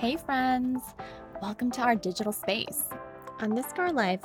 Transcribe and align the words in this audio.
Hey, 0.00 0.16
friends. 0.16 0.80
Welcome 1.42 1.70
to 1.72 1.82
our 1.82 1.94
digital 1.94 2.32
space. 2.32 2.84
On 3.40 3.54
This 3.54 3.70
Girl 3.74 3.92
Life, 3.92 4.22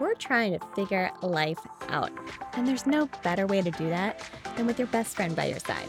we're 0.00 0.14
trying 0.14 0.58
to 0.58 0.66
figure 0.74 1.12
life 1.22 1.60
out. 1.90 2.10
And 2.54 2.66
there's 2.66 2.88
no 2.88 3.08
better 3.22 3.46
way 3.46 3.62
to 3.62 3.70
do 3.70 3.88
that 3.88 4.28
than 4.56 4.66
with 4.66 4.80
your 4.80 4.88
best 4.88 5.14
friend 5.14 5.36
by 5.36 5.44
your 5.44 5.60
side. 5.60 5.88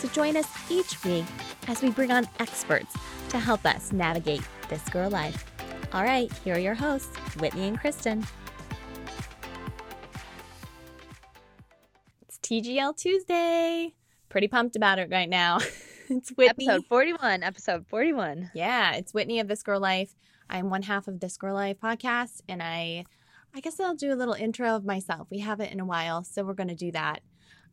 So 0.00 0.08
join 0.08 0.36
us 0.36 0.46
each 0.70 1.02
week 1.02 1.24
as 1.66 1.80
we 1.80 1.88
bring 1.88 2.12
on 2.12 2.28
experts 2.40 2.94
to 3.30 3.38
help 3.38 3.64
us 3.64 3.90
navigate 3.90 4.42
this 4.68 4.86
girl 4.90 5.08
life. 5.08 5.50
All 5.94 6.02
right, 6.02 6.30
here 6.44 6.56
are 6.56 6.58
your 6.58 6.74
hosts, 6.74 7.16
Whitney 7.40 7.68
and 7.68 7.80
Kristen. 7.80 8.22
It's 12.28 12.36
TGL 12.40 12.98
Tuesday. 12.98 13.94
Pretty 14.28 14.48
pumped 14.48 14.76
about 14.76 14.98
it 14.98 15.08
right 15.10 15.30
now. 15.30 15.58
it's 16.16 16.30
Whitney. 16.30 16.68
Episode 16.68 16.86
41. 16.86 17.42
Episode 17.42 17.86
41. 17.86 18.50
Yeah, 18.54 18.94
it's 18.94 19.14
Whitney 19.14 19.40
of 19.40 19.48
This 19.48 19.62
Girl 19.62 19.80
Life. 19.80 20.14
I'm 20.50 20.68
one 20.68 20.82
half 20.82 21.08
of 21.08 21.20
This 21.20 21.38
Girl 21.38 21.54
Life 21.54 21.78
podcast, 21.82 22.42
and 22.48 22.62
I, 22.62 23.06
I 23.54 23.60
guess 23.60 23.80
I'll 23.80 23.94
do 23.94 24.12
a 24.12 24.16
little 24.16 24.34
intro 24.34 24.76
of 24.76 24.84
myself. 24.84 25.28
We 25.30 25.38
haven't 25.38 25.72
in 25.72 25.80
a 25.80 25.86
while, 25.86 26.22
so 26.22 26.44
we're 26.44 26.52
going 26.52 26.68
to 26.68 26.74
do 26.74 26.92
that. 26.92 27.20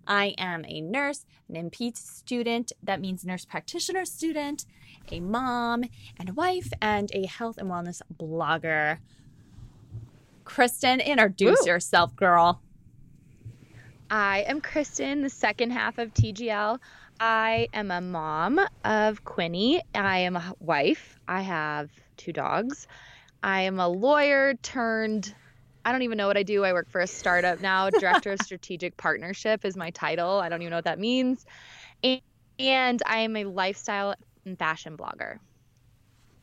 I 0.08 0.36
am 0.38 0.64
a 0.66 0.80
nurse, 0.80 1.26
an 1.50 1.70
NP 1.70 1.98
student. 1.98 2.72
That 2.82 3.02
means 3.02 3.26
nurse 3.26 3.44
practitioner 3.44 4.06
student, 4.06 4.66
a 5.12 5.20
mom 5.20 5.84
and 6.18 6.30
a 6.30 6.34
wife, 6.34 6.72
and 6.82 7.12
a 7.14 7.26
health 7.26 7.58
and 7.58 7.70
wellness 7.70 8.02
blogger. 8.18 9.00
Kristen, 10.46 11.02
introduce 11.02 11.60
Woo. 11.62 11.68
yourself, 11.68 12.16
girl. 12.16 12.62
I 14.10 14.40
am 14.48 14.62
Kristen, 14.62 15.22
the 15.22 15.30
second 15.30 15.72
half 15.72 15.98
of 16.00 16.14
TGL. 16.14 16.80
I 17.20 17.68
am 17.74 17.92
a 17.92 18.00
mom 18.00 18.62
of 18.86 19.26
Quinny. 19.26 19.82
I 19.94 20.20
am 20.20 20.38
a 20.38 20.54
wife. 20.60 21.20
I 21.28 21.42
have 21.42 21.90
two 22.16 22.32
dogs. 22.32 22.88
I 23.44 23.62
am 23.62 23.80
a 23.80 23.88
lawyer 23.90 24.54
turned. 24.56 25.34
I 25.84 25.92
don't 25.92 26.04
even 26.04 26.18
know 26.18 26.28
what 26.28 26.38
I 26.38 26.44
do. 26.44 26.64
I 26.64 26.72
work 26.72 26.90
for 26.90 27.02
a 27.02 27.08
startup 27.08 27.60
now. 27.62 27.90
Director 28.00 28.32
of 28.32 28.40
Strategic 28.42 28.96
Partnership 28.96 29.66
is 29.66 29.76
my 29.76 29.90
title. 29.90 30.40
I 30.40 30.48
don't 30.50 30.62
even 30.62 30.72
know 30.72 30.78
what 30.78 30.86
that 30.86 31.00
means. 31.00 31.46
And, 32.04 32.22
and 32.58 33.02
I 33.06 33.20
am 33.20 33.36
a 33.36 33.44
lifestyle 33.46 34.16
and 34.46 34.58
fashion 34.58 34.96
blogger. 34.96 35.40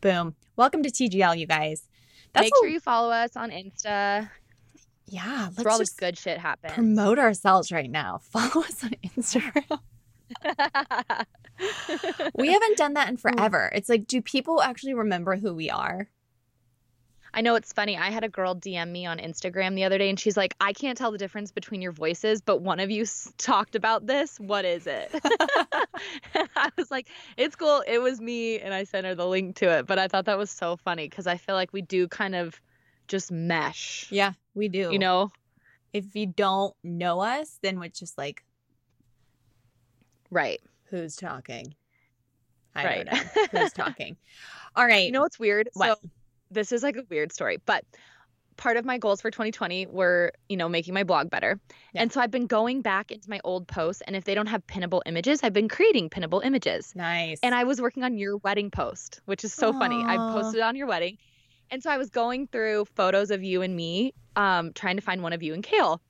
Boom. 0.03 0.35
Welcome 0.57 0.83
to 0.83 0.91
TGL, 0.91 1.39
you 1.39 1.47
guys. 1.47 1.89
That's 2.35 2.45
Make 2.45 2.53
sure 2.61 2.69
you 2.69 2.81
follow 2.81 3.11
us 3.11 3.35
on 3.35 3.51
Insta. 3.51 4.29
yeah, 5.07 5.49
let's 5.57 5.65
where 5.65 5.73
all 5.73 5.79
just 5.79 5.93
this 5.93 6.01
good 6.01 6.19
shit 6.19 6.37
happens. 6.39 6.75
promote 6.75 7.19
ourselves 7.19 7.73
right 7.73 7.91
now. 7.91 8.21
Follow 8.31 8.63
us 8.67 8.85
on 8.85 8.91
Instagram. 9.17 9.79
we 12.35 12.53
haven't 12.53 12.77
done 12.77 12.95
that 12.95 13.09
in 13.09 13.17
mm. 13.17 13.21
forever. 13.21 13.71
It's 13.75 13.89
like, 13.89 14.07
do 14.07 14.21
people 14.23 14.63
actually 14.63 14.95
remember 14.95 15.37
who 15.37 15.55
we 15.55 15.71
are? 15.71 16.09
I 17.35 17.43
know 17.43 17.55
it's 17.55 17.73
funny. 17.73 17.99
I 17.99 18.11
had 18.11 18.25
a 18.25 18.31
girl 18.31 18.55
DM 18.55 18.91
me 18.91 19.05
on 19.05 19.19
Instagram 19.19 19.75
the 19.75 19.85
other 19.85 19.99
day 19.99 20.09
and 20.09 20.19
she's 20.19 20.39
like, 20.39 20.55
I 20.59 20.73
can't 20.73 20.97
tell 20.97 21.13
the 21.13 21.19
difference 21.19 21.53
between 21.53 21.83
your 21.83 21.93
voices, 21.93 22.41
but 22.41 22.63
one 22.63 22.81
of 22.81 22.91
you 22.91 23.03
s- 23.03 23.31
talked 23.37 23.75
about 23.75 24.07
this. 24.07 24.41
What 24.41 24.65
is 24.65 24.87
it? 24.87 25.11
I 26.57 26.71
was 26.79 26.91
like, 26.91 27.09
it's 27.37 27.55
cool. 27.55 27.85
It 27.87 27.99
was 27.99 28.23
me. 28.23 28.59
And 28.59 28.73
I 28.73 28.85
sent 28.85 29.07
her 29.07 29.15
the 29.15 29.27
link 29.27 29.57
to 29.57 29.71
it. 29.79 29.87
But 29.87 29.99
I 29.99 30.09
thought 30.09 30.25
that 30.25 30.39
was 30.39 30.51
so 30.51 30.79
funny 30.79 31.11
because 31.11 31.27
I 31.27 31.37
feel 31.37 31.55
like 31.55 31.75
we 31.75 31.83
do 31.83 32.09
kind 32.09 32.35
of 32.35 32.59
just 33.07 33.31
mesh, 33.31 34.09
Yeah, 34.11 34.33
we 34.55 34.69
do. 34.69 34.89
you 34.91 34.99
know? 34.99 35.31
if 35.97 36.15
you 36.15 36.27
don't 36.27 36.75
know 36.85 37.21
us, 37.21 37.59
then 37.63 37.83
it's 37.83 37.99
just 37.99 38.19
like, 38.19 38.45
Right. 40.31 40.61
who's 40.91 41.17
talking? 41.17 41.75
I 42.75 42.85
Right. 42.85 43.07
don't 43.07 43.15
know. 43.53 43.61
Who's 43.61 43.73
talking? 43.85 44.17
All 44.77 44.87
right. 44.87 45.05
You 45.07 45.13
know 45.13 45.23
what's 45.23 45.39
weird? 45.39 45.69
What? 45.75 45.99
So 46.01 46.09
this 46.51 46.73
is 46.73 46.83
like 46.83 46.97
a 46.97 47.03
weird 47.11 47.33
story, 47.33 47.59
but 47.67 47.85
part 48.57 48.77
of 48.77 48.85
my 48.85 48.97
goals 48.99 49.21
for 49.21 49.31
2020 49.31 49.87
were, 49.87 50.33
you 50.49 50.57
know, 50.57 50.69
making 50.69 50.95
my 50.95 51.03
blog 51.03 51.29
better. 51.31 51.59
Yeah. 51.93 52.03
And 52.03 52.13
so 52.13 52.21
I've 52.21 52.31
been 52.31 52.47
going 52.47 52.83
back 52.83 53.11
into 53.11 53.29
my 53.29 53.41
old 53.45 53.67
posts 53.69 54.03
and 54.07 54.15
if 54.17 54.25
they 54.25 54.35
don't 54.35 54.47
have 54.47 54.67
pinnable 54.67 55.03
images, 55.07 55.41
I've 55.43 55.53
been 55.53 55.69
creating 55.69 56.09
pinnable 56.11 56.45
images. 56.45 56.93
nice. 56.95 57.39
And 57.43 57.55
I 57.55 57.65
was 57.65 57.81
working 57.81 58.03
on 58.05 58.17
your 58.19 58.37
wedding 58.39 58.71
post, 58.71 59.21
which 59.27 59.45
is 59.45 59.53
so 59.53 59.73
funny. 59.73 60.03
I 60.05 60.17
posted 60.17 60.61
on 60.61 60.77
your 60.77 60.87
wedding. 60.87 61.19
And 61.71 61.83
so 61.83 61.91
I 61.91 61.99
was 61.99 62.11
going 62.11 62.47
through 62.47 62.85
photos 62.95 63.31
of 63.31 63.43
you 63.43 63.61
and 63.63 63.75
me, 63.75 64.15
um, 64.37 64.73
trying 64.75 64.97
to 64.97 65.03
find 65.03 65.23
one 65.23 65.33
of 65.33 65.43
you 65.43 65.53
and 65.53 65.63
Kale. 65.65 66.01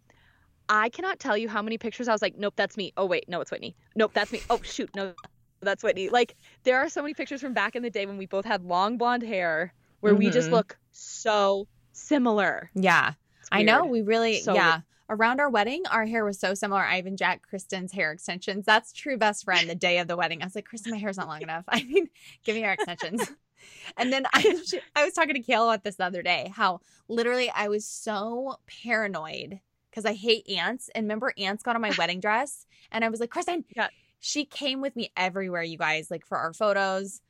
I 0.68 0.88
cannot 0.88 1.18
tell 1.18 1.36
you 1.36 1.48
how 1.48 1.62
many 1.62 1.78
pictures 1.78 2.08
I 2.08 2.12
was 2.12 2.22
like, 2.22 2.36
nope, 2.36 2.54
that's 2.56 2.76
me. 2.76 2.92
Oh, 2.96 3.06
wait, 3.06 3.28
no, 3.28 3.40
it's 3.40 3.50
Whitney. 3.50 3.76
Nope, 3.94 4.12
that's 4.14 4.32
me. 4.32 4.40
Oh, 4.50 4.60
shoot, 4.62 4.90
no, 4.96 5.14
that's 5.60 5.82
Whitney. 5.82 6.08
Like, 6.08 6.34
there 6.64 6.78
are 6.78 6.88
so 6.88 7.02
many 7.02 7.14
pictures 7.14 7.40
from 7.40 7.52
back 7.54 7.76
in 7.76 7.82
the 7.82 7.90
day 7.90 8.06
when 8.06 8.18
we 8.18 8.26
both 8.26 8.44
had 8.44 8.64
long 8.64 8.96
blonde 8.98 9.22
hair 9.22 9.72
where 10.00 10.14
we 10.14 10.30
just 10.30 10.48
Mhm. 10.48 10.52
look 10.52 10.78
so 10.92 11.68
similar. 11.92 12.70
yeah, 12.74 13.12
I 13.52 13.62
know. 13.62 13.84
We 13.86 14.02
really, 14.02 14.40
So 14.40 14.54
yeah. 14.54 14.80
Around 15.08 15.38
our 15.38 15.48
wedding, 15.48 15.84
our 15.88 16.04
hair 16.04 16.24
was 16.24 16.36
so 16.40 16.52
similar. 16.54 16.82
I 16.82 16.98
even 16.98 17.16
Jack 17.16 17.42
Kristen's 17.42 17.92
hair 17.92 18.10
extensions. 18.10 18.64
That's 18.66 18.92
true 18.92 19.16
best 19.16 19.44
friend 19.44 19.70
the 19.70 19.76
day 19.76 19.98
of 19.98 20.08
the 20.08 20.16
wedding. 20.16 20.42
I 20.42 20.46
was 20.46 20.56
like, 20.56 20.64
Kristen, 20.64 20.90
my 20.90 20.98
hair's 20.98 21.16
not 21.16 21.28
long 21.28 21.42
enough. 21.42 21.62
I 21.68 21.84
mean, 21.84 22.08
give 22.42 22.56
me 22.56 22.62
your 22.62 22.72
extensions. 22.72 23.22
and 23.96 24.12
then 24.12 24.26
I, 24.34 24.62
I 24.96 25.04
was 25.04 25.14
talking 25.14 25.34
to 25.34 25.40
Kayla 25.42 25.68
about 25.74 25.84
this 25.84 25.94
the 25.94 26.04
other 26.06 26.22
day, 26.22 26.52
how 26.56 26.80
literally 27.06 27.48
I 27.50 27.68
was 27.68 27.86
so 27.86 28.56
paranoid 28.66 29.60
because 29.96 30.04
I 30.08 30.12
hate 30.12 30.46
ants. 30.50 30.90
And 30.94 31.04
remember, 31.04 31.32
ants 31.38 31.62
got 31.62 31.74
on 31.74 31.80
my 31.80 31.90
wedding 31.96 32.20
dress. 32.20 32.66
And 32.92 33.02
I 33.02 33.08
was 33.08 33.18
like, 33.18 33.30
Kristen, 33.30 33.64
Yeah. 33.74 33.88
she 34.20 34.44
came 34.44 34.82
with 34.82 34.94
me 34.94 35.10
everywhere, 35.16 35.62
you 35.62 35.78
guys, 35.78 36.10
like 36.10 36.26
for 36.26 36.36
our 36.36 36.52
photos. 36.52 37.22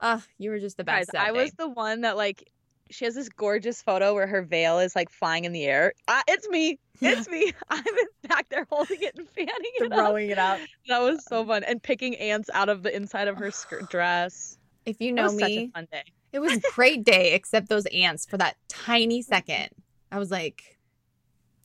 Uh, 0.00 0.20
you 0.36 0.50
were 0.50 0.58
just 0.58 0.76
the 0.76 0.84
best. 0.84 1.12
Guys, 1.12 1.28
I 1.28 1.32
was 1.32 1.52
the 1.52 1.68
one 1.68 2.02
that 2.02 2.18
like 2.18 2.50
she 2.90 3.06
has 3.06 3.14
this 3.14 3.30
gorgeous 3.30 3.80
photo 3.80 4.12
where 4.12 4.26
her 4.26 4.42
veil 4.42 4.80
is 4.80 4.94
like 4.94 5.08
flying 5.10 5.44
in 5.46 5.52
the 5.52 5.64
air. 5.64 5.94
Ah, 6.08 6.22
it's 6.28 6.46
me. 6.50 6.78
It's 7.00 7.26
me. 7.30 7.52
I'm 7.70 7.84
back 8.28 8.50
there 8.50 8.66
holding 8.70 9.00
it 9.00 9.14
and 9.16 9.26
fanning 9.30 9.50
it 9.76 9.92
up. 9.92 10.18
it 10.18 10.38
up. 10.38 10.60
That 10.88 11.00
was 11.00 11.24
so 11.26 11.46
fun. 11.46 11.64
And 11.64 11.82
picking 11.82 12.16
ants 12.16 12.50
out 12.52 12.68
of 12.68 12.82
the 12.82 12.94
inside 12.94 13.28
of 13.28 13.38
her 13.38 13.50
skirt 13.50 13.88
dress. 13.90 14.58
If 14.84 15.00
you 15.00 15.14
That 15.14 15.16
know 15.16 15.22
was 15.24 15.38
such 15.38 15.48
me, 15.48 15.64
a 15.64 15.68
fun 15.78 15.88
day. 15.90 16.02
It 16.34 16.38
was 16.40 16.52
a 16.52 16.60
great 16.74 17.02
day, 17.04 17.32
except 17.32 17.68
those 17.70 17.86
ants 17.86 18.26
for 18.26 18.36
that 18.36 18.56
tiny 18.68 19.22
second. 19.22 19.68
I 20.12 20.18
was 20.18 20.30
like, 20.30 20.78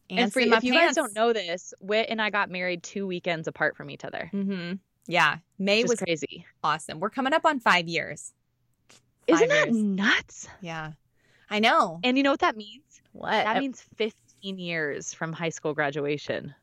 and 0.10 0.32
for 0.32 0.46
my 0.46 0.58
if 0.58 0.64
you 0.64 0.74
pants. 0.74 0.90
guys 0.90 0.96
don't 0.96 1.16
know 1.16 1.34
this, 1.34 1.74
Wit 1.80 2.08
and 2.10 2.22
I 2.22 2.30
got 2.30 2.50
married 2.50 2.84
two 2.84 3.08
weekends 3.08 3.48
apart 3.48 3.76
from 3.76 3.90
each 3.90 4.06
other. 4.06 4.28
hmm 4.32 4.74
Yeah, 5.08 5.38
May 5.60 5.84
was 5.84 6.00
crazy. 6.00 6.46
awesome. 6.64 7.00
We're 7.00 7.10
coming 7.10 7.34
up 7.34 7.46
on 7.46 7.60
five 7.60 7.88
years. 7.88 8.34
Isn't 9.28 9.40
Five 9.50 9.50
that 9.50 9.68
years. 9.74 9.84
nuts? 9.84 10.48
Yeah, 10.62 10.92
I 11.50 11.60
know. 11.60 12.00
And 12.04 12.16
you 12.18 12.24
know 12.24 12.32
what 12.32 12.42
that 12.42 12.56
means? 12.58 12.84
what? 13.12 13.32
That 13.32 13.58
means 13.60 13.82
15 13.96 14.58
years 14.60 15.14
from 15.14 15.34
high 15.34 15.50
school 15.50 15.74
graduation. 15.74 16.54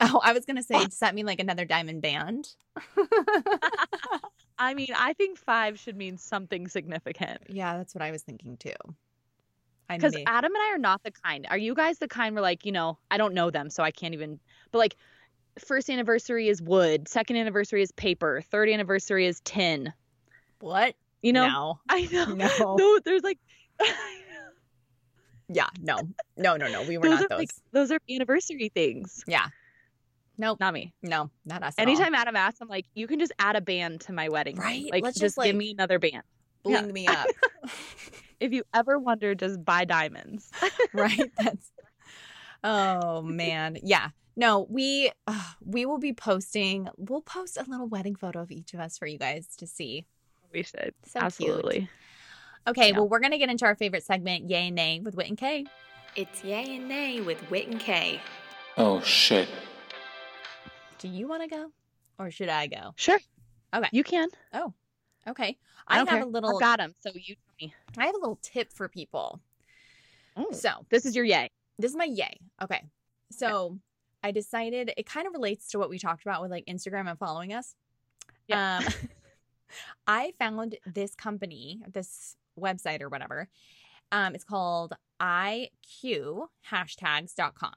oh, 0.00 0.20
I 0.24 0.32
was 0.32 0.44
gonna 0.46 0.62
say, 0.62 0.74
does 0.84 0.98
that 1.00 1.14
mean 1.14 1.26
like 1.26 1.40
another 1.40 1.64
diamond 1.66 2.00
band? 2.02 2.48
I 4.58 4.72
mean, 4.74 4.88
I 4.96 5.12
think 5.14 5.36
five 5.38 5.78
should 5.78 5.96
mean 5.96 6.16
something 6.16 6.68
significant. 6.68 7.42
yeah, 7.48 7.76
that's 7.76 7.94
what 7.94 8.02
I 8.02 8.10
was 8.12 8.22
thinking 8.22 8.56
too. 8.56 8.72
Because 9.88 10.16
Adam 10.26 10.52
and 10.54 10.62
I 10.62 10.74
are 10.74 10.78
not 10.78 11.02
the 11.02 11.10
kind. 11.10 11.46
Are 11.50 11.58
you 11.58 11.74
guys 11.74 11.98
the 11.98 12.08
kind 12.08 12.34
where 12.34 12.42
like, 12.42 12.64
you 12.64 12.72
know, 12.72 12.98
I 13.10 13.16
don't 13.18 13.34
know 13.34 13.50
them, 13.50 13.70
so 13.70 13.82
I 13.82 13.90
can't 13.90 14.14
even 14.14 14.40
but 14.72 14.78
like 14.78 14.96
first 15.58 15.88
anniversary 15.90 16.48
is 16.48 16.60
wood, 16.62 17.08
second 17.08 17.36
anniversary 17.36 17.82
is 17.82 17.92
paper, 17.92 18.42
third 18.50 18.68
anniversary 18.68 19.26
is 19.26 19.40
tin. 19.44 19.92
what? 20.60 20.94
You 21.22 21.32
know? 21.32 21.46
no, 21.46 21.78
I 21.88 22.08
know. 22.12 22.24
no, 22.34 22.76
No, 22.76 22.98
there's 23.04 23.22
like 23.22 23.38
yeah, 25.48 25.68
no, 25.80 25.96
no, 26.36 26.56
no, 26.56 26.68
no. 26.68 26.82
We 26.82 26.98
were 26.98 27.08
those 27.08 27.20
not 27.20 27.28
those. 27.30 27.38
like 27.38 27.50
those 27.72 27.90
are 27.90 27.98
anniversary 28.10 28.70
things. 28.74 29.22
yeah, 29.26 29.46
nope, 30.38 30.58
Not 30.60 30.72
me. 30.74 30.92
no, 31.02 31.30
not 31.44 31.62
us. 31.62 31.74
at 31.78 31.86
all. 31.86 31.92
Anytime 31.92 32.14
Adam 32.14 32.36
asks, 32.36 32.60
I'm 32.60 32.68
like, 32.68 32.86
you 32.94 33.06
can 33.06 33.18
just 33.18 33.32
add 33.38 33.56
a 33.56 33.60
band 33.60 34.00
to 34.02 34.12
my 34.12 34.28
wedding. 34.28 34.56
Right? 34.56 34.86
Like 34.90 35.02
Let's 35.04 35.18
just, 35.18 35.36
just, 35.36 35.44
give 35.46 35.56
me 35.56 35.72
another 35.72 35.98
band. 35.98 36.22
bling 36.62 36.92
me 36.92 37.06
up. 37.06 37.26
If 38.40 38.52
you 38.52 38.64
ever 38.74 38.98
wonder, 38.98 39.34
just 39.34 39.64
buy 39.64 39.84
diamonds. 39.84 40.50
right 40.92 41.30
that's 41.38 41.70
oh 42.62 43.20
man 43.22 43.76
yeah 43.82 44.08
no 44.36 44.66
we 44.70 45.10
uh, 45.26 45.42
we 45.64 45.84
will 45.86 45.98
be 45.98 46.12
posting 46.14 46.88
we'll 46.96 47.20
post 47.20 47.56
a 47.58 47.64
little 47.68 47.86
wedding 47.86 48.14
photo 48.16 48.40
of 48.40 48.50
each 48.50 48.72
of 48.74 48.80
us 48.80 48.96
for 48.96 49.06
you 49.06 49.18
guys 49.18 49.46
to 49.58 49.66
see 49.66 50.06
we 50.52 50.62
should. 50.62 50.94
so 51.04 51.18
cute. 51.20 51.22
Absolutely. 51.24 51.88
okay 52.66 52.88
Yeah. 52.90 52.96
well 52.98 53.08
we're 53.08 53.20
gonna 53.20 53.36
get 53.38 53.50
into 53.50 53.66
our 53.66 53.74
favorite 53.74 54.02
segment 54.02 54.48
yay 54.48 54.68
and 54.68 54.76
nay 54.76 55.00
with 55.00 55.14
wit 55.14 55.28
and 55.28 55.36
kay 55.36 55.66
it's 56.16 56.42
yay 56.42 56.76
and 56.76 56.88
nay 56.88 57.20
with 57.20 57.50
wit 57.50 57.68
and 57.68 57.78
kay 57.80 58.20
Oh 58.78 59.00
shit. 59.02 59.48
do 60.98 61.06
you 61.08 61.28
want 61.28 61.42
to 61.42 61.48
go 61.48 61.70
or 62.18 62.30
should 62.30 62.48
i 62.48 62.66
go 62.66 62.92
Sure. 62.96 63.18
Okay. 63.74 63.88
You 63.92 64.04
can. 64.04 64.28
oh 64.54 64.72
okay 65.28 65.56
I, 65.88 65.96
i, 65.96 65.98
have 65.98 66.08
care. 66.08 66.22
a 66.22 66.26
little 66.26 66.54
I've 66.56 66.60
got 66.60 66.78
them. 66.78 66.94
So 67.00 67.10
you 67.14 67.34
tell 67.34 67.54
me. 67.60 67.74
i 67.98 68.06
have 68.06 68.14
a 68.14 68.18
little 68.18 68.38
tip 68.42 68.72
for 68.72 68.88
people 68.88 69.40
Oh. 70.36 70.50
so 70.52 70.70
This 70.90 71.06
is 71.06 71.14
your 71.14 71.24
yay. 71.24 71.50
this 71.78 71.90
is 71.90 71.96
my 71.96 72.04
yay. 72.06 72.38
Okay. 72.62 72.82
So 73.30 73.78
I 74.22 74.30
decided 74.32 74.92
it 74.96 75.06
kind 75.06 75.26
of 75.26 75.32
relates 75.32 75.68
to 75.68 75.78
what 75.78 75.90
we 75.90 75.98
talked 75.98 76.22
about 76.22 76.42
with 76.42 76.50
like 76.50 76.64
Instagram 76.66 77.08
and 77.08 77.18
following 77.18 77.52
us. 77.52 77.74
Yeah. 78.48 78.78
Um, 78.78 78.84
I 80.06 80.32
found 80.38 80.76
this 80.86 81.14
company, 81.14 81.82
this 81.92 82.36
website 82.58 83.02
or 83.02 83.08
whatever. 83.08 83.48
Um, 84.12 84.34
it's 84.34 84.44
called 84.44 84.92
iqhashtags.com. 85.20 87.74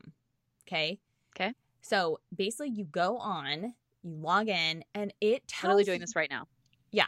Okay. 0.67 0.99
Okay. 1.35 1.53
So 1.81 2.19
basically, 2.35 2.69
you 2.69 2.85
go 2.85 3.17
on, 3.17 3.73
you 4.03 4.15
log 4.15 4.49
in, 4.49 4.83
and 4.93 5.13
it 5.21 5.47
tells 5.47 5.69
Literally 5.69 5.83
doing 5.85 6.01
this 6.01 6.15
right 6.15 6.29
now. 6.29 6.47
Yeah. 6.91 7.07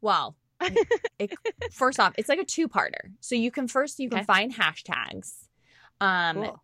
Well, 0.00 0.36
it, 1.18 1.32
first 1.72 2.00
off, 2.00 2.14
it's 2.18 2.28
like 2.28 2.38
a 2.38 2.44
two-parter. 2.44 3.12
So 3.20 3.34
you 3.34 3.50
can 3.50 3.68
first 3.68 3.98
you 3.98 4.08
can 4.08 4.18
Okay. 4.18 4.24
find 4.24 4.54
hashtags 4.54 5.32
um 6.00 6.36
Cool. 6.36 6.62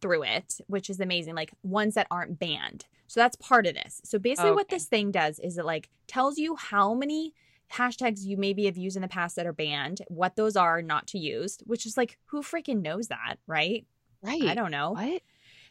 through 0.00 0.24
it, 0.24 0.60
which 0.66 0.90
is 0.90 1.00
amazing, 1.00 1.34
like 1.34 1.52
ones 1.62 1.94
that 1.94 2.06
aren't 2.10 2.38
banned. 2.38 2.86
So 3.08 3.20
that's 3.20 3.36
part 3.36 3.66
of 3.66 3.74
this. 3.74 4.00
So 4.04 4.18
basically 4.18 4.52
what 4.52 4.68
this 4.68 4.84
thing 4.86 5.10
does 5.10 5.38
is 5.38 5.58
it 5.58 5.64
like 5.64 5.88
tells 6.06 6.38
you 6.38 6.56
how 6.56 6.94
many 6.94 7.34
hashtags 7.72 8.24
you 8.24 8.36
maybe 8.36 8.64
have 8.66 8.76
used 8.76 8.96
in 8.96 9.02
the 9.02 9.08
past 9.08 9.36
that 9.36 9.46
are 9.46 9.52
banned, 9.52 10.02
what 10.08 10.36
those 10.36 10.56
are 10.56 10.82
not 10.82 11.06
to 11.08 11.18
use, 11.18 11.58
which 11.64 11.84
is 11.86 11.96
like 11.96 12.18
who 12.26 12.42
freaking 12.42 12.82
knows 12.82 13.08
that, 13.08 13.36
right? 13.46 13.86
Right. 14.22 14.42
I 14.46 14.54
don't 14.54 14.70
know. 14.70 14.92
What? 14.92 15.22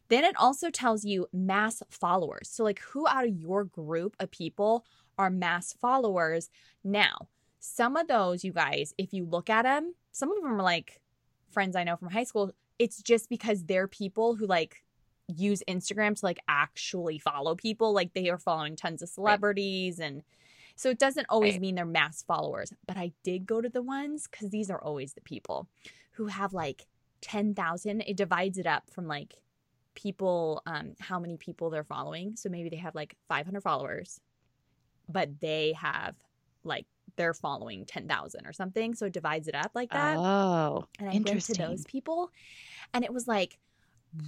Then 0.10 0.24
it 0.24 0.36
also 0.38 0.70
tells 0.70 1.04
you 1.04 1.28
mass 1.34 1.84
followers. 1.90 2.50
So, 2.50 2.64
like, 2.64 2.80
who 2.80 3.08
out 3.08 3.26
of 3.28 3.36
your 3.36 3.66
group 3.66 4.16
of 4.20 4.32
people 4.32 4.86
are 5.18 5.30
mass 5.30 5.74
followers? 5.74 6.50
Now, 6.84 7.28
some 7.60 7.98
of 7.98 8.08
those, 8.08 8.44
you 8.44 8.54
guys, 8.54 8.94
if 8.98 9.14
you 9.14 9.26
look 9.26 9.50
at 9.50 9.64
them, 9.64 9.94
some 10.12 10.32
of 10.32 10.42
them 10.42 10.54
are 10.54 10.64
like 10.64 11.02
friends 11.52 11.76
I 11.76 11.84
know 11.84 11.96
from 11.96 12.10
high 12.10 12.24
school. 12.24 12.52
It's 12.80 13.02
just 13.02 13.30
because 13.30 13.66
they're 13.66 13.88
people 13.88 14.36
who 14.36 14.46
like 14.46 14.84
use 15.28 15.64
Instagram 15.68 16.16
to 16.20 16.26
like 16.26 16.40
actually 16.48 17.20
follow 17.20 17.56
people. 17.56 17.94
Like, 17.94 18.14
they 18.14 18.30
are 18.30 18.38
following 18.38 18.76
tons 18.76 19.02
of 19.02 19.10
celebrities. 19.10 20.00
And 20.00 20.24
so 20.76 20.90
it 20.90 21.00
doesn't 21.00 21.26
always 21.30 21.54
Right. 21.56 21.62
mean 21.62 21.76
they're 21.76 21.86
mass 21.86 22.24
followers. 22.24 22.72
But 22.86 22.98
I 22.98 23.12
did 23.24 23.46
go 23.46 23.60
to 23.62 23.70
the 23.70 23.82
ones 23.82 24.28
because 24.30 24.50
these 24.52 24.70
are 24.70 24.82
always 24.82 25.14
the 25.14 25.22
people 25.22 25.68
who 26.12 26.28
have 26.28 26.54
like 26.54 26.86
10,000. 27.22 28.02
It 28.02 28.16
divides 28.16 28.58
it 28.58 28.68
up 28.68 28.90
from 28.92 29.08
like 29.08 29.36
people 29.96 30.62
um 30.68 30.94
how 31.00 31.20
many 31.20 31.38
people 31.38 31.72
they're 31.72 31.84
following 31.84 32.36
so 32.36 32.50
maybe 32.50 32.70
they 32.70 32.76
have 32.76 32.94
like 32.94 33.16
500 33.30 33.62
followers 33.62 34.20
but 35.10 35.40
they 35.40 35.74
have 35.74 36.16
like 36.64 36.86
they're 37.16 37.34
following 37.34 37.86
10,000 37.86 38.46
or 38.46 38.54
something 38.54 38.94
so 38.94 39.08
it 39.08 39.14
divides 39.14 39.48
it 39.48 39.56
up 39.56 39.72
like 39.74 39.92
that. 39.92 40.18
Oh, 40.18 40.86
and 41.00 41.10
I 41.10 41.14
went 41.14 41.26
to 41.26 41.32
interesting. 41.34 41.66
those 41.66 41.84
people 41.86 42.32
and 42.94 43.04
it 43.04 43.14
was 43.14 43.28
like 43.28 43.58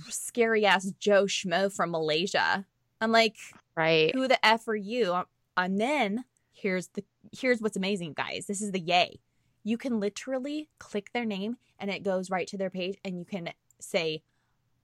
scary 0.10 0.66
ass 0.66 0.92
Joe 1.00 1.26
Schmo 1.26 1.74
from 1.74 1.92
Malaysia. 1.92 2.66
I'm 3.02 3.12
like 3.12 3.36
right. 3.76 4.14
who 4.14 4.28
the 4.28 4.44
f 4.46 4.68
are 4.68 4.76
you? 4.76 5.24
And 5.56 5.80
then 5.80 6.26
here's 6.52 6.88
the 6.90 7.04
here's 7.32 7.62
what's 7.62 7.78
amazing 7.78 8.14
guys. 8.14 8.46
This 8.48 8.62
is 8.62 8.72
the 8.72 8.80
yay. 8.80 9.20
You 9.64 9.78
can 9.78 10.00
literally 10.00 10.70
click 10.80 11.12
their 11.14 11.25
name 11.25 11.58
and 11.80 11.90
it 11.90 12.04
goes 12.04 12.30
right 12.30 12.48
to 12.48 12.58
their 12.58 12.70
page 12.70 12.98
and 13.04 13.18
you 13.18 13.25
can 13.25 13.50
say 13.80 14.24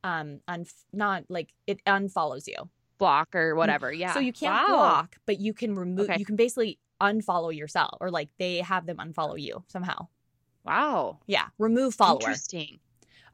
um 0.04 0.40
un- 0.48 0.66
not 0.94 1.24
like 1.30 1.54
it 1.68 1.84
unfollows 1.86 2.48
you 2.48 2.70
Block 2.98 3.36
or 3.36 3.56
whatever. 3.56 3.92
Yeah. 3.92 4.14
so 4.14 4.20
you 4.20 4.32
can't 4.34 4.54
Wow. 4.70 4.76
block 4.76 5.16
but 5.26 5.40
you 5.40 5.54
can 5.54 5.76
remove 5.76 6.10
Okay. 6.10 6.18
you 6.20 6.26
can 6.26 6.36
basically 6.36 6.80
unfollow 7.02 7.54
yourself 7.56 7.98
or 8.00 8.10
like 8.10 8.30
they 8.40 8.58
have 8.60 8.86
them 8.86 8.98
unfollow 8.98 9.40
you 9.40 9.64
somehow 9.68 10.08
Wow. 10.64 11.20
yeah 11.28 11.48
remove 11.58 11.94
follower 11.96 12.20
Interesting. 12.22 12.80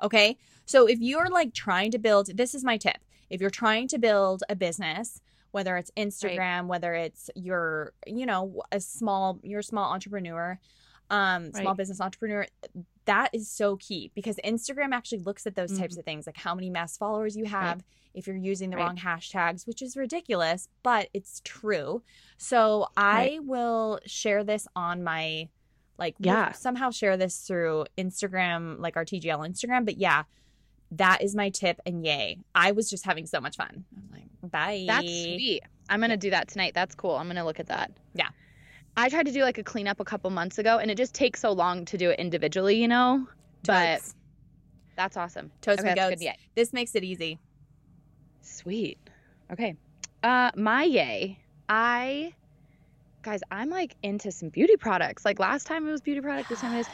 Okay. 0.02 0.38
So 0.66 0.88
if 0.88 1.00
you're 1.00 1.30
like 1.30 1.54
trying 1.54 1.92
to 1.92 2.00
build, 2.00 2.36
this 2.36 2.56
is 2.56 2.64
my 2.64 2.78
tip. 2.78 2.98
If 3.30 3.40
you're 3.40 3.52
trying 3.52 3.88
to 3.90 4.00
build 4.00 4.42
a 4.50 4.56
business, 4.56 5.22
whether 5.52 5.78
it's 5.78 5.92
Instagram, 5.96 6.66
whether 6.66 6.96
it's 6.96 7.30
your, 7.36 7.94
you 8.08 8.26
know, 8.26 8.64
a 8.72 8.80
small, 8.82 9.40
you're 9.44 9.60
a 9.60 9.64
small 9.64 9.92
entrepreneur, 9.94 10.60
um, 11.12 11.52
small 11.54 11.76
business 11.76 12.02
entrepreneur, 12.02 12.48
that 13.06 13.30
is 13.34 13.50
so 13.50 13.78
key 13.78 14.12
because 14.16 14.38
Instagram 14.44 14.94
actually 14.94 15.20
looks 15.20 15.48
at 15.48 15.56
those 15.56 15.78
types 15.78 15.94
mm-hmm. 15.94 16.00
of 16.00 16.06
things, 16.06 16.28
like 16.28 16.38
how 16.38 16.54
many 16.56 16.70
mass 16.70 16.98
followers 16.98 17.36
you 17.36 17.46
have, 17.46 17.84
if 18.14 18.28
you're 18.28 18.36
using 18.36 18.70
the 18.70 18.78
Right. 18.78 18.86
wrong 18.86 18.98
hashtags, 18.98 19.66
which 19.66 19.82
is 19.82 19.96
ridiculous, 19.98 20.68
but 20.84 21.10
it's 21.14 21.42
true. 21.44 22.04
So 22.38 22.88
I 22.98 23.40
will 23.42 24.00
share 24.06 24.44
this 24.44 24.68
on 24.76 25.04
my 25.04 25.50
like 25.98 26.16
we'll 26.20 26.34
Yeah. 26.34 26.52
somehow 26.54 26.90
share 26.90 27.16
this 27.16 27.40
through 27.40 27.86
Instagram, 27.98 28.80
like 28.80 28.98
our 28.98 29.06
TGL 29.06 29.40
Instagram. 29.48 29.86
But 29.86 29.98
yeah, 29.98 30.24
that 30.92 31.22
is 31.22 31.36
my 31.36 31.50
tip 31.50 31.80
and 31.86 32.04
yay. 32.04 32.40
I 32.56 32.72
was 32.72 32.90
just 32.90 33.06
having 33.06 33.26
so 33.26 33.40
much 33.40 33.56
fun. 33.56 33.86
I'm 33.96 34.10
like, 34.12 34.52
bye. 34.52 34.84
That's 34.88 35.06
sweet. 35.08 35.62
I'm 35.90 36.02
gonna 36.02 36.18
do 36.18 36.32
that 36.32 36.48
tonight. 36.48 36.74
That's 36.74 36.96
cool. 36.96 37.16
I'm 37.16 37.28
gonna 37.28 37.46
look 37.46 37.60
at 37.60 37.68
that. 37.68 37.92
Yeah. 38.14 38.30
I 38.98 39.10
tried 39.10 39.26
to 39.26 39.32
do 39.32 39.42
like 39.44 39.58
a 39.58 39.64
cleanup 39.64 40.00
a 40.00 40.06
couple 40.06 40.30
months 40.30 40.58
ago, 40.58 40.78
and 40.78 40.92
it 40.92 40.98
just 40.98 41.14
takes 41.14 41.40
so 41.40 41.52
long 41.52 41.86
to 41.86 41.98
do 41.98 42.10
it 42.10 42.20
individually, 42.20 42.76
you 42.82 42.88
know. 42.88 43.28
But 43.66 43.98
Totes. 43.98 44.16
that's 44.96 45.18
awesome. 45.18 45.52
Totes 45.62 45.82
okay, 45.82 45.96
goats. 45.96 46.22
good. 46.22 46.34
This 46.56 46.74
makes 46.74 46.96
it 46.96 47.04
easy. 47.04 47.40
Sweet. 48.42 48.98
Okay. 49.52 49.76
Uh 50.24 50.52
my 50.56 50.84
yay. 50.84 51.40
I 51.70 52.34
guys, 53.22 53.42
I'm 53.52 53.70
like 53.70 53.96
into 54.04 54.32
some 54.32 54.50
beauty 54.50 54.78
products. 54.78 55.26
Like 55.26 55.40
last 55.40 55.68
time 55.68 55.88
it 55.88 55.92
was 55.92 56.02
beauty 56.02 56.22
product, 56.22 56.50
this 56.50 56.62
time 56.62 56.76
it 56.76 56.82
is. 56.82 56.88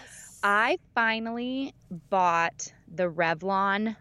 I 0.44 0.78
finally 0.94 1.74
bought 2.10 2.72
the 2.94 3.10
Revlon 3.10 3.96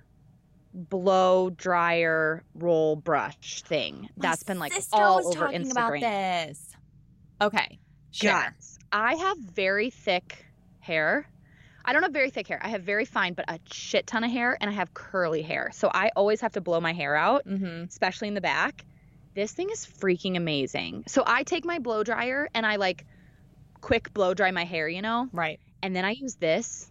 blow 0.74 1.50
dryer 1.50 2.44
roll 2.54 2.96
brush 2.96 3.62
thing. 3.62 4.02
My 4.02 4.08
That's 4.18 4.42
been 4.42 4.58
like 4.58 4.72
all 4.92 5.26
over 5.26 5.38
talking 5.38 5.62
Instagram. 5.62 5.70
about 5.70 6.00
this. 6.00 6.76
Okay. 7.40 7.78
Sure. 8.10 8.54
I 8.92 9.14
have 9.14 9.38
very 9.38 9.90
thick 9.90 10.44
hair. 10.80 11.28
I 11.84 11.92
don't 11.92 12.02
have 12.02 12.12
very 12.12 12.30
thick 12.30 12.48
hair. 12.48 12.58
I 12.62 12.68
have 12.68 12.82
very 12.82 13.04
fine, 13.04 13.34
but 13.34 13.44
a 13.48 13.58
shit 13.70 14.06
ton 14.06 14.24
of 14.24 14.30
hair, 14.30 14.56
and 14.60 14.68
I 14.70 14.72
have 14.72 14.92
curly 14.94 15.42
hair. 15.42 15.70
So 15.72 15.90
I 15.92 16.10
always 16.16 16.40
have 16.40 16.52
to 16.52 16.60
blow 16.60 16.80
my 16.80 16.92
hair 16.92 17.14
out, 17.14 17.46
Mm-hmm. 17.46 17.84
especially 17.88 18.28
in 18.28 18.34
the 18.34 18.40
back. 18.40 18.84
This 19.34 19.52
thing 19.52 19.68
is 19.70 19.84
freaking 19.86 20.36
amazing. 20.36 21.04
So 21.08 21.22
I 21.26 21.42
take 21.42 21.64
my 21.64 21.78
blow 21.78 22.02
dryer 22.02 22.48
and 22.54 22.64
I 22.64 22.76
like 22.76 23.04
quick 23.82 24.12
blow 24.14 24.32
dry 24.34 24.50
my 24.50 24.64
hair, 24.64 24.88
you 24.88 25.02
know, 25.02 25.28
Right. 25.32 25.60
and 25.82 25.94
then 25.94 26.04
I 26.04 26.12
use 26.12 26.36
this. 26.36 26.90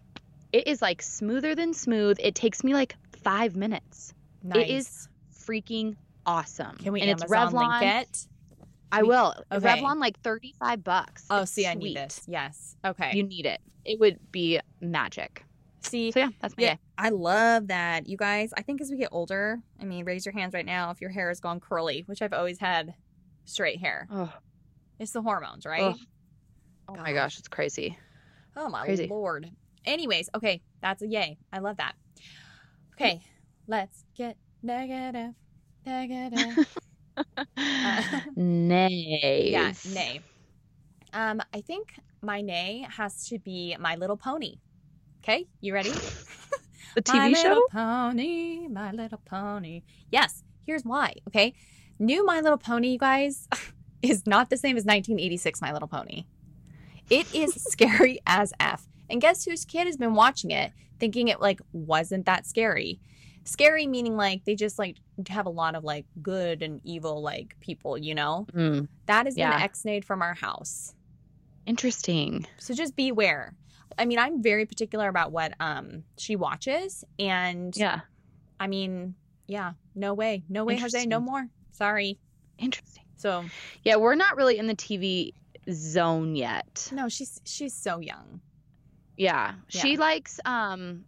It 0.54 0.68
is 0.68 0.82
like 0.82 1.02
smoother 1.02 1.56
than 1.56 1.74
smooth. 1.74 2.18
It 2.22 2.36
takes 2.36 2.64
me 2.64 2.74
like 2.74 2.96
five 3.24 3.56
minutes. 3.56 4.14
Nice. 4.44 4.58
It 4.62 4.70
is 4.70 5.10
freaking 5.46 5.96
awesome. 6.26 6.78
Can 6.78 6.94
we 6.94 7.02
and 7.02 7.10
Amazon 7.10 7.26
it's 7.26 7.34
Revlon. 7.54 7.82
link 7.82 7.94
it? 8.08 8.28
I 9.00 9.04
will. 9.04 9.34
okay. 9.52 9.66
Revlon 9.82 10.00
like 10.00 10.20
35 10.22 10.84
bucks. 10.84 11.26
Oh, 11.30 11.42
It's 11.44 11.52
see, 11.52 11.66
I 11.68 11.74
need 11.74 11.82
sweet. 11.82 11.96
this. 11.96 12.22
Yes. 12.28 12.76
Okay. 12.86 13.12
You 13.16 13.24
need 13.24 13.46
it. 13.46 13.60
It 13.84 14.00
would 14.00 14.20
be 14.32 14.60
magic. 14.82 15.44
see, 15.82 16.12
So 16.12 16.20
yeah, 16.20 16.30
that's 16.42 16.56
my 16.58 16.64
Yeah, 16.64 16.74
day. 16.76 16.80
I 16.98 17.10
love 17.10 17.68
that. 17.68 18.08
You 18.08 18.18
guys, 18.18 18.52
I 18.58 18.62
think 18.62 18.82
as 18.82 18.90
we 18.90 18.98
get 18.98 19.10
older, 19.12 19.60
I 19.80 19.86
mean, 19.86 20.06
raise 20.06 20.26
your 20.26 20.34
hands 20.34 20.54
right 20.54 20.66
now 20.66 20.92
if 20.92 21.02
your 21.02 21.10
hair 21.12 21.28
has 21.30 21.40
gone 21.40 21.60
curly, 21.60 22.04
which 22.08 22.22
I've 22.22 22.34
always 22.34 22.60
had 22.60 22.94
straight 23.46 23.80
hair. 23.80 24.08
Oh, 24.12 24.32
It's 25.00 25.12
the 25.12 25.22
hormones, 25.22 25.66
right? 25.66 25.82
Ugh. 25.84 25.98
oh, 26.88 26.94
oh 26.94 27.02
my 27.02 27.14
gosh, 27.14 27.38
it's 27.38 27.48
crazy. 27.48 27.98
Oh 28.56 28.70
my 28.70 28.86
Crazy. 28.86 29.08
lord. 29.08 29.50
Anyways, 29.86 30.30
okay, 30.34 30.62
that's 30.82 31.02
a 31.04 31.08
yay. 31.08 31.38
I 31.52 31.60
love 31.60 31.78
that. 31.78 31.94
Okay, 32.96 33.22
let's 33.68 34.04
get 34.18 34.38
negative. 34.64 35.34
Negative. 35.86 36.58
Nay. 38.36 39.50
yeah, 39.52 39.74
nay. 39.94 40.22
Um, 41.14 41.42
I 41.54 41.62
think 41.62 41.94
my 42.22 42.42
nay 42.42 42.86
has 42.90 43.28
to 43.30 43.40
be 43.40 43.76
My 43.80 43.96
Little 43.96 44.18
Pony. 44.18 44.56
Okay, 45.24 45.48
you 45.62 45.74
ready? 45.74 45.92
The 46.96 47.04
my 47.14 47.30
TV 47.30 47.36
show? 47.36 47.50
Little 47.50 47.68
Pony, 47.72 48.68
My 48.70 48.92
Little 48.92 49.22
Pony. 49.26 49.82
Yes, 50.12 50.44
here's 50.66 50.84
why. 50.84 51.16
Okay, 51.28 51.54
new 52.00 52.26
My 52.26 52.40
Little 52.40 52.58
Pony, 52.58 52.94
you 52.94 52.98
guys, 52.98 53.50
is 54.02 54.26
not 54.26 54.50
the 54.50 54.56
same 54.56 54.78
as 54.78 54.86
1986 54.86 55.62
My 55.62 55.74
Little 55.74 55.90
Pony. 55.90 56.24
It 57.10 57.34
is 57.36 57.54
scary 57.56 58.20
as 58.26 58.54
f. 58.62 58.88
And 59.10 59.20
guess 59.22 59.44
whose 59.44 59.66
kid 59.66 59.88
has 59.88 59.98
been 59.98 60.16
watching 60.16 60.52
it, 60.52 60.72
thinking 61.00 61.28
it 61.28 61.42
like 61.42 61.60
wasn't 61.74 62.26
that 62.28 62.48
scary. 62.48 63.02
Scary 63.46 63.86
meaning 63.88 64.18
like 64.18 64.44
they 64.46 64.56
just 64.56 64.78
like 64.80 64.98
have 65.30 65.46
a 65.46 65.50
lot 65.52 65.76
of 65.76 65.84
like 65.84 66.06
good 66.22 66.62
and 66.64 66.82
evil 66.84 67.22
like 67.22 67.56
people, 67.60 67.98
you 67.98 68.16
know. 68.16 68.48
Mm, 68.54 68.88
That 69.06 69.28
is 69.28 69.38
Yeah. 69.38 69.56
an 69.56 69.62
ex-nade 69.62 70.04
from 70.04 70.22
our 70.22 70.34
house. 70.34 70.94
interesting. 71.66 72.46
So 72.60 72.74
just 72.74 72.96
beware. 72.96 73.56
I 73.98 74.06
mean, 74.06 74.20
I'm 74.20 74.42
very 74.44 74.66
particular 74.66 75.08
about 75.08 75.32
what 75.32 75.54
um 75.60 76.04
she 76.18 76.36
watches, 76.36 77.04
and 77.18 77.76
Yeah. 77.76 78.02
I 78.60 78.68
mean, 78.68 79.16
yeah, 79.48 79.74
no 79.96 80.14
way, 80.14 80.44
no 80.50 80.64
way, 80.66 80.78
Jose, 80.78 81.06
no 81.06 81.20
more. 81.20 81.48
Sorry. 81.72 82.20
Interesting. 82.58 83.04
So 83.18 83.46
Yeah, 83.84 83.96
we're 83.98 84.16
not 84.16 84.36
really 84.38 84.58
in 84.58 84.68
the 84.68 84.76
TV 84.76 85.34
zone 85.72 86.36
yet. 86.36 86.90
no, 86.92 87.10
she's 87.10 87.42
she's 87.46 87.74
so 87.74 88.00
young. 88.00 88.42
Yeah. 89.18 89.56
She 89.70 89.98
likes 89.98 90.40
um 90.46 91.06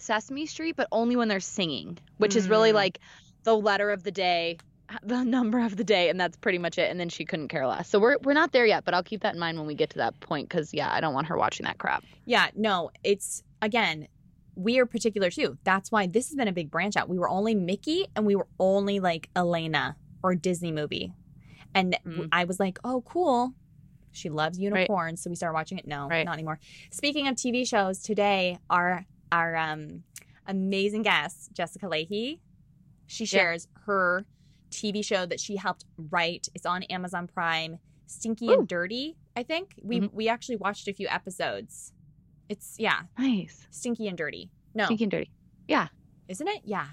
Sesame 0.00 0.46
Street, 0.46 0.76
but 0.76 0.88
only 0.92 1.16
when 1.16 1.28
they're 1.28 1.40
singing, 1.40 1.98
which 2.18 2.36
is 2.36 2.48
really 2.48 2.70
Mm. 2.70 2.74
like 2.74 3.00
the 3.44 3.56
letter 3.56 3.90
of 3.90 4.02
the 4.02 4.10
day 4.10 4.58
the 5.02 5.22
number 5.22 5.58
of 5.58 5.76
the 5.76 5.84
day 5.84 6.08
and 6.08 6.18
that's 6.18 6.36
pretty 6.38 6.56
much 6.56 6.78
it 6.78 6.90
and 6.90 6.98
then 6.98 7.10
she 7.10 7.24
couldn't 7.26 7.48
care 7.48 7.66
less. 7.66 7.88
So 7.90 7.98
we're 7.98 8.16
we're 8.24 8.32
not 8.32 8.52
there 8.52 8.64
yet, 8.64 8.84
but 8.86 8.94
I'll 8.94 9.02
keep 9.02 9.20
that 9.20 9.34
in 9.34 9.40
mind 9.40 9.58
when 9.58 9.66
we 9.66 9.74
get 9.74 9.90
to 9.90 9.98
that 9.98 10.18
point 10.20 10.48
cuz 10.48 10.72
yeah, 10.72 10.90
I 10.90 11.00
don't 11.02 11.12
want 11.12 11.26
her 11.26 11.36
watching 11.36 11.64
that 11.66 11.76
crap. 11.78 12.02
Yeah, 12.24 12.48
no, 12.56 12.90
it's 13.04 13.42
again, 13.60 14.08
we 14.54 14.78
are 14.78 14.86
particular 14.86 15.30
too. 15.30 15.58
That's 15.64 15.92
why 15.92 16.06
this 16.06 16.28
has 16.28 16.36
been 16.36 16.48
a 16.48 16.52
big 16.52 16.70
branch 16.70 16.96
out. 16.96 17.08
We 17.08 17.18
were 17.18 17.28
only 17.28 17.54
Mickey 17.54 18.06
and 18.16 18.24
we 18.24 18.34
were 18.34 18.46
only 18.58 18.98
like 18.98 19.28
Elena 19.36 19.96
or 20.22 20.34
Disney 20.34 20.72
movie. 20.72 21.12
And 21.74 21.96
Mhm. 22.06 22.28
I 22.32 22.44
was 22.44 22.58
like, 22.58 22.78
oh, 22.82 23.02
cool. 23.02 23.52
She 24.10 24.30
loves 24.30 24.58
unicorns. 24.58 25.22
So 25.22 25.28
we 25.30 25.36
started 25.36 25.52
watching 25.54 25.78
it. 25.78 25.86
No, 25.86 26.08
Right. 26.08 26.24
not 26.24 26.32
anymore. 26.32 26.58
Speaking 26.90 27.28
of 27.28 27.36
TV 27.36 27.64
shows, 27.68 28.00
today, 28.02 28.58
our, 28.70 29.04
our 29.32 29.56
um, 29.56 30.02
amazing 30.46 31.02
guest, 31.02 31.52
Jessica 31.52 31.86
Lahey, 31.86 32.40
she 33.06 33.24
Yeah. 33.24 33.26
shares 33.28 33.68
her 33.86 34.26
TV 34.70 35.02
show 35.04 35.26
that 35.26 35.40
she 35.40 35.56
helped 35.56 35.84
write. 35.96 36.48
It's 36.54 36.66
on 36.66 36.82
Amazon 36.84 37.26
Prime, 37.26 37.78
Stinky 38.06 38.48
Ooh. 38.48 38.52
and 38.60 38.68
Dirty, 38.68 39.16
I 39.36 39.42
think. 39.42 39.74
We, 39.82 40.00
Mhm. 40.00 40.12
we 40.12 40.28
actually 40.28 40.56
watched 40.56 40.88
a 40.88 40.92
few 40.94 41.08
episodes. 41.08 41.92
It's, 42.48 42.76
yeah, 42.78 43.02
Nice. 43.18 43.66
Stinky 43.70 44.08
and 44.08 44.16
Dirty. 44.18 44.50
No, 44.74 44.84
Stinky 44.86 45.04
and 45.04 45.10
dirty. 45.10 45.30
Yeah. 45.66 45.88
Isn't 46.28 46.48
it? 46.48 46.62
Yeah. 46.64 46.88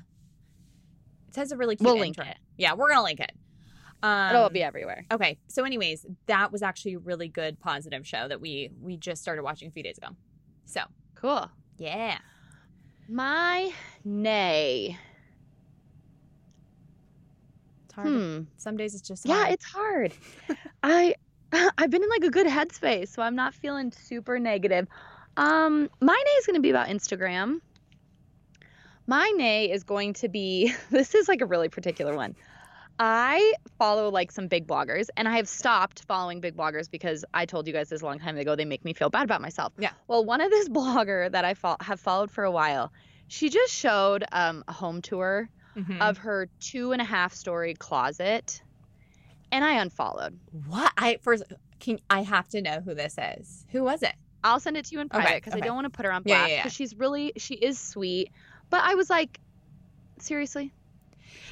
It 1.30 1.36
has 1.36 1.52
a 1.52 1.58
really 1.58 1.76
cute 1.76 1.86
We'll 1.86 1.98
link 2.00 2.18
intro. 2.18 2.32
it. 2.32 2.38
Yeah, 2.58 2.74
we're 2.74 2.90
gonna 2.90 3.04
link 3.04 3.20
it. 3.20 3.32
Um, 4.04 4.36
It'll 4.36 4.50
be 4.50 4.64
everywhere. 4.64 5.06
okay. 5.12 5.38
So, 5.48 5.64
anyways, 5.64 6.06
that 6.28 6.52
was 6.52 6.62
actually 6.62 6.94
a 6.94 7.00
really 7.00 7.28
good, 7.28 7.60
positive 7.60 8.06
show 8.08 8.28
that 8.28 8.40
we 8.40 8.70
we 8.80 8.98
just 8.98 9.22
started 9.22 9.44
watching 9.44 9.68
a 9.68 9.72
few 9.72 9.84
days 9.84 9.98
ago. 9.98 10.10
So, 10.66 10.82
Cool. 11.16 11.50
Yeah. 11.78 12.18
My 13.08 13.72
nay. 14.04 14.98
It's 17.86 17.94
hard. 17.94 18.08
Hmm. 18.08 18.40
Some 18.58 18.78
days 18.78 18.96
it's 18.96 19.08
just 19.08 19.26
Yeah, 19.26 19.48
it's 19.50 19.66
hard. 19.66 20.14
I 20.84 21.16
I've 21.78 21.90
been 21.90 22.04
in 22.04 22.10
like 22.10 22.24
a 22.24 22.32
good 22.32 22.48
headspace, 22.48 23.10
so 23.10 23.22
I'm 23.22 23.36
not 23.36 23.54
feeling 23.54 23.92
super 23.92 24.40
negative. 24.40 24.88
Um, 25.38 25.90
my 26.02 26.14
nay 26.14 26.32
is 26.32 26.46
going 26.46 26.56
to 26.56 26.62
be 26.62 26.70
about 26.70 26.88
Instagram. 26.88 27.60
My 29.08 29.32
nay 29.36 29.72
is 29.72 29.84
going 29.84 30.14
to 30.14 30.30
be 30.30 30.74
this 30.90 31.16
is 31.16 31.28
like 31.28 31.42
a 31.42 31.46
really 31.46 31.70
particular 31.70 32.16
one. 32.16 32.36
I 33.00 33.54
follow 33.78 34.10
like 34.10 34.32
some 34.32 34.48
big 34.48 34.68
bloggers 34.68 35.08
and 35.18 35.28
I 35.28 35.36
have 35.36 35.50
stopped 35.50 36.04
following 36.08 36.40
big 36.40 36.56
bloggers 36.56 36.90
because 36.90 37.26
I 37.34 37.46
told 37.46 37.68
you 37.68 37.74
guys 37.74 37.90
this 37.90 38.02
a 38.02 38.06
long 38.06 38.20
time 38.20 38.38
ago 38.38 38.56
they 38.56 38.64
make 38.66 38.86
me 38.86 38.94
feel 38.94 39.10
bad 39.10 39.24
about 39.24 39.42
myself. 39.42 39.74
Yeah. 39.78 39.92
Well, 40.08 40.24
one 40.24 40.40
of 40.42 40.50
this 40.50 40.70
blogger 40.80 41.30
that 41.32 41.44
I 41.44 41.54
fo- 41.56 41.76
have 41.82 42.00
followed 42.00 42.32
for 42.32 42.44
a 42.46 42.52
while, 42.52 42.94
she 43.28 43.50
just 43.50 43.74
showed 43.74 44.24
um, 44.32 44.64
a 44.68 44.74
home 44.74 45.02
tour 45.02 45.50
Mhm. 45.76 46.00
of 46.00 46.20
her 46.20 46.48
two 46.62 46.94
and 46.94 47.02
a 47.02 47.06
half 47.06 47.34
story 47.34 47.74
closet 47.74 48.62
and 49.52 49.66
I 49.66 49.74
unfollowed. 49.82 50.40
what 50.68 50.94
I 50.98 51.18
first 51.22 51.44
can 51.82 52.00
I 52.10 52.22
have 52.24 52.48
to 52.50 52.62
know 52.62 52.80
who 52.80 52.96
this 52.96 53.18
is. 53.38 53.66
Who 53.74 53.84
was 53.84 54.02
it? 54.02 54.14
I'll 54.42 54.62
send 54.62 54.78
it 54.78 54.86
to 54.86 54.96
you 54.96 55.02
in 55.02 55.10
private 55.10 55.36
because 55.36 55.52
okay. 55.54 55.62
I 55.62 55.66
don't 55.66 55.76
want 55.76 55.84
to 55.86 55.90
put 55.90 56.06
her 56.06 56.14
on 56.14 56.24
blast. 56.24 56.44
Yeah, 56.44 56.48
yeah, 56.48 56.54
yeah. 56.56 56.62
because 56.64 56.74
she's 56.74 56.96
really 56.96 57.34
she 57.36 57.56
is 57.56 57.78
sweet. 57.78 58.32
But 58.70 58.84
I 58.86 58.96
was 58.96 59.10
like, 59.10 59.38
seriously, 60.20 60.74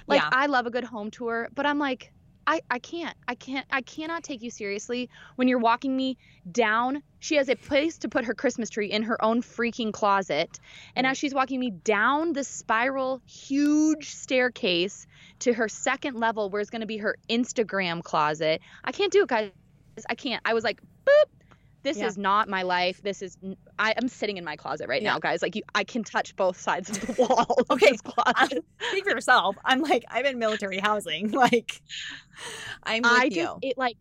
like 0.08 0.22
Yeah. 0.22 0.30
I 0.32 0.46
love 0.48 0.66
a 0.66 0.72
good 0.72 0.84
home 0.84 1.12
tour, 1.12 1.50
but 1.56 1.66
I'm 1.66 1.80
like, 1.80 2.12
I 2.46 2.60
I 2.70 2.80
can't 2.80 3.16
I 3.28 3.36
can't 3.36 3.66
I 3.72 3.82
cannot 3.82 4.24
take 4.24 4.42
you 4.42 4.50
seriously 4.50 5.10
when 5.36 5.48
you're 5.48 5.60
walking 5.60 5.96
me 5.96 6.18
down. 6.52 7.02
She 7.20 7.36
has 7.36 7.48
a 7.48 7.56
place 7.56 7.98
to 8.00 8.10
put 8.10 8.26
her 8.26 8.34
Christmas 8.34 8.70
tree 8.70 8.92
in 8.92 9.04
her 9.04 9.24
own 9.24 9.42
freaking 9.42 9.94
closet, 9.94 10.60
and 10.96 11.08
Mm. 11.08 11.12
as 11.12 11.18
she's 11.18 11.34
walking 11.34 11.60
me 11.60 11.72
down 11.72 12.34
the 12.34 12.44
spiral 12.44 13.22
huge 13.26 14.10
staircase 14.10 15.08
to 15.40 15.54
her 15.54 15.70
second 15.70 16.16
level, 16.20 16.50
where 16.50 16.60
it's 16.60 16.70
going 16.70 16.82
to 16.82 16.88
be 16.88 16.98
her 16.98 17.16
Instagram 17.30 18.04
closet, 18.04 18.62
I 18.84 18.92
can't 18.92 19.12
do 19.12 19.24
it, 19.24 19.30
guys. 19.30 19.52
I 20.10 20.16
can't. 20.16 20.42
I 20.44 20.54
was 20.54 20.64
like, 20.66 20.82
boop. 21.06 21.26
This 21.84 21.98
Yeah. 21.98 22.08
is 22.08 22.18
not 22.18 22.48
my 22.50 22.62
life. 22.64 23.02
This 23.02 23.22
is 23.22 23.38
I 23.78 23.92
am 24.02 24.08
sitting 24.08 24.38
in 24.38 24.44
my 24.44 24.56
closet 24.56 24.88
right 24.88 25.02
Yeah. 25.02 25.14
now, 25.14 25.20
guys. 25.20 25.42
Like 25.42 25.56
you, 25.56 25.62
I 25.76 25.84
can 25.84 26.04
touch 26.04 26.36
both 26.36 26.60
sides 26.60 26.90
of 26.90 27.02
the 27.02 27.14
wall. 27.22 27.58
Okay, 27.70 27.96
closet. 28.04 28.64
Speak 28.90 29.04
for 29.04 29.12
yourself. 29.12 29.58
I'm 29.66 29.82
like 29.82 30.04
I'm 30.10 30.26
in 30.26 30.40
military 30.40 30.80
housing. 30.80 31.32
Like 31.44 31.82
I'm 32.84 33.02
with 33.04 33.12
I 33.12 33.24
you. 33.26 33.30
just 33.32 33.58
it 33.62 33.78
like 33.78 33.98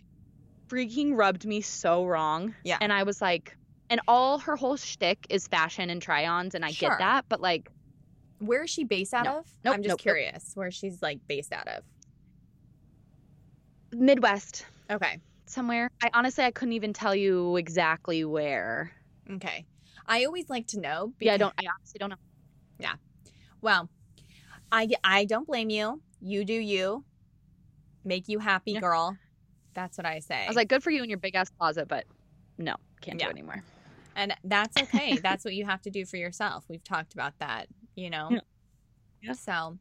freaking 0.68 1.16
rubbed 1.16 1.44
me 1.44 1.60
so 1.60 2.06
wrong. 2.06 2.54
Yeah. 2.64 2.78
And 2.80 2.92
I 2.92 3.02
was 3.02 3.20
like, 3.20 3.56
and 3.90 4.00
all 4.08 4.38
her 4.38 4.56
whole 4.56 4.76
shtick 4.76 5.26
is 5.28 5.46
fashion 5.48 5.90
and 5.90 6.00
try-ons, 6.00 6.54
and 6.54 6.64
I 6.64 6.70
Sure. 6.70 6.90
get 6.90 6.98
that, 7.00 7.24
but 7.28 7.40
like, 7.40 7.68
Where 8.38 8.62
is 8.64 8.70
she 8.70 8.84
based 8.84 9.12
out 9.12 9.24
No. 9.24 9.38
of? 9.40 9.46
Nope, 9.64 9.74
I'm 9.74 9.82
just 9.82 9.88
nope, 9.90 9.98
nope. 9.98 10.00
curious 10.02 10.52
where 10.54 10.70
she's 10.70 11.02
like 11.02 11.18
based 11.28 11.52
out 11.52 11.68
of. 11.68 11.84
Midwest 13.92 14.64
Okay. 14.90 15.18
Somewhere. 15.52 15.88
I 16.02 16.10
honestly 16.14 16.44
I 16.44 16.50
couldn't 16.50 16.72
even 16.74 16.92
tell 16.92 17.14
you 17.14 17.56
exactly 17.56 18.24
where. 18.24 18.92
Okay. 19.30 19.64
I 20.06 20.24
always 20.24 20.48
like 20.50 20.66
to 20.68 20.80
know. 20.80 21.12
Yeah, 21.20 21.34
I 21.34 21.36
don't. 21.36 21.54
I 21.58 21.64
honestly 21.78 21.98
don't 21.98 22.10
know. 22.10 22.16
Yeah. 22.78 22.94
Well, 23.60 23.88
I 24.72 24.88
I 25.04 25.24
don't 25.26 25.46
blame 25.46 25.70
you. 25.70 26.02
You 26.20 26.44
do 26.44 26.54
you. 26.54 27.04
Make 28.04 28.28
you 28.28 28.38
happy, 28.40 28.74
girl. 28.80 29.16
That's 29.74 29.96
what 29.96 30.06
I 30.06 30.18
say. 30.18 30.44
I 30.44 30.48
was 30.48 30.56
like, 30.56 30.68
good 30.68 30.82
for 30.82 30.90
you 30.90 31.02
in 31.02 31.08
your 31.08 31.18
big 31.18 31.34
ass 31.36 31.48
closet, 31.58 31.86
but 31.88 32.04
no, 32.58 32.74
can't 33.00 33.18
Yeah. 33.18 33.26
do 33.26 33.30
it 33.30 33.32
anymore. 33.38 33.62
and 34.16 34.34
that's 34.44 34.76
okay. 34.76 35.16
that's 35.22 35.44
what 35.44 35.54
you 35.54 35.64
have 35.64 35.80
to 35.82 35.90
do 35.90 36.04
for 36.04 36.16
yourself. 36.16 36.64
We've 36.68 36.82
talked 36.84 37.14
about 37.14 37.32
that, 37.38 37.68
you 37.94 38.10
know. 38.10 38.28
Yeah. 38.32 38.40
Yeah. 39.22 39.32
So, 39.34 39.78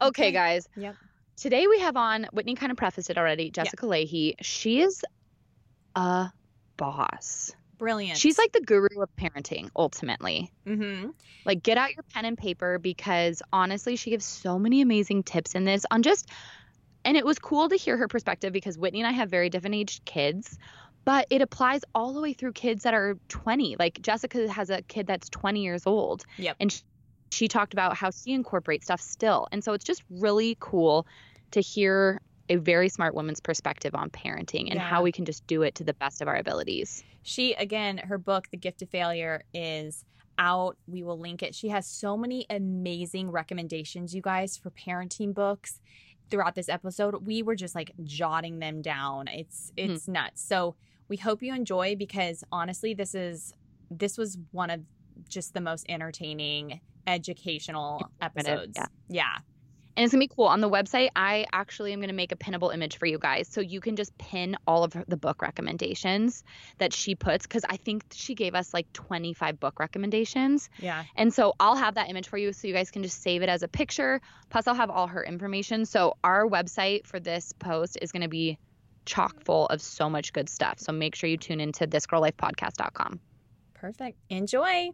Okay, 0.00 0.08
Okay. 0.28 0.32
guys. 0.32 0.68
Yep. 0.76 0.96
Today 1.36 1.66
we 1.66 1.80
have 1.80 1.96
on 1.96 2.26
Whitney 2.32 2.54
kind 2.54 2.70
of 2.70 2.78
prefaced 2.78 3.10
it 3.10 3.18
already. 3.18 3.50
Jessica 3.50 3.86
Lahey. 3.86 4.34
She 4.40 4.80
is 4.80 5.04
a 5.94 6.30
boss. 6.76 7.52
brilliant. 7.82 8.16
She's 8.18 8.38
like 8.38 8.52
the 8.52 8.60
guru 8.60 9.00
of 9.00 9.08
parenting, 9.16 9.68
ultimately. 9.74 10.52
mm-hmm. 10.66 11.10
Like, 11.44 11.62
get 11.62 11.76
out 11.76 11.94
your 11.94 12.04
pen 12.14 12.24
and 12.24 12.38
paper 12.38 12.78
because 12.78 13.42
honestly, 13.52 13.96
she 13.96 14.10
gives 14.10 14.24
so 14.24 14.58
many 14.58 14.80
amazing 14.80 15.24
tips 15.24 15.54
in 15.54 15.64
this 15.64 15.84
on 15.90 16.02
just, 16.02 16.28
and 17.04 17.16
it 17.16 17.26
was 17.26 17.38
cool 17.40 17.68
to 17.68 17.76
hear 17.76 17.96
her 17.96 18.06
perspective 18.06 18.52
because 18.52 18.78
Whitney 18.78 19.00
and 19.00 19.08
I 19.08 19.12
have 19.12 19.28
very 19.28 19.50
different 19.50 19.74
aged 19.74 20.04
kids, 20.04 20.56
but 21.04 21.26
it 21.30 21.42
applies 21.42 21.80
all 21.94 22.12
the 22.12 22.20
way 22.20 22.32
through 22.32 22.52
kids 22.52 22.84
that 22.84 22.94
are 22.94 23.16
20. 23.28 23.74
Like, 23.78 24.00
Jessica 24.00 24.48
has 24.48 24.70
a 24.70 24.82
kid 24.82 25.08
that's 25.08 25.28
20 25.28 25.62
years 25.62 25.84
old. 25.84 26.24
Yep. 26.38 26.56
And 26.60 26.82
she, 27.32 27.48
talked 27.48 27.72
about 27.72 27.96
how 27.96 28.10
she 28.10 28.32
incorporates 28.32 28.86
stuff 28.86 29.00
still. 29.00 29.48
And 29.52 29.62
so 29.64 29.72
it's 29.72 29.84
just 29.84 30.02
really 30.10 30.56
cool 30.60 31.06
to 31.52 31.60
hear 31.60 32.20
a 32.48 32.56
very 32.56 32.88
smart 32.88 33.14
woman's 33.14 33.40
perspective 33.40 33.94
on 33.94 34.10
parenting 34.10 34.66
and 34.70 34.74
Yeah. 34.74 34.80
how 34.80 35.02
we 35.02 35.12
can 35.12 35.24
just 35.24 35.46
do 35.46 35.62
it 35.62 35.74
to 35.76 35.84
the 35.84 35.94
best 35.94 36.20
of 36.20 36.28
our 36.28 36.36
abilities. 36.36 37.02
She 37.22 37.54
again, 37.54 37.98
her 37.98 38.18
book, 38.18 38.48
The 38.50 38.56
Gift 38.56 38.82
of 38.82 38.90
Failure, 38.90 39.44
is 39.54 40.04
out. 40.38 40.76
We 40.86 41.02
will 41.02 41.18
link 41.18 41.42
it. 41.42 41.54
She 41.54 41.68
has 41.68 41.86
so 41.86 42.16
many 42.16 42.46
amazing 42.50 43.30
recommendations, 43.30 44.14
you 44.14 44.22
guys, 44.22 44.56
for 44.56 44.70
parenting 44.70 45.32
books 45.34 45.80
throughout 46.30 46.54
this 46.54 46.68
episode. 46.68 47.26
We 47.26 47.42
were 47.42 47.54
just 47.54 47.74
like 47.74 47.92
jotting 48.02 48.58
them 48.58 48.82
down. 48.82 49.28
It's 49.28 49.70
Hmm. 49.78 49.90
it's 49.90 50.08
nuts. 50.08 50.42
So 50.42 50.74
we 51.08 51.16
hope 51.18 51.42
you 51.42 51.54
enjoy 51.54 51.94
because 51.96 52.42
honestly, 52.50 52.92
this 52.94 53.14
is 53.14 53.52
this 53.90 54.16
was 54.18 54.38
one 54.52 54.70
of 54.70 54.80
just 55.28 55.52
the 55.54 55.60
most 55.60 55.84
entertaining, 55.88 56.80
educational 57.06 58.10
episodes. 58.20 58.74
yeah. 58.76 58.86
yeah. 59.08 59.36
And 59.94 60.04
it's 60.04 60.12
gonna 60.14 60.24
be 60.24 60.30
cool. 60.34 60.46
On 60.46 60.62
the 60.62 60.70
website, 60.70 61.10
I 61.14 61.44
actually 61.52 61.92
am 61.92 62.00
gonna 62.00 62.14
make 62.14 62.32
a 62.32 62.36
pinnable 62.36 62.72
image 62.72 62.96
for 62.96 63.04
you 63.04 63.18
guys. 63.18 63.46
So 63.46 63.60
you 63.60 63.78
can 63.82 63.94
just 63.94 64.16
pin 64.16 64.56
all 64.66 64.84
of 64.84 64.94
her- 64.94 65.04
the 65.06 65.18
book 65.18 65.42
recommendations 65.42 66.44
that 66.78 66.94
she 66.94 67.14
puts, 67.14 67.46
because 67.46 67.62
I 67.68 67.76
think 67.76 68.04
she 68.10 68.34
gave 68.34 68.54
us 68.54 68.72
like 68.72 68.90
25 68.94 69.60
book 69.60 69.78
recommendations. 69.78 70.70
Yeah. 70.78 71.04
And 71.14 71.34
so 71.34 71.52
I'll 71.60 71.76
have 71.76 71.96
that 71.96 72.08
image 72.08 72.28
for 72.28 72.38
you 72.38 72.54
so 72.54 72.68
you 72.68 72.72
guys 72.72 72.90
can 72.90 73.02
just 73.02 73.20
save 73.22 73.42
it 73.42 73.50
as 73.50 73.62
a 73.62 73.68
picture. 73.68 74.22
Plus, 74.48 74.66
I'll 74.66 74.74
have 74.74 74.88
all 74.88 75.08
her 75.08 75.22
information. 75.22 75.84
So 75.84 76.16
our 76.24 76.46
website 76.46 77.06
for 77.06 77.20
this 77.20 77.52
post 77.52 77.98
is 78.00 78.12
gonna 78.12 78.28
be 78.28 78.58
chock 79.04 79.44
full 79.44 79.66
of 79.66 79.82
so 79.82 80.08
much 80.08 80.32
good 80.32 80.48
stuff. 80.48 80.78
So 80.78 80.92
make 80.92 81.14
sure 81.14 81.28
you 81.28 81.36
tune 81.36 81.60
into 81.60 81.86
thisgirllifepodcast.com. 81.86 83.20
Perfect. 83.74 84.16
Enjoy. 84.30 84.88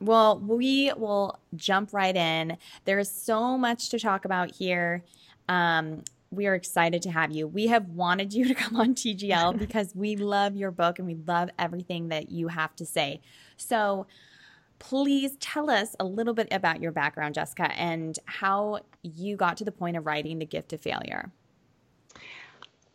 Well, 0.00 0.38
we 0.38 0.92
will 0.96 1.38
jump 1.56 1.92
right 1.92 2.16
in. 2.16 2.56
There's 2.84 3.10
so 3.10 3.58
much 3.58 3.90
to 3.90 3.98
talk 3.98 4.24
about 4.24 4.54
here. 4.54 5.04
Um, 5.48 6.04
we 6.30 6.46
are 6.46 6.54
excited 6.54 7.02
to 7.02 7.10
have 7.10 7.32
you. 7.32 7.46
We 7.46 7.66
have 7.66 7.88
wanted 7.88 8.32
you 8.32 8.46
to 8.46 8.54
come 8.54 8.76
on 8.76 8.94
TGL 8.94 9.58
because 9.58 9.94
we 9.94 10.16
love 10.16 10.56
your 10.56 10.70
book 10.70 10.98
and 10.98 11.06
we 11.06 11.16
love 11.26 11.50
everything 11.58 12.08
that 12.08 12.30
you 12.30 12.48
have 12.48 12.74
to 12.76 12.86
say. 12.86 13.20
So, 13.56 14.06
please 14.78 15.36
tell 15.40 15.68
us 15.68 15.94
a 16.00 16.04
little 16.04 16.32
bit 16.32 16.48
about 16.50 16.80
your 16.80 16.90
background, 16.90 17.34
Jessica, 17.34 17.70
and 17.78 18.18
how 18.24 18.80
you 19.02 19.36
got 19.36 19.58
to 19.58 19.64
the 19.64 19.72
point 19.72 19.96
of 19.96 20.06
writing 20.06 20.38
The 20.38 20.46
Gift 20.46 20.72
of 20.72 20.80
Failure. 20.80 21.30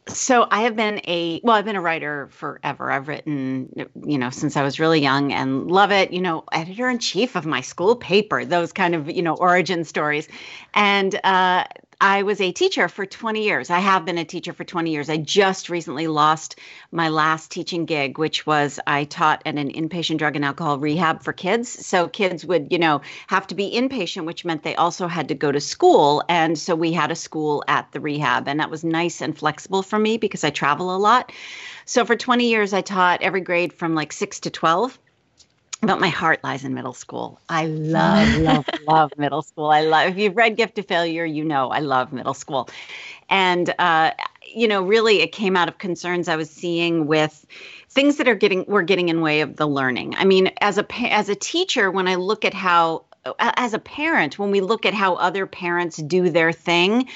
So 0.08 0.48
I 0.52 0.62
have 0.62 0.76
been 0.76 1.02
a 1.08 1.42
well, 1.44 1.56
I've 1.56 1.66
been 1.66 1.76
a 1.76 1.82
writer 1.82 2.28
forever. 2.32 2.92
I've 2.92 3.08
written, 3.08 3.70
you 4.06 4.18
know, 4.18 4.30
since 4.30 4.56
I 4.56 4.64
was 4.64 4.80
really 4.80 5.00
young 5.00 5.34
and 5.34 5.70
love 5.70 5.92
it. 5.92 6.12
You 6.14 6.22
know, 6.22 6.44
editor 6.52 6.90
in 6.90 7.00
chief 7.00 7.36
of 7.36 7.46
my 7.46 7.62
school 7.62 7.96
paper, 7.96 8.46
those 8.46 8.72
kind 8.72 8.94
of 8.94 9.10
you 9.10 9.24
know 9.24 9.36
origin 9.36 9.84
stories, 9.84 10.28
and 10.76 11.20
uh, 11.24 11.66
I 12.02 12.24
was 12.24 12.42
a 12.42 12.52
teacher 12.52 12.90
for 12.90 13.06
20 13.06 13.44
years. 13.44 13.70
I 13.70 13.80
have 13.80 14.06
been 14.06 14.18
a 14.18 14.26
teacher 14.26 14.54
for 14.54 14.64
20 14.64 14.92
years. 14.92 15.10
I 15.10 15.18
just 15.18 15.70
recently 15.70 16.08
lost 16.08 16.60
my 16.92 17.10
last 17.10 17.52
teaching 17.52 17.86
gig, 17.86 18.18
which 18.18 18.46
was 18.46 18.80
I 18.86 19.06
taught 19.06 19.42
at 19.46 19.56
an 19.56 19.72
inpatient 19.72 20.18
drug 20.18 20.36
and 20.36 20.44
alcohol 20.44 20.78
rehab 20.78 21.24
for 21.24 21.32
kids. 21.32 21.70
So 21.86 22.08
kids 22.08 22.46
would, 22.46 22.72
you 22.72 22.80
know, 22.80 23.02
have 23.28 23.48
to 23.48 23.56
be 23.56 23.72
inpatient, 23.72 24.26
which 24.26 24.44
meant 24.44 24.64
they 24.64 24.76
also 24.76 25.08
had 25.08 25.30
to 25.30 25.36
go 25.36 25.52
to 25.52 25.62
school. 25.62 26.24
And 26.28 26.58
so 26.58 26.76
we 26.76 26.92
had 26.92 27.12
a 27.12 27.16
school 27.16 27.64
at 27.68 27.92
the 27.92 28.00
rehab, 28.00 28.48
and 28.48 28.60
that 28.60 28.72
was 28.72 28.84
nice 28.84 29.22
and 29.22 29.38
flexible 29.38 29.82
for 29.82 29.98
me 29.98 30.18
because 30.18 30.44
I 30.44 30.50
travel 30.50 30.96
a 30.96 30.98
lot. 30.98 31.32
So 31.86 32.04
for 32.04 32.16
20 32.16 32.50
years, 32.50 32.74
I 32.74 32.82
taught 32.82 33.22
every 33.22 33.42
grade 33.42 33.72
from 33.72 33.96
like 33.96 34.12
six 34.12 34.40
to 34.42 34.50
12 34.50 35.00
but 35.82 36.00
my 36.00 36.10
heart 36.10 36.44
lies 36.44 36.64
in 36.64 36.74
middle 36.74 36.94
school. 36.94 37.40
I 37.50 37.66
love, 37.68 38.38
love, 38.38 38.66
love 38.88 39.12
middle 39.18 39.42
school. 39.42 39.68
I 39.68 39.82
love, 39.82 40.10
if 40.10 40.18
you've 40.18 40.36
read 40.36 40.56
Gift 40.58 40.80
of 40.80 40.88
Failure, 40.88 41.26
you 41.26 41.44
know 41.44 41.70
I 41.70 41.80
love 41.80 42.14
middle 42.14 42.34
school. 42.34 42.70
And, 43.30 43.74
uh, 43.80 44.12
you 44.54 44.68
know, 44.68 44.84
really 44.84 45.22
it 45.22 45.32
came 45.32 45.56
out 45.56 45.68
of 45.68 45.78
concerns 45.78 46.28
I 46.28 46.36
was 46.36 46.50
seeing 46.50 47.08
with 47.08 47.46
things 47.90 48.18
that 48.18 48.28
are 48.28 48.36
getting, 48.36 48.66
were 48.66 48.84
getting 48.84 49.10
in 49.10 49.22
way 49.22 49.42
of 49.42 49.56
the 49.56 49.68
learning. 49.68 50.16
I 50.16 50.26
mean, 50.26 50.52
as 50.62 50.78
a, 50.78 50.86
as 51.12 51.30
a 51.30 51.36
teacher, 51.36 51.92
when 51.92 52.08
I 52.08 52.16
look 52.16 52.46
at 52.46 52.54
how, 52.54 53.06
as 53.40 53.74
a 53.74 53.80
parent, 53.80 54.38
when 54.38 54.52
we 54.52 54.62
look 54.62 54.86
at 54.86 54.94
how 54.94 55.16
other 55.16 55.46
parents 55.46 55.98
do 55.98 56.30
their 56.30 56.52
thing, 56.52 57.08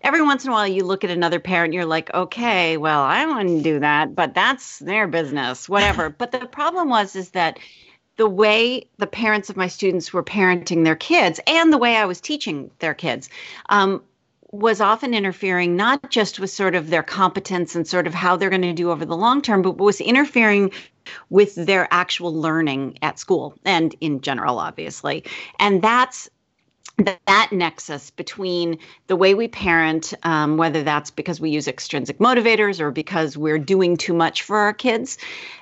every 0.00 0.22
once 0.22 0.44
in 0.44 0.50
a 0.50 0.52
while 0.52 0.66
you 0.66 0.84
look 0.84 1.02
at 1.02 1.10
another 1.10 1.40
parent 1.40 1.74
you're 1.74 1.84
like 1.84 2.12
okay 2.14 2.76
well 2.76 3.02
i 3.02 3.26
wouldn't 3.26 3.64
do 3.64 3.80
that 3.80 4.14
but 4.14 4.32
that's 4.32 4.78
their 4.78 5.08
business 5.08 5.68
whatever 5.68 6.08
but 6.18 6.30
the 6.30 6.46
problem 6.46 6.88
was 6.88 7.16
is 7.16 7.30
that 7.30 7.58
the 8.18 8.28
way 8.28 8.84
the 8.98 9.06
parents 9.06 9.48
of 9.48 9.56
my 9.56 9.68
students 9.68 10.12
were 10.12 10.24
parenting 10.24 10.84
their 10.84 10.96
kids 10.96 11.40
and 11.46 11.72
the 11.72 11.78
way 11.78 11.96
I 11.96 12.04
was 12.04 12.20
teaching 12.20 12.70
their 12.80 12.92
kids 12.92 13.30
um, 13.70 14.02
was 14.50 14.80
often 14.80 15.14
interfering 15.14 15.76
not 15.76 16.10
just 16.10 16.40
with 16.40 16.50
sort 16.50 16.74
of 16.74 16.90
their 16.90 17.02
competence 17.02 17.76
and 17.76 17.86
sort 17.86 18.06
of 18.06 18.14
how 18.14 18.36
they're 18.36 18.50
going 18.50 18.62
to 18.62 18.72
do 18.72 18.90
over 18.90 19.04
the 19.04 19.16
long 19.16 19.40
term, 19.40 19.62
but 19.62 19.78
was 19.78 20.00
interfering 20.00 20.72
with 21.30 21.54
their 21.54 21.86
actual 21.90 22.34
learning 22.34 22.98
at 23.02 23.18
school 23.18 23.54
and 23.64 23.94
in 24.00 24.20
general, 24.20 24.58
obviously. 24.58 25.24
And 25.58 25.80
that's 25.80 26.28
that 26.98 27.50
nexus 27.52 28.10
between 28.10 28.78
the 29.06 29.14
way 29.14 29.34
we 29.34 29.46
parent, 29.46 30.14
um, 30.24 30.56
whether 30.56 30.82
that's 30.82 31.12
because 31.12 31.40
we 31.40 31.50
use 31.50 31.68
extrinsic 31.68 32.18
motivators 32.18 32.80
or 32.80 32.90
because 32.90 33.36
we're 33.36 33.58
doing 33.58 33.96
too 33.96 34.12
much 34.12 34.42
for 34.42 34.56
our 34.56 34.72
kids, 34.72 35.16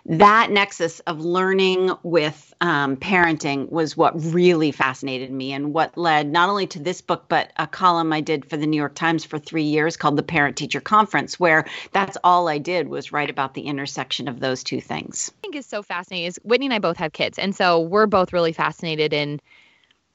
that 0.06 0.50
nexus 0.50 1.00
of 1.00 1.20
learning 1.20 1.92
with 2.02 2.54
um, 2.62 2.96
parenting 2.96 3.70
was 3.70 3.96
what 3.98 4.12
really 4.32 4.72
fascinated 4.72 5.30
me 5.30 5.52
and 5.52 5.74
what 5.74 5.96
led 5.98 6.32
not 6.32 6.48
only 6.48 6.66
to 6.66 6.78
this 6.78 7.02
book, 7.02 7.26
but 7.28 7.52
a 7.58 7.66
column 7.66 8.14
I 8.14 8.22
did 8.22 8.48
for 8.48 8.56
the 8.56 8.66
New 8.66 8.78
York 8.78 8.94
Times 8.94 9.24
for 9.24 9.38
three 9.38 9.62
years 9.62 9.96
called 9.96 10.16
the 10.16 10.22
Parent 10.22 10.56
Teacher 10.56 10.80
Conference, 10.80 11.38
where 11.38 11.66
that's 11.92 12.16
all 12.24 12.48
I 12.48 12.56
did 12.56 12.88
was 12.88 13.12
write 13.12 13.28
about 13.28 13.52
the 13.52 13.62
intersection 13.62 14.26
of 14.26 14.40
those 14.40 14.64
two 14.64 14.80
things. 14.80 15.30
I 15.38 15.40
think 15.42 15.56
is 15.56 15.66
so 15.66 15.82
fascinating 15.82 16.28
is 16.28 16.40
Whitney 16.44 16.66
and 16.66 16.74
I 16.74 16.78
both 16.78 16.96
have 16.96 17.12
kids. 17.12 17.38
And 17.38 17.54
so 17.54 17.80
we're 17.80 18.06
both 18.06 18.32
really 18.32 18.52
fascinated 18.52 19.12
in 19.12 19.38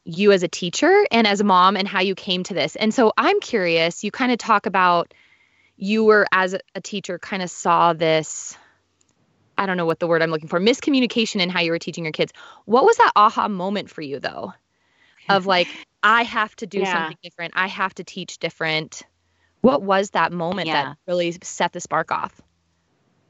you 0.03 0.31
as 0.31 0.43
a 0.43 0.47
teacher 0.47 1.05
and 1.11 1.27
as 1.27 1.41
a 1.41 1.43
mom 1.43 1.77
and 1.77 1.87
how 1.87 2.01
you 2.01 2.15
came 2.15 2.43
to 2.43 2.53
this. 2.53 2.75
And 2.75 2.93
so 2.93 3.13
I'm 3.17 3.39
curious, 3.39 4.03
you 4.03 4.11
kind 4.11 4.31
of 4.31 4.37
talk 4.37 4.65
about 4.65 5.13
you 5.77 6.03
were 6.03 6.27
as 6.31 6.55
a 6.75 6.81
teacher 6.81 7.17
kind 7.17 7.41
of 7.41 7.49
saw 7.49 7.93
this 7.93 8.57
I 9.57 9.67
don't 9.67 9.77
know 9.77 9.85
what 9.85 9.99
the 9.99 10.07
word 10.07 10.23
I'm 10.23 10.31
looking 10.31 10.47
for, 10.47 10.59
miscommunication 10.59 11.39
in 11.39 11.49
how 11.49 11.61
you 11.61 11.69
were 11.69 11.77
teaching 11.77 12.03
your 12.03 12.13
kids. 12.13 12.33
What 12.65 12.83
was 12.83 12.97
that 12.97 13.11
aha 13.15 13.47
moment 13.47 13.91
for 13.91 14.01
you 14.01 14.19
though? 14.19 14.53
Of 15.29 15.45
like 15.45 15.67
I 16.01 16.23
have 16.23 16.55
to 16.57 16.67
do 16.67 16.79
yeah. 16.79 16.93
something 16.93 17.17
different. 17.21 17.53
I 17.55 17.67
have 17.67 17.93
to 17.95 18.03
teach 18.03 18.39
different. 18.39 19.03
What 19.61 19.83
was 19.83 20.11
that 20.11 20.31
moment 20.31 20.67
yeah. 20.67 20.83
that 20.83 20.97
really 21.07 21.37
set 21.43 21.73
the 21.73 21.79
spark 21.79 22.11
off? 22.11 22.41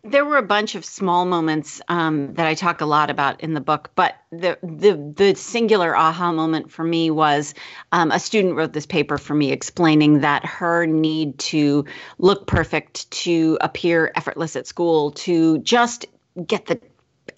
There 0.04 0.26
were 0.26 0.38
a 0.38 0.44
bunch 0.44 0.74
of 0.76 0.84
small 0.84 1.26
moments 1.26 1.80
um, 1.88 2.34
that 2.34 2.48
I 2.48 2.56
talk 2.56 2.82
a 2.82 2.86
lot 2.86 3.10
about 3.10 3.40
in 3.42 3.54
the 3.54 3.62
book, 3.62 3.92
but 3.96 4.16
the 4.32 4.58
the 4.64 5.14
the 5.16 5.36
singular 5.36 5.96
aha 5.96 6.32
moment 6.32 6.72
for 6.72 6.84
me 6.84 7.12
was 7.12 7.54
um, 7.92 8.12
a 8.12 8.20
student 8.20 8.56
wrote 8.56 8.74
this 8.74 8.86
paper 8.86 9.18
for 9.18 9.36
me 9.36 9.52
explaining 9.52 10.22
that 10.22 10.44
her 10.46 10.88
need 10.88 11.38
to 11.40 11.86
look 12.18 12.48
perfect, 12.48 13.10
to 13.12 13.58
appear 13.62 14.12
effortless 14.16 14.56
at 14.56 14.66
school, 14.66 15.12
to 15.12 15.60
just 15.60 16.06
get 16.48 16.66
the 16.66 16.80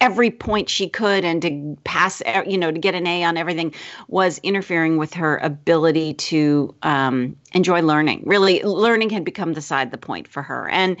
every 0.00 0.30
point 0.30 0.68
she 0.68 0.88
could 0.88 1.24
and 1.24 1.42
to 1.42 1.76
pass 1.84 2.22
you 2.46 2.58
know 2.58 2.70
to 2.70 2.78
get 2.78 2.94
an 2.94 3.06
a 3.06 3.24
on 3.24 3.36
everything 3.36 3.72
was 4.08 4.38
interfering 4.38 4.96
with 4.96 5.14
her 5.14 5.36
ability 5.38 6.14
to 6.14 6.74
um, 6.82 7.36
enjoy 7.52 7.82
learning. 7.82 8.22
Really 8.24 8.62
learning 8.62 9.10
had 9.10 9.24
become 9.24 9.52
the 9.52 9.62
side 9.62 9.90
the 9.90 9.98
point 9.98 10.28
for 10.28 10.42
her. 10.42 10.68
And 10.68 10.96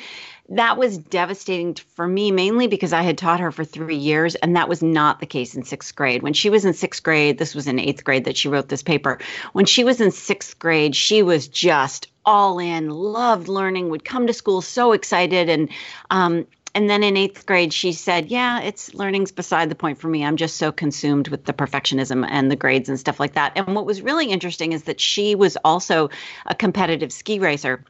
that 0.50 0.76
was 0.76 0.98
devastating 0.98 1.74
for 1.74 2.06
me, 2.06 2.30
mainly 2.30 2.66
because 2.66 2.92
I 2.92 3.02
had 3.02 3.16
taught 3.16 3.40
her 3.40 3.50
for 3.50 3.64
three 3.64 3.96
years, 3.96 4.34
and 4.34 4.56
that 4.56 4.68
was 4.68 4.82
not 4.82 5.20
the 5.20 5.26
case 5.26 5.54
in 5.54 5.64
sixth 5.64 5.94
grade. 5.94 6.22
When 6.22 6.34
she 6.34 6.50
was 6.50 6.64
in 6.64 6.74
sixth 6.74 7.02
grade, 7.02 7.38
this 7.38 7.54
was 7.54 7.66
in 7.66 7.78
eighth 7.78 8.04
grade 8.04 8.24
that 8.24 8.36
she 8.36 8.48
wrote 8.48 8.68
this 8.68 8.82
paper. 8.82 9.18
When 9.52 9.64
she 9.64 9.84
was 9.84 10.00
in 10.00 10.10
sixth 10.10 10.58
grade, 10.58 10.94
she 10.94 11.22
was 11.22 11.48
just 11.48 12.08
all 12.26 12.58
in, 12.58 12.90
loved 12.90 13.48
learning, 13.48 13.88
would 13.88 14.04
come 14.04 14.26
to 14.26 14.34
school 14.34 14.60
so 14.60 14.92
excited, 14.92 15.48
and 15.48 15.70
um, 16.10 16.46
and 16.74 16.90
then 16.90 17.04
in 17.04 17.16
eighth 17.16 17.46
grade, 17.46 17.72
she 17.72 17.92
said, 17.92 18.26
Yeah, 18.26 18.60
it's 18.60 18.92
learning's 18.94 19.30
beside 19.30 19.70
the 19.70 19.76
point 19.76 19.98
for 19.98 20.08
me. 20.08 20.24
I'm 20.24 20.36
just 20.36 20.56
so 20.56 20.72
consumed 20.72 21.28
with 21.28 21.44
the 21.44 21.52
perfectionism 21.52 22.26
and 22.28 22.50
the 22.50 22.56
grades 22.56 22.88
and 22.88 22.98
stuff 22.98 23.20
like 23.20 23.34
that. 23.34 23.52
And 23.54 23.76
what 23.76 23.86
was 23.86 24.02
really 24.02 24.26
interesting 24.26 24.72
is 24.72 24.82
that 24.84 25.00
she 25.00 25.36
was 25.36 25.56
also 25.64 26.10
a 26.46 26.54
competitive 26.54 27.12
ski 27.12 27.38
racer 27.38 27.84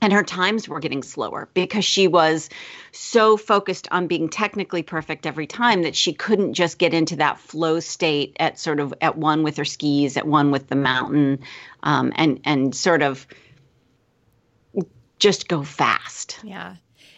and 0.00 0.12
her 0.12 0.22
times 0.22 0.68
were 0.68 0.80
getting 0.80 1.02
slower 1.02 1.48
because 1.54 1.84
she 1.84 2.08
was 2.08 2.50
so 2.92 3.36
focused 3.36 3.88
on 3.90 4.06
being 4.06 4.28
technically 4.28 4.82
perfect 4.82 5.26
every 5.26 5.46
time 5.46 5.82
that 5.82 5.96
she 5.96 6.12
couldn't 6.12 6.54
just 6.54 6.78
get 6.78 6.92
into 6.92 7.16
that 7.16 7.38
flow 7.38 7.80
state 7.80 8.36
at 8.38 8.58
sort 8.58 8.80
of 8.80 8.92
at 9.00 9.16
one 9.16 9.42
with 9.42 9.56
her 9.56 9.64
skis 9.64 10.16
at 10.16 10.26
one 10.26 10.50
with 10.50 10.68
the 10.68 10.76
mountain 10.76 11.38
um, 11.82 12.12
and 12.16 12.40
and 12.44 12.74
sort 12.74 13.02
of 13.02 13.26
just 15.18 15.48
go 15.48 15.62
fast. 15.62 16.38
Yeah. 16.42 16.76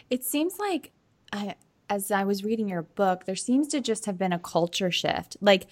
It 0.09 0.23
seems 0.23 0.57
like 0.59 0.91
I, 1.33 1.55
as 1.89 2.09
i 2.09 2.23
was 2.23 2.43
reading 2.45 2.69
your 2.69 2.83
book 2.83 3.25
there 3.25 3.35
seems 3.35 3.67
to 3.69 3.81
just 3.81 4.05
have 4.05 4.17
been 4.17 4.31
a 4.31 4.39
culture 4.39 4.91
shift. 4.91 5.35
Like 5.41 5.67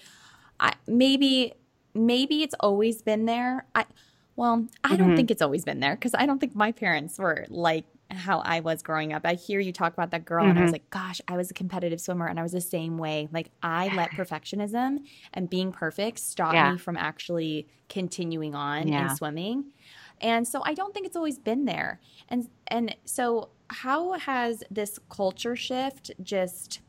I, 0.60 0.74
maybe 0.86 1.54
maybe 1.94 2.42
it's 2.42 2.54
always 2.60 3.00
been 3.02 3.24
there. 3.24 3.66
I 3.74 3.86
well, 4.36 4.66
I 4.84 4.96
don't 4.96 5.08
mm-hmm. 5.08 5.16
think 5.16 5.30
it's 5.30 5.42
always 5.42 5.64
been 5.64 5.80
there 5.80 5.94
because 5.94 6.14
I 6.14 6.26
don't 6.26 6.38
think 6.38 6.54
my 6.54 6.70
parents 6.72 7.18
were 7.18 7.46
like 7.48 7.84
how 8.10 8.40
I 8.40 8.60
was 8.60 8.82
growing 8.82 9.12
up. 9.12 9.22
I 9.24 9.34
hear 9.34 9.58
you 9.58 9.72
talk 9.72 9.92
about 9.92 10.10
that 10.12 10.24
girl, 10.24 10.42
mm-hmm. 10.42 10.50
and 10.50 10.58
I 10.58 10.62
was 10.62 10.68
mm-hmm. 10.68 10.74
like, 10.74 10.90
gosh, 10.90 11.20
I 11.26 11.36
was 11.36 11.50
a 11.50 11.54
competitive 11.54 12.00
swimmer 12.00 12.26
and 12.26 12.38
I 12.38 12.42
was 12.42 12.52
the 12.52 12.60
same 12.60 12.98
way. 12.98 13.28
Like, 13.32 13.50
I 13.62 13.88
let 13.96 14.10
perfectionism 14.12 14.98
and 15.32 15.50
being 15.50 15.72
perfect 15.72 16.18
stop 16.18 16.52
yeah. 16.52 16.72
me 16.72 16.78
from 16.78 16.96
actually 16.96 17.66
continuing 17.88 18.54
on 18.54 18.88
yeah. 18.88 19.10
in 19.10 19.16
swimming. 19.16 19.72
And 20.20 20.46
so 20.46 20.62
I 20.64 20.74
don't 20.74 20.94
think 20.94 21.06
it's 21.06 21.16
always 21.16 21.38
been 21.38 21.64
there. 21.64 22.00
And 22.28 22.48
and 22.68 22.94
so 23.04 23.50
how 23.68 24.12
has 24.12 24.62
this 24.70 24.98
culture 25.10 25.56
shift 25.56 26.10
just 26.22 26.80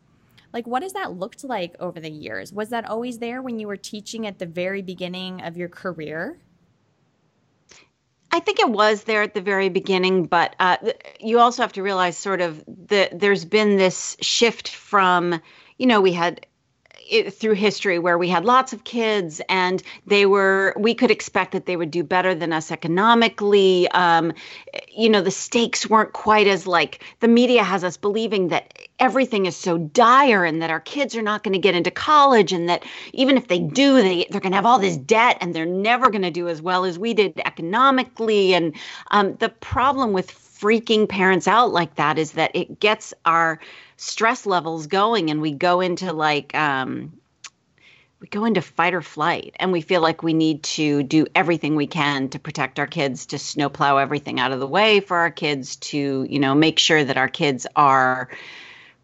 like 0.53 0.65
what 0.67 0.81
has 0.83 0.93
that 0.93 1.13
looked 1.13 1.43
like 1.43 1.75
over 1.79 1.99
the 1.99 2.09
years? 2.09 2.53
Was 2.53 2.69
that 2.69 2.85
always 2.85 3.19
there 3.19 3.41
when 3.41 3.59
you 3.59 3.67
were 3.67 3.77
teaching 3.77 4.25
at 4.25 4.39
the 4.39 4.45
very 4.45 4.81
beginning 4.81 5.41
of 5.41 5.57
your 5.57 5.69
career? 5.69 6.39
I 8.37 8.39
think 8.39 8.59
it 8.59 8.69
was 8.69 9.05
there 9.05 9.23
at 9.23 9.33
the 9.33 9.41
very 9.41 9.69
beginning, 9.69 10.25
but 10.25 10.55
uh, 10.59 10.77
you 11.19 11.39
also 11.39 11.63
have 11.63 11.73
to 11.73 11.81
realize 11.81 12.15
sort 12.15 12.39
of 12.39 12.63
that 12.89 13.19
there's 13.19 13.45
been 13.45 13.77
this 13.77 14.15
shift 14.21 14.67
from, 14.69 15.41
you 15.79 15.87
know, 15.87 16.01
we 16.01 16.13
had 16.13 16.45
it, 17.09 17.33
through 17.33 17.53
history 17.53 17.99
where 17.99 18.17
we 18.17 18.29
had 18.29 18.45
lots 18.45 18.73
of 18.73 18.83
kids 18.83 19.41
and 19.49 19.81
they 20.05 20.25
were 20.25 20.73
we 20.77 20.93
could 20.93 21.11
expect 21.11 21.51
that 21.51 21.65
they 21.65 21.75
would 21.75 21.91
do 21.91 22.03
better 22.03 22.33
than 22.35 22.53
us 22.53 22.71
economically. 22.71 23.87
Um, 23.89 24.33
you 24.89 25.09
know 25.09 25.21
the 25.21 25.31
stakes 25.31 25.89
weren't 25.89 26.13
quite 26.13 26.47
as 26.47 26.67
like 26.67 27.03
the 27.19 27.27
media 27.27 27.63
has 27.63 27.83
us 27.83 27.97
believing 27.97 28.49
that 28.49 28.77
everything 28.99 29.45
is 29.45 29.55
so 29.55 29.77
dire 29.77 30.43
and 30.43 30.61
that 30.61 30.69
our 30.69 30.79
kids 30.79 31.15
are 31.15 31.21
not 31.21 31.43
going 31.43 31.53
to 31.53 31.59
get 31.59 31.75
into 31.75 31.91
college 31.91 32.51
and 32.51 32.67
that 32.67 32.83
even 33.13 33.37
if 33.37 33.47
they 33.47 33.59
do 33.59 34.01
they, 34.01 34.25
they're 34.29 34.41
going 34.41 34.51
to 34.51 34.57
have 34.57 34.65
all 34.65 34.79
this 34.79 34.97
debt 34.97 35.37
and 35.41 35.53
they're 35.53 35.65
never 35.65 36.09
going 36.09 36.21
to 36.21 36.31
do 36.31 36.47
as 36.47 36.61
well 36.61 36.85
as 36.85 36.97
we 36.97 37.13
did 37.13 37.39
economically. 37.45 38.53
And 38.53 38.75
um, 39.11 39.35
the 39.37 39.49
problem 39.49 40.13
with 40.13 40.31
freaking 40.31 41.07
parents 41.07 41.47
out 41.47 41.71
like 41.71 41.95
that 41.95 42.17
is 42.17 42.31
that 42.33 42.51
it 42.55 42.79
gets 42.79 43.13
our 43.25 43.59
stress 43.97 44.45
levels 44.45 44.87
going 44.87 45.29
and 45.29 45.41
we 45.41 45.51
go 45.51 45.81
into 45.81 46.13
like 46.13 46.55
um 46.55 47.11
we 48.19 48.27
go 48.27 48.45
into 48.45 48.61
fight 48.61 48.93
or 48.93 49.01
flight 49.01 49.55
and 49.59 49.71
we 49.71 49.81
feel 49.81 50.01
like 50.01 50.23
we 50.23 50.33
need 50.33 50.63
to 50.63 51.03
do 51.03 51.25
everything 51.35 51.75
we 51.75 51.87
can 51.87 52.29
to 52.29 52.39
protect 52.39 52.79
our 52.79 52.87
kids 52.87 53.25
to 53.27 53.37
snowplow 53.37 53.97
everything 53.97 54.39
out 54.39 54.51
of 54.51 54.59
the 54.59 54.67
way 54.67 54.99
for 54.99 55.17
our 55.17 55.31
kids 55.31 55.75
to 55.77 56.25
you 56.29 56.39
know 56.39 56.55
make 56.55 56.79
sure 56.79 57.03
that 57.03 57.17
our 57.17 57.27
kids 57.27 57.67
are 57.75 58.29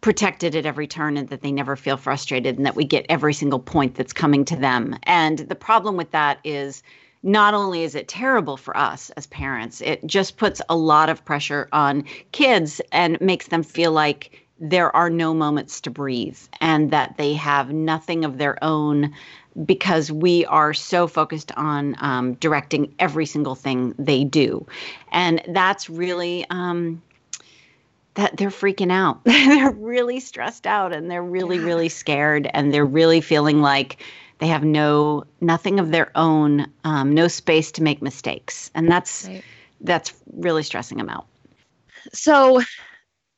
protected 0.04 0.54
at 0.54 0.66
every 0.66 0.86
turn 0.86 1.16
and 1.16 1.30
that 1.30 1.40
they 1.40 1.50
never 1.50 1.76
feel 1.76 1.96
frustrated 1.96 2.58
and 2.58 2.66
that 2.66 2.76
we 2.76 2.84
get 2.84 3.06
every 3.08 3.32
single 3.32 3.58
point 3.58 3.94
that's 3.94 4.12
coming 4.12 4.44
to 4.44 4.54
them. 4.54 4.94
And 5.04 5.38
the 5.38 5.54
problem 5.54 5.96
with 5.96 6.10
that 6.10 6.40
is 6.44 6.82
not 7.22 7.54
only 7.54 7.84
is 7.84 7.94
it 7.94 8.06
terrible 8.06 8.58
for 8.58 8.76
us 8.76 9.08
as 9.16 9.26
parents 9.28 9.80
it 9.80 10.06
just 10.06 10.36
puts 10.36 10.60
a 10.68 10.76
lot 10.76 11.08
of 11.08 11.24
pressure 11.24 11.70
on 11.72 12.04
kids 12.32 12.82
and 12.92 13.18
makes 13.18 13.48
them 13.48 13.62
feel 13.62 13.92
like 13.92 14.43
there 14.70 14.94
are 14.96 15.10
no 15.10 15.34
moments 15.34 15.82
to 15.82 15.90
breathe 15.90 16.38
and 16.60 16.90
that 16.90 17.16
they 17.18 17.34
have 17.34 17.70
nothing 17.72 18.24
of 18.24 18.38
their 18.38 18.62
own 18.64 19.14
because 19.64 20.10
we 20.10 20.44
are 20.46 20.72
so 20.72 21.06
focused 21.06 21.52
on 21.52 21.94
um, 21.98 22.34
directing 22.34 22.94
every 22.98 23.26
single 23.26 23.54
thing 23.54 23.94
they 23.98 24.24
do. 24.24 24.66
And 25.12 25.42
that's 25.48 25.88
really. 25.88 26.46
Um, 26.50 27.02
that 28.14 28.36
they're 28.36 28.48
freaking 28.48 28.92
out. 28.92 29.18
they're 29.24 29.72
really 29.72 30.20
stressed 30.20 30.68
out 30.68 30.92
and 30.92 31.10
they're 31.10 31.20
really, 31.20 31.58
really 31.58 31.88
scared 31.88 32.48
and 32.54 32.72
they're 32.72 32.84
really 32.84 33.20
feeling 33.20 33.60
like 33.60 34.00
they 34.38 34.46
have 34.46 34.62
no 34.62 35.24
nothing 35.40 35.80
of 35.80 35.90
their 35.90 36.12
own, 36.14 36.70
um, 36.84 37.12
no 37.12 37.26
space 37.26 37.72
to 37.72 37.82
make 37.82 38.02
mistakes, 38.02 38.70
and 38.74 38.88
that's 38.88 39.26
right. 39.26 39.44
that's 39.80 40.12
really 40.32 40.62
stressing 40.62 40.98
them 40.98 41.08
out. 41.08 41.26
So 42.12 42.62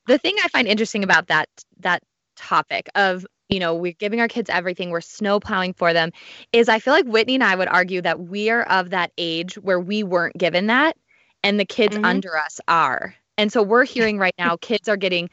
the 0.06 0.18
thing 0.18 0.36
I 0.42 0.48
find 0.48 0.66
interesting 0.66 1.04
about 1.04 1.28
that 1.28 1.48
that 1.80 2.02
topic 2.36 2.88
of 2.94 3.26
you 3.48 3.60
know 3.60 3.74
we're 3.74 3.92
giving 3.92 4.20
our 4.20 4.28
kids 4.28 4.50
everything 4.50 4.90
we're 4.90 5.00
snow 5.00 5.40
plowing 5.40 5.72
for 5.72 5.92
them 5.92 6.10
is 6.52 6.68
i 6.68 6.78
feel 6.78 6.92
like 6.92 7.06
whitney 7.06 7.34
and 7.34 7.44
i 7.44 7.54
would 7.54 7.68
argue 7.68 8.02
that 8.02 8.20
we 8.20 8.50
are 8.50 8.62
of 8.64 8.90
that 8.90 9.10
age 9.18 9.54
where 9.56 9.80
we 9.80 10.02
weren't 10.02 10.36
given 10.36 10.66
that 10.66 10.96
and 11.42 11.58
the 11.58 11.64
kids 11.64 11.96
mm-hmm. 11.96 12.04
under 12.04 12.36
us 12.36 12.60
are 12.68 13.14
and 13.38 13.52
so 13.52 13.62
we're 13.62 13.84
hearing 13.84 14.18
right 14.18 14.34
now 14.38 14.56
kids 14.60 14.88
are 14.88 14.96
getting 14.96 15.30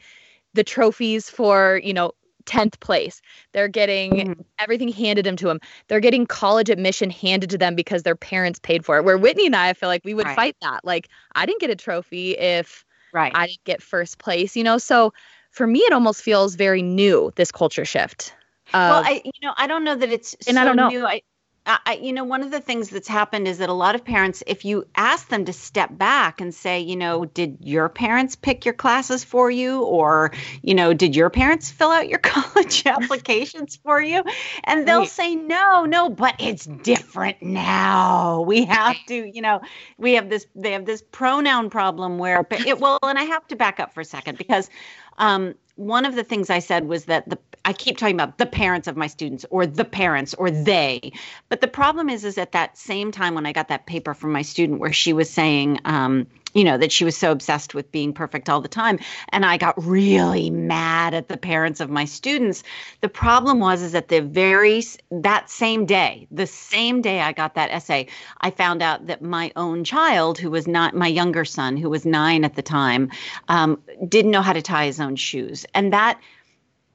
the 0.54 0.64
trophies 0.64 1.28
for 1.28 1.80
you 1.84 1.92
know 1.92 2.12
10th 2.46 2.78
place 2.80 3.22
they're 3.52 3.68
getting 3.68 4.12
mm-hmm. 4.12 4.40
everything 4.58 4.88
handed 4.88 5.24
them 5.24 5.36
to 5.36 5.46
them 5.46 5.58
they're 5.88 6.00
getting 6.00 6.26
college 6.26 6.68
admission 6.68 7.08
handed 7.08 7.48
to 7.48 7.56
them 7.56 7.74
because 7.74 8.02
their 8.02 8.16
parents 8.16 8.58
paid 8.58 8.84
for 8.84 8.98
it 8.98 9.04
where 9.04 9.16
whitney 9.16 9.46
and 9.46 9.56
i, 9.56 9.70
I 9.70 9.72
feel 9.72 9.88
like 9.88 10.02
we 10.04 10.14
would 10.14 10.26
right. 10.26 10.36
fight 10.36 10.56
that 10.60 10.84
like 10.84 11.08
i 11.34 11.46
didn't 11.46 11.60
get 11.60 11.70
a 11.70 11.76
trophy 11.76 12.32
if 12.32 12.84
Right. 13.14 13.32
I 13.34 13.46
didn't 13.46 13.64
get 13.64 13.80
first 13.80 14.18
place, 14.18 14.56
you 14.56 14.64
know? 14.64 14.76
So 14.76 15.12
for 15.52 15.66
me, 15.68 15.78
it 15.78 15.92
almost 15.92 16.20
feels 16.20 16.56
very 16.56 16.82
new, 16.82 17.32
this 17.36 17.52
culture 17.52 17.84
shift. 17.84 18.34
well, 18.72 19.02
I, 19.04 19.22
you 19.24 19.30
know, 19.40 19.54
I 19.56 19.68
don't 19.68 19.84
know 19.84 19.94
that 19.94 20.10
it's 20.10 20.34
and 20.48 20.56
so 20.56 20.60
I 20.60 20.64
don't 20.64 20.76
know. 20.76 20.88
new. 20.88 21.06
I, 21.06 21.22
I, 21.66 21.98
you 22.02 22.12
know, 22.12 22.24
one 22.24 22.42
of 22.42 22.50
the 22.50 22.60
things 22.60 22.90
that's 22.90 23.08
happened 23.08 23.48
is 23.48 23.56
that 23.58 23.70
a 23.70 23.74
lot 23.74 23.94
of 23.94 24.04
parents, 24.04 24.42
if 24.46 24.66
you 24.66 24.86
ask 24.96 25.28
them 25.28 25.46
to 25.46 25.52
step 25.52 25.96
back 25.96 26.42
and 26.42 26.54
say, 26.54 26.80
you 26.80 26.94
know, 26.94 27.24
did 27.24 27.56
your 27.60 27.88
parents 27.88 28.36
pick 28.36 28.66
your 28.66 28.74
classes 28.74 29.24
for 29.24 29.50
you? 29.50 29.82
Or, 29.82 30.30
you 30.62 30.74
know, 30.74 30.92
did 30.92 31.16
your 31.16 31.30
parents 31.30 31.70
fill 31.70 31.90
out 31.90 32.06
your 32.06 32.18
college 32.22 32.84
applications 32.86 33.76
for 33.76 34.02
you? 34.02 34.22
And 34.64 34.86
they'll 34.86 35.00
right. 35.00 35.08
say, 35.08 35.36
no, 35.36 35.86
no, 35.86 36.10
but 36.10 36.34
it's 36.38 36.66
different 36.66 37.40
now. 37.40 38.42
We 38.42 38.66
have 38.66 38.96
to, 39.08 39.14
you 39.14 39.40
know, 39.40 39.62
we 39.96 40.14
have 40.14 40.28
this, 40.28 40.46
they 40.54 40.72
have 40.72 40.84
this 40.84 41.02
pronoun 41.12 41.70
problem 41.70 42.18
where, 42.18 42.46
it, 42.50 42.78
well, 42.78 42.98
and 43.02 43.18
I 43.18 43.24
have 43.24 43.46
to 43.48 43.56
back 43.56 43.80
up 43.80 43.94
for 43.94 44.02
a 44.02 44.04
second 44.04 44.36
because 44.36 44.68
um, 45.18 45.54
one 45.76 46.04
of 46.04 46.14
the 46.14 46.24
things 46.24 46.50
I 46.50 46.60
said 46.60 46.86
was 46.86 47.06
that 47.06 47.28
the 47.28 47.38
I 47.64 47.72
keep 47.72 47.96
talking 47.96 48.14
about 48.14 48.36
the 48.36 48.46
parents 48.46 48.86
of 48.86 48.96
my 48.96 49.06
students 49.06 49.46
or 49.50 49.66
the 49.66 49.86
parents 49.86 50.34
or 50.34 50.50
they, 50.50 51.12
but 51.48 51.62
the 51.62 51.68
problem 51.68 52.10
is 52.10 52.24
is 52.24 52.36
at 52.36 52.52
that 52.52 52.76
same 52.76 53.10
time 53.10 53.34
when 53.34 53.46
I 53.46 53.52
got 53.52 53.68
that 53.68 53.86
paper 53.86 54.12
from 54.12 54.32
my 54.32 54.42
student 54.42 54.80
where 54.80 54.92
she 54.92 55.12
was 55.14 55.30
saying, 55.30 55.80
um, 55.86 56.26
you 56.54 56.64
know, 56.64 56.78
that 56.78 56.92
she 56.92 57.04
was 57.04 57.16
so 57.16 57.32
obsessed 57.32 57.74
with 57.74 57.90
being 57.92 58.12
perfect 58.12 58.48
all 58.48 58.60
the 58.60 58.68
time, 58.68 58.98
and 59.30 59.44
I 59.44 59.56
got 59.56 59.74
really 59.84 60.50
mad 60.50 61.12
at 61.12 61.28
the 61.28 61.36
parents 61.36 61.80
of 61.80 61.90
my 61.90 62.04
students. 62.04 62.62
The 63.00 63.08
problem 63.08 63.58
was 63.58 63.82
is 63.82 63.92
that 63.92 64.08
the 64.08 64.22
very 64.22 64.82
that 65.10 65.50
same 65.50 65.84
day, 65.84 66.26
the 66.30 66.46
same 66.46 67.02
day 67.02 67.20
I 67.20 67.32
got 67.32 67.54
that 67.54 67.70
essay, 67.70 68.06
I 68.40 68.50
found 68.50 68.82
out 68.82 69.06
that 69.08 69.22
my 69.22 69.52
own 69.56 69.84
child, 69.84 70.38
who 70.38 70.50
was 70.50 70.66
not 70.66 70.94
my 70.94 71.08
younger 71.08 71.44
son, 71.44 71.76
who 71.76 71.90
was 71.90 72.06
nine 72.06 72.44
at 72.44 72.54
the 72.54 72.62
time, 72.62 73.10
um, 73.48 73.82
didn't 74.08 74.30
know 74.30 74.42
how 74.42 74.52
to 74.52 74.62
tie 74.62 74.86
his 74.86 75.00
own 75.00 75.16
shoes, 75.16 75.66
and 75.74 75.92
that 75.92 76.20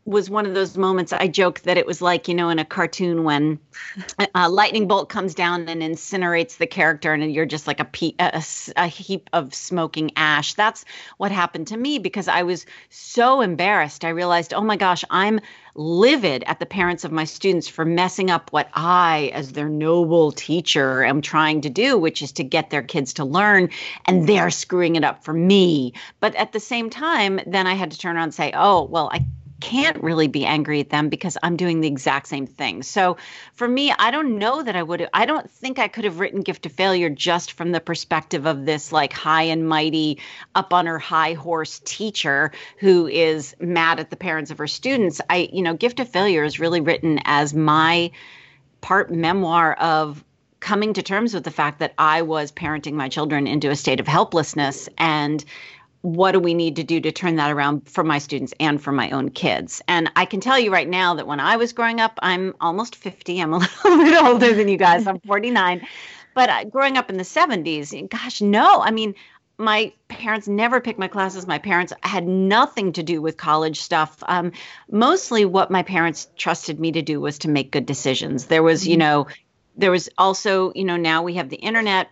was 0.06 0.30
one 0.30 0.46
of 0.46 0.54
those 0.54 0.78
moments 0.78 1.14
I 1.14 1.28
joke 1.28 1.60
that 1.62 1.78
it 1.78 1.86
was 1.86 2.02
like, 2.02 2.28
you 2.28 2.34
know, 2.34 2.50
in 2.50 2.58
a 2.58 2.66
cartoon 2.66 3.24
when 3.24 3.60
a 4.36 4.50
lightning 4.50 4.88
bolt 4.88 5.10
comes 5.10 5.36
down 5.36 5.68
and 5.70 5.82
incinerates 5.82 6.58
the 6.58 6.68
character 6.68 7.14
and 7.14 7.32
you're 7.32 7.46
just 7.46 7.68
like 7.68 7.80
a, 7.80 7.86
pe- 7.86 8.16
a, 8.20 8.44
a 8.76 8.88
heap 8.88 9.30
of 9.34 9.54
smoking 9.54 10.12
ash. 10.16 10.56
That's 10.56 10.84
what 11.18 11.32
happened 11.32 11.68
to 11.68 11.78
me 11.78 12.00
because 12.00 12.28
I 12.28 12.44
was 12.44 12.66
so 12.90 13.42
embarrassed. 13.42 14.04
I 14.04 14.10
realized, 14.10 14.54
oh 14.54 14.62
my 14.62 14.78
gosh, 14.78 15.04
I'm 15.10 15.40
livid 15.76 16.44
at 16.46 16.60
the 16.60 16.66
parents 16.66 17.04
of 17.04 17.12
my 17.12 17.24
students 17.24 17.68
for 17.68 17.86
messing 17.86 18.30
up 18.30 18.52
what 18.52 18.70
I, 18.74 19.32
as 19.34 19.54
their 19.54 19.70
noble 19.70 20.32
teacher, 20.32 21.04
am 21.04 21.22
trying 21.22 21.62
to 21.62 21.70
do, 21.70 21.98
which 21.98 22.22
is 22.22 22.32
to 22.34 22.44
get 22.44 22.70
their 22.70 22.82
kids 22.82 23.14
to 23.14 23.26
learn, 23.26 23.70
and 24.06 24.28
they're 24.28 24.50
screwing 24.50 24.96
it 24.96 25.04
up 25.04 25.24
for 25.24 25.34
me. 25.34 25.94
But 26.20 26.36
at 26.36 26.52
the 26.52 26.60
same 26.60 26.90
time, 26.90 27.40
then 27.46 27.68
I 27.68 27.76
had 27.76 27.92
to 27.92 27.98
turn 27.98 28.16
around 28.16 28.24
and 28.24 28.34
say, 28.34 28.52
oh, 28.56 28.84
well, 28.84 29.10
I 29.14 29.26
can't 29.60 30.02
really 30.02 30.28
be 30.28 30.46
angry 30.46 30.80
at 30.80 30.90
them 30.90 31.10
because 31.10 31.38
I'm 31.44 31.58
doing 31.58 31.82
the 31.82 31.88
exact 31.88 32.28
same 32.28 32.48
thing. 32.48 32.84
So 32.84 33.18
for 33.54 33.68
me, 33.68 33.92
I 33.92 34.12
don't 34.12 34.38
know 34.38 34.64
that 34.64 34.76
I 34.76 34.84
would 34.84 35.08
I 35.14 35.26
don't 35.26 35.50
think 35.50 35.80
I 35.80 35.88
could 35.88 36.06
have 36.06 36.20
written 36.20 36.42
Gift 36.42 36.66
of 36.66 36.72
Failure 36.72 37.10
just 37.10 37.54
from 37.54 37.72
the 37.72 37.80
perspective 37.80 38.46
of 38.46 38.66
this 38.66 38.92
like 38.92 39.14
high 39.14 39.44
and 39.44 39.68
mighty 39.68 40.20
up 40.56 40.74
on 40.74 40.86
her 40.86 41.00
high 41.00 41.34
horse 41.34 41.82
teacher 41.86 42.52
who 42.78 43.08
is 43.08 43.56
mad 43.60 44.00
at 44.00 44.10
the 44.10 44.16
parents 44.16 44.52
of 44.52 44.58
her 44.58 44.68
students. 44.68 45.22
I 45.30 45.50
you 45.52 45.62
know, 45.62 45.74
Gift 45.74 46.00
of 46.00 46.10
Failure 46.10 46.44
is 46.44 46.60
really 46.60 46.82
written 46.82 47.20
as 47.26 47.54
my 47.54 48.12
part 48.82 49.12
memoir 49.12 49.74
of 49.74 50.24
coming 50.60 50.94
to 50.94 51.02
terms 51.02 51.34
with 51.34 51.44
the 51.44 51.52
fact 51.52 51.80
that 51.80 51.94
I 51.98 52.22
was 52.22 52.52
parenting 52.52 52.94
my 52.94 53.10
children 53.10 53.48
into 53.48 53.70
a 53.70 53.76
state 53.76 54.00
of 54.00 54.08
helplessness 54.08 54.90
and 54.98 55.44
what 56.02 56.32
do 56.32 56.40
we 56.40 56.54
need 56.54 56.78
to 56.78 56.84
do 56.84 57.00
to 57.02 57.12
turn 57.12 57.36
that 57.36 57.52
around 57.52 57.88
for 57.90 58.04
my 58.04 58.20
students 58.20 58.54
and 58.60 58.82
for 58.82 58.92
my 58.92 59.10
own 59.12 59.30
kids? 59.30 59.82
And 59.88 60.10
I 60.16 60.26
can 60.26 60.40
tell 60.40 60.58
you 60.58 60.72
right 60.72 60.88
now 60.88 61.16
that 61.16 61.28
when 61.28 61.40
I 61.40 61.58
was 61.58 61.74
growing 61.74 62.00
up, 62.00 62.18
I'm 62.22 62.56
almost 62.62 62.96
50. 62.96 63.42
I'm 63.42 63.54
a 63.54 63.58
little 63.84 63.98
bit 63.98 64.24
older 64.24 64.54
than 64.54 64.68
you 64.68 64.78
guys. 64.78 65.06
I'm 65.08 65.20
49. 65.20 65.86
But 66.34 66.50
uh, 66.50 66.64
growing 66.66 66.98
up 66.98 67.10
in 67.10 67.18
the 67.18 67.24
70s, 67.24 68.10
gosh, 68.10 68.40
no. 68.40 68.82
I 68.82 68.92
mean, 68.92 69.16
my 69.58 69.92
parents 70.08 70.48
never 70.48 70.80
picked 70.80 71.00
my 71.00 71.10
classes. 71.10 71.46
My 71.46 71.60
parents 71.60 71.92
had 72.02 72.26
nothing 72.26 72.94
to 72.94 73.04
do 73.04 73.22
with 73.22 73.36
college 73.36 73.82
stuff. 73.82 74.24
Um, 74.26 74.54
mostly 74.90 75.44
what 75.44 75.70
my 75.70 75.84
parents 75.84 76.30
trusted 76.38 76.80
me 76.80 76.94
to 76.94 77.02
do 77.02 77.20
was 77.20 77.40
to 77.40 77.50
make 77.50 77.72
good 77.72 77.86
decisions. 77.86 78.46
There 78.46 78.64
was, 78.64 78.88
you 78.88 78.94
mm-hmm. 78.94 79.00
know, 79.00 79.28
there 79.76 79.92
was 79.92 80.10
also, 80.18 80.72
you 80.76 80.86
know, 80.86 80.96
now 80.96 81.24
we 81.24 81.36
have 81.36 81.50
the 81.50 81.58
internet 81.58 82.10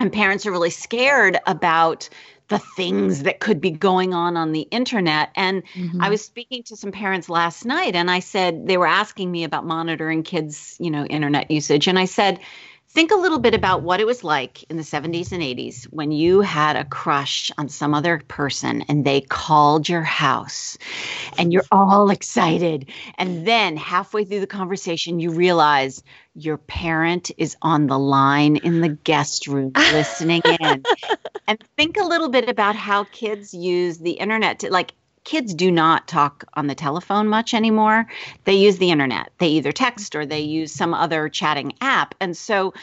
and 0.00 0.10
parents 0.10 0.46
are 0.46 0.50
really 0.50 0.70
scared 0.70 1.38
about 1.46 2.08
the 2.52 2.58
things 2.58 3.22
that 3.22 3.40
could 3.40 3.60
be 3.60 3.70
going 3.70 4.12
on 4.12 4.36
on 4.36 4.52
the 4.52 4.60
internet. 4.60 5.30
And 5.34 5.64
mm-hmm. 5.68 6.02
I 6.02 6.10
was 6.10 6.22
speaking 6.22 6.62
to 6.64 6.76
some 6.76 6.92
parents 6.92 7.30
last 7.30 7.64
night 7.64 7.96
and 7.96 8.10
I 8.10 8.20
said, 8.20 8.66
they 8.66 8.76
were 8.76 8.86
asking 8.86 9.32
me 9.32 9.44
about 9.44 9.64
monitoring 9.64 10.22
kids, 10.22 10.76
you 10.78 10.90
know, 10.90 11.06
internet 11.06 11.50
usage. 11.50 11.88
And 11.88 11.98
I 11.98 12.04
said, 12.04 12.40
think 12.92 13.10
a 13.10 13.16
little 13.16 13.38
bit 13.38 13.54
about 13.54 13.82
what 13.82 14.00
it 14.00 14.06
was 14.06 14.22
like 14.22 14.64
in 14.64 14.76
the 14.76 14.82
70s 14.82 15.32
and 15.32 15.42
80s 15.42 15.84
when 15.84 16.12
you 16.12 16.42
had 16.42 16.76
a 16.76 16.84
crush 16.84 17.50
on 17.56 17.70
some 17.70 17.94
other 17.94 18.20
person 18.28 18.82
and 18.82 19.04
they 19.04 19.22
called 19.22 19.88
your 19.88 20.02
house 20.02 20.76
and 21.38 21.54
you're 21.54 21.64
all 21.72 22.10
excited. 22.10 22.90
And 23.16 23.46
then 23.46 23.78
halfway 23.78 24.24
through 24.24 24.40
the 24.40 24.46
conversation, 24.46 25.20
you 25.20 25.30
realize 25.30 26.02
your 26.34 26.58
parent 26.58 27.30
is 27.38 27.56
on 27.62 27.86
the 27.86 27.98
line 27.98 28.56
in 28.56 28.82
the 28.82 28.90
guest 28.90 29.46
room 29.46 29.72
listening 29.76 30.42
in. 30.60 30.82
and 31.46 31.64
think 31.78 31.96
a 31.96 32.04
little 32.04 32.28
bit 32.28 32.50
about 32.50 32.76
how 32.76 33.04
kids 33.04 33.54
use 33.54 33.98
the 33.98 34.12
internet 34.12 34.58
to 34.58 34.70
like 34.70 34.92
kids 35.24 35.54
do 35.54 35.70
not 35.70 36.08
talk 36.08 36.44
on 36.54 36.66
the 36.66 36.74
telephone 36.74 37.28
much 37.28 37.54
anymore. 37.54 38.06
They 38.44 38.54
use 38.54 38.78
the 38.78 38.90
internet. 38.90 39.30
They 39.38 39.48
either 39.48 39.72
text 39.72 40.14
or 40.14 40.26
they 40.26 40.40
use 40.40 40.72
some 40.72 40.94
other 40.94 41.28
chatting 41.28 41.74
app. 41.80 42.14
And 42.20 42.36
so 42.36 42.74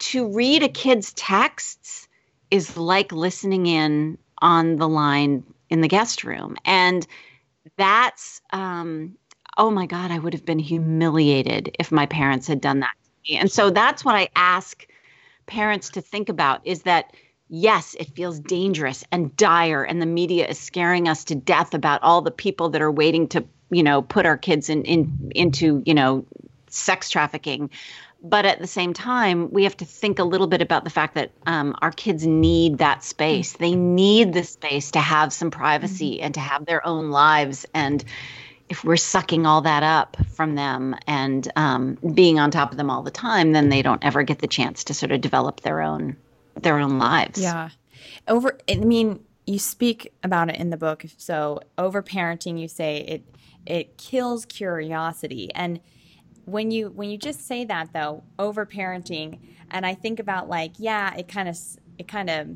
to 0.00 0.28
read 0.28 0.62
a 0.62 0.68
kid's 0.68 1.12
texts 1.14 2.08
is 2.50 2.76
like 2.76 3.12
listening 3.12 3.66
in 3.66 4.18
on 4.40 4.76
the 4.76 4.88
line 4.88 5.44
in 5.70 5.80
the 5.80 5.88
guest 5.88 6.24
room. 6.24 6.56
And 6.64 7.06
that's, 7.76 8.40
um, 8.52 9.16
oh 9.56 9.70
my 9.70 9.86
God, 9.86 10.10
I 10.10 10.18
would 10.18 10.32
have 10.32 10.44
been 10.44 10.58
humiliated 10.58 11.74
if 11.78 11.90
my 11.90 12.06
parents 12.06 12.46
had 12.46 12.60
done 12.60 12.80
that 12.80 12.92
to 13.04 13.32
me. 13.32 13.38
And 13.38 13.50
so 13.50 13.70
that's 13.70 14.04
what 14.04 14.14
I 14.14 14.28
ask 14.36 14.86
parents 15.46 15.90
to 15.90 16.00
think 16.00 16.28
about 16.28 16.60
is 16.64 16.82
that 16.82 17.12
yes, 17.48 17.96
it 17.98 18.14
feels 18.14 18.38
dangerous 18.38 19.04
and 19.10 19.36
dire, 19.36 19.82
and 19.82 20.00
the 20.00 20.06
media 20.06 20.46
is 20.46 20.58
scaring 20.58 21.08
us 21.08 21.24
to 21.24 21.34
death 21.34 21.74
about 21.74 22.02
all 22.02 22.22
the 22.22 22.30
people 22.30 22.70
that 22.70 22.82
are 22.82 22.90
waiting 22.90 23.28
to, 23.28 23.44
you 23.70 23.82
know, 23.82 24.02
put 24.02 24.26
our 24.26 24.36
kids 24.36 24.68
in, 24.68 24.84
in 24.84 25.32
into, 25.34 25.82
you 25.84 25.94
know, 25.94 26.24
sex 26.68 27.10
trafficking. 27.10 27.70
But 28.20 28.46
at 28.46 28.58
the 28.58 28.66
same 28.66 28.94
time 28.94 29.50
we 29.52 29.64
have 29.64 29.76
to 29.76 29.84
think 29.84 30.18
a 30.18 30.24
little 30.24 30.48
bit 30.48 30.60
about 30.60 30.84
the 30.84 30.90
fact 30.90 31.14
that 31.14 31.30
um, 31.46 31.76
our 31.80 31.92
kids 31.92 32.26
need 32.26 32.78
that 32.78 33.04
space. 33.04 33.52
They 33.52 33.74
need 33.74 34.32
the 34.32 34.42
space 34.42 34.90
to 34.92 35.00
have 35.00 35.32
some 35.32 35.50
privacy 35.50 36.16
mm-hmm. 36.16 36.24
and 36.24 36.34
to 36.34 36.40
have 36.40 36.66
their 36.66 36.84
own 36.84 37.10
lives. 37.10 37.64
And 37.74 38.04
if 38.68 38.84
we're 38.84 38.96
sucking 38.96 39.46
all 39.46 39.62
that 39.62 39.82
up 39.82 40.16
from 40.34 40.54
them 40.54 40.96
and 41.06 41.50
um, 41.56 41.96
being 42.12 42.38
on 42.38 42.50
top 42.50 42.70
of 42.70 42.76
them 42.76 42.90
all 42.90 43.02
the 43.02 43.10
time 43.10 43.52
then 43.52 43.68
they 43.70 43.82
don't 43.82 44.04
ever 44.04 44.22
get 44.22 44.40
the 44.40 44.46
chance 44.46 44.84
to 44.84 44.94
sort 44.94 45.12
of 45.12 45.20
develop 45.20 45.60
their 45.60 45.80
own 45.80 46.16
their 46.62 46.78
own 46.78 46.98
lives. 46.98 47.40
Yeah. 47.40 47.70
Over 48.26 48.58
i 48.68 48.76
mean 48.76 49.20
you 49.46 49.58
speak 49.58 50.12
about 50.22 50.50
it 50.50 50.56
in 50.56 50.70
the 50.70 50.76
book 50.76 51.04
so 51.16 51.60
over 51.78 52.02
parenting 52.02 52.60
you 52.60 52.68
say 52.68 52.98
it 52.98 53.24
it 53.68 53.98
kills 53.98 54.46
curiosity. 54.46 55.50
And 55.54 55.80
when 56.46 56.70
you 56.70 56.88
when 56.88 57.10
you 57.10 57.18
just 57.18 57.46
say 57.46 57.66
that 57.66 57.92
though 57.92 58.24
over 58.38 58.64
parenting 58.64 59.38
and 59.70 59.84
i 59.84 59.92
think 59.92 60.18
about 60.18 60.48
like 60.48 60.72
yeah 60.78 61.14
it 61.14 61.28
kind 61.28 61.46
of 61.46 61.58
it 61.98 62.08
kind 62.08 62.30
of 62.30 62.48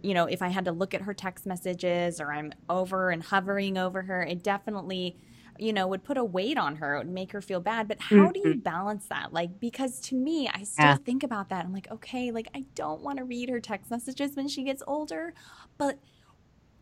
you 0.00 0.14
know 0.14 0.26
if 0.26 0.42
i 0.42 0.48
had 0.48 0.64
to 0.64 0.70
look 0.70 0.94
at 0.94 1.00
her 1.02 1.12
text 1.12 1.44
messages 1.44 2.20
or 2.20 2.32
i'm 2.32 2.52
over 2.68 3.10
and 3.10 3.24
hovering 3.24 3.76
over 3.76 4.02
her 4.02 4.22
it 4.22 4.44
definitely 4.44 5.16
you 5.60 5.72
know 5.72 5.86
would 5.86 6.02
put 6.02 6.16
a 6.16 6.24
weight 6.24 6.56
on 6.56 6.76
her 6.76 6.96
it 6.96 6.98
would 6.98 7.08
make 7.12 7.32
her 7.32 7.40
feel 7.40 7.60
bad 7.60 7.86
but 7.86 8.00
how 8.00 8.30
do 8.30 8.40
you 8.40 8.50
mm-hmm. 8.50 8.60
balance 8.60 9.06
that 9.06 9.32
like 9.32 9.60
because 9.60 10.00
to 10.00 10.14
me 10.14 10.48
i 10.52 10.62
still 10.62 10.84
yeah. 10.84 10.96
think 10.96 11.22
about 11.22 11.48
that 11.48 11.64
i'm 11.64 11.72
like 11.72 11.90
okay 11.90 12.30
like 12.30 12.48
i 12.54 12.64
don't 12.74 13.02
want 13.02 13.18
to 13.18 13.24
read 13.24 13.48
her 13.48 13.60
text 13.60 13.90
messages 13.90 14.36
when 14.36 14.48
she 14.48 14.64
gets 14.64 14.82
older 14.86 15.34
but 15.78 15.98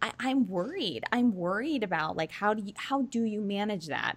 I, 0.00 0.12
i'm 0.20 0.46
worried 0.48 1.04
i'm 1.12 1.34
worried 1.34 1.82
about 1.82 2.16
like 2.16 2.30
how 2.30 2.54
do 2.54 2.62
you 2.62 2.72
how 2.76 3.02
do 3.02 3.24
you 3.24 3.40
manage 3.40 3.86
that 3.86 4.16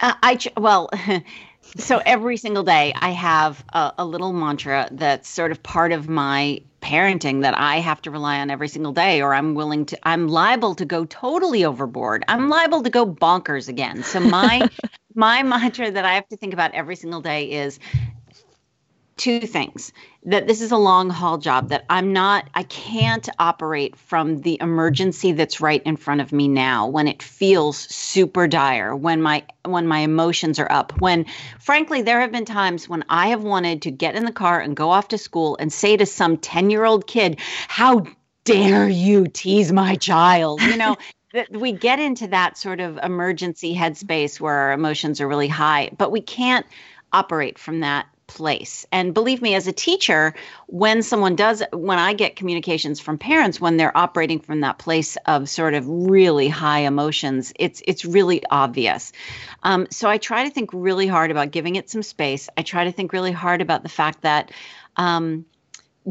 uh, 0.00 0.14
I 0.22 0.38
well, 0.56 0.90
so 1.76 2.00
every 2.04 2.36
single 2.36 2.62
day 2.62 2.92
I 2.94 3.10
have 3.10 3.64
a, 3.72 3.92
a, 3.98 4.04
little 4.04 4.32
mantra 4.32 4.88
that's 4.92 5.28
sort 5.28 5.52
of 5.52 5.62
part 5.62 5.92
of 5.92 6.08
my 6.08 6.60
parenting 6.80 7.42
that 7.42 7.56
I 7.56 7.76
have 7.76 8.02
to 8.02 8.10
rely 8.10 8.40
on 8.40 8.50
every 8.50 8.68
single 8.68 8.92
day, 8.92 9.22
or 9.22 9.34
I'm 9.34 9.54
willing 9.54 9.86
to. 9.86 9.98
I'm 10.02 10.28
liable 10.28 10.74
to 10.76 10.84
go 10.84 11.04
totally 11.04 11.64
overboard. 11.64 12.24
I'm 12.28 12.48
liable 12.48 12.82
to 12.82 12.90
go 12.90 13.06
bonkers 13.06 13.68
again. 13.68 14.02
So 14.02 14.20
my 14.20 14.68
my 15.14 15.42
mantra 15.42 15.90
that 15.90 16.04
I 16.04 16.14
have 16.14 16.28
to 16.28 16.36
think 16.36 16.52
about 16.52 16.72
every 16.74 16.96
single 16.96 17.20
day 17.20 17.50
is 17.50 17.78
two 19.16 19.40
things 19.40 19.92
that 20.24 20.46
this 20.46 20.60
is 20.60 20.70
a 20.72 20.76
long 20.76 21.10
haul 21.10 21.38
job 21.38 21.68
that 21.68 21.84
i'm 21.90 22.12
not 22.12 22.48
i 22.54 22.62
can't 22.64 23.28
operate 23.38 23.96
from 23.96 24.40
the 24.42 24.58
emergency 24.60 25.32
that's 25.32 25.60
right 25.60 25.82
in 25.84 25.96
front 25.96 26.20
of 26.20 26.32
me 26.32 26.48
now 26.48 26.86
when 26.86 27.06
it 27.08 27.22
feels 27.22 27.76
super 27.78 28.46
dire 28.46 28.94
when 28.94 29.20
my 29.20 29.44
when 29.64 29.86
my 29.86 29.98
emotions 29.98 30.58
are 30.58 30.70
up 30.70 30.98
when 31.00 31.26
frankly 31.58 32.02
there 32.02 32.20
have 32.20 32.32
been 32.32 32.44
times 32.44 32.88
when 32.88 33.04
i 33.08 33.28
have 33.28 33.42
wanted 33.42 33.82
to 33.82 33.90
get 33.90 34.14
in 34.14 34.24
the 34.24 34.32
car 34.32 34.60
and 34.60 34.76
go 34.76 34.90
off 34.90 35.08
to 35.08 35.18
school 35.18 35.56
and 35.60 35.72
say 35.72 35.96
to 35.96 36.06
some 36.06 36.36
10 36.36 36.70
year 36.70 36.84
old 36.84 37.06
kid 37.06 37.38
how 37.68 38.06
dare 38.44 38.88
you 38.88 39.28
tease 39.28 39.72
my 39.72 39.94
child? 39.94 40.60
You 40.62 40.76
know 40.76 40.96
that 41.32 41.50
we 41.50 41.72
get 41.72 41.98
into 41.98 42.26
that 42.28 42.58
sort 42.58 42.80
of 42.80 42.98
emergency 43.02 43.74
headspace 43.74 44.38
where 44.38 44.54
our 44.54 44.72
emotions 44.72 45.20
are 45.20 45.28
really 45.28 45.48
high 45.48 45.90
but 45.96 46.10
we 46.10 46.20
can't 46.20 46.66
operate 47.12 47.58
from 47.58 47.80
that 47.80 48.06
place. 48.34 48.86
And 48.90 49.12
believe 49.12 49.42
me, 49.42 49.54
as 49.54 49.66
a 49.66 49.72
teacher, 49.72 50.34
when 50.66 51.02
someone 51.02 51.36
does, 51.36 51.62
when 51.72 51.98
I 51.98 52.14
get 52.14 52.36
communications 52.36 52.98
from 52.98 53.18
parents, 53.18 53.60
when 53.60 53.76
they're 53.76 53.96
operating 53.96 54.40
from 54.40 54.60
that 54.60 54.78
place 54.78 55.16
of 55.26 55.48
sort 55.48 55.74
of 55.74 55.86
really 55.86 56.48
high 56.48 56.80
emotions, 56.80 57.52
it's 57.58 57.82
it's 57.86 58.04
really 58.04 58.42
obvious. 58.50 59.12
Um, 59.62 59.86
so 59.90 60.08
I 60.08 60.18
try 60.18 60.44
to 60.44 60.50
think 60.50 60.70
really 60.72 61.06
hard 61.06 61.30
about 61.30 61.50
giving 61.50 61.76
it 61.76 61.90
some 61.90 62.02
space. 62.02 62.48
I 62.56 62.62
try 62.62 62.84
to 62.84 62.92
think 62.92 63.12
really 63.12 63.32
hard 63.32 63.60
about 63.60 63.82
the 63.82 63.88
fact 63.88 64.22
that. 64.22 64.50
Um, 64.96 65.46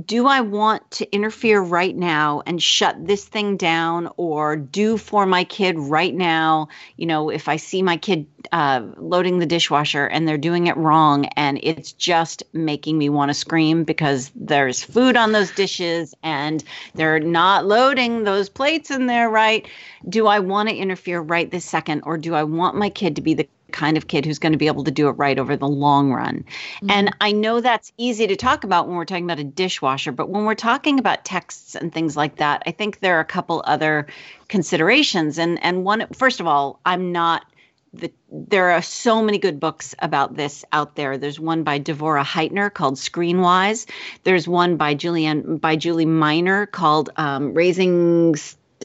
do 0.05 0.25
I 0.25 0.41
want 0.41 0.89
to 0.91 1.13
interfere 1.13 1.61
right 1.61 1.95
now 1.95 2.41
and 2.45 2.63
shut 2.63 3.05
this 3.05 3.25
thing 3.25 3.57
down 3.57 4.09
or 4.15 4.55
do 4.55 4.97
for 4.97 5.25
my 5.25 5.43
kid 5.43 5.77
right 5.77 6.13
now? 6.13 6.69
You 6.95 7.07
know, 7.07 7.29
if 7.29 7.49
I 7.49 7.57
see 7.57 7.81
my 7.81 7.97
kid 7.97 8.25
uh, 8.53 8.83
loading 8.97 9.39
the 9.39 9.45
dishwasher 9.45 10.05
and 10.05 10.25
they're 10.27 10.37
doing 10.37 10.67
it 10.67 10.77
wrong 10.77 11.25
and 11.35 11.59
it's 11.61 11.91
just 11.91 12.43
making 12.53 12.97
me 12.97 13.09
want 13.09 13.29
to 13.29 13.33
scream 13.33 13.83
because 13.83 14.31
there's 14.33 14.81
food 14.81 15.17
on 15.17 15.33
those 15.33 15.51
dishes 15.51 16.15
and 16.23 16.63
they're 16.95 17.19
not 17.19 17.65
loading 17.65 18.23
those 18.23 18.47
plates 18.47 18.91
in 18.91 19.07
there 19.07 19.29
right. 19.29 19.67
Do 20.07 20.25
I 20.27 20.39
want 20.39 20.69
to 20.69 20.75
interfere 20.75 21.19
right 21.19 21.51
this 21.51 21.65
second 21.65 22.03
or 22.05 22.17
do 22.17 22.33
I 22.33 22.43
want 22.43 22.77
my 22.77 22.89
kid 22.89 23.17
to 23.17 23.21
be 23.21 23.33
the 23.33 23.47
kind 23.71 23.97
of 23.97 24.07
kid 24.07 24.25
who's 24.25 24.39
going 24.39 24.51
to 24.51 24.57
be 24.57 24.67
able 24.67 24.83
to 24.83 24.91
do 24.91 25.07
it 25.07 25.13
right 25.13 25.37
over 25.39 25.55
the 25.55 25.67
long 25.67 26.11
run. 26.11 26.45
Mm-hmm. 26.77 26.91
And 26.91 27.15
I 27.21 27.31
know 27.31 27.61
that's 27.61 27.91
easy 27.97 28.27
to 28.27 28.35
talk 28.35 28.63
about 28.63 28.87
when 28.87 28.95
we're 28.95 29.05
talking 29.05 29.25
about 29.25 29.39
a 29.39 29.43
dishwasher, 29.43 30.11
but 30.11 30.29
when 30.29 30.45
we're 30.45 30.55
talking 30.55 30.99
about 30.99 31.25
texts 31.25 31.75
and 31.75 31.93
things 31.93 32.15
like 32.15 32.37
that, 32.37 32.63
I 32.65 32.71
think 32.71 32.99
there 32.99 33.17
are 33.17 33.21
a 33.21 33.25
couple 33.25 33.63
other 33.65 34.07
considerations. 34.47 35.37
And 35.39 35.63
and 35.63 35.83
one 35.83 36.07
first 36.13 36.39
of 36.39 36.47
all, 36.47 36.79
I'm 36.85 37.11
not 37.11 37.45
the, 37.93 38.11
there 38.31 38.71
are 38.71 38.81
so 38.81 39.21
many 39.21 39.37
good 39.37 39.59
books 39.59 39.93
about 39.99 40.35
this 40.35 40.63
out 40.71 40.95
there. 40.95 41.17
There's 41.17 41.39
one 41.39 41.63
by 41.63 41.79
Devorah 41.79 42.23
Heitner 42.23 42.73
called 42.73 42.95
Screenwise. 42.95 43.89
There's 44.23 44.47
one 44.47 44.77
by 44.77 44.95
Julianne 44.95 45.59
by 45.59 45.75
Julie 45.75 46.05
Miner 46.05 46.65
called 46.65 47.09
um, 47.17 47.53
Raising 47.53 48.35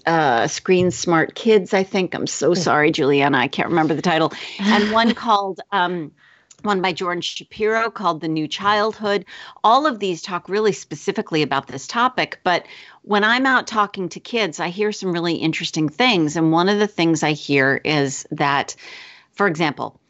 uh, 0.07 0.47
Screen 0.47 0.91
Smart 0.91 1.35
Kids, 1.35 1.73
I 1.75 1.83
think. 1.83 2.15
I'm 2.15 2.27
so 2.27 2.49
hmm. 2.49 2.55
sorry, 2.55 2.91
Julianna. 2.91 3.39
I 3.39 3.49
can't 3.49 3.69
remember 3.69 3.95
the 3.95 4.03
title. 4.03 4.33
And 4.59 4.93
one 4.93 5.15
called. 5.15 5.61
Um, 5.73 6.13
one 6.63 6.81
by 6.81 6.93
Jordan 6.93 7.21
Shapiro 7.21 7.91
called 7.91 8.21
The 8.21 8.29
New 8.29 8.49
Childhood. 8.49 9.25
All 9.63 9.87
of 9.87 10.01
these 10.01 10.21
talk 10.21 10.49
really 10.49 10.73
specifically 10.73 11.43
about 11.43 11.69
this 11.69 11.87
topic. 11.87 12.41
But 12.43 12.67
when 13.03 13.23
I'm 13.25 13.47
out 13.47 13.67
talking 13.67 14.09
to 14.09 14.21
kids, 14.21 14.59
I 14.59 14.69
hear 14.69 14.91
some 14.91 15.13
really 15.13 15.35
interesting 15.35 15.89
things. 15.89 16.35
And 16.35 16.51
one 16.51 16.69
of 16.69 16.79
the 16.79 16.89
things 16.89 17.23
I 17.23 17.33
hear 17.33 17.81
is 17.85 18.27
that, 18.33 18.75
for 19.33 19.47
example, 19.47 20.01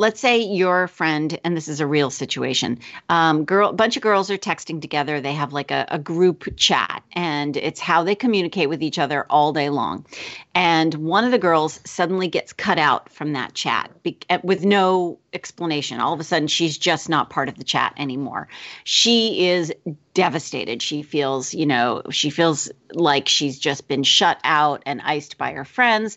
let's 0.00 0.18
say 0.18 0.38
your 0.38 0.88
friend, 0.88 1.38
and 1.44 1.54
this 1.54 1.68
is 1.68 1.78
a 1.78 1.86
real 1.86 2.08
situation, 2.08 2.78
um, 3.10 3.44
girl, 3.44 3.70
bunch 3.70 3.98
of 3.98 4.02
girls 4.02 4.30
are 4.30 4.38
texting 4.38 4.80
together. 4.80 5.20
They 5.20 5.34
have 5.34 5.52
like 5.52 5.70
a, 5.70 5.86
a 5.90 5.98
group 5.98 6.56
chat, 6.56 7.02
and 7.12 7.54
it's 7.54 7.80
how 7.80 8.02
they 8.02 8.14
communicate 8.14 8.70
with 8.70 8.82
each 8.82 8.98
other 8.98 9.26
all 9.28 9.52
day 9.52 9.68
long. 9.68 10.06
And 10.54 10.94
one 10.94 11.24
of 11.24 11.32
the 11.32 11.38
girls 11.38 11.80
suddenly 11.84 12.28
gets 12.28 12.54
cut 12.54 12.78
out 12.78 13.12
from 13.12 13.34
that 13.34 13.52
chat 13.52 13.90
be- 14.02 14.16
eh, 14.30 14.38
with 14.42 14.64
no 14.64 15.18
explanation. 15.34 16.00
All 16.00 16.14
of 16.14 16.20
a 16.20 16.24
sudden, 16.24 16.48
she's 16.48 16.78
just 16.78 17.10
not 17.10 17.28
part 17.28 17.50
of 17.50 17.58
the 17.58 17.64
chat 17.64 17.92
anymore. 17.98 18.48
She 18.84 19.48
is 19.48 19.70
devastated. 20.14 20.80
She 20.80 21.02
feels, 21.02 21.52
you 21.52 21.66
know, 21.66 22.02
she 22.10 22.30
feels 22.30 22.70
like 22.92 23.28
she's 23.28 23.58
just 23.58 23.86
been 23.86 24.02
shut 24.02 24.38
out 24.44 24.82
and 24.86 25.02
iced 25.02 25.36
by 25.36 25.52
her 25.52 25.66
friends. 25.66 26.16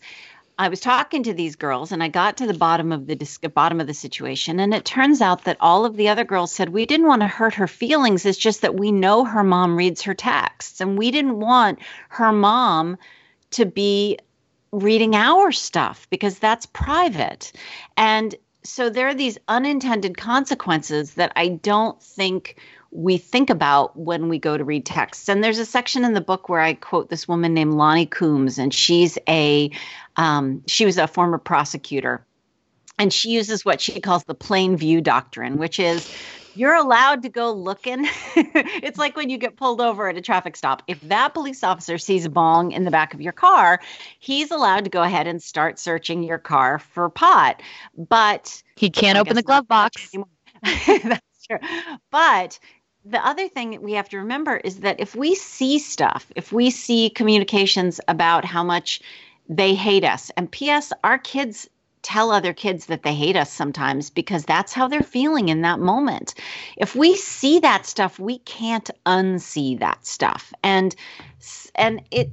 I 0.57 0.69
was 0.69 0.79
talking 0.79 1.23
to 1.23 1.33
these 1.33 1.55
girls 1.55 1.91
and 1.91 2.03
I 2.03 2.09
got 2.09 2.37
to 2.37 2.47
the 2.47 2.53
bottom 2.53 2.91
of 2.91 3.07
the 3.07 3.51
bottom 3.53 3.81
of 3.81 3.87
the 3.87 3.93
situation 3.93 4.59
and 4.59 4.73
it 4.73 4.85
turns 4.85 5.21
out 5.21 5.45
that 5.45 5.57
all 5.59 5.85
of 5.85 5.95
the 5.95 6.09
other 6.09 6.23
girls 6.23 6.53
said 6.53 6.69
we 6.69 6.85
didn't 6.85 7.07
want 7.07 7.21
to 7.21 7.27
hurt 7.27 7.55
her 7.55 7.67
feelings. 7.67 8.25
It's 8.25 8.37
just 8.37 8.61
that 8.61 8.75
we 8.75 8.91
know 8.91 9.25
her 9.25 9.43
mom 9.43 9.75
reads 9.75 10.03
her 10.03 10.13
texts 10.13 10.79
and 10.79 10.97
we 10.97 11.11
didn't 11.11 11.39
want 11.39 11.79
her 12.09 12.31
mom 12.31 12.97
to 13.51 13.65
be 13.65 14.19
reading 14.71 15.15
our 15.15 15.51
stuff 15.51 16.07
because 16.09 16.39
that's 16.39 16.65
private. 16.67 17.51
And 17.97 18.35
so 18.63 18.89
there 18.89 19.07
are 19.07 19.13
these 19.13 19.37
unintended 19.47 20.17
consequences 20.17 21.15
that 21.15 21.31
I 21.35 21.49
don't 21.49 22.01
think 22.01 22.57
we 22.93 23.17
think 23.17 23.49
about 23.49 23.97
when 23.97 24.29
we 24.29 24.37
go 24.37 24.55
to 24.55 24.63
read 24.63 24.85
texts. 24.85 25.27
And 25.27 25.43
there's 25.43 25.57
a 25.57 25.65
section 25.65 26.05
in 26.05 26.13
the 26.13 26.21
book 26.21 26.47
where 26.47 26.61
I 26.61 26.75
quote 26.75 27.09
this 27.09 27.27
woman 27.27 27.53
named 27.53 27.73
Lonnie 27.73 28.05
Coombs, 28.05 28.59
and 28.59 28.73
she's 28.73 29.17
a 29.27 29.71
um, 30.15 30.61
she 30.67 30.85
was 30.85 30.97
a 30.97 31.07
former 31.07 31.39
prosecutor, 31.39 32.23
and 32.99 33.11
she 33.11 33.31
uses 33.31 33.65
what 33.65 33.81
she 33.81 33.99
calls 33.99 34.23
the 34.25 34.35
plain 34.35 34.77
view 34.77 35.01
doctrine, 35.01 35.57
which 35.57 35.79
is 35.79 36.13
you're 36.55 36.75
allowed 36.75 37.23
to 37.23 37.29
go 37.29 37.51
looking. 37.51 38.05
it's 38.35 38.99
like 38.99 39.17
when 39.17 39.31
you 39.31 39.39
get 39.39 39.55
pulled 39.55 39.81
over 39.81 40.07
at 40.07 40.15
a 40.15 40.21
traffic 40.21 40.55
stop. 40.55 40.83
If 40.87 41.01
that 41.01 41.33
police 41.33 41.63
officer 41.63 41.97
sees 41.97 42.25
a 42.25 42.29
bong 42.29 42.73
in 42.73 42.83
the 42.83 42.91
back 42.91 43.15
of 43.15 43.21
your 43.21 43.33
car, 43.33 43.81
he's 44.19 44.51
allowed 44.51 44.83
to 44.83 44.91
go 44.91 45.01
ahead 45.01 45.25
and 45.25 45.41
start 45.41 45.79
searching 45.79 46.21
your 46.21 46.37
car 46.37 46.77
for 46.77 47.09
pot. 47.09 47.59
But 47.97 48.61
he 48.75 48.91
can't 48.91 49.17
open 49.17 49.35
the 49.35 49.41
glove 49.41 49.67
box. 49.67 50.13
That's 50.63 51.47
true. 51.47 51.57
But 52.11 52.59
the 53.05 53.25
other 53.25 53.47
thing 53.47 53.81
we 53.81 53.93
have 53.93 54.09
to 54.09 54.17
remember 54.17 54.55
is 54.57 54.79
that 54.79 54.99
if 54.99 55.15
we 55.15 55.35
see 55.35 55.79
stuff, 55.79 56.25
if 56.35 56.51
we 56.51 56.69
see 56.69 57.09
communications 57.09 57.99
about 58.07 58.45
how 58.45 58.63
much 58.63 59.01
they 59.49 59.75
hate 59.75 60.05
us, 60.05 60.31
and 60.37 60.49
P.S., 60.49 60.93
our 61.03 61.17
kids 61.17 61.69
tell 62.01 62.31
other 62.31 62.53
kids 62.53 62.87
that 62.87 63.03
they 63.03 63.13
hate 63.13 63.35
us 63.35 63.51
sometimes 63.51 64.09
because 64.09 64.43
that's 64.45 64.73
how 64.73 64.87
they're 64.87 65.01
feeling 65.01 65.49
in 65.49 65.61
that 65.61 65.79
moment. 65.79 66.33
If 66.77 66.95
we 66.95 67.15
see 67.15 67.59
that 67.59 67.85
stuff, 67.85 68.19
we 68.19 68.39
can't 68.39 68.89
unsee 69.05 69.79
that 69.79 70.05
stuff. 70.05 70.53
And 70.63 70.95
and 71.75 72.01
it 72.11 72.29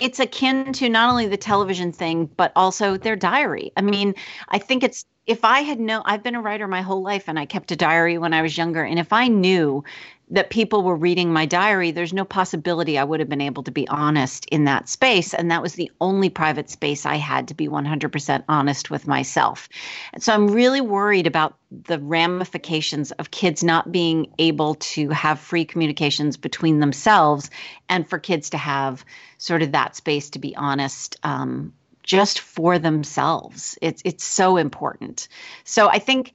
it's 0.00 0.20
akin 0.20 0.72
to 0.74 0.88
not 0.88 1.10
only 1.10 1.26
the 1.26 1.36
television 1.36 1.92
thing, 1.92 2.26
but 2.36 2.52
also 2.56 2.96
their 2.96 3.16
diary. 3.16 3.72
I 3.76 3.82
mean, 3.82 4.14
I 4.48 4.58
think 4.58 4.82
it's 4.82 5.04
if 5.26 5.44
I 5.44 5.60
had 5.60 5.78
known, 5.78 6.02
I've 6.06 6.22
been 6.22 6.34
a 6.34 6.40
writer 6.40 6.66
my 6.66 6.82
whole 6.82 7.02
life 7.02 7.28
and 7.28 7.38
I 7.38 7.46
kept 7.46 7.70
a 7.70 7.76
diary 7.76 8.18
when 8.18 8.32
I 8.32 8.42
was 8.42 8.58
younger. 8.58 8.82
And 8.82 8.98
if 8.98 9.12
I 9.12 9.28
knew 9.28 9.84
that 10.30 10.50
people 10.50 10.82
were 10.82 10.94
reading 10.94 11.32
my 11.32 11.44
diary, 11.44 11.90
there's 11.90 12.12
no 12.12 12.24
possibility 12.24 12.96
I 12.96 13.04
would 13.04 13.18
have 13.18 13.28
been 13.28 13.40
able 13.40 13.64
to 13.64 13.72
be 13.72 13.88
honest 13.88 14.46
in 14.46 14.64
that 14.64 14.88
space. 14.88 15.34
And 15.34 15.50
that 15.50 15.60
was 15.60 15.74
the 15.74 15.90
only 16.00 16.30
private 16.30 16.70
space 16.70 17.04
I 17.04 17.16
had 17.16 17.48
to 17.48 17.54
be 17.54 17.68
100% 17.68 18.44
honest 18.48 18.90
with 18.90 19.08
myself. 19.08 19.68
And 20.12 20.22
so 20.22 20.32
I'm 20.32 20.48
really 20.48 20.80
worried 20.80 21.26
about 21.26 21.56
the 21.70 21.98
ramifications 21.98 23.10
of 23.12 23.32
kids 23.32 23.64
not 23.64 23.90
being 23.90 24.32
able 24.38 24.76
to 24.76 25.08
have 25.10 25.40
free 25.40 25.64
communications 25.64 26.36
between 26.36 26.78
themselves 26.78 27.50
and 27.88 28.08
for 28.08 28.18
kids 28.18 28.50
to 28.50 28.58
have 28.58 29.04
sort 29.38 29.62
of 29.62 29.72
that 29.72 29.96
space 29.96 30.30
to 30.30 30.38
be 30.38 30.54
honest 30.54 31.16
um, 31.24 31.72
just 32.04 32.38
for 32.38 32.78
themselves. 32.78 33.76
It's, 33.82 34.02
it's 34.04 34.24
so 34.24 34.56
important. 34.56 35.26
So 35.64 35.88
I 35.88 35.98
think 35.98 36.34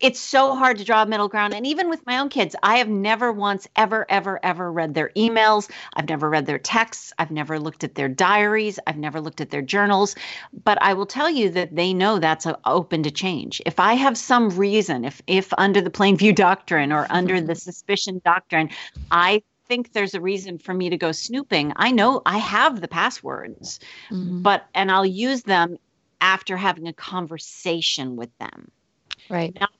it's 0.00 0.20
so 0.20 0.54
hard 0.54 0.78
to 0.78 0.84
draw 0.84 1.02
a 1.02 1.06
middle 1.06 1.28
ground. 1.28 1.54
And 1.54 1.66
even 1.66 1.88
with 1.88 2.04
my 2.06 2.18
own 2.18 2.28
kids, 2.28 2.56
I 2.62 2.76
have 2.76 2.88
never 2.88 3.32
once, 3.32 3.66
ever, 3.76 4.06
ever, 4.08 4.40
ever 4.42 4.70
read 4.70 4.94
their 4.94 5.10
emails. 5.16 5.70
I've 5.94 6.08
never 6.08 6.28
read 6.28 6.46
their 6.46 6.58
texts. 6.58 7.12
I've 7.18 7.30
never 7.30 7.58
looked 7.58 7.84
at 7.84 7.94
their 7.94 8.08
diaries. 8.08 8.78
I've 8.86 8.96
never 8.96 9.20
looked 9.20 9.40
at 9.40 9.50
their 9.50 9.62
journals. 9.62 10.14
But 10.64 10.78
I 10.82 10.94
will 10.94 11.06
tell 11.06 11.30
you 11.30 11.50
that 11.50 11.74
they 11.74 11.94
know 11.94 12.18
that's 12.18 12.46
open 12.64 13.02
to 13.04 13.10
change. 13.10 13.62
If 13.64 13.78
I 13.78 13.94
have 13.94 14.18
some 14.18 14.50
reason, 14.50 15.04
if 15.04 15.22
if 15.26 15.52
under 15.58 15.80
the 15.80 15.90
Plainview 15.90 16.34
Doctrine 16.34 16.92
or 16.92 17.06
under 17.10 17.40
the 17.40 17.54
Suspicion 17.54 18.20
Doctrine, 18.24 18.70
I 19.10 19.42
think 19.66 19.92
there's 19.92 20.14
a 20.14 20.20
reason 20.20 20.58
for 20.58 20.74
me 20.74 20.90
to 20.90 20.96
go 20.96 21.12
snooping, 21.12 21.72
I 21.76 21.90
know 21.90 22.22
I 22.26 22.38
have 22.38 22.80
the 22.80 22.88
passwords, 22.88 23.80
mm-hmm. 24.10 24.42
but 24.42 24.66
and 24.74 24.90
I'll 24.90 25.06
use 25.06 25.42
them 25.42 25.78
after 26.20 26.56
having 26.56 26.88
a 26.88 26.92
conversation 26.92 28.16
with 28.16 28.36
them. 28.38 28.70
Right. 29.28 29.56
Not, 29.60 29.70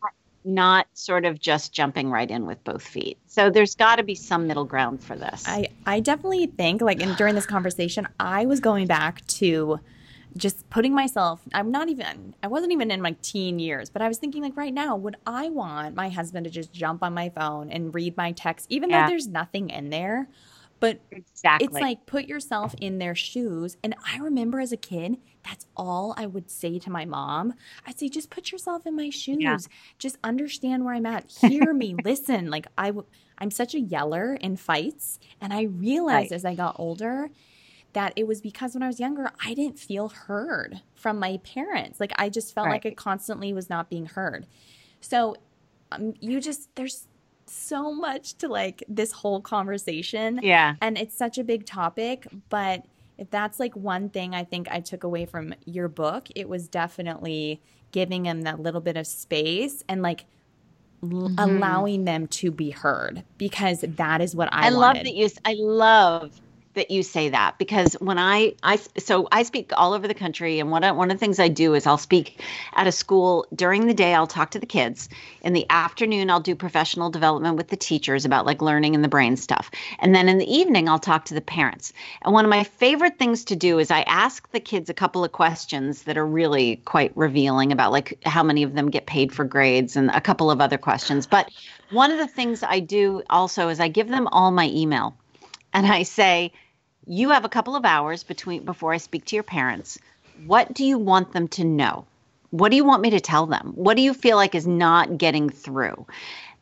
not 0.45 0.87
sort 0.95 1.25
of 1.25 1.41
just 1.41 1.73
jumping 1.73 2.11
right 2.11 2.31
in 2.31 2.47
with 2.47 2.63
both 2.65 2.83
feet. 2.83 3.19
So 3.27 3.51
there's 3.51 3.75
got 3.75 3.97
to 3.97 4.03
be 4.03 4.15
some 4.15 4.47
middle 4.47 4.65
ground 4.65 5.03
for 5.03 5.17
this. 5.17 5.45
I, 5.47 5.69
I 5.87 6.01
definitely 6.01 6.47
think, 6.47 6.83
like, 6.83 7.01
in, 7.01 7.15
during 7.15 7.35
this 7.35 7.47
conversation, 7.47 8.07
I 8.21 8.47
was 8.47 8.61
going 8.61 8.87
back 8.87 9.27
to 9.27 9.81
just 10.37 10.69
putting 10.69 10.93
myself 10.93 11.41
i'm 11.53 11.71
not 11.71 11.89
even 11.89 12.35
i 12.43 12.49
wasn't 12.49 12.73
even 12.73 12.91
in 12.91 13.01
my 13.01 13.15
teen 13.23 13.61
years 13.61 13.89
but 13.89 14.03
i 14.03 14.09
was 14.09 14.19
thinking 14.19 14.43
like 14.43 14.57
right 14.57 14.75
now 14.75 14.97
would 14.97 15.15
i 15.29 15.49
want 15.49 15.95
my 15.95 16.09
husband 16.09 16.43
to 16.43 16.51
just 16.51 16.73
jump 16.73 17.05
on 17.05 17.15
my 17.15 17.29
phone 17.29 17.71
and 17.71 17.95
read 17.95 18.17
my 18.17 18.33
text 18.33 18.67
even 18.69 18.91
yeah. 18.91 19.05
though 19.05 19.11
there's 19.11 19.29
nothing 19.29 19.71
in 19.71 19.91
there 19.91 20.27
but 20.85 21.01
exactly. 21.11 21.67
it's 21.67 21.75
like 21.75 22.05
put 22.05 22.27
yourself 22.27 22.75
in 22.79 22.99
their 22.99 23.15
shoes. 23.15 23.79
And 23.83 23.95
I 24.07 24.19
remember 24.19 24.61
as 24.61 24.71
a 24.71 24.77
kid, 24.77 25.17
that's 25.45 25.67
all 25.77 26.15
I 26.17 26.27
would 26.27 26.51
say 26.51 26.79
to 26.79 26.91
my 26.91 27.05
mom. 27.05 27.55
I'd 27.87 27.99
say, 27.99 28.09
just 28.09 28.31
put 28.31 28.51
yourself 28.51 28.87
in 28.87 28.97
my 28.97 29.11
shoes. 29.11 29.37
Yeah. 29.41 29.59
Just 29.99 30.17
understand 30.25 30.85
where 30.85 30.95
I'm 30.95 31.07
at. 31.07 31.31
Hear 31.41 31.73
me, 31.73 31.95
listen. 32.05 32.51
Like 32.51 32.67
I, 32.79 32.89
w- 32.89 33.07
I'm 33.39 33.51
such 33.51 33.75
a 33.75 33.81
yeller 33.81 34.35
in 34.35 34.57
fights. 34.57 35.19
And 35.41 35.53
I 35.53 35.63
realized 35.63 36.31
right. 36.31 36.37
as 36.37 36.45
I 36.45 36.55
got 36.55 36.77
older 36.79 37.31
that 37.93 38.13
it 38.17 38.27
was 38.27 38.41
because 38.41 38.75
when 38.75 38.83
I 38.83 38.87
was 38.87 38.99
younger, 38.99 39.31
I 39.45 39.55
didn't 39.55 39.79
feel 39.79 40.09
heard 40.09 40.81
from 40.95 41.19
my 41.19 41.39
parents. 41.45 42.01
Like 42.01 42.13
I 42.17 42.29
just 42.29 42.55
felt 42.55 42.67
right. 42.67 42.73
like 42.73 42.87
it 42.87 42.97
constantly 42.97 43.53
was 43.53 43.71
not 43.71 43.89
being 43.89 44.07
heard. 44.07 44.47
So 45.01 45.37
um, 45.93 46.15
you 46.21 46.41
just, 46.41 46.75
there's 46.75 47.07
so 47.47 47.93
much 47.93 48.35
to 48.39 48.49
like 48.49 48.83
this 48.89 49.13
whole 49.13 49.41
conversation. 49.41 50.41
Yeah. 50.43 50.75
And 50.81 50.97
it's 50.99 51.17
such 51.17 51.39
a 51.39 51.45
big 51.45 51.67
topic, 51.67 52.27
but 52.49 52.85
if 53.19 53.31
that's 53.31 53.61
like 53.61 53.75
one 53.77 54.09
thing 54.09 54.35
I 54.35 54.45
think 54.45 54.69
I 54.71 54.81
took 54.81 55.05
away 55.05 55.27
from 55.27 55.55
your 55.65 55.89
book, 55.89 56.29
it 56.35 56.49
was 56.49 56.69
definitely 56.69 57.63
giving 57.93 58.25
them 58.25 58.43
that 58.43 58.61
little 58.61 58.81
bit 58.81 58.97
of 58.97 59.07
space 59.07 59.85
and 59.89 60.03
like 60.03 60.25
mm-hmm. 61.03 61.35
allowing 61.39 62.05
them 62.05 62.27
to 62.27 62.51
be 62.51 62.71
heard 62.71 63.23
because 63.39 63.85
that 63.87 64.21
is 64.21 64.35
what 64.35 64.49
I 64.53 64.69
I 64.69 64.71
wanted. 64.71 64.77
love 64.77 64.95
that 65.05 65.15
you 65.15 65.29
I 65.45 65.55
love 65.59 66.41
that 66.75 66.91
you 66.91 67.03
say 67.03 67.29
that 67.29 67.57
because 67.59 67.95
when 67.95 68.19
I 68.19 68.55
I 68.63 68.79
so 68.99 69.29
I 69.33 69.43
speak 69.43 69.73
all 69.77 69.93
over 69.93 70.07
the 70.07 70.15
country 70.15 70.61
and 70.61 70.71
one 70.71 70.85
of, 70.85 70.97
one 70.97 71.11
of 71.11 71.17
the 71.17 71.21
things 71.21 71.39
I 71.39 71.49
do 71.49 71.75
is 71.75 71.87
I'll 71.87 71.99
speak 71.99 72.41
at 72.75 72.87
a 72.87 72.93
school 72.93 73.47
during 73.55 73.87
the 73.87 73.95
day 73.95 74.15
I'll 74.15 74.27
talk 74.27 74.51
to 74.53 74.59
the 74.59 74.67
kids. 74.67 75.09
In 75.43 75.53
the 75.53 75.67
afternoon 75.71 76.31
I'll 76.31 76.41
do 76.41 76.55
professional 76.55 77.11
development 77.11 77.57
with 77.57 77.69
the 77.69 77.77
teachers 77.77 78.25
about 78.25 78.47
like 78.47 78.63
learning 78.63 78.95
and 78.95 79.03
the 79.03 79.09
brain 79.09 79.37
stuff. 79.37 79.71
And 79.99 80.15
then 80.15 80.29
in 80.29 80.39
the 80.39 80.53
evening 80.53 80.89
I'll 80.89 80.99
talk 80.99 81.25
to 81.27 81.35
the 81.35 81.41
parents. 81.41 81.93
And 82.23 82.35
one 82.35 82.45
of 82.45 82.51
my 82.51 82.65
favorite 82.65 83.19
things 83.19 83.45
to 83.47 83.57
do 83.57 83.79
is 83.79 83.91
I 83.91 84.03
ask 84.03 84.51
the 84.51 84.61
kids 84.61 84.91
a 84.91 84.95
couple 84.95 85.25
of 85.25 85.33
questions 85.33 86.03
that 86.03 86.19
are 86.19 86.27
really 86.27 86.77
quite 86.85 87.17
revealing 87.17 87.73
about 87.73 87.93
like 87.93 88.19
how 88.25 88.43
many 88.43 88.63
of 88.63 88.75
them 88.75 88.91
get 88.91 89.07
paid 89.07 89.33
for 89.33 89.45
grades 89.45 89.97
and 89.97 90.11
a 90.11 90.21
couple 90.21 90.51
of 90.51 90.61
other 90.61 90.79
questions. 90.79 91.27
But 91.27 91.51
one 91.91 92.11
of 92.11 92.19
the 92.19 92.27
things 92.27 92.63
I 92.63 92.81
do 92.81 93.23
also 93.31 93.69
is 93.69 93.81
I 93.81 93.89
give 93.89 94.09
them 94.09 94.27
all 94.29 94.51
my 94.51 94.69
email. 94.69 95.15
And 95.73 95.87
I 95.87 96.05
say 96.05 96.53
you 97.07 97.31
have 97.31 97.45
a 97.45 97.49
couple 97.49 97.77
of 97.77 97.85
hours 97.85 98.23
between 98.23 98.65
before 98.65 98.93
I 98.93 98.99
speak 98.99 99.25
to 99.27 99.37
your 99.37 99.43
parents. 99.43 99.99
What 100.47 100.73
do 100.73 100.85
you 100.85 100.99
want 100.99 101.33
them 101.33 101.49
to 101.49 101.65
know? 101.65 102.07
What 102.51 102.71
do 102.71 102.77
you 102.77 102.85
want 102.85 103.03
me 103.03 103.11
to 103.11 103.21
tell 103.21 103.47
them? 103.47 103.73
What 103.75 103.97
do 103.97 104.03
you 104.03 104.15
feel 104.15 104.37
like 104.37 104.55
is 104.55 104.67
not 104.67 105.19
getting 105.19 105.51
through? 105.51 106.07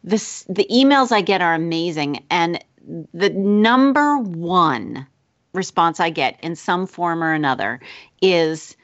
This 0.05 0.44
the 0.48 0.66
emails 0.70 1.12
I 1.12 1.20
get 1.20 1.42
are 1.42 1.55
amazing 1.55 2.24
and 2.31 2.62
the 3.14 3.31
number 3.31 4.18
one 4.18 5.07
response 5.52 6.00
I 6.00 6.11
get 6.11 6.38
in 6.42 6.57
some 6.57 6.87
form 6.87 7.22
or 7.22 7.33
another 7.33 7.81
is 8.20 8.76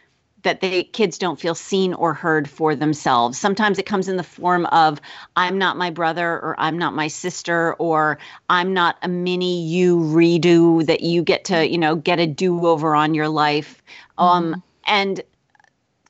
that 0.43 0.61
the 0.61 0.85
kids 0.85 1.19
don't 1.19 1.41
feel 1.41 1.55
seen 1.55 1.95
or 1.95 2.15
heard 2.15 2.49
for 2.49 2.75
themselves. 2.75 3.39
Sometimes 3.39 3.79
it 3.79 3.87
comes 3.87 4.09
in 4.09 4.17
the 4.17 4.23
form 4.23 4.67
of 4.67 5.01
I'm 5.35 5.59
not 5.59 5.77
my 5.77 5.91
brother 5.91 6.29
or 6.29 6.55
I'm 6.59 6.79
not 6.79 6.95
my 6.95 7.09
sister 7.09 7.75
or 7.75 8.19
I'm 8.49 8.73
not 8.73 8.97
a 9.03 9.09
mini 9.09 9.65
you 9.65 9.99
redo 9.99 10.87
that 10.87 11.01
you 11.01 11.23
get 11.23 11.47
to, 11.47 11.69
you 11.69 11.79
know, 11.79 11.97
get 11.97 12.21
a 12.21 12.27
do-over 12.27 12.95
on 12.95 13.15
your 13.15 13.29
life. 13.29 13.83
Um, 14.17 14.45
mm-hmm. 14.45 14.55
Um 14.55 14.63
and 14.89 15.21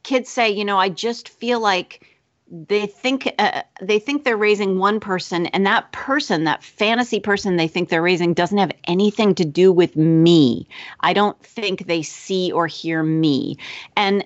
kids 0.04 0.30
say, 0.30 0.50
you 0.50 0.64
know, 0.64 0.78
I 0.78 0.88
just 0.88 1.28
feel 1.28 1.60
like 1.60 2.07
they 2.50 2.86
think 2.86 3.32
uh, 3.38 3.62
they 3.80 3.98
think 3.98 4.24
they're 4.24 4.36
raising 4.36 4.78
one 4.78 5.00
person 5.00 5.46
and 5.46 5.66
that 5.66 5.92
person 5.92 6.44
that 6.44 6.62
fantasy 6.62 7.20
person 7.20 7.56
they 7.56 7.68
think 7.68 7.88
they're 7.88 8.02
raising 8.02 8.32
doesn't 8.34 8.58
have 8.58 8.72
anything 8.84 9.34
to 9.34 9.44
do 9.44 9.72
with 9.72 9.96
me. 9.96 10.66
I 11.00 11.12
don't 11.12 11.40
think 11.42 11.86
they 11.86 12.02
see 12.02 12.50
or 12.52 12.66
hear 12.66 13.02
me. 13.02 13.58
And 13.96 14.24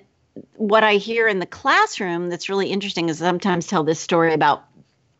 what 0.55 0.83
i 0.83 0.95
hear 0.95 1.27
in 1.27 1.39
the 1.39 1.45
classroom 1.45 2.29
that's 2.29 2.49
really 2.49 2.69
interesting 2.69 3.09
is 3.09 3.19
sometimes 3.19 3.67
tell 3.67 3.83
this 3.83 3.99
story 3.99 4.33
about 4.33 4.65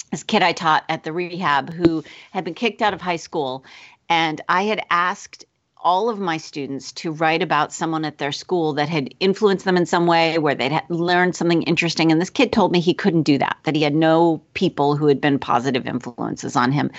this 0.09 0.23
kid 0.23 0.41
i 0.41 0.53
taught 0.53 0.83
at 0.89 1.03
the 1.03 1.13
rehab 1.13 1.71
who 1.71 2.03
had 2.31 2.43
been 2.43 2.55
kicked 2.55 2.81
out 2.81 2.93
of 2.93 3.01
high 3.01 3.17
school. 3.17 3.65
And 4.09 4.39
i 4.47 4.63
had 4.63 4.85
asked 4.89 5.45
all 5.84 6.10
of 6.10 6.17
my 6.17 6.38
students 6.38 6.91
to 6.93 7.12
write 7.12 7.43
about 7.43 7.74
someone 7.74 8.06
at 8.06 8.17
their 8.17 8.32
school 8.32 8.74
that 8.74 8.89
had 8.89 9.13
influenced 9.19 9.65
them 9.65 9.78
in 9.78 9.86
some 9.86 10.08
way, 10.08 10.38
where 10.39 10.56
they'd 10.56 10.82
learned 10.89 11.36
something 11.36 11.62
interesting. 11.63 12.12
And 12.12 12.19
this 12.19 12.30
kid 12.30 12.52
told 12.52 12.72
me 12.72 12.80
he 12.80 12.93
couldn't 12.93 13.24
do 13.24 13.38
that, 13.38 13.58
that 13.63 13.76
he 13.76 13.84
had 13.84 13.93
no 13.93 14.41
people 14.54 14.96
who 14.96 15.08
had 15.08 15.22
been 15.22 15.38
positive 15.38 15.86
influences 15.86 16.56
on 16.56 16.72
him. 16.72 16.89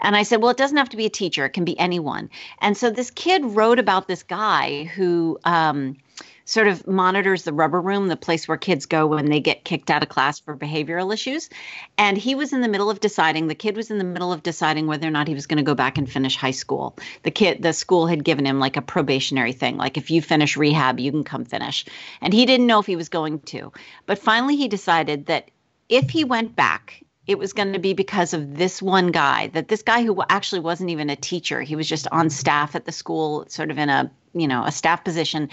And 0.00 0.16
I 0.16 0.22
said, 0.22 0.40
well, 0.40 0.50
it 0.50 0.56
doesn't 0.56 0.76
have 0.76 0.88
to 0.88 0.96
be 0.96 1.06
a 1.06 1.10
teacher, 1.10 1.44
it 1.44 1.50
can 1.50 1.64
be 1.64 1.78
anyone. 1.78 2.28
And 2.60 2.76
so 2.76 2.90
this 2.90 3.10
kid 3.10 3.44
wrote 3.44 3.78
about 3.78 4.08
this 4.08 4.22
guy 4.22 4.84
who, 4.84 5.38
um, 5.44 5.96
sort 6.44 6.68
of 6.68 6.86
monitors 6.86 7.44
the 7.44 7.52
rubber 7.52 7.80
room, 7.80 8.08
the 8.08 8.16
place 8.16 8.48
where 8.48 8.56
kids 8.56 8.86
go 8.86 9.06
when 9.06 9.26
they 9.26 9.40
get 9.40 9.64
kicked 9.64 9.90
out 9.90 10.02
of 10.02 10.08
class 10.08 10.40
for 10.40 10.56
behavioral 10.56 11.12
issues. 11.12 11.48
And 11.96 12.16
he 12.16 12.34
was 12.34 12.52
in 12.52 12.60
the 12.60 12.68
middle 12.68 12.90
of 12.90 13.00
deciding, 13.00 13.46
the 13.46 13.54
kid 13.54 13.76
was 13.76 13.90
in 13.90 13.98
the 13.98 14.04
middle 14.04 14.32
of 14.32 14.42
deciding 14.42 14.86
whether 14.86 15.06
or 15.06 15.10
not 15.10 15.28
he 15.28 15.34
was 15.34 15.46
going 15.46 15.58
to 15.58 15.62
go 15.62 15.74
back 15.74 15.98
and 15.98 16.10
finish 16.10 16.36
high 16.36 16.50
school. 16.50 16.96
The 17.22 17.30
kid, 17.30 17.62
the 17.62 17.72
school 17.72 18.06
had 18.06 18.24
given 18.24 18.46
him 18.46 18.58
like 18.58 18.76
a 18.76 18.82
probationary 18.82 19.52
thing, 19.52 19.76
like 19.76 19.96
if 19.96 20.10
you 20.10 20.22
finish 20.22 20.56
rehab, 20.56 20.98
you 20.98 21.10
can 21.10 21.24
come 21.24 21.44
finish. 21.44 21.84
And 22.20 22.32
he 22.32 22.46
didn't 22.46 22.66
know 22.66 22.80
if 22.80 22.86
he 22.86 22.96
was 22.96 23.08
going 23.08 23.40
to. 23.40 23.72
But 24.06 24.18
finally, 24.18 24.56
he 24.56 24.68
decided 24.68 25.26
that 25.26 25.50
if 25.88 26.10
he 26.10 26.24
went 26.24 26.56
back, 26.56 27.02
it 27.26 27.38
was 27.38 27.52
going 27.52 27.72
to 27.72 27.78
be 27.78 27.94
because 27.94 28.34
of 28.34 28.56
this 28.56 28.82
one 28.82 29.12
guy 29.12 29.46
that 29.48 29.68
this 29.68 29.82
guy 29.82 30.02
who 30.02 30.22
actually 30.28 30.60
wasn't 30.60 30.90
even 30.90 31.08
a 31.08 31.16
teacher 31.16 31.60
he 31.60 31.76
was 31.76 31.88
just 31.88 32.08
on 32.08 32.30
staff 32.30 32.74
at 32.74 32.84
the 32.84 32.92
school 32.92 33.44
sort 33.48 33.70
of 33.70 33.78
in 33.78 33.88
a 33.88 34.10
you 34.34 34.48
know 34.48 34.64
a 34.64 34.72
staff 34.72 35.04
position 35.04 35.48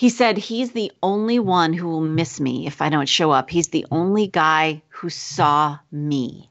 he 0.00 0.08
said 0.08 0.38
he's 0.38 0.72
the 0.72 0.90
only 1.02 1.38
one 1.38 1.74
who 1.74 1.86
will 1.86 2.00
miss 2.00 2.40
me 2.40 2.66
if 2.66 2.80
I 2.80 2.88
don't 2.88 3.06
show 3.06 3.32
up. 3.32 3.50
He's 3.50 3.68
the 3.68 3.84
only 3.90 4.28
guy 4.28 4.80
who 4.88 5.10
saw 5.10 5.78
me. 5.92 6.48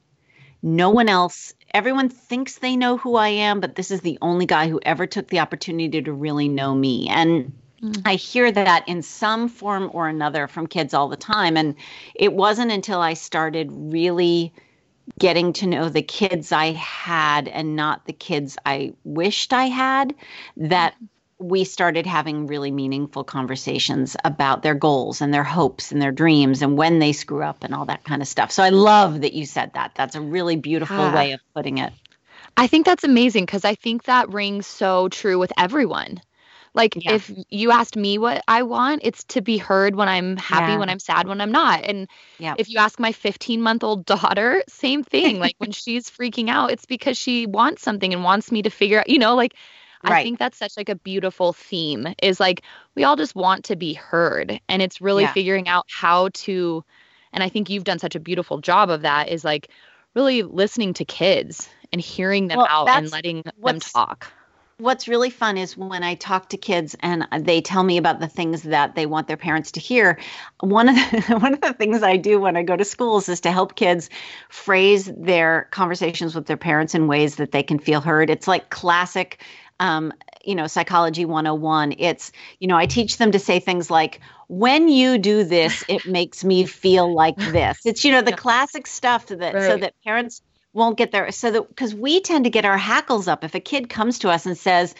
No 0.61 0.91
one 0.91 1.09
else, 1.09 1.55
everyone 1.73 2.09
thinks 2.09 2.59
they 2.59 2.75
know 2.75 2.97
who 2.97 3.15
I 3.15 3.29
am, 3.29 3.59
but 3.59 3.73
this 3.73 3.89
is 3.89 4.01
the 4.01 4.19
only 4.21 4.45
guy 4.45 4.69
who 4.69 4.79
ever 4.83 5.07
took 5.07 5.29
the 5.29 5.39
opportunity 5.39 5.99
to 5.99 6.13
really 6.13 6.47
know 6.47 6.75
me. 6.75 7.09
And 7.09 7.51
mm. 7.81 7.99
I 8.05 8.13
hear 8.13 8.51
that 8.51 8.87
in 8.87 9.01
some 9.01 9.49
form 9.49 9.89
or 9.93 10.07
another 10.07 10.47
from 10.47 10.67
kids 10.67 10.93
all 10.93 11.07
the 11.07 11.17
time. 11.17 11.57
And 11.57 11.73
it 12.13 12.33
wasn't 12.33 12.71
until 12.71 13.01
I 13.01 13.15
started 13.15 13.69
really 13.71 14.53
getting 15.17 15.53
to 15.53 15.65
know 15.65 15.89
the 15.89 16.03
kids 16.03 16.51
I 16.51 16.73
had 16.73 17.47
and 17.47 17.75
not 17.75 18.05
the 18.05 18.13
kids 18.13 18.59
I 18.63 18.93
wished 19.03 19.53
I 19.53 19.69
had 19.69 20.13
that 20.55 20.93
we 21.39 21.63
started 21.63 22.05
having 22.05 22.47
really 22.47 22.69
meaningful 22.69 23.23
conversations 23.23 24.17
about 24.25 24.61
their 24.61 24.75
goals 24.75 25.21
and 25.21 25.33
their 25.33 25.43
hopes 25.43 25.91
and 25.91 26.01
their 26.01 26.11
dreams 26.11 26.61
and 26.61 26.77
when 26.77 26.99
they 26.99 27.13
screw 27.13 27.43
up 27.43 27.63
and 27.63 27.73
all 27.73 27.85
that 27.85 28.03
kind 28.03 28.21
of 28.21 28.27
stuff. 28.27 28.51
So 28.51 28.61
I 28.61 28.69
love 28.69 29.21
that 29.21 29.33
you 29.33 29.45
said 29.45 29.73
that. 29.73 29.93
That's 29.95 30.15
a 30.15 30.21
really 30.21 30.57
beautiful 30.57 30.97
ah. 30.97 31.15
way 31.15 31.31
of 31.31 31.39
putting 31.53 31.77
it. 31.77 31.93
I 32.57 32.67
think 32.67 32.85
that's 32.85 33.05
amazing 33.05 33.45
because 33.45 33.63
I 33.63 33.75
think 33.75 34.03
that 34.03 34.29
rings 34.29 34.67
so 34.67 35.07
true 35.07 35.39
with 35.39 35.53
everyone. 35.57 36.21
Like 36.73 36.95
yeah. 36.97 37.13
if 37.13 37.31
you 37.49 37.71
asked 37.71 37.95
me 37.95 38.17
what 38.17 38.43
I 38.47 38.63
want, 38.63 39.01
it's 39.03 39.23
to 39.25 39.41
be 39.41 39.57
heard 39.57 39.95
when 39.95 40.07
I'm 40.07 40.37
happy, 40.37 40.73
yeah. 40.73 40.77
when 40.77 40.89
I'm 40.89 40.99
sad, 40.99 41.27
when 41.27 41.41
I'm 41.41 41.51
not. 41.51 41.83
And 41.83 42.07
yeah. 42.37 42.55
if 42.57 42.69
you 42.69 42.79
ask 42.79 42.99
my 42.99 43.11
15 43.11 43.61
month 43.61 43.83
old 43.83 44.05
daughter, 44.05 44.63
same 44.67 45.03
thing. 45.03 45.39
like 45.39 45.55
when 45.57 45.71
she's 45.73 46.09
freaking 46.09 46.49
out, 46.49 46.71
it's 46.71 46.85
because 46.85 47.17
she 47.17 47.45
wants 47.45 47.81
something 47.81 48.13
and 48.13 48.23
wants 48.23 48.51
me 48.51 48.61
to 48.61 48.69
figure 48.69 48.99
out, 48.99 49.09
you 49.09 49.19
know, 49.19 49.35
like 49.35 49.55
right. 50.03 50.13
I 50.13 50.23
think 50.23 50.39
that's 50.39 50.57
such 50.57 50.77
like 50.77 50.89
a 50.89 50.95
beautiful 50.95 51.53
theme 51.53 52.13
is 52.21 52.39
like 52.39 52.63
we 52.95 53.03
all 53.03 53.15
just 53.15 53.35
want 53.35 53.65
to 53.65 53.75
be 53.75 53.93
heard. 53.93 54.59
And 54.69 54.81
it's 54.81 55.01
really 55.01 55.27
figuring 55.27 55.67
out 55.67 55.85
how 55.89 56.29
to 56.33 56.83
and 57.31 57.43
I 57.43 57.49
think 57.49 57.69
you've 57.69 57.83
done 57.83 57.99
such 57.99 58.15
a 58.15 58.19
beautiful 58.19 58.59
job 58.59 58.89
of 58.89 59.01
that 59.03 59.29
is 59.29 59.43
like 59.43 59.69
really 60.15 60.41
listening 60.41 60.93
to 60.95 61.05
kids 61.05 61.69
and 61.93 62.01
hearing 62.01 62.47
them 62.47 62.57
well, 62.57 62.67
out 62.69 62.89
and 62.89 63.11
letting 63.11 63.43
them 63.43 63.79
talk 63.79 64.31
what's 64.79 65.09
really 65.09 65.29
fun 65.29 65.57
is 65.57 65.75
when 65.75 66.03
I 66.03 66.15
talk 66.15 66.49
to 66.49 66.57
kids 66.57 66.95
and 67.01 67.27
they 67.37 67.61
tell 67.61 67.83
me 67.83 67.97
about 67.97 68.19
the 68.19 68.27
things 68.27 68.63
that 68.63 68.95
they 68.95 69.05
want 69.05 69.27
their 69.27 69.37
parents 69.37 69.71
to 69.73 69.79
hear. 69.79 70.17
One 70.61 70.89
of 70.89 70.95
the, 70.95 71.37
one 71.39 71.53
of 71.53 71.61
the 71.61 71.73
things 71.73 72.01
I 72.01 72.15
do 72.15 72.39
when 72.39 72.55
I 72.55 72.63
go 72.63 72.75
to 72.75 72.85
schools 72.85 73.29
is 73.29 73.41
to 73.41 73.51
help 73.51 73.75
kids 73.75 74.09
phrase 74.47 75.11
their 75.17 75.67
conversations 75.71 76.33
with 76.33 76.47
their 76.47 76.57
parents 76.57 76.95
in 76.95 77.07
ways 77.07 77.35
that 77.35 77.51
they 77.51 77.61
can 77.61 77.77
feel 77.77 78.01
heard. 78.01 78.29
It's 78.29 78.47
like 78.47 78.69
classic 78.69 79.41
um, 79.79 80.13
you 80.43 80.55
know, 80.55 80.67
psychology 80.67 81.25
101. 81.25 81.95
It's, 81.97 82.31
you 82.59 82.67
know, 82.67 82.77
I 82.77 82.85
teach 82.85 83.17
them 83.17 83.31
to 83.31 83.39
say 83.39 83.59
things 83.59 83.89
like, 83.89 84.19
when 84.47 84.87
you 84.89 85.17
do 85.17 85.43
this, 85.43 85.83
it 85.89 86.05
makes 86.05 86.43
me 86.43 86.65
feel 86.65 87.13
like 87.13 87.37
this. 87.37 87.79
It's, 87.85 88.03
you 88.03 88.11
know, 88.11 88.21
the 88.21 88.35
classic 88.35 88.87
stuff 88.87 89.27
that 89.27 89.53
right. 89.53 89.63
so 89.63 89.77
that 89.77 89.93
parents 90.03 90.41
won't 90.73 90.97
get 90.97 91.11
there. 91.11 91.31
So 91.31 91.51
that 91.51 91.67
because 91.67 91.93
we 91.93 92.21
tend 92.21 92.45
to 92.45 92.49
get 92.49 92.65
our 92.65 92.77
hackles 92.77 93.27
up 93.27 93.43
if 93.43 93.55
a 93.55 93.59
kid 93.59 93.89
comes 93.89 94.19
to 94.19 94.29
us 94.29 94.45
and 94.45 94.57
says, 94.57 94.95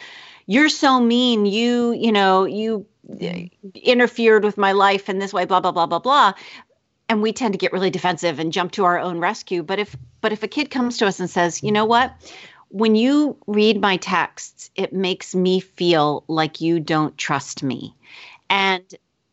"You're 0.46 0.68
so 0.68 1.00
mean. 1.00 1.46
You, 1.46 1.92
you 1.92 2.12
know, 2.12 2.44
you 2.44 2.86
interfered 3.74 4.44
with 4.44 4.58
my 4.58 4.72
life 4.72 5.08
in 5.08 5.18
this 5.18 5.32
way." 5.32 5.44
Blah 5.44 5.60
blah 5.60 5.72
blah 5.72 5.86
blah 5.86 5.98
blah. 5.98 6.32
And 7.08 7.22
we 7.22 7.32
tend 7.32 7.54
to 7.54 7.58
get 7.58 7.72
really 7.72 7.90
defensive 7.90 8.38
and 8.38 8.52
jump 8.52 8.72
to 8.72 8.84
our 8.84 8.98
own 8.98 9.18
rescue. 9.18 9.62
But 9.62 9.78
if 9.78 9.96
but 10.20 10.32
if 10.32 10.42
a 10.42 10.48
kid 10.48 10.70
comes 10.70 10.98
to 10.98 11.06
us 11.06 11.20
and 11.20 11.28
says, 11.28 11.62
"You 11.62 11.72
know 11.72 11.84
what?" 11.84 12.12
When 12.70 12.94
you 12.94 13.36
read 13.46 13.80
my 13.80 13.96
texts, 13.96 14.70
it 14.76 14.92
makes 14.92 15.34
me 15.34 15.60
feel 15.60 16.24
like 16.28 16.60
you 16.60 16.80
don't 16.80 17.18
trust 17.18 17.62
me. 17.62 17.94
And 18.48 18.82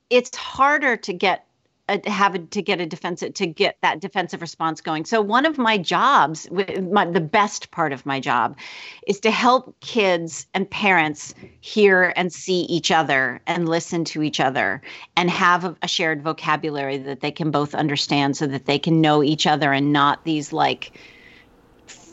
it's 0.10 0.36
harder 0.36 0.98
to 0.98 1.14
get 1.14 1.46
uh, 1.90 2.00
a, 2.04 2.10
have 2.10 2.50
to 2.50 2.62
get 2.62 2.82
a 2.82 2.86
defensive 2.86 3.34
to 3.36 3.48
get 3.48 3.78
that 3.82 4.00
defensive 4.00 4.42
response 4.42 4.82
going. 4.82 5.06
So 5.06 5.22
one 5.22 5.46
of 5.46 5.58
my 5.58 5.78
jobs, 5.78 6.50
my, 6.52 7.06
the 7.06 7.22
best 7.22 7.72
part 7.72 7.94
of 7.94 8.06
my 8.06 8.20
job, 8.20 8.58
is 9.06 9.20
to 9.22 9.32
help 9.32 9.80
kids 9.80 10.48
and 10.54 10.70
parents 10.70 11.34
hear 11.62 12.14
and 12.16 12.34
see 12.34 12.62
each 12.62 12.92
other 12.92 13.40
and 13.48 13.70
listen 13.70 14.04
to 14.06 14.24
each 14.24 14.40
other 14.40 14.82
and 15.16 15.30
have 15.30 15.64
a, 15.64 15.76
a 15.82 15.88
shared 15.88 16.24
vocabulary 16.24 16.98
that 16.98 17.22
they 17.22 17.32
can 17.32 17.52
both 17.52 17.76
understand, 17.76 18.36
so 18.36 18.48
that 18.48 18.66
they 18.66 18.80
can 18.80 19.00
know 19.00 19.24
each 19.24 19.48
other 19.48 19.72
and 19.72 19.94
not 19.94 20.26
these 20.26 20.52
like 20.52 20.92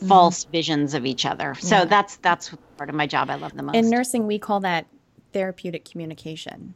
false 0.07 0.43
mm-hmm. 0.43 0.51
visions 0.51 0.93
of 0.93 1.05
each 1.05 1.25
other. 1.25 1.55
So 1.55 1.77
yeah. 1.77 1.85
that's 1.85 2.17
that's 2.17 2.55
part 2.77 2.89
of 2.89 2.95
my 2.95 3.07
job 3.07 3.29
I 3.29 3.35
love 3.35 3.55
the 3.55 3.63
most. 3.63 3.75
In 3.75 3.89
nursing, 3.89 4.27
we 4.27 4.39
call 4.39 4.59
that 4.61 4.87
therapeutic 5.33 5.85
communication 5.85 6.73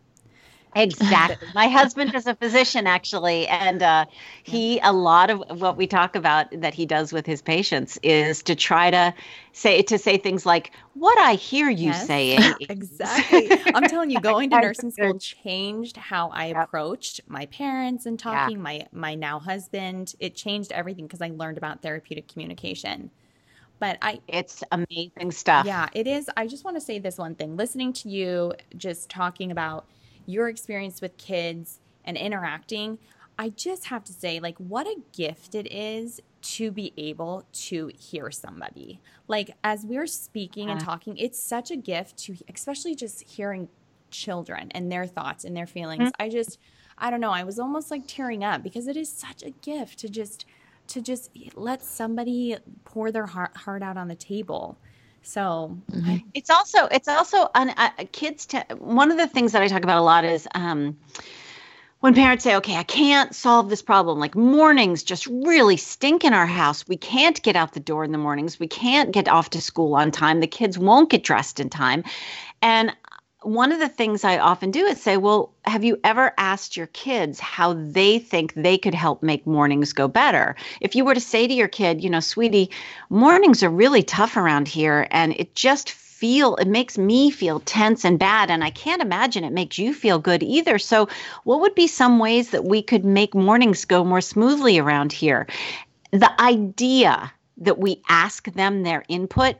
Exactly. 0.76 1.47
My 1.55 1.67
husband 1.67 2.13
is 2.13 2.28
a 2.28 2.36
physician, 2.36 2.86
actually, 2.86 3.47
and 3.47 3.82
uh, 3.82 4.05
he 4.43 4.80
a 4.80 4.93
lot 4.93 5.30
of 5.30 5.59
what 5.59 5.78
we 5.78 5.88
talk 5.88 6.15
about 6.15 6.47
that 6.61 6.74
he 6.76 6.86
does 6.86 7.11
with 7.11 7.26
his 7.26 7.41
patients 7.41 7.97
is 8.03 8.43
to 8.43 8.55
try 8.55 8.91
to 8.91 9.13
say 9.51 9.82
to 9.82 9.97
say 9.97 10.17
things 10.17 10.45
like 10.45 10.72
what 10.93 11.17
I 11.17 11.34
hear 11.34 11.70
you 11.70 11.88
yes, 11.88 12.05
saying. 12.05 12.53
exactly. 12.70 13.49
I'm 13.74 13.84
telling 13.84 14.11
you, 14.11 14.20
going 14.22 14.51
to 14.51 14.61
nursing 14.61 14.91
school 14.91 15.17
changed 15.17 15.97
how 15.97 16.30
I 16.30 16.47
yep. 16.47 16.57
approached 16.57 17.22
my 17.28 17.47
parents 17.47 18.05
and 18.05 18.20
talking. 18.20 18.57
Yeah. 18.57 18.63
My 18.63 18.88
my 18.91 19.15
now 19.15 19.39
husband. 19.39 20.13
It 20.20 20.36
changed 20.36 20.72
everything 20.72 21.07
because 21.07 21.22
I 21.22 21.32
learned 21.36 21.57
about 21.57 21.82
therapeutic 21.82 22.28
communication. 22.28 23.09
But 23.80 23.97
I, 24.01 24.20
it's 24.28 24.61
amazing 24.72 25.32
stuff. 25.32 25.65
Yeah, 25.65 25.88
it 25.93 26.05
is. 26.05 26.30
I 26.36 26.47
just 26.47 26.65
want 26.65 26.76
to 26.76 26.82
say 26.82 26.99
this 26.99 27.17
one 27.17 27.34
thing. 27.34 27.55
Listening 27.55 27.93
to 27.93 28.09
you, 28.09 28.53
just 28.76 29.09
talking 29.09 29.51
about 29.51 29.86
your 30.30 30.47
experience 30.47 31.01
with 31.01 31.17
kids 31.17 31.80
and 32.05 32.15
interacting, 32.15 32.99
I 33.38 33.49
just 33.49 33.86
have 33.86 34.03
to 34.05 34.13
say, 34.13 34.39
like, 34.39 34.57
what 34.57 34.86
a 34.86 34.97
gift 35.15 35.55
it 35.55 35.71
is 35.71 36.21
to 36.41 36.71
be 36.71 36.93
able 36.97 37.45
to 37.53 37.91
hear 37.97 38.32
somebody. 38.32 39.01
Like, 39.27 39.55
as 39.63 39.86
we're 39.86 40.07
speaking 40.07 40.69
and 40.69 40.80
talking, 40.80 41.17
it's 41.17 41.41
such 41.41 41.71
a 41.71 41.75
gift 41.75 42.17
to, 42.25 42.36
especially 42.53 42.95
just 42.95 43.21
hearing 43.23 43.69
children 44.11 44.71
and 44.71 44.91
their 44.91 45.05
thoughts 45.05 45.45
and 45.45 45.55
their 45.55 45.67
feelings. 45.67 46.03
Mm-hmm. 46.03 46.21
I 46.21 46.30
just, 46.30 46.59
I 46.97 47.09
don't 47.09 47.21
know, 47.21 47.32
I 47.32 47.43
was 47.43 47.59
almost 47.59 47.91
like 47.91 48.07
tearing 48.07 48.43
up 48.43 48.63
because 48.63 48.88
it 48.88 48.97
is 48.97 49.11
such 49.11 49.43
a 49.43 49.51
gift 49.51 49.99
to 49.99 50.09
just, 50.09 50.45
to 50.88 51.01
just 51.01 51.30
let 51.55 51.82
somebody 51.82 52.57
pour 52.84 53.11
their 53.11 53.27
heart, 53.27 53.55
heart 53.55 53.84
out 53.84 53.97
on 53.97 54.07
the 54.07 54.15
table. 54.15 54.77
So 55.30 55.77
mm-hmm. 55.91 56.17
it's 56.34 56.49
also 56.49 56.86
it's 56.86 57.07
also 57.07 57.49
an, 57.53 57.69
uh, 57.69 57.91
kids. 58.11 58.47
Te- 58.47 58.63
one 58.77 59.11
of 59.11 59.17
the 59.17 59.27
things 59.27 59.51
that 59.51 59.61
I 59.61 59.67
talk 59.67 59.84
about 59.84 59.99
a 59.99 60.01
lot 60.01 60.25
is 60.25 60.47
um, 60.55 60.97
when 61.99 62.15
parents 62.15 62.43
say, 62.43 62.55
"Okay, 62.55 62.75
I 62.75 62.84
can't 62.84 63.36
solve 63.36 63.69
this 63.69 63.84
problem. 63.84 64.17
Like 64.17 64.36
mornings 64.36 65.03
just 65.03 65.27
really 65.27 65.77
stink 65.77 66.25
in 66.25 66.34
our 66.34 66.47
house. 66.47 66.88
We 66.88 66.97
can't 66.97 67.39
get 67.43 67.55
out 67.55 67.73
the 67.73 67.80
door 67.80 68.03
in 68.03 68.11
the 68.11 68.17
mornings. 68.17 68.59
We 68.59 68.67
can't 68.67 69.11
get 69.11 69.27
off 69.27 69.51
to 69.51 69.61
school 69.61 69.95
on 69.95 70.09
time. 70.09 70.39
The 70.39 70.47
kids 70.47 70.80
won't 70.80 71.11
get 71.11 71.23
dressed 71.23 71.59
in 71.59 71.69
time." 71.69 72.03
And 72.61 72.93
one 73.44 73.72
of 73.72 73.80
the 73.80 73.90
things 73.90 74.24
I 74.24 74.38
often 74.38 74.70
do 74.72 74.86
is 74.86 75.02
say, 75.02 75.18
Well, 75.18 75.54
have 75.64 75.84
you 75.84 75.98
ever 76.04 76.34
asked 76.38 76.76
your 76.76 76.88
kids 76.88 77.40
how 77.40 77.74
they 77.74 78.20
think 78.20 78.54
they 78.54 78.78
could 78.78 78.94
help 78.94 79.24
make 79.24 79.48
mornings 79.48 79.94
go 79.94 80.08
better? 80.08 80.56
If 80.82 80.96
you 80.96 81.06
were 81.06 81.14
to 81.14 81.22
say 81.22 81.48
to 81.48 81.54
your 81.54 81.70
kid, 81.70 82.04
you 82.04 82.10
know, 82.10 82.20
sweetie, 82.20 82.70
mornings 83.10 83.64
are 83.64 83.70
really 83.70 84.04
tough 84.04 84.36
around 84.36 84.68
here, 84.68 85.08
and 85.12 85.34
it 85.34 85.56
just 85.56 85.92
feel 85.92 86.58
it 86.58 86.68
makes 86.68 86.98
me 86.98 87.32
feel 87.32 87.62
tense 87.62 88.04
and 88.04 88.20
bad 88.20 88.52
and 88.52 88.62
i 88.62 88.70
can't 88.70 89.02
imagine 89.02 89.46
it 89.46 89.54
makes 89.54 89.78
you 89.78 89.94
feel 89.94 90.20
good 90.20 90.44
either 90.44 90.78
so 90.78 91.08
what 91.46 91.62
would 91.62 91.74
be 91.76 91.88
some 91.88 92.20
ways 92.20 92.50
that 92.50 92.66
we 92.66 92.82
could 92.82 93.06
make 93.06 93.34
mornings 93.34 93.86
go 93.86 94.04
more 94.04 94.20
smoothly 94.20 94.78
around 94.78 95.14
here 95.14 95.48
the 96.12 96.30
idea 96.42 97.32
that 97.56 97.78
we 97.78 98.02
ask 98.10 98.52
them 98.52 98.84
their 98.84 99.06
input 99.08 99.56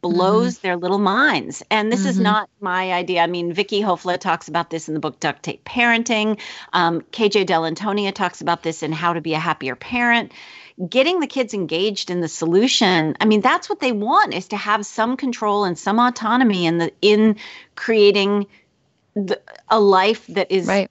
blows 0.00 0.56
mm-hmm. 0.56 0.66
their 0.66 0.76
little 0.76 0.98
minds. 0.98 1.62
And 1.70 1.90
this 1.90 2.00
mm-hmm. 2.00 2.08
is 2.08 2.20
not 2.20 2.48
my 2.60 2.92
idea. 2.92 3.22
I 3.22 3.26
mean, 3.26 3.52
Vicki 3.52 3.80
Hoefle 3.80 4.18
talks 4.18 4.48
about 4.48 4.70
this 4.70 4.88
in 4.88 4.94
the 4.94 5.00
book 5.00 5.18
Duct 5.20 5.42
Tape 5.42 5.64
Parenting. 5.64 6.38
Um, 6.72 7.00
KJ 7.00 7.46
Dell'Antonia 7.46 8.14
talks 8.14 8.40
about 8.40 8.62
this 8.62 8.82
in 8.82 8.92
How 8.92 9.12
to 9.12 9.20
Be 9.20 9.34
a 9.34 9.38
Happier 9.38 9.76
Parent. 9.76 10.32
Getting 10.88 11.18
the 11.18 11.26
kids 11.26 11.54
engaged 11.54 12.10
in 12.10 12.20
the 12.20 12.28
solution, 12.28 13.16
I 13.20 13.24
mean, 13.24 13.40
that's 13.40 13.68
what 13.68 13.80
they 13.80 13.90
want 13.90 14.32
is 14.32 14.48
to 14.48 14.56
have 14.56 14.86
some 14.86 15.16
control 15.16 15.64
and 15.64 15.76
some 15.76 15.98
autonomy 15.98 16.66
in 16.66 16.78
the 16.78 16.92
in 17.02 17.36
creating 17.74 18.46
the, 19.14 19.40
a 19.68 19.80
life 19.80 20.24
that 20.28 20.52
is 20.52 20.68
right 20.68 20.88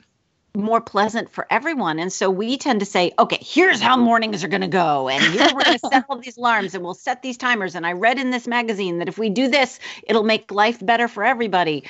more 0.58 0.82
pleasant 0.82 1.30
for 1.32 1.48
everyone. 1.50 2.00
And 2.00 2.12
so 2.12 2.30
we 2.30 2.58
tend 2.58 2.80
to 2.82 2.86
say, 2.86 3.12
okay, 3.18 3.40
here's 3.42 3.80
how 3.80 3.96
mornings 3.98 4.44
are 4.44 4.48
going 4.48 4.62
to 4.62 4.68
go. 4.68 5.08
And 5.10 5.24
here 5.24 5.48
we're 5.54 5.64
going 5.64 5.80
to 5.80 5.90
set 5.90 6.06
all 6.10 6.20
these 6.20 6.38
alarms 6.38 6.74
and 6.74 6.84
we'll 6.84 6.94
set 6.94 7.22
these 7.22 7.38
timers. 7.38 7.76
And 7.76 7.86
I 7.86 7.94
read 7.94 8.18
in 8.18 8.32
this 8.32 8.48
magazine 8.48 9.00
that 9.00 9.08
if 9.08 9.18
we 9.18 9.30
do 9.30 9.48
this, 9.48 9.80
it'll 10.04 10.24
make 10.24 10.52
life 10.52 10.84
better 10.86 11.08
for 11.08 11.24
everybody. 11.24 11.84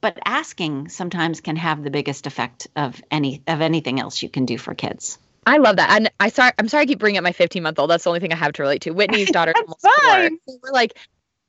But 0.00 0.18
asking 0.24 0.88
sometimes 0.88 1.40
can 1.40 1.56
have 1.56 1.82
the 1.82 1.90
biggest 1.90 2.26
effect 2.26 2.68
of 2.76 3.00
any 3.10 3.42
of 3.46 3.60
anything 3.62 4.00
else 4.00 4.22
you 4.22 4.28
can 4.28 4.44
do 4.44 4.58
for 4.58 4.74
kids. 4.74 5.18
I 5.46 5.58
love 5.58 5.76
that. 5.76 5.90
And 5.90 6.10
I 6.20 6.28
sorry, 6.28 6.52
I'm 6.58 6.68
sorry 6.68 6.82
I 6.82 6.86
keep 6.86 6.98
bringing 6.98 7.18
up 7.18 7.24
my 7.24 7.32
15 7.32 7.62
month 7.62 7.78
old. 7.78 7.90
That's 7.90 8.04
the 8.04 8.10
only 8.10 8.20
thing 8.20 8.32
I 8.32 8.36
have 8.36 8.52
to 8.54 8.62
relate 8.62 8.82
to. 8.82 8.90
Whitney's 8.90 9.30
daughter 9.32 9.54
almost 9.56 9.80
four. 9.80 10.28
So 10.48 10.58
we're 10.62 10.72
like, 10.72 10.98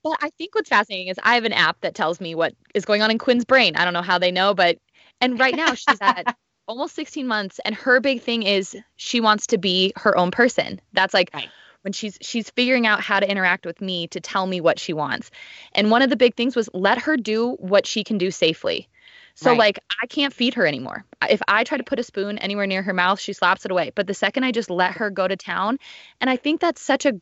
but 0.03 0.17
I 0.21 0.29
think 0.37 0.55
what's 0.55 0.69
fascinating 0.69 1.07
is 1.07 1.19
I 1.23 1.35
have 1.35 1.45
an 1.45 1.53
app 1.53 1.81
that 1.81 1.95
tells 1.95 2.21
me 2.21 2.35
what 2.35 2.53
is 2.73 2.85
going 2.85 3.01
on 3.01 3.11
in 3.11 3.17
Quinn's 3.17 3.43
brain. 3.43 3.75
I 3.75 3.83
don't 3.83 3.93
know 3.93 4.01
how 4.01 4.19
they 4.19 4.31
know, 4.31 4.53
but 4.53 4.77
and 5.19 5.39
right 5.39 5.55
now 5.55 5.73
she's 5.73 5.97
at 5.99 6.37
almost 6.67 6.95
16 6.95 7.27
months 7.27 7.59
and 7.63 7.75
her 7.75 7.99
big 7.99 8.21
thing 8.21 8.43
is 8.43 8.75
she 8.95 9.21
wants 9.21 9.47
to 9.47 9.57
be 9.57 9.93
her 9.95 10.17
own 10.17 10.31
person. 10.31 10.79
That's 10.93 11.13
like 11.13 11.29
right. 11.33 11.49
when 11.83 11.93
she's 11.93 12.17
she's 12.21 12.49
figuring 12.49 12.87
out 12.87 13.01
how 13.01 13.19
to 13.19 13.29
interact 13.29 13.65
with 13.65 13.81
me 13.81 14.07
to 14.07 14.19
tell 14.19 14.47
me 14.47 14.61
what 14.61 14.79
she 14.79 14.93
wants. 14.93 15.31
And 15.73 15.91
one 15.91 16.01
of 16.01 16.09
the 16.09 16.15
big 16.15 16.35
things 16.35 16.55
was 16.55 16.69
let 16.73 16.99
her 16.99 17.17
do 17.17 17.51
what 17.53 17.85
she 17.85 18.03
can 18.03 18.17
do 18.17 18.31
safely. 18.31 18.87
So 19.35 19.51
right. 19.51 19.59
like 19.59 19.79
i 20.01 20.07
can't 20.07 20.33
feed 20.33 20.53
her 20.55 20.65
anymore. 20.65 21.05
If 21.29 21.41
i 21.47 21.63
try 21.63 21.77
to 21.77 21.83
put 21.83 21.99
a 21.99 22.03
spoon 22.03 22.37
anywhere 22.39 22.67
near 22.67 22.81
her 22.81 22.93
mouth 22.93 23.19
she 23.19 23.33
slaps 23.33 23.65
it 23.65 23.71
away. 23.71 23.91
But 23.93 24.07
the 24.07 24.13
second 24.13 24.43
i 24.43 24.51
just 24.51 24.69
let 24.69 24.93
her 24.93 25.09
go 25.09 25.27
to 25.27 25.35
town 25.35 25.77
and 26.19 26.29
i 26.29 26.37
think 26.37 26.61
that's 26.61 26.81
such 26.81 27.05
a 27.05 27.13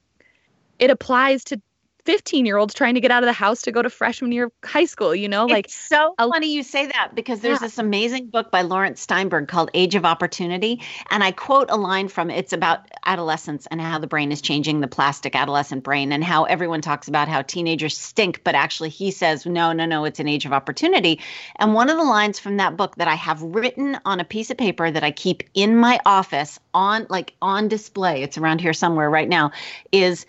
it 0.80 0.89
applies 0.89 1.44
to 1.46 1.62
15 2.06 2.45
year 2.45 2.58
olds 2.58 2.74
trying 2.74 2.95
to 2.95 3.01
get 3.01 3.12
out 3.12 3.24
of 3.24 3.28
the 3.28 3.34
house 3.34 3.62
to 3.62 3.72
go 3.72 3.82
to 3.82 3.89
freshman 3.89 4.32
year 4.32 4.45
of 4.45 4.51
high 4.64 4.86
school, 4.86 5.16
you 5.16 5.30
know? 5.30 5.45
Like 5.45 5.66
it's 5.66 5.76
so 5.76 6.16
funny 6.18 6.54
you 6.54 6.64
say 6.64 6.88
that 6.88 7.16
because 7.16 7.39
there's 7.39 7.62
yeah. 7.62 7.68
this 7.68 7.78
amazing 7.78 8.28
book 8.28 8.51
by 8.51 8.62
Laurence 8.62 9.01
Steinberg 9.01 9.47
called 9.47 9.70
Age 9.74 9.95
of 9.95 10.06
Opportunity. 10.06 10.82
And 11.10 11.24
I 11.24 11.32
quote 11.32 11.70
a 11.70 11.78
line 11.78 12.08
from 12.08 12.30
it. 12.30 12.38
It's 12.38 12.54
about 12.54 12.82
adolescence 13.06 13.68
and 13.72 13.80
how 13.80 13.99
the 13.99 14.08
brain 14.08 14.32
is 14.32 14.41
changing 14.41 14.82
the 14.82 14.88
plastic 14.88 15.36
adolescent 15.36 15.84
brain 15.84 16.12
and 16.12 16.24
how 16.24 16.43
everyone 16.45 16.82
talks 16.82 17.08
about 17.08 17.28
how 17.28 17.41
teenagers 17.41 17.97
stink, 17.97 18.43
but 18.43 18.56
actually 18.56 18.89
he 18.89 19.12
says, 19.12 19.45
no, 19.45 19.72
no, 19.72 19.86
no, 19.86 20.06
it's 20.06 20.20
an 20.20 20.28
age 20.28 20.45
of 20.45 20.54
opportunity. 20.54 21.20
And 21.58 21.74
one 21.74 21.89
of 21.89 21.97
the 21.97 22.04
lines 22.04 22.39
from 22.39 22.58
that 22.58 22.76
book 22.76 22.95
that 22.95 23.08
I 23.08 23.16
have 23.16 23.41
written 23.41 23.97
on 24.06 24.20
a 24.20 24.26
piece 24.26 24.49
of 24.49 24.58
paper 24.58 24.91
that 24.91 25.04
I 25.04 25.12
keep 25.12 25.43
in 25.54 25.78
my 25.78 25.99
office 26.06 26.60
on 26.74 27.08
like 27.10 27.34
on 27.41 27.68
display, 27.68 28.24
it's 28.24 28.38
around 28.38 28.60
here 28.60 28.74
somewhere 28.74 29.10
right 29.10 29.30
now, 29.30 29.51
is 29.91 30.26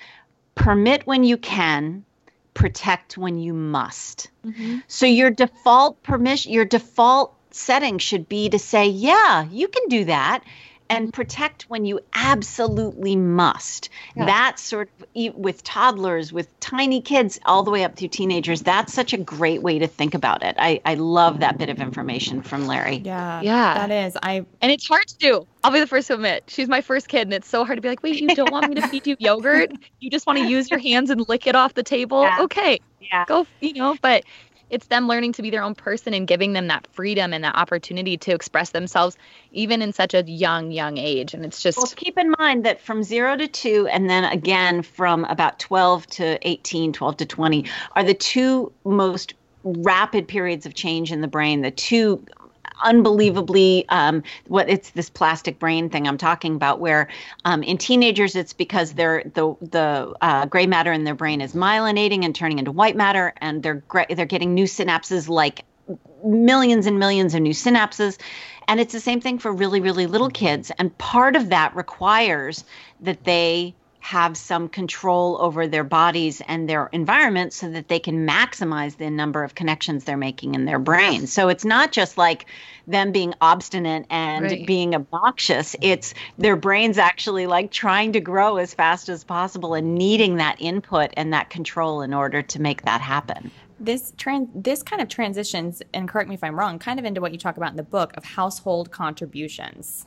permit 0.55 1.07
when 1.07 1.25
you 1.25 1.37
can, 1.37 2.05
protect 2.55 3.19
when 3.19 3.39
you 3.39 3.53
must. 3.53 4.31
Mm-hmm. 4.47 4.79
So 4.87 5.07
your 5.07 5.31
default 5.31 6.03
permission, 6.03 6.53
your 6.53 6.65
default 6.65 7.35
setting 7.51 7.99
should 7.99 8.29
be 8.29 8.49
to 8.49 8.59
say, 8.59 8.87
yeah, 8.87 9.47
you 9.51 9.69
can 9.69 9.89
do 9.89 10.05
that 10.05 10.43
and 10.91 11.13
protect 11.13 11.65
when 11.65 11.85
you 11.85 12.01
absolutely 12.15 13.17
must. 13.17 13.89
Yeah. 14.17 14.27
That's 14.27 14.63
sort 14.63 14.91
of 15.15 15.35
with 15.37 15.63
toddlers, 15.63 16.33
with 16.33 16.49
tiny 16.61 17.01
kids, 17.01 17.41
all 17.47 17.63
the 17.63 17.71
way 17.71 17.85
up 17.85 17.97
through 17.97 18.09
teenagers. 18.09 18.63
That's 18.63 18.93
such 18.93 19.13
a 19.13 19.17
great 19.17 19.63
way 19.63 19.79
to 19.79 19.87
think 19.87 20.15
about 20.15 20.43
it. 20.43 20.55
I, 20.59 20.81
I 20.85 20.95
love 20.95 21.41
that 21.41 21.59
bit 21.59 21.69
of 21.69 21.81
information 21.81 22.43
from 22.43 22.67
Larry. 22.67 22.97
Yeah. 23.05 23.41
Yeah. 23.41 23.87
That 23.87 24.07
is. 24.07 24.17
I 24.23 24.45
and 24.61 24.71
it's 24.73 24.87
hard 24.87 25.07
to 25.09 25.17
do. 25.19 25.47
I'll 25.63 25.73
be 25.73 25.81
the 25.81 25.87
first 25.87 26.09
to 26.09 26.15
admit. 26.15 26.45
She's 26.49 26.69
my 26.69 26.83
first 26.83 27.09
kid, 27.09 27.23
and 27.23 27.33
it's 27.33 27.49
so 27.49 27.65
hard 27.65 27.79
to 27.79 27.83
be 27.83 27.89
like, 27.89 28.03
wait, 28.03 28.21
you 28.21 28.29
don't 28.35 28.53
want 28.53 28.69
me 28.69 28.75
to 28.75 28.87
feed 28.89 29.07
you 29.07 29.17
yogurt? 29.19 29.73
You 30.01 30.11
just 30.11 30.27
want 30.27 30.39
to 30.39 30.47
use 30.47 30.71
your 30.71 30.79
hands 30.79 31.09
and 31.09 31.27
lick 31.29 31.47
it 31.47 31.55
off 31.55 31.75
the 31.75 31.83
table? 31.83 32.23
Yeah. 32.23 32.43
Okay. 32.43 32.81
Yeah. 33.01 33.25
Go, 33.27 33.47
you 33.61 33.75
know, 33.75 33.97
but 34.01 34.25
it's 34.71 34.87
them 34.87 35.09
learning 35.09 35.33
to 35.35 35.43
be 35.43 35.51
their 35.51 35.63
own 35.63 35.75
person 35.75 36.15
and 36.15 36.27
giving 36.27 36.53
them 36.53 36.69
that 36.69 36.87
freedom 36.93 37.33
and 37.33 37.45
that 37.45 37.55
opportunity 37.55 38.17
to 38.17 38.33
express 38.33 38.71
themselves 38.71 39.17
even 39.53 39.83
in 39.83 39.93
such 39.93 40.15
a 40.15 40.23
young 40.23 40.71
young 40.71 40.99
age. 40.99 41.35
And 41.35 41.45
it's 41.45 41.63
just 41.63 41.79
well 41.79 41.93
keep 41.97 42.19
in 42.19 42.35
mind 42.39 42.65
that 42.65 42.81
from 42.81 43.03
0 43.03 43.37
to 43.37 43.49
2 43.49 43.89
and 43.89 44.09
then 44.09 44.25
again 44.25 44.83
from 44.83 45.25
about 45.25 45.59
12 45.59 46.07
to 46.09 46.49
18 46.49 46.93
12 46.93 47.17
to 47.17 47.27
20 47.27 47.65
are 47.97 48.05
the 48.05 48.15
two 48.15 48.73
most 48.85 49.35
rapid 49.65 50.29
periods 50.29 50.67
of 50.67 50.75
change 50.75 51.11
in 51.11 51.21
the 51.21 51.29
brain 51.29 51.63
the 51.63 51.71
two 51.71 52.25
unbelievably 52.85 53.87
um, 53.89 54.23
what 54.47 54.69
it's 54.69 54.91
this 54.91 55.11
plastic 55.11 55.59
brain 55.59 55.91
thing 55.91 56.07
I'm 56.07 56.19
talking 56.19 56.55
about, 56.55 56.81
where 56.81 57.09
um, 57.45 57.63
in 57.63 57.79
teenagers 57.79 58.37
it's 58.37 58.53
because 58.53 58.95
they're 58.95 59.23
the 59.25 59.57
the 59.61 60.15
uh, 60.21 60.47
gray 60.47 60.67
matter 60.67 60.93
in 60.93 61.05
their 61.05 61.15
brain 61.15 61.41
is 61.41 61.55
myelinating 61.55 62.25
and 62.25 62.35
turning 62.35 62.59
into 62.59 62.71
white 62.71 62.97
matter, 62.97 63.35
and 63.39 63.63
they're 63.63 63.83
they're 64.11 64.27
getting 64.27 64.55
new 64.55 64.65
synapses 64.65 65.29
like 65.29 65.65
millions 66.25 66.87
and 66.87 66.99
millions 66.99 67.35
of 67.35 67.43
new 67.43 67.53
synapses. 67.53 68.19
And 68.67 68.81
it's 68.81 68.93
the 68.93 69.01
same 69.01 69.21
thing 69.21 69.39
for 69.39 69.53
really, 69.53 69.81
really 69.81 70.07
little 70.07 70.31
kids. 70.31 70.73
And 70.79 70.97
part 70.97 71.37
of 71.37 71.51
that 71.51 71.77
requires 71.77 72.65
that 73.01 73.25
they 73.25 73.75
have 74.05 74.37
some 74.37 74.69
control 74.69 75.39
over 75.41 75.67
their 75.67 75.83
bodies 75.83 76.43
and 76.47 76.69
their 76.69 76.89
environment 76.89 77.55
so 77.55 77.71
that 77.71 77.89
they 77.89 77.99
can 77.99 78.29
maximize 78.29 78.99
the 78.99 79.09
number 79.09 79.43
of 79.43 79.55
connections 79.55 80.05
they're 80.05 80.15
making 80.15 80.55
in 80.55 80.67
their 80.67 80.79
brain. 80.79 81.27
So 81.27 81.49
it's 81.49 81.65
not 81.65 81.91
just 81.91 82.19
like 82.19 82.45
them 82.87 83.13
being 83.13 83.33
obstinate 83.41 84.05
and 84.11 84.45
right. 84.45 84.67
being 84.67 84.95
obnoxious. 84.95 85.75
It's 85.81 86.13
their 86.37 86.55
brains 86.55 86.99
actually 86.99 87.47
like 87.47 87.71
trying 87.71 88.13
to 88.13 88.21
grow 88.21 88.59
as 88.59 88.75
fast 88.75 89.09
as 89.09 89.25
possible 89.25 89.73
and 89.73 89.95
needing 89.95 90.37
that 90.37 90.57
input 90.59 91.11
and 91.17 91.33
that 91.33 91.49
control 91.49 92.03
in 92.03 92.13
order 92.13 92.43
to 92.43 92.61
make 92.61 92.83
that 92.83 93.01
happen 93.01 93.51
this 93.81 94.13
trans 94.17 94.49
this 94.55 94.85
kind 94.85 95.03
of 95.03 95.09
transitions 95.09 95.83
and 95.93 96.09
correct 96.09 96.29
me 96.29 96.37
if 96.37 96.45
i'm 96.45 96.57
wrong 96.57 96.79
kind 96.79 97.01
of 97.01 97.05
into 97.05 97.21
what 97.21 97.33
you 97.33 97.39
talk 97.39 97.57
about 97.57 97.71
in 97.71 97.77
the 97.77 97.83
book 97.83 98.17
of 98.17 98.25
household 98.25 98.93
contributions 98.93 100.07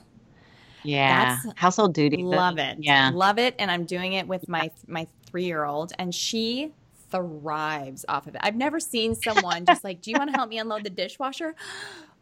yeah. 0.88 1.40
That's 1.44 1.60
household 1.60 1.94
duty. 1.94 2.24
Love 2.24 2.58
it. 2.60 2.78
Yeah. 2.80 3.12
Love 3.14 3.40
it. 3.40 3.56
And 3.60 3.70
I'm 3.72 3.86
doing 3.86 4.14
it 4.14 4.28
with 4.28 4.48
my 4.48 4.72
my 4.88 5.08
three 5.26 5.46
year 5.46 5.66
old 5.66 5.94
and 6.00 6.14
she 6.16 6.74
thrives 7.12 8.06
off 8.10 8.28
of 8.28 8.36
it. 8.36 8.42
I've 8.44 8.56
never 8.56 8.80
seen 8.80 9.16
someone 9.16 9.66
just 9.66 9.84
like, 9.84 10.02
Do 10.02 10.12
you 10.12 10.18
want 10.18 10.30
to 10.32 10.38
help 10.38 10.50
me 10.50 10.60
unload 10.60 10.84
the 10.84 10.90
dishwasher? 10.90 11.56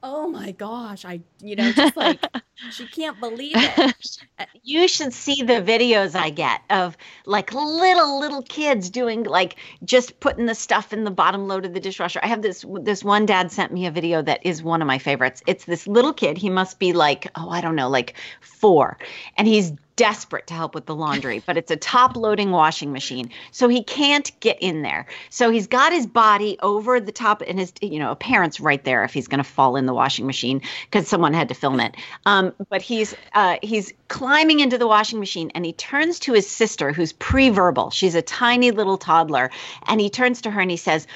Oh 0.05 0.29
my 0.29 0.51
gosh, 0.51 1.03
I, 1.03 1.19
you 1.41 1.55
know, 1.55 1.71
just 1.71 1.97
like 1.97 2.23
she 2.69 2.85
can't 2.95 3.19
believe 3.19 3.53
it. 3.55 3.95
Uh, 4.37 4.45
you 4.63 4.87
should 4.87 5.13
see 5.13 5.41
the 5.41 5.61
videos 5.61 6.15
I 6.15 6.29
get 6.29 6.61
of 6.69 6.95
like 7.25 7.51
little 7.53 8.19
little 8.19 8.43
kids 8.43 8.91
doing 8.91 9.23
like 9.23 9.55
just 9.83 10.19
putting 10.19 10.45
the 10.45 10.53
stuff 10.53 10.93
in 10.93 11.05
the 11.05 11.11
bottom 11.11 11.47
load 11.47 11.65
of 11.65 11.73
the 11.73 11.79
dishwasher. 11.79 12.19
I 12.21 12.27
have 12.27 12.43
this 12.43 12.63
this 12.81 13.03
one 13.03 13.25
dad 13.25 13.51
sent 13.51 13.73
me 13.73 13.87
a 13.87 13.91
video 13.91 14.21
that 14.21 14.45
is 14.45 14.61
one 14.61 14.81
of 14.81 14.87
my 14.87 14.99
favorites. 14.99 15.41
It's 15.47 15.65
this 15.65 15.87
little 15.87 16.13
kid. 16.13 16.37
He 16.37 16.51
must 16.51 16.77
be 16.77 16.93
like, 16.93 17.31
oh, 17.35 17.49
I 17.49 17.61
don't 17.61 17.75
know, 17.75 17.89
like 17.89 18.13
4. 18.41 18.97
And 19.37 19.47
he's 19.47 19.73
desperate 19.95 20.47
to 20.47 20.53
help 20.53 20.75
with 20.75 20.85
the 20.85 20.95
laundry, 20.95 21.41
but 21.45 21.57
it's 21.57 21.71
a 21.71 21.75
top 21.75 22.15
loading 22.15 22.51
washing 22.51 22.91
machine. 22.91 23.29
So 23.51 23.67
he 23.67 23.83
can't 23.83 24.31
get 24.39 24.57
in 24.61 24.81
there. 24.81 25.05
So 25.29 25.49
he's 25.49 25.67
got 25.67 25.93
his 25.93 26.05
body 26.05 26.57
over 26.61 26.99
the 26.99 27.11
top 27.11 27.41
and 27.45 27.59
his, 27.59 27.73
you 27.81 27.99
know, 27.99 28.11
a 28.11 28.15
parent's 28.15 28.59
right 28.59 28.83
there 28.83 29.03
if 29.03 29.13
he's 29.13 29.27
going 29.27 29.43
to 29.43 29.49
fall 29.49 29.75
in 29.75 29.85
the 29.85 29.93
washing 29.93 30.25
machine 30.25 30.61
because 30.89 31.07
someone 31.07 31.33
had 31.33 31.49
to 31.49 31.55
film 31.55 31.79
it. 31.79 31.95
Um, 32.25 32.53
but 32.69 32.81
he's, 32.81 33.15
uh, 33.33 33.57
he's 33.61 33.93
climbing 34.07 34.59
into 34.59 34.77
the 34.77 34.87
washing 34.87 35.19
machine 35.19 35.51
and 35.55 35.65
he 35.65 35.73
turns 35.73 36.19
to 36.21 36.33
his 36.33 36.49
sister 36.49 36.91
who's 36.91 37.13
pre-verbal. 37.13 37.89
She's 37.91 38.15
a 38.15 38.21
tiny 38.21 38.71
little 38.71 38.97
toddler. 38.97 39.51
And 39.87 40.01
he 40.01 40.09
turns 40.09 40.41
to 40.41 40.51
her 40.51 40.61
and 40.61 40.71
he 40.71 40.77
says, 40.77 41.07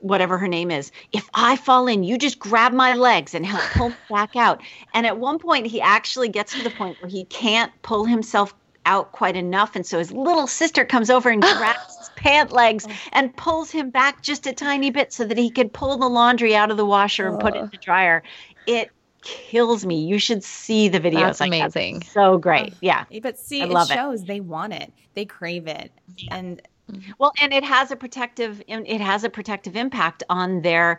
whatever 0.00 0.38
her 0.38 0.48
name 0.48 0.70
is, 0.70 0.92
if 1.12 1.28
I 1.34 1.56
fall 1.56 1.86
in, 1.86 2.04
you 2.04 2.18
just 2.18 2.38
grab 2.38 2.72
my 2.72 2.94
legs 2.94 3.34
and 3.34 3.44
help 3.44 3.62
pull 3.72 3.88
me 3.90 3.96
back 4.10 4.36
out. 4.36 4.62
And 4.94 5.06
at 5.06 5.18
one 5.18 5.38
point, 5.38 5.66
he 5.66 5.80
actually 5.80 6.28
gets 6.28 6.52
to 6.54 6.62
the 6.62 6.70
point 6.70 7.00
where 7.00 7.10
he 7.10 7.24
can't 7.24 7.72
pull 7.82 8.04
himself 8.04 8.54
out 8.86 9.12
quite 9.12 9.36
enough. 9.36 9.76
And 9.76 9.86
so 9.86 9.98
his 9.98 10.12
little 10.12 10.46
sister 10.46 10.84
comes 10.84 11.10
over 11.10 11.28
and 11.28 11.42
grabs 11.58 11.98
his 11.98 12.10
pant 12.16 12.52
legs 12.52 12.86
oh. 12.88 12.92
and 13.12 13.36
pulls 13.36 13.70
him 13.70 13.90
back 13.90 14.22
just 14.22 14.46
a 14.46 14.52
tiny 14.52 14.90
bit 14.90 15.12
so 15.12 15.24
that 15.24 15.38
he 15.38 15.50
can 15.50 15.68
pull 15.68 15.98
the 15.98 16.08
laundry 16.08 16.56
out 16.56 16.70
of 16.70 16.76
the 16.76 16.86
washer 16.86 17.28
and 17.28 17.38
put 17.38 17.54
it 17.54 17.58
in 17.58 17.68
the 17.70 17.76
dryer. 17.76 18.22
It 18.66 18.90
kills 19.22 19.84
me. 19.84 20.04
You 20.04 20.18
should 20.18 20.42
see 20.42 20.88
the 20.88 21.00
videos. 21.00 21.38
That's 21.38 21.40
amazing. 21.40 22.02
so 22.02 22.38
great. 22.38 22.74
Yeah. 22.80 23.04
But 23.22 23.38
see, 23.38 23.62
it 23.62 23.88
shows 23.88 24.22
it. 24.22 24.26
they 24.26 24.40
want 24.40 24.72
it. 24.72 24.92
They 25.14 25.24
crave 25.24 25.66
it. 25.66 25.92
Yeah. 26.16 26.36
And. 26.36 26.62
Mm-hmm. 26.90 27.12
Well, 27.18 27.32
and 27.40 27.52
it 27.52 27.64
has 27.64 27.90
a 27.90 27.96
protective 27.96 28.62
it 28.66 29.00
has 29.00 29.24
a 29.24 29.30
protective 29.30 29.76
impact 29.76 30.22
on 30.28 30.62
their 30.62 30.98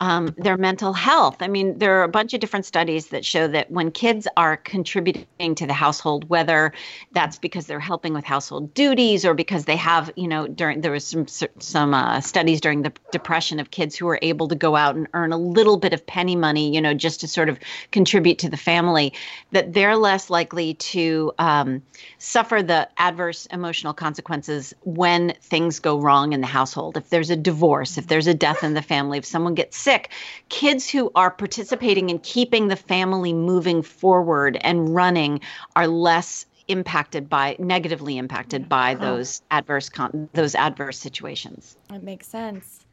um, 0.00 0.34
their 0.38 0.56
mental 0.56 0.94
health. 0.94 1.36
I 1.40 1.48
mean, 1.48 1.78
there 1.78 2.00
are 2.00 2.04
a 2.04 2.08
bunch 2.08 2.32
of 2.32 2.40
different 2.40 2.64
studies 2.64 3.08
that 3.08 3.22
show 3.22 3.46
that 3.48 3.70
when 3.70 3.90
kids 3.90 4.26
are 4.36 4.56
contributing 4.56 5.54
to 5.54 5.66
the 5.66 5.74
household, 5.74 6.28
whether 6.30 6.72
that's 7.12 7.38
because 7.38 7.66
they're 7.66 7.78
helping 7.78 8.14
with 8.14 8.24
household 8.24 8.72
duties 8.72 9.26
or 9.26 9.34
because 9.34 9.66
they 9.66 9.76
have, 9.76 10.10
you 10.16 10.26
know, 10.26 10.48
during 10.48 10.80
there 10.80 10.92
was 10.92 11.06
some 11.06 11.26
some 11.58 11.92
uh, 11.92 12.20
studies 12.22 12.62
during 12.62 12.80
the 12.80 12.92
depression 13.12 13.60
of 13.60 13.70
kids 13.70 13.94
who 13.94 14.06
were 14.06 14.18
able 14.22 14.48
to 14.48 14.54
go 14.54 14.74
out 14.74 14.96
and 14.96 15.06
earn 15.12 15.32
a 15.32 15.38
little 15.38 15.76
bit 15.76 15.92
of 15.92 16.06
penny 16.06 16.34
money, 16.34 16.74
you 16.74 16.80
know, 16.80 16.94
just 16.94 17.20
to 17.20 17.28
sort 17.28 17.50
of 17.50 17.58
contribute 17.92 18.38
to 18.38 18.48
the 18.48 18.56
family, 18.56 19.12
that 19.52 19.74
they're 19.74 19.96
less 19.96 20.30
likely 20.30 20.74
to 20.74 21.30
um, 21.38 21.82
suffer 22.16 22.62
the 22.62 22.88
adverse 22.96 23.44
emotional 23.46 23.92
consequences 23.92 24.72
when 24.84 25.34
things 25.42 25.78
go 25.78 26.00
wrong 26.00 26.32
in 26.32 26.40
the 26.40 26.46
household. 26.46 26.96
If 26.96 27.10
there's 27.10 27.28
a 27.28 27.36
divorce, 27.36 27.98
if 27.98 28.06
there's 28.06 28.26
a 28.26 28.34
death 28.34 28.64
in 28.64 28.72
the 28.72 28.82
family, 28.82 29.18
if 29.18 29.26
someone 29.26 29.54
gets 29.54 29.76
sick 29.76 29.89
sick, 29.90 30.10
kids 30.48 30.88
who 30.88 31.10
are 31.14 31.30
participating 31.30 32.10
in 32.10 32.18
keeping 32.20 32.68
the 32.68 32.76
family 32.76 33.32
moving 33.32 33.82
forward 33.82 34.56
and 34.60 34.94
running 34.94 35.40
are 35.74 35.88
less 35.88 36.46
impacted 36.68 37.28
by 37.28 37.56
negatively 37.58 38.16
impacted 38.16 38.68
by 38.68 38.94
those 38.94 39.42
adverse 39.50 39.88
con- 39.88 40.28
those 40.34 40.54
adverse 40.54 40.98
situations. 40.98 41.76
It 41.92 42.04
makes 42.04 42.28
sense. 42.28 42.86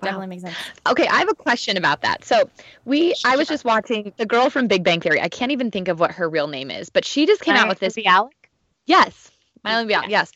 Wow. 0.00 0.06
Definitely 0.06 0.26
makes 0.28 0.42
sense. 0.44 0.56
Okay, 0.88 1.06
I 1.06 1.18
have 1.18 1.28
a 1.28 1.34
question 1.34 1.76
about 1.76 2.00
that. 2.02 2.24
So 2.24 2.48
we, 2.86 3.14
I 3.26 3.36
was 3.36 3.48
just 3.48 3.64
watching 3.64 4.12
the 4.16 4.24
girl 4.24 4.48
from 4.48 4.68
Big 4.68 4.84
Bang 4.84 5.00
Theory. 5.00 5.20
I 5.20 5.28
can't 5.28 5.52
even 5.52 5.70
think 5.70 5.88
of 5.88 6.00
what 6.00 6.12
her 6.12 6.28
real 6.30 6.46
name 6.46 6.70
is, 6.70 6.88
but 6.88 7.04
she 7.04 7.26
just 7.26 7.42
came 7.42 7.56
out 7.56 7.68
with 7.68 7.80
this. 7.80 7.96
Bialik? 7.96 8.30
Yes, 8.86 9.30
Mayim 9.66 9.90
Bialik. 9.90 10.08
Yes 10.08 10.32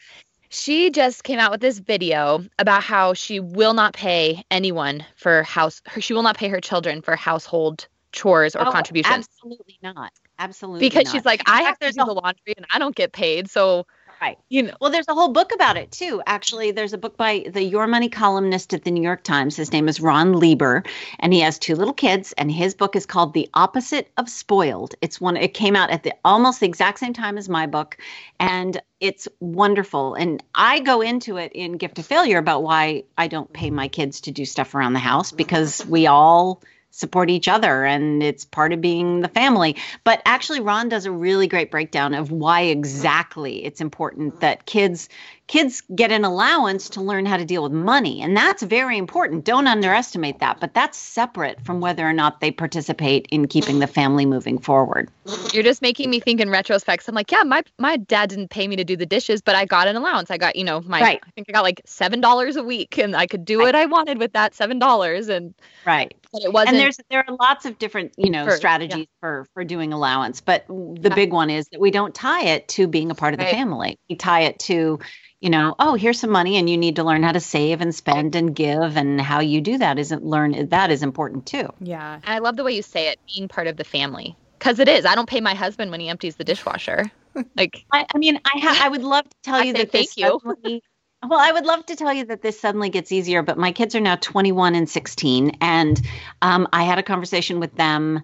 she 0.52 0.90
just 0.90 1.24
came 1.24 1.38
out 1.38 1.50
with 1.50 1.62
this 1.62 1.78
video 1.78 2.44
about 2.58 2.82
how 2.82 3.14
she 3.14 3.40
will 3.40 3.72
not 3.72 3.94
pay 3.94 4.44
anyone 4.50 5.04
for 5.16 5.42
house 5.44 5.80
her, 5.86 6.00
she 6.00 6.12
will 6.12 6.22
not 6.22 6.36
pay 6.36 6.48
her 6.48 6.60
children 6.60 7.00
for 7.00 7.16
household 7.16 7.88
chores 8.12 8.54
or 8.54 8.68
oh, 8.68 8.70
contributions 8.70 9.26
absolutely 9.26 9.78
not 9.82 10.12
absolutely 10.38 10.80
because 10.80 11.06
not. 11.06 11.12
she's 11.12 11.24
like 11.24 11.42
i 11.46 11.62
have 11.62 11.78
to 11.78 11.90
do 11.90 12.04
the 12.04 12.12
laundry 12.12 12.52
and 12.56 12.66
i 12.70 12.78
don't 12.78 12.94
get 12.94 13.12
paid 13.12 13.50
so 13.50 13.86
Right. 14.22 14.38
You 14.50 14.62
know. 14.62 14.74
Well, 14.80 14.92
there's 14.92 15.08
a 15.08 15.14
whole 15.14 15.32
book 15.32 15.50
about 15.52 15.76
it 15.76 15.90
too. 15.90 16.22
Actually, 16.28 16.70
there's 16.70 16.92
a 16.92 16.98
book 16.98 17.16
by 17.16 17.44
the 17.50 17.60
Your 17.60 17.88
Money 17.88 18.08
columnist 18.08 18.72
at 18.72 18.84
the 18.84 18.92
New 18.92 19.02
York 19.02 19.24
Times. 19.24 19.56
His 19.56 19.72
name 19.72 19.88
is 19.88 20.00
Ron 20.00 20.34
Lieber, 20.34 20.84
and 21.18 21.32
he 21.32 21.40
has 21.40 21.58
two 21.58 21.74
little 21.74 21.92
kids. 21.92 22.32
And 22.38 22.48
his 22.48 22.72
book 22.72 22.94
is 22.94 23.04
called 23.04 23.34
"The 23.34 23.50
Opposite 23.54 24.12
of 24.18 24.28
Spoiled." 24.28 24.94
It's 25.00 25.20
one. 25.20 25.36
It 25.36 25.54
came 25.54 25.74
out 25.74 25.90
at 25.90 26.04
the 26.04 26.14
almost 26.24 26.60
the 26.60 26.66
exact 26.66 27.00
same 27.00 27.12
time 27.12 27.36
as 27.36 27.48
my 27.48 27.66
book, 27.66 27.96
and 28.38 28.80
it's 29.00 29.26
wonderful. 29.40 30.14
And 30.14 30.40
I 30.54 30.78
go 30.78 31.00
into 31.00 31.36
it 31.38 31.50
in 31.52 31.72
Gift 31.72 31.98
of 31.98 32.06
Failure 32.06 32.38
about 32.38 32.62
why 32.62 33.02
I 33.18 33.26
don't 33.26 33.52
pay 33.52 33.70
my 33.70 33.88
kids 33.88 34.20
to 34.20 34.30
do 34.30 34.44
stuff 34.44 34.76
around 34.76 34.92
the 34.92 35.00
house 35.00 35.32
because 35.32 35.84
we 35.84 36.06
all 36.06 36.62
support 36.92 37.30
each 37.30 37.48
other 37.48 37.84
and 37.84 38.22
it's 38.22 38.44
part 38.44 38.72
of 38.72 38.80
being 38.80 39.20
the 39.20 39.28
family. 39.28 39.76
But 40.04 40.22
actually, 40.24 40.60
Ron 40.60 40.88
does 40.88 41.06
a 41.06 41.10
really 41.10 41.48
great 41.48 41.70
breakdown 41.70 42.14
of 42.14 42.30
why 42.30 42.62
exactly 42.62 43.64
it's 43.64 43.80
important 43.80 44.40
that 44.40 44.66
kids 44.66 45.08
kids 45.52 45.82
get 45.94 46.10
an 46.10 46.24
allowance 46.24 46.88
to 46.88 47.02
learn 47.02 47.26
how 47.26 47.36
to 47.36 47.44
deal 47.44 47.62
with 47.62 47.72
money 47.72 48.22
and 48.22 48.34
that's 48.34 48.62
very 48.62 48.96
important 48.96 49.44
don't 49.44 49.66
underestimate 49.66 50.38
that 50.38 50.58
but 50.60 50.72
that's 50.72 50.96
separate 50.96 51.62
from 51.62 51.78
whether 51.78 52.08
or 52.08 52.12
not 52.14 52.40
they 52.40 52.50
participate 52.50 53.28
in 53.30 53.46
keeping 53.46 53.78
the 53.78 53.86
family 53.86 54.24
moving 54.24 54.56
forward 54.56 55.10
you're 55.52 55.62
just 55.62 55.82
making 55.82 56.08
me 56.08 56.18
think 56.18 56.40
in 56.40 56.48
retrospect 56.48 57.06
i'm 57.06 57.14
like 57.14 57.30
yeah 57.30 57.42
my 57.42 57.62
my 57.78 57.98
dad 57.98 58.30
didn't 58.30 58.48
pay 58.48 58.66
me 58.66 58.76
to 58.76 58.84
do 58.84 58.96
the 58.96 59.04
dishes 59.04 59.42
but 59.42 59.54
i 59.54 59.66
got 59.66 59.86
an 59.86 59.94
allowance 59.94 60.30
i 60.30 60.38
got 60.38 60.56
you 60.56 60.64
know 60.64 60.80
my 60.86 61.02
right. 61.02 61.20
i 61.22 61.30
think 61.32 61.46
i 61.50 61.52
got 61.52 61.62
like 61.62 61.82
seven 61.84 62.18
dollars 62.18 62.56
a 62.56 62.64
week 62.64 62.96
and 62.96 63.14
i 63.14 63.26
could 63.26 63.44
do 63.44 63.58
right. 63.58 63.66
what 63.66 63.74
i 63.74 63.84
wanted 63.84 64.18
with 64.18 64.32
that 64.32 64.54
seven 64.54 64.78
dollars 64.78 65.28
and 65.28 65.52
right 65.84 66.14
but 66.32 66.42
it 66.42 66.50
wasn't 66.50 66.70
and 66.70 66.78
there's 66.78 66.98
there 67.10 67.22
are 67.28 67.36
lots 67.38 67.66
of 67.66 67.78
different 67.78 68.10
you 68.16 68.30
know 68.30 68.46
for, 68.46 68.56
strategies 68.56 69.00
yeah. 69.00 69.20
for 69.20 69.46
for 69.52 69.64
doing 69.64 69.92
allowance 69.92 70.40
but 70.40 70.66
the 70.66 71.10
yeah. 71.10 71.14
big 71.14 71.30
one 71.30 71.50
is 71.50 71.68
that 71.72 71.78
we 71.78 71.90
don't 71.90 72.14
tie 72.14 72.42
it 72.42 72.66
to 72.68 72.86
being 72.86 73.10
a 73.10 73.14
part 73.14 73.34
of 73.34 73.38
the 73.38 73.44
family 73.44 73.98
we 74.08 74.16
tie 74.16 74.40
it 74.40 74.58
to 74.58 74.98
you 75.42 75.50
know, 75.50 75.74
oh, 75.80 75.94
here's 75.94 76.20
some 76.20 76.30
money 76.30 76.56
and 76.56 76.70
you 76.70 76.78
need 76.78 76.96
to 76.96 77.04
learn 77.04 77.24
how 77.24 77.32
to 77.32 77.40
save 77.40 77.80
and 77.80 77.92
spend 77.92 78.36
and 78.36 78.54
give 78.54 78.96
and 78.96 79.20
how 79.20 79.40
you 79.40 79.60
do 79.60 79.76
that 79.76 79.98
isn't 79.98 80.24
learn 80.24 80.68
that 80.68 80.92
is 80.92 81.02
important 81.02 81.46
too. 81.46 81.68
Yeah. 81.80 82.14
And 82.14 82.24
I 82.24 82.38
love 82.38 82.56
the 82.56 82.62
way 82.62 82.72
you 82.72 82.82
say 82.82 83.08
it, 83.08 83.18
being 83.34 83.48
part 83.48 83.66
of 83.66 83.76
the 83.76 83.82
family. 83.82 84.36
Cuz 84.60 84.78
it 84.78 84.88
is. 84.88 85.04
I 85.04 85.16
don't 85.16 85.28
pay 85.28 85.40
my 85.40 85.54
husband 85.54 85.90
when 85.90 85.98
he 85.98 86.08
empties 86.08 86.36
the 86.36 86.44
dishwasher. 86.44 87.10
Like 87.56 87.86
I, 87.90 88.06
I 88.14 88.18
mean, 88.18 88.38
I 88.44 88.58
ha- 88.58 88.80
I 88.82 88.90
would 88.90 89.02
love 89.02 89.24
to 89.24 89.36
tell 89.42 89.64
you 89.64 89.72
that 89.72 89.90
thank 89.90 90.18
you. 90.18 90.38
Suddenly, 90.44 90.82
well, 91.26 91.40
I 91.40 91.50
would 91.50 91.64
love 91.64 91.86
to 91.86 91.96
tell 91.96 92.12
you 92.12 92.26
that 92.26 92.42
this 92.42 92.60
suddenly 92.60 92.90
gets 92.90 93.10
easier, 93.10 93.42
but 93.42 93.56
my 93.56 93.72
kids 93.72 93.94
are 93.94 94.00
now 94.00 94.16
21 94.16 94.74
and 94.74 94.88
16 94.88 95.56
and 95.62 96.00
um, 96.42 96.68
I 96.74 96.82
had 96.84 96.98
a 96.98 97.02
conversation 97.02 97.58
with 97.58 97.74
them 97.74 98.22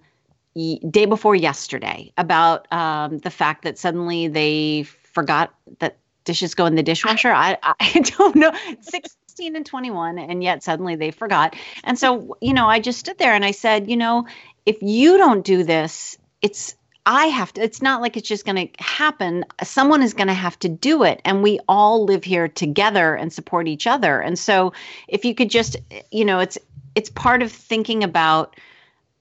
day 0.90 1.06
before 1.06 1.34
yesterday 1.34 2.12
about 2.18 2.70
um, 2.70 3.18
the 3.18 3.30
fact 3.30 3.64
that 3.64 3.78
suddenly 3.78 4.28
they 4.28 4.82
forgot 4.82 5.54
that 5.78 5.96
dishes 6.28 6.54
go 6.54 6.66
in 6.66 6.76
the 6.76 6.82
dishwasher. 6.82 7.32
I, 7.32 7.56
I 7.80 8.00
don't 8.16 8.36
know. 8.36 8.52
16 8.82 9.56
and 9.56 9.66
21, 9.66 10.18
and 10.18 10.42
yet 10.42 10.62
suddenly 10.62 10.94
they 10.94 11.10
forgot. 11.10 11.56
And 11.82 11.98
so, 11.98 12.36
you 12.40 12.52
know, 12.52 12.68
I 12.68 12.78
just 12.80 13.00
stood 13.00 13.18
there 13.18 13.32
and 13.32 13.44
I 13.44 13.52
said, 13.52 13.90
you 13.90 13.96
know, 13.96 14.26
if 14.66 14.82
you 14.82 15.16
don't 15.16 15.44
do 15.44 15.64
this, 15.64 16.18
it's 16.42 16.76
I 17.06 17.26
have 17.28 17.54
to, 17.54 17.62
it's 17.62 17.80
not 17.80 18.02
like 18.02 18.18
it's 18.18 18.28
just 18.28 18.44
going 18.44 18.68
to 18.68 18.82
happen. 18.84 19.46
Someone 19.62 20.02
is 20.02 20.12
going 20.12 20.28
to 20.28 20.34
have 20.34 20.58
to 20.58 20.68
do 20.68 21.04
it. 21.04 21.22
And 21.24 21.42
we 21.42 21.58
all 21.66 22.04
live 22.04 22.22
here 22.22 22.48
together 22.48 23.14
and 23.14 23.32
support 23.32 23.66
each 23.66 23.86
other. 23.86 24.20
And 24.20 24.38
so 24.38 24.74
if 25.08 25.24
you 25.24 25.34
could 25.34 25.48
just, 25.48 25.78
you 26.10 26.26
know, 26.26 26.40
it's, 26.40 26.58
it's 26.94 27.08
part 27.08 27.40
of 27.40 27.50
thinking 27.50 28.04
about 28.04 28.56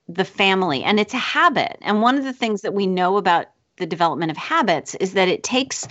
the 0.09 0.25
family 0.25 0.83
and 0.83 0.99
it's 0.99 1.13
a 1.13 1.17
habit. 1.17 1.77
And 1.81 2.01
one 2.01 2.17
of 2.17 2.25
the 2.25 2.33
things 2.33 2.63
that 2.63 2.73
we 2.73 2.87
know 2.87 3.15
about 3.15 3.45
the 3.77 3.85
development 3.85 4.31
of 4.31 4.37
habits 4.37 4.95
is 4.95 5.13
that 5.13 5.27
it 5.27 5.43
takes 5.43 5.87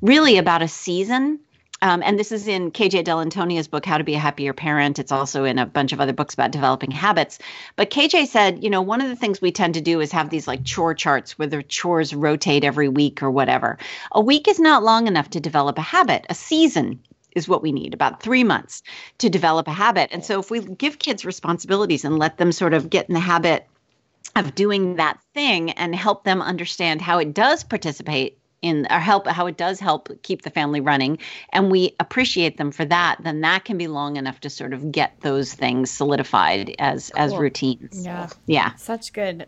really 0.00 0.38
about 0.38 0.62
a 0.62 0.68
season. 0.68 1.40
Um, 1.80 2.02
and 2.04 2.18
this 2.18 2.32
is 2.32 2.48
in 2.48 2.72
KJ 2.72 3.04
Dell'Antonia's 3.04 3.68
book, 3.68 3.86
How 3.86 3.98
to 3.98 4.04
Be 4.04 4.14
a 4.14 4.18
Happier 4.18 4.52
Parent. 4.52 4.98
It's 4.98 5.12
also 5.12 5.44
in 5.44 5.58
a 5.58 5.66
bunch 5.66 5.92
of 5.92 6.00
other 6.00 6.12
books 6.12 6.34
about 6.34 6.50
developing 6.50 6.90
habits. 6.90 7.38
But 7.76 7.90
KJ 7.90 8.26
said, 8.26 8.64
you 8.64 8.70
know, 8.70 8.82
one 8.82 9.00
of 9.00 9.08
the 9.08 9.14
things 9.14 9.40
we 9.40 9.52
tend 9.52 9.74
to 9.74 9.80
do 9.80 10.00
is 10.00 10.10
have 10.10 10.28
these 10.28 10.48
like 10.48 10.64
chore 10.64 10.94
charts 10.94 11.38
where 11.38 11.46
the 11.46 11.62
chores 11.62 12.12
rotate 12.12 12.64
every 12.64 12.88
week 12.88 13.22
or 13.22 13.30
whatever. 13.30 13.78
A 14.10 14.20
week 14.20 14.48
is 14.48 14.58
not 14.58 14.82
long 14.82 15.06
enough 15.06 15.30
to 15.30 15.40
develop 15.40 15.78
a 15.78 15.82
habit. 15.82 16.26
A 16.28 16.34
season 16.34 17.00
is 17.36 17.48
what 17.48 17.62
we 17.62 17.70
need 17.70 17.94
about 17.94 18.22
three 18.22 18.42
months 18.42 18.82
to 19.18 19.30
develop 19.30 19.68
a 19.68 19.72
habit. 19.72 20.10
And 20.12 20.24
so 20.24 20.40
if 20.40 20.50
we 20.50 20.60
give 20.60 20.98
kids 20.98 21.24
responsibilities 21.24 22.04
and 22.04 22.18
let 22.18 22.38
them 22.38 22.50
sort 22.50 22.74
of 22.74 22.90
get 22.90 23.08
in 23.08 23.14
the 23.14 23.20
habit 23.20 23.66
of 24.34 24.56
doing 24.56 24.96
that 24.96 25.20
thing 25.34 25.70
and 25.70 25.94
help 25.94 26.24
them 26.24 26.42
understand 26.42 27.00
how 27.00 27.18
it 27.18 27.34
does 27.34 27.62
participate 27.62 28.38
in 28.62 28.86
or 28.90 28.98
help 28.98 29.26
how 29.26 29.46
it 29.46 29.56
does 29.56 29.78
help 29.80 30.10
keep 30.22 30.42
the 30.42 30.50
family 30.50 30.80
running 30.80 31.18
and 31.52 31.70
we 31.70 31.94
appreciate 32.00 32.56
them 32.56 32.70
for 32.70 32.84
that 32.84 33.16
then 33.22 33.40
that 33.40 33.64
can 33.64 33.78
be 33.78 33.86
long 33.86 34.16
enough 34.16 34.40
to 34.40 34.50
sort 34.50 34.72
of 34.72 34.90
get 34.90 35.20
those 35.20 35.54
things 35.54 35.90
solidified 35.90 36.74
as 36.78 37.10
cool. 37.14 37.22
as 37.22 37.36
routines 37.36 38.04
yeah 38.04 38.28
yeah 38.46 38.74
such 38.74 39.12
good 39.12 39.46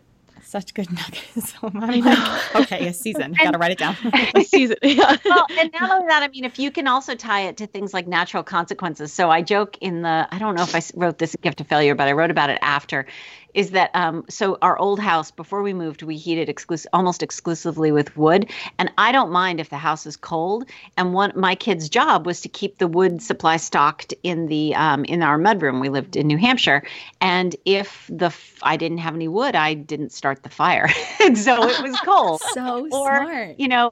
such 0.51 0.73
good 0.73 0.91
nuggets. 0.91 1.53
Oh, 1.63 1.69
so 1.71 1.79
I 1.79 1.87
mean, 1.87 2.03
like, 2.03 2.55
okay, 2.55 2.87
a 2.87 2.93
season. 2.93 3.33
Got 3.33 3.51
to 3.51 3.57
write 3.57 3.71
it 3.71 3.77
down. 3.77 3.95
a 4.35 4.43
season. 4.43 4.77
Yeah. 4.81 5.15
Well, 5.23 5.45
and 5.57 5.71
not 5.79 5.89
only 5.91 6.07
that, 6.07 6.23
I 6.23 6.27
mean, 6.27 6.43
if 6.43 6.59
you 6.59 6.71
can 6.71 6.87
also 6.87 7.15
tie 7.15 7.41
it 7.41 7.57
to 7.57 7.67
things 7.67 7.93
like 7.93 8.07
natural 8.07 8.43
consequences. 8.43 9.13
So 9.13 9.29
I 9.29 9.41
joke 9.41 9.77
in 9.79 10.01
the, 10.01 10.27
I 10.29 10.37
don't 10.39 10.55
know 10.55 10.63
if 10.63 10.75
I 10.75 10.81
wrote 10.95 11.17
this 11.19 11.35
gift 11.41 11.61
of 11.61 11.67
failure, 11.67 11.95
but 11.95 12.07
I 12.07 12.11
wrote 12.11 12.31
about 12.31 12.49
it 12.49 12.59
after 12.61 13.05
is 13.53 13.71
that 13.71 13.91
um, 13.93 14.25
so 14.29 14.57
our 14.61 14.77
old 14.77 14.99
house 14.99 15.31
before 15.31 15.61
we 15.61 15.73
moved 15.73 16.03
we 16.03 16.17
heated 16.17 16.47
exclus- 16.47 16.85
almost 16.93 17.23
exclusively 17.23 17.91
with 17.91 18.15
wood. 18.17 18.49
And 18.77 18.91
i 18.97 19.11
don't 19.11 19.31
mind 19.31 19.59
if 19.59 19.69
the 19.69 19.77
house 19.77 20.05
is 20.05 20.17
cold. 20.17 20.69
And 20.97 21.13
one 21.13 21.31
my 21.35 21.55
kid's 21.55 21.89
job 21.89 22.25
was 22.25 22.41
to 22.41 22.49
keep 22.49 22.77
the 22.77 22.87
wood 22.87 23.21
supply 23.21 23.57
stocked 23.57 24.13
in 24.23 24.47
the 24.47 24.75
um, 24.75 25.05
in 25.05 25.21
our 25.23 25.37
mudroom 25.37 25.79
we 25.81 25.89
lived 25.89 26.15
in 26.15 26.27
new 26.27 26.37
hampshire. 26.37 26.83
And 27.19 27.55
if 27.65 28.09
the 28.09 28.27
f- 28.27 28.59
i 28.63 28.77
didn't 28.77 28.99
have 28.99 29.15
any 29.15 29.27
wood 29.27 29.55
i 29.55 29.73
didn't 29.73 30.11
start 30.11 30.43
the 30.43 30.49
fire. 30.49 30.89
And 31.21 31.37
so 31.47 31.67
it 31.67 31.81
was 31.81 31.99
cold. 32.01 32.41
So 32.41 32.87
or, 32.91 33.15
smart. 33.17 33.59
you 33.59 33.67
know 33.67 33.91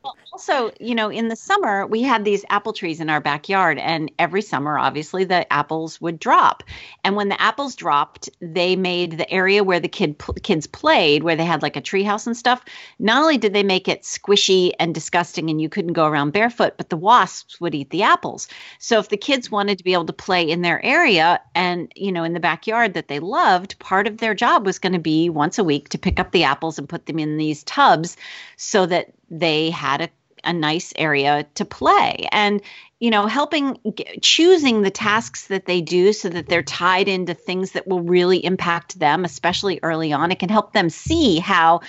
well, 0.00 0.16
also, 0.32 0.72
you 0.80 0.94
know, 0.94 1.10
in 1.10 1.28
the 1.28 1.36
summer, 1.36 1.86
we 1.86 2.02
had 2.02 2.24
these 2.24 2.44
apple 2.48 2.72
trees 2.72 3.00
in 3.00 3.10
our 3.10 3.20
backyard, 3.20 3.78
and 3.78 4.10
every 4.18 4.40
summer, 4.40 4.78
obviously, 4.78 5.24
the 5.24 5.50
apples 5.52 6.00
would 6.00 6.18
drop. 6.18 6.62
And 7.04 7.14
when 7.14 7.28
the 7.28 7.40
apples 7.40 7.76
dropped, 7.76 8.30
they 8.40 8.74
made 8.74 9.18
the 9.18 9.30
area 9.30 9.62
where 9.62 9.80
the 9.80 9.88
kid 9.88 10.20
kids 10.42 10.66
played, 10.66 11.22
where 11.22 11.36
they 11.36 11.44
had 11.44 11.62
like 11.62 11.76
a 11.76 11.82
treehouse 11.82 12.26
and 12.26 12.36
stuff. 12.36 12.64
Not 12.98 13.22
only 13.22 13.36
did 13.36 13.52
they 13.52 13.62
make 13.62 13.86
it 13.86 14.02
squishy 14.02 14.72
and 14.78 14.94
disgusting, 14.94 15.50
and 15.50 15.60
you 15.60 15.68
couldn't 15.68 15.92
go 15.92 16.06
around 16.06 16.32
barefoot, 16.32 16.74
but 16.78 16.88
the 16.88 16.96
wasps 16.96 17.60
would 17.60 17.74
eat 17.74 17.90
the 17.90 18.02
apples. 18.02 18.48
So 18.78 18.98
if 18.98 19.10
the 19.10 19.18
kids 19.18 19.50
wanted 19.50 19.76
to 19.78 19.84
be 19.84 19.92
able 19.92 20.06
to 20.06 20.12
play 20.12 20.42
in 20.42 20.62
their 20.62 20.82
area 20.84 21.40
and 21.54 21.92
you 21.94 22.10
know 22.10 22.24
in 22.24 22.32
the 22.32 22.40
backyard 22.40 22.94
that 22.94 23.08
they 23.08 23.20
loved, 23.20 23.78
part 23.78 24.06
of 24.06 24.18
their 24.18 24.34
job 24.34 24.64
was 24.64 24.78
going 24.78 24.94
to 24.94 24.98
be 24.98 25.28
once 25.28 25.58
a 25.58 25.64
week 25.64 25.90
to 25.90 25.98
pick 25.98 26.18
up 26.18 26.32
the 26.32 26.44
apples 26.44 26.78
and 26.78 26.88
put 26.88 27.04
them 27.04 27.18
in 27.18 27.36
these 27.36 27.62
tubs 27.64 28.16
so 28.56 28.86
that 28.86 29.12
they 29.32 29.70
had 29.70 30.02
a, 30.02 30.08
a 30.44 30.52
nice 30.52 30.92
area 30.96 31.46
to 31.56 31.64
play. 31.64 32.28
And 32.30 32.62
you 33.00 33.10
know 33.10 33.26
helping 33.26 33.76
choosing 34.20 34.82
the 34.82 34.90
tasks 34.90 35.48
that 35.48 35.66
they 35.66 35.80
do 35.80 36.12
so 36.12 36.28
that 36.28 36.48
they're 36.48 36.62
tied 36.62 37.08
into 37.08 37.34
things 37.34 37.72
that 37.72 37.88
will 37.88 38.00
really 38.00 38.44
impact 38.44 38.96
them 38.96 39.24
especially 39.24 39.80
early 39.82 40.12
on 40.12 40.30
it 40.30 40.38
can 40.38 40.48
help 40.48 40.72
them 40.72 40.88
see 40.88 41.40
how 41.40 41.80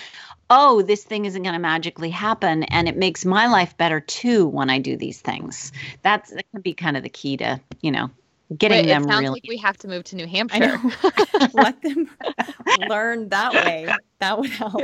oh 0.50 0.82
this 0.82 1.04
thing 1.04 1.26
isn't 1.26 1.44
going 1.44 1.54
to 1.54 1.60
magically 1.60 2.10
happen 2.10 2.64
and 2.64 2.88
it 2.88 2.98
makes 2.98 3.26
my 3.26 3.48
life 3.48 3.78
better 3.78 4.00
too 4.00 4.48
when 4.48 4.72
i 4.72 4.80
do 4.80 4.98
these 4.98 5.22
things. 5.22 5.72
That's 6.02 6.32
that 6.32 6.50
can 6.52 6.62
be 6.62 6.74
kind 6.74 6.98
of 6.98 7.04
the 7.04 7.10
key 7.10 7.38
to 7.38 7.62
you 7.82 7.91
know 7.91 8.10
getting 8.58 8.86
Wait, 8.86 8.88
them 8.88 9.04
it 9.04 9.08
sounds 9.08 9.22
really 9.22 9.34
like 9.34 9.46
we 9.48 9.58
have 9.58 9.78
to 9.78 9.88
move 9.88 10.04
to 10.06 10.16
new 10.16 10.28
hampshire. 10.28 10.80
Let 11.54 11.82
them 11.82 12.10
learn 12.89 13.30
that 13.30 13.54
way. 13.54 13.88
That 14.20 14.39
would 14.39 14.50
help. 14.50 14.82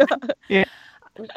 Yeah. 0.48 0.66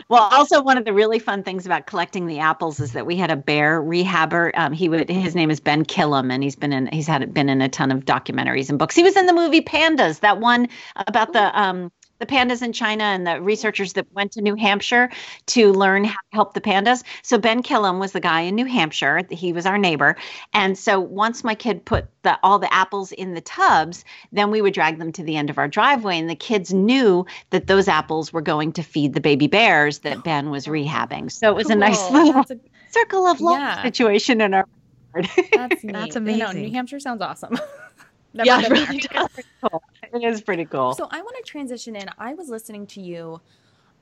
Well, 0.09 0.29
also 0.33 0.63
one 0.63 0.79
of 0.79 0.85
the 0.85 0.93
really 0.93 1.19
fun 1.19 1.43
things 1.43 1.67
about 1.67 1.87
collecting 1.87 2.27
the 2.27 2.39
apples 2.39 2.81
is 2.81 2.93
that 2.93 3.07
we 3.07 3.17
had 3.17 3.31
a 3.31 3.37
bear 3.37 3.83
rehabber. 3.83 4.51
Um, 4.55 4.73
he 4.73 4.89
would 4.89 5.09
his 5.09 5.35
name 5.35 5.51
is 5.51 5.61
Ben 5.61 5.85
Kilham, 5.85 6.33
and 6.33 6.43
he's 6.43 6.57
been 6.57 6.73
in 6.73 6.87
he's 6.89 7.07
had 7.07 7.33
been 7.33 7.49
in 7.49 7.61
a 7.61 7.69
ton 7.69 7.91
of 7.91 8.05
documentaries 8.05 8.69
and 8.69 8.79
books. 8.79 8.95
He 8.95 9.03
was 9.03 9.17
in 9.17 9.27
the 9.27 9.33
movie 9.33 9.61
Pandas, 9.61 10.21
that 10.21 10.39
one 10.39 10.69
about 11.07 11.33
the 11.33 11.61
um, 11.61 11.91
the 12.23 12.35
pandas 12.35 12.63
in 12.63 12.73
China 12.73 13.03
and 13.03 13.27
the 13.27 13.43
researchers 13.43 13.95
that 13.95 14.07
went 14.13 14.31
to 14.33 14.41
New 14.41 14.55
Hampshire 14.55 15.11
to 15.47 15.73
learn 15.73 16.05
how 16.05 16.13
to 16.13 16.35
help 16.35 16.55
the 16.55 16.61
pandas. 16.61 17.03
So 17.23 17.37
Ben 17.37 17.65
Kilham 17.65 17.99
was 17.99 18.13
the 18.13 18.21
guy 18.21 18.43
in 18.43 18.55
New 18.55 18.65
Hampshire. 18.65 19.23
He 19.29 19.53
was 19.53 19.67
our 19.67 19.77
neighbor. 19.77 20.17
And 20.55 20.79
so 20.79 21.01
once 21.01 21.43
my 21.43 21.57
kid 21.57 21.85
put 21.85 22.07
the, 22.23 22.39
all 22.45 22.61
the 22.61 22.73
apples 22.73 23.11
in 23.11 23.35
the 23.35 23.41
tubs, 23.41 24.05
then 24.31 24.53
we 24.53 24.63
would 24.63 24.73
drag 24.73 24.99
them 24.99 25.11
to 25.13 25.25
the 25.25 25.37
end 25.37 25.51
of 25.51 25.59
our 25.59 25.67
driveway. 25.67 26.17
And 26.17 26.31
the 26.31 26.37
kids 26.37 26.73
knew 26.73 27.27
that 27.51 27.67
those 27.67 27.89
apples 27.89 28.33
were 28.33 28.41
going 28.41 28.73
to 28.75 28.85
feed 28.85 29.15
the 29.15 29.21
baby 29.21 29.49
bears 29.49 29.99
that 30.01 30.23
Ben 30.23 30.51
was 30.51 30.67
rehabbing. 30.67 31.31
So 31.33 31.51
it 31.51 31.57
was 31.57 31.67
cool. 31.67 31.77
a 31.77 31.81
nice 31.81 32.11
little 32.11 32.41
a, 32.41 32.57
circle 32.89 33.27
of 33.27 33.41
life 33.41 33.59
yeah. 33.59 33.83
situation 33.83 34.41
in 34.41 34.55
our 34.55 34.67
That's, 35.55 35.83
That's 35.83 36.17
amazing. 36.17 36.41
You 36.41 36.45
know, 36.45 36.53
New 36.53 36.71
Hampshire 36.71 37.01
sounds 37.01 37.21
awesome. 37.21 37.59
Never 38.35 38.47
yeah, 38.47 38.61
it 38.63 38.71
really 38.71 38.99
does. 38.99 39.29
Cool. 39.61 39.83
It 40.13 40.25
is 40.25 40.41
pretty 40.43 40.65
cool. 40.65 40.95
So 40.95 41.09
I 41.11 41.21
want 41.21 41.37
to 41.37 41.43
transition 41.43 41.97
in. 41.97 42.09
I 42.19 42.35
was 42.35 42.49
listening 42.49 42.87
to 42.89 43.01
you 43.01 43.41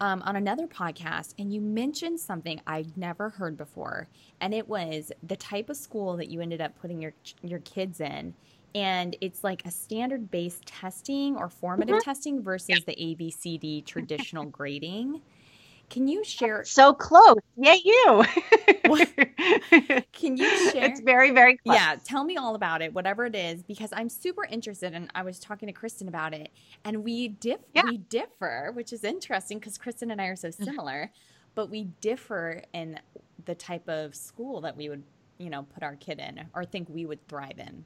um, 0.01 0.23
on 0.23 0.37
another 0.37 0.67
podcast, 0.67 1.35
and 1.39 1.53
you 1.53 1.61
mentioned 1.61 2.19
something 2.21 2.61
I'd 2.67 2.97
never 2.97 3.31
heard 3.31 3.57
before, 3.57 4.09
and 4.41 4.55
it 4.55 4.69
was 4.69 5.13
the 5.23 5.37
type 5.37 5.69
of 5.69 5.77
school 5.77 6.17
that 6.17 6.29
you 6.29 6.41
ended 6.41 6.61
up 6.61 6.79
putting 6.81 7.01
your 7.01 7.13
your 7.43 7.59
kids 7.61 8.01
in, 8.01 8.35
and 8.75 9.17
it's 9.21 9.45
like 9.45 9.65
a 9.67 9.71
standard 9.71 10.31
based 10.31 10.65
testing 10.67 11.37
or 11.37 11.49
formative 11.49 11.97
mm-hmm. 11.97 12.11
testing 12.11 12.43
versus 12.43 12.85
the 12.85 12.93
ABCD 12.93 13.85
traditional 13.85 14.45
grading. 14.45 15.21
Can 15.91 16.07
you 16.07 16.23
share? 16.25 16.65
So 16.65 16.95
close. 16.95 17.37
Yeah, 17.57 17.75
you. 17.85 18.25
Can 20.13 20.37
you 20.37 20.71
share? 20.71 20.85
It's 20.85 21.01
very, 21.01 21.33
very 21.33 21.57
close. 21.57 21.77
Yeah, 21.77 21.97
tell 22.05 22.23
me 22.23 22.37
all 22.37 22.55
about 22.55 22.81
it, 22.81 22.95
whatever 22.95 23.27
it 23.27 23.35
is, 23.35 23.65
because 23.65 23.91
I'm 23.93 24.09
super 24.09 24.45
interested. 24.45 24.95
And 24.95 25.11
I 25.17 25.23
was 25.23 25.41
talking 25.41 25.67
to 25.67 25.73
Kristen 25.73 26.07
about 26.07 26.33
it, 26.33 26.51
and 26.85 27.05
we 27.05 27.29
diff 27.29 27.59
yeah. 27.75 27.83
we 27.85 27.99
differ, 27.99 28.71
which 28.73 28.93
is 28.93 29.03
interesting 29.03 29.59
because 29.59 29.77
Kristen 29.77 30.13
and 30.13 30.23
I 30.23 30.27
are 30.27 30.37
so 30.37 30.49
mm-hmm. 30.49 30.65
similar, 30.65 31.11
but 31.57 31.69
we 31.69 31.85
differ 32.01 32.63
in 32.73 32.99
the 33.45 33.57
type 33.57 33.89
of 33.89 34.15
school 34.15 34.61
that 34.61 34.77
we 34.77 34.89
would, 34.89 35.03
you 35.39 35.51
know, 35.51 35.65
put 35.75 35.83
our 35.83 35.97
kid 35.97 36.21
in 36.21 36.47
or 36.55 36.65
think 36.65 36.89
we 36.89 37.05
would 37.05 37.27
thrive 37.27 37.59
in. 37.59 37.85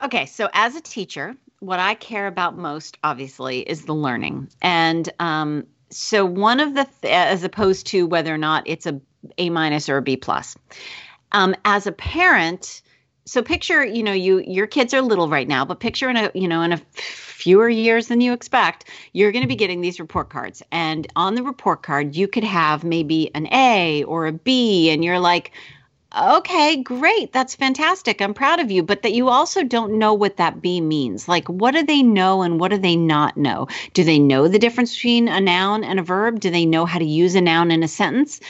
Okay, 0.00 0.26
so 0.26 0.48
as 0.52 0.76
a 0.76 0.80
teacher, 0.80 1.34
what 1.58 1.80
I 1.80 1.94
care 1.94 2.28
about 2.28 2.56
most, 2.56 2.96
obviously, 3.02 3.60
is 3.60 3.84
the 3.84 3.94
learning. 3.94 4.48
And 4.62 5.08
um, 5.18 5.66
so 5.90 6.24
one 6.24 6.60
of 6.60 6.74
the 6.74 6.86
th- 7.02 7.12
as 7.12 7.44
opposed 7.44 7.86
to 7.88 8.06
whether 8.06 8.32
or 8.32 8.38
not 8.38 8.62
it's 8.66 8.86
a 8.86 9.00
a 9.36 9.50
minus 9.50 9.88
or 9.88 9.96
a 9.96 10.02
b 10.02 10.16
plus. 10.16 10.56
Um, 11.32 11.54
as 11.64 11.86
a 11.86 11.92
parent 11.92 12.82
so 13.28 13.42
picture 13.42 13.84
you 13.84 14.02
know 14.02 14.12
you 14.12 14.38
your 14.40 14.66
kids 14.66 14.94
are 14.94 15.02
little 15.02 15.28
right 15.28 15.46
now 15.48 15.62
but 15.64 15.80
picture 15.80 16.08
in 16.08 16.16
a 16.16 16.30
you 16.34 16.48
know 16.48 16.62
in 16.62 16.72
a 16.72 16.78
fewer 16.96 17.68
years 17.68 18.08
than 18.08 18.22
you 18.22 18.32
expect 18.32 18.86
you're 19.12 19.32
going 19.32 19.42
to 19.42 19.48
be 19.48 19.56
getting 19.56 19.80
these 19.80 20.00
report 20.00 20.30
cards. 20.30 20.62
And 20.72 21.06
on 21.14 21.34
the 21.34 21.42
report 21.42 21.82
card 21.82 22.16
you 22.16 22.26
could 22.26 22.44
have 22.44 22.84
maybe 22.84 23.30
an 23.34 23.46
a 23.52 24.04
or 24.04 24.26
a 24.26 24.32
b 24.32 24.90
and 24.90 25.04
you're 25.04 25.20
like 25.20 25.52
okay, 26.16 26.82
great. 26.82 27.32
That's 27.32 27.54
fantastic. 27.54 28.20
I'm 28.20 28.34
proud 28.34 28.60
of 28.60 28.70
you. 28.70 28.82
But 28.82 29.02
that 29.02 29.12
you 29.12 29.28
also 29.28 29.64
don't 29.64 29.98
know 29.98 30.14
what 30.14 30.36
that 30.36 30.62
B 30.62 30.80
means. 30.80 31.28
Like, 31.28 31.48
what 31.48 31.72
do 31.72 31.82
they 31.82 32.02
know 32.02 32.42
and 32.42 32.58
what 32.60 32.70
do 32.70 32.78
they 32.78 32.96
not 32.96 33.36
know? 33.36 33.68
Do 33.94 34.04
they 34.04 34.18
know 34.18 34.48
the 34.48 34.58
difference 34.58 34.94
between 34.94 35.28
a 35.28 35.40
noun 35.40 35.84
and 35.84 35.98
a 35.98 36.02
verb? 36.02 36.40
Do 36.40 36.50
they 36.50 36.66
know 36.66 36.86
how 36.86 36.98
to 36.98 37.04
use 37.04 37.34
a 37.34 37.40
noun 37.40 37.70
in 37.70 37.82
a 37.82 37.88
sentence? 37.88 38.40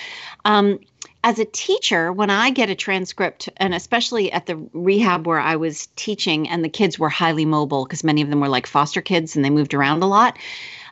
Um, 0.45 0.79
as 1.25 1.39
a 1.39 1.45
teacher, 1.45 2.13
when 2.13 2.31
I 2.31 2.51
get 2.51 2.71
a 2.71 2.77
transcript, 2.77 3.49
and 3.57 3.75
especially 3.75 4.31
at 4.31 4.47
the 4.47 4.57
rehab 4.73 5.27
where 5.27 5.41
I 5.41 5.57
was 5.57 5.89
teaching 5.97 6.49
and 6.49 6.65
the 6.65 6.69
kids 6.69 6.99
were 6.99 7.09
highly 7.09 7.45
mobile 7.45 7.85
because 7.85 8.05
many 8.05 8.23
of 8.23 8.31
them 8.31 8.41
were 8.41 8.49
like 8.49 8.67
foster 8.67 9.03
kids 9.03 9.35
and 9.35 9.45
they 9.45 9.51
moved 9.51 9.75
around 9.75 10.03
a 10.03 10.07
lot, 10.07 10.39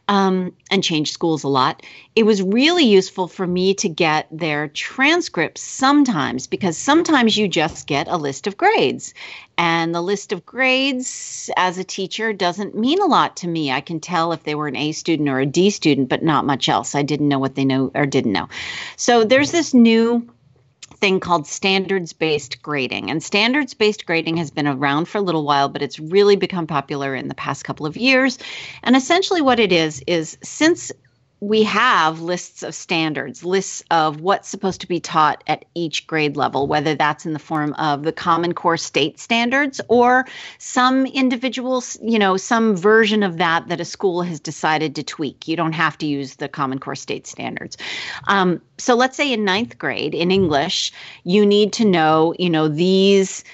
um, 0.08 0.52
and 0.70 0.84
changed 0.84 1.12
schools 1.12 1.42
a 1.42 1.48
lot. 1.48 1.82
It 2.14 2.24
was 2.24 2.42
really 2.42 2.84
useful 2.84 3.26
for 3.26 3.46
me 3.46 3.74
to 3.74 3.88
get 3.88 4.28
their 4.30 4.68
transcripts 4.68 5.62
sometimes 5.62 6.46
because 6.46 6.78
sometimes 6.78 7.36
you 7.36 7.48
just 7.48 7.86
get 7.86 8.08
a 8.08 8.16
list 8.16 8.46
of 8.46 8.56
grades. 8.56 9.14
And 9.58 9.94
the 9.94 10.02
list 10.02 10.32
of 10.32 10.44
grades 10.44 11.50
as 11.56 11.78
a 11.78 11.84
teacher 11.84 12.32
doesn't 12.32 12.76
mean 12.76 13.00
a 13.00 13.06
lot 13.06 13.36
to 13.38 13.48
me. 13.48 13.72
I 13.72 13.80
can 13.80 14.00
tell 14.00 14.32
if 14.32 14.44
they 14.44 14.54
were 14.54 14.68
an 14.68 14.76
A 14.76 14.92
student 14.92 15.28
or 15.28 15.40
a 15.40 15.46
D 15.46 15.70
student, 15.70 16.08
but 16.08 16.22
not 16.22 16.44
much 16.44 16.68
else. 16.68 16.94
I 16.94 17.02
didn't 17.02 17.28
know 17.28 17.38
what 17.38 17.54
they 17.54 17.64
know 17.64 17.90
or 17.94 18.06
didn't 18.06 18.32
know. 18.32 18.48
So 18.96 19.24
there's 19.24 19.52
this 19.52 19.72
new 19.72 20.28
thing 20.96 21.20
called 21.20 21.46
standards 21.46 22.12
based 22.12 22.62
grading. 22.62 23.10
And 23.10 23.22
standards 23.22 23.74
based 23.74 24.06
grading 24.06 24.36
has 24.38 24.50
been 24.50 24.66
around 24.66 25.06
for 25.06 25.18
a 25.18 25.22
little 25.22 25.44
while, 25.44 25.68
but 25.68 25.82
it's 25.82 26.00
really 26.00 26.36
become 26.36 26.66
popular 26.66 27.14
in 27.14 27.28
the 27.28 27.34
past 27.34 27.64
couple 27.64 27.86
of 27.86 27.96
years. 27.96 28.38
And 28.82 28.96
essentially, 28.96 29.40
what 29.40 29.60
it 29.60 29.72
is, 29.72 30.02
is 30.06 30.38
since 30.42 30.92
we 31.40 31.62
have 31.64 32.20
lists 32.20 32.62
of 32.62 32.74
standards, 32.74 33.44
lists 33.44 33.82
of 33.90 34.20
what's 34.20 34.48
supposed 34.48 34.80
to 34.80 34.88
be 34.88 35.00
taught 35.00 35.44
at 35.46 35.66
each 35.74 36.06
grade 36.06 36.36
level, 36.36 36.66
whether 36.66 36.94
that's 36.94 37.26
in 37.26 37.34
the 37.34 37.38
form 37.38 37.74
of 37.74 38.04
the 38.04 38.12
Common 38.12 38.54
Core 38.54 38.78
state 38.78 39.18
standards 39.18 39.80
or 39.88 40.26
some 40.58 41.04
individuals, 41.04 41.98
you 42.02 42.18
know, 42.18 42.38
some 42.38 42.74
version 42.74 43.22
of 43.22 43.36
that 43.36 43.68
that 43.68 43.80
a 43.80 43.84
school 43.84 44.22
has 44.22 44.40
decided 44.40 44.94
to 44.94 45.02
tweak. 45.02 45.46
You 45.46 45.56
don't 45.56 45.72
have 45.72 45.98
to 45.98 46.06
use 46.06 46.36
the 46.36 46.48
Common 46.48 46.78
Core 46.78 46.94
state 46.94 47.26
standards. 47.26 47.76
Um, 48.28 48.62
so 48.78 48.94
let's 48.94 49.16
say 49.16 49.30
in 49.30 49.44
ninth 49.44 49.78
grade 49.78 50.14
in 50.14 50.30
English, 50.30 50.90
you 51.24 51.44
need 51.44 51.74
to 51.74 51.84
know, 51.84 52.34
you 52.38 52.48
know, 52.48 52.66
these 52.66 53.44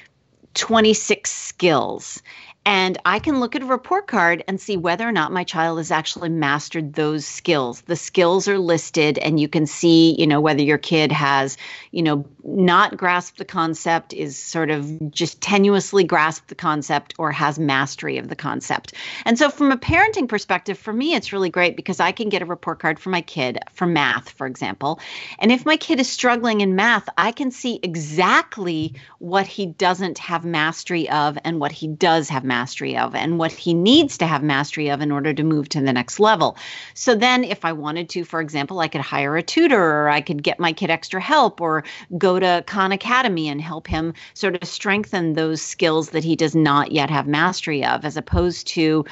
26 0.55 1.31
skills 1.31 2.23
and 2.65 2.97
I 3.05 3.19
can 3.19 3.41
look 3.41 3.57
at 3.57 3.63
a 3.63 3.67
report 3.67 4.07
card 4.07 4.45
and 4.47 4.61
see 4.61 4.77
whether 4.77 5.09
or 5.09 5.11
not 5.11 5.33
my 5.33 5.43
child 5.43 5.79
has 5.79 5.91
actually 5.91 6.29
mastered 6.29 6.95
those 6.95 7.27
skills. 7.27 7.81
The 7.83 7.97
skills 7.97 8.47
are 8.47 8.59
listed, 8.59 9.19
and 9.19 9.41
you 9.41 9.49
can 9.49 9.67
see, 9.67 10.15
you 10.17 10.29
know, 10.29 10.41
whether 10.41 10.63
your 10.63 10.79
kid 10.79 11.11
has, 11.11 11.57
you 11.91 12.03
know, 12.03 12.25
not 12.45 12.97
grasped 12.97 13.39
the 13.39 13.45
concept, 13.45 14.13
is 14.13 14.37
sort 14.37 14.71
of 14.71 15.11
just 15.11 15.41
tenuously 15.41 16.07
grasped 16.07 16.49
the 16.49 16.55
concept, 16.55 17.15
or 17.19 17.33
has 17.33 17.59
mastery 17.59 18.17
of 18.17 18.29
the 18.29 18.37
concept. 18.37 18.95
And 19.25 19.37
so, 19.37 19.51
from 19.51 19.73
a 19.73 19.77
parenting 19.77 20.29
perspective, 20.29 20.79
for 20.79 20.93
me, 20.93 21.15
it's 21.15 21.33
really 21.33 21.51
great 21.51 21.75
because 21.75 21.99
I 21.99 22.13
can 22.13 22.29
get 22.29 22.43
a 22.43 22.47
report 22.47 22.79
card 22.79 23.01
for 23.01 23.11
my 23.11 23.23
kid 23.23 23.59
for 23.73 23.87
math, 23.87 24.31
for 24.31 24.47
example. 24.47 25.01
And 25.41 25.51
if 25.51 25.67
my 25.67 25.77
kid 25.77 25.99
is 25.99 26.09
struggling 26.09 26.61
in 26.61 26.77
math, 26.77 27.09
I 27.19 27.33
can 27.33 27.51
see 27.51 27.81
exactly 27.83 28.95
what 29.19 29.49
he 29.49 29.67
doesn't 29.67 30.19
have 30.19 30.45
mastery 30.45 31.11
of 31.11 31.37
and 31.45 31.59
what 31.59 31.73
he 31.73 31.89
does 31.89 32.29
have 32.29 32.45
mastery 32.53 32.97
of 32.97 33.15
and 33.15 33.39
what 33.39 33.53
he 33.53 33.73
needs 33.73 34.19
to 34.19 34.27
have 34.27 34.43
mastery 34.43 34.89
of 34.91 35.01
in 35.01 35.11
order 35.11 35.33
to 35.33 35.43
move 35.43 35.69
to 35.71 35.81
the 35.81 35.93
next 35.93 36.21
level. 36.21 36.57
So 36.95 37.15
then, 37.15 37.45
if 37.45 37.65
I 37.65 37.73
wanted 37.73 38.09
to, 38.11 38.25
for 38.25 38.41
example, 38.41 38.81
I 38.81 38.89
could 38.89 39.01
hire 39.01 39.37
a 39.37 39.43
tutor 39.43 39.83
or 39.83 40.09
I 40.09 40.21
could 40.21 40.43
get 40.43 40.61
my 40.61 40.73
kid 40.73 40.91
extra 40.91 41.21
help 41.21 41.61
or 41.61 41.85
go 42.19 42.39
to 42.39 42.63
Khan 42.67 42.93
Academy 42.93 43.49
and 43.49 43.61
help 43.61 43.87
him 43.87 44.13
sort 44.35 44.55
of 44.63 44.69
strengthen 44.69 45.33
those 45.33 45.63
skills 45.63 46.11
that 46.11 46.25
he 46.25 46.37
does 46.37 46.55
not 46.55 46.93
yet 46.93 47.11
have 47.11 47.27
mastery 47.27 47.85
of, 47.85 48.05
as 48.05 48.17
opposed 48.17 48.67
to 48.69 49.05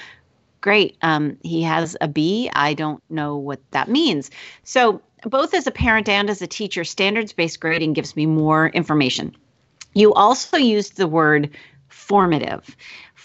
great. 0.61 0.97
Um, 1.03 1.39
he 1.43 1.63
has 1.63 1.97
a 2.01 2.09
B. 2.09 2.51
I 2.55 2.75
don't 2.75 3.03
know 3.09 3.37
what 3.37 3.61
that 3.71 3.89
means. 3.89 4.31
So, 4.65 5.01
both 5.25 5.55
as 5.55 5.67
a 5.67 5.71
parent 5.71 6.09
and 6.09 6.31
as 6.31 6.43
a 6.43 6.47
teacher, 6.47 6.85
standards 6.85 7.33
based 7.33 7.61
grading 7.61 7.95
gives 7.95 8.17
me 8.17 8.27
more 8.27 8.69
information. 8.69 9.37
You 9.95 10.15
also 10.15 10.57
used 10.57 10.97
the 10.97 11.09
word 11.09 11.51
formative. 11.89 12.77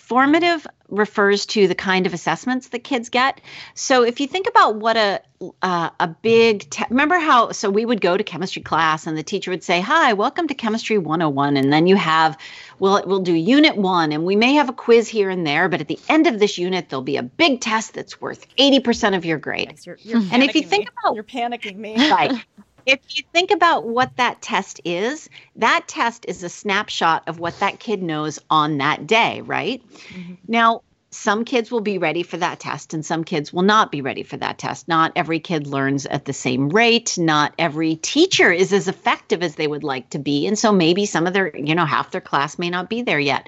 Formative 0.05 0.67
refers 0.87 1.47
to 1.47 1.67
the 1.67 1.73
kind 1.73 2.05
of 2.05 2.13
assessments 2.13 2.67
that 2.67 2.83
kids 2.83 3.09
get. 3.09 3.41
So 3.73 4.03
if 4.03 4.19
you 4.19 4.27
think 4.27 4.47
about 4.47 4.75
what 4.75 4.95
a 4.97 5.19
uh, 5.63 5.89
a 5.99 6.07
big 6.07 6.69
te- 6.69 6.85
remember 6.91 7.17
how 7.17 7.51
so 7.53 7.71
we 7.71 7.83
would 7.83 8.01
go 8.01 8.15
to 8.15 8.23
chemistry 8.23 8.61
class 8.61 9.07
and 9.07 9.17
the 9.17 9.23
teacher 9.23 9.49
would 9.49 9.63
say, 9.63 9.81
"Hi, 9.81 10.13
welcome 10.13 10.47
to 10.47 10.53
chemistry 10.53 10.99
101." 10.99 11.57
And 11.57 11.73
then 11.73 11.87
you 11.87 11.95
have 11.95 12.37
we'll 12.77 13.01
we'll 13.07 13.21
do 13.21 13.33
unit 13.33 13.77
1 13.77 14.11
and 14.11 14.25
we 14.25 14.35
may 14.35 14.53
have 14.53 14.69
a 14.69 14.73
quiz 14.73 15.07
here 15.07 15.31
and 15.31 15.45
there, 15.45 15.69
but 15.69 15.81
at 15.81 15.87
the 15.87 15.97
end 16.07 16.27
of 16.27 16.39
this 16.39 16.59
unit 16.59 16.87
there'll 16.89 17.01
be 17.01 17.17
a 17.17 17.23
big 17.23 17.59
test 17.59 17.95
that's 17.95 18.21
worth 18.21 18.45
80% 18.57 19.17
of 19.17 19.25
your 19.25 19.39
grade. 19.39 19.69
Yes, 19.71 19.87
you're, 19.87 19.97
you're 20.03 20.17
and 20.31 20.43
if 20.43 20.53
you 20.53 20.61
think 20.61 20.85
me. 20.85 20.91
about 21.01 21.15
you're 21.15 21.23
panicking 21.23 21.77
me. 21.77 21.95
right. 22.11 22.45
if 22.86 22.99
you 23.09 23.23
think 23.33 23.51
about 23.51 23.86
what 23.88 24.15
that 24.17 24.41
test 24.41 24.81
is, 24.86 25.29
that 25.55 25.88
test 25.88 26.25
is 26.27 26.43
a 26.43 26.49
snapshot 26.49 27.23
of 27.27 27.39
what 27.39 27.59
that 27.59 27.79
kid 27.79 28.01
knows 28.01 28.39
on 28.49 28.77
that 28.77 29.07
day, 29.07 29.41
right? 29.41 29.81
Mm-hmm. 30.09 30.33
Now, 30.47 30.81
some 31.15 31.45
kids 31.45 31.71
will 31.71 31.81
be 31.81 31.97
ready 31.97 32.23
for 32.23 32.38
that 32.38 32.59
test 32.59 32.93
and 32.93 33.05
some 33.05 33.23
kids 33.23 33.53
will 33.53 33.63
not 33.63 33.91
be 33.91 34.01
ready 34.01 34.23
for 34.23 34.36
that 34.38 34.57
test. 34.57 34.88
Not 34.88 35.13
every 35.15 35.39
kid 35.39 35.65
learns 35.65 36.05
at 36.05 36.25
the 36.25 36.33
same 36.33 36.69
rate. 36.69 37.17
Not 37.17 37.53
every 37.57 37.95
teacher 37.95 38.51
is 38.51 38.73
as 38.73 38.88
effective 38.89 39.41
as 39.41 39.55
they 39.55 39.67
would 39.67 39.83
like 39.83 40.09
to 40.09 40.19
be. 40.19 40.45
And 40.45 40.59
so 40.59 40.73
maybe 40.73 41.05
some 41.05 41.25
of 41.25 41.33
their, 41.33 41.55
you 41.55 41.73
know, 41.73 41.86
half 41.86 42.11
their 42.11 42.21
class 42.21 42.59
may 42.59 42.69
not 42.69 42.89
be 42.89 43.01
there 43.01 43.19
yet. 43.19 43.47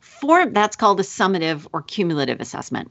For 0.00 0.46
that's 0.46 0.76
called 0.76 1.00
a 1.00 1.04
summative 1.04 1.66
or 1.72 1.82
cumulative 1.82 2.40
assessment. 2.40 2.90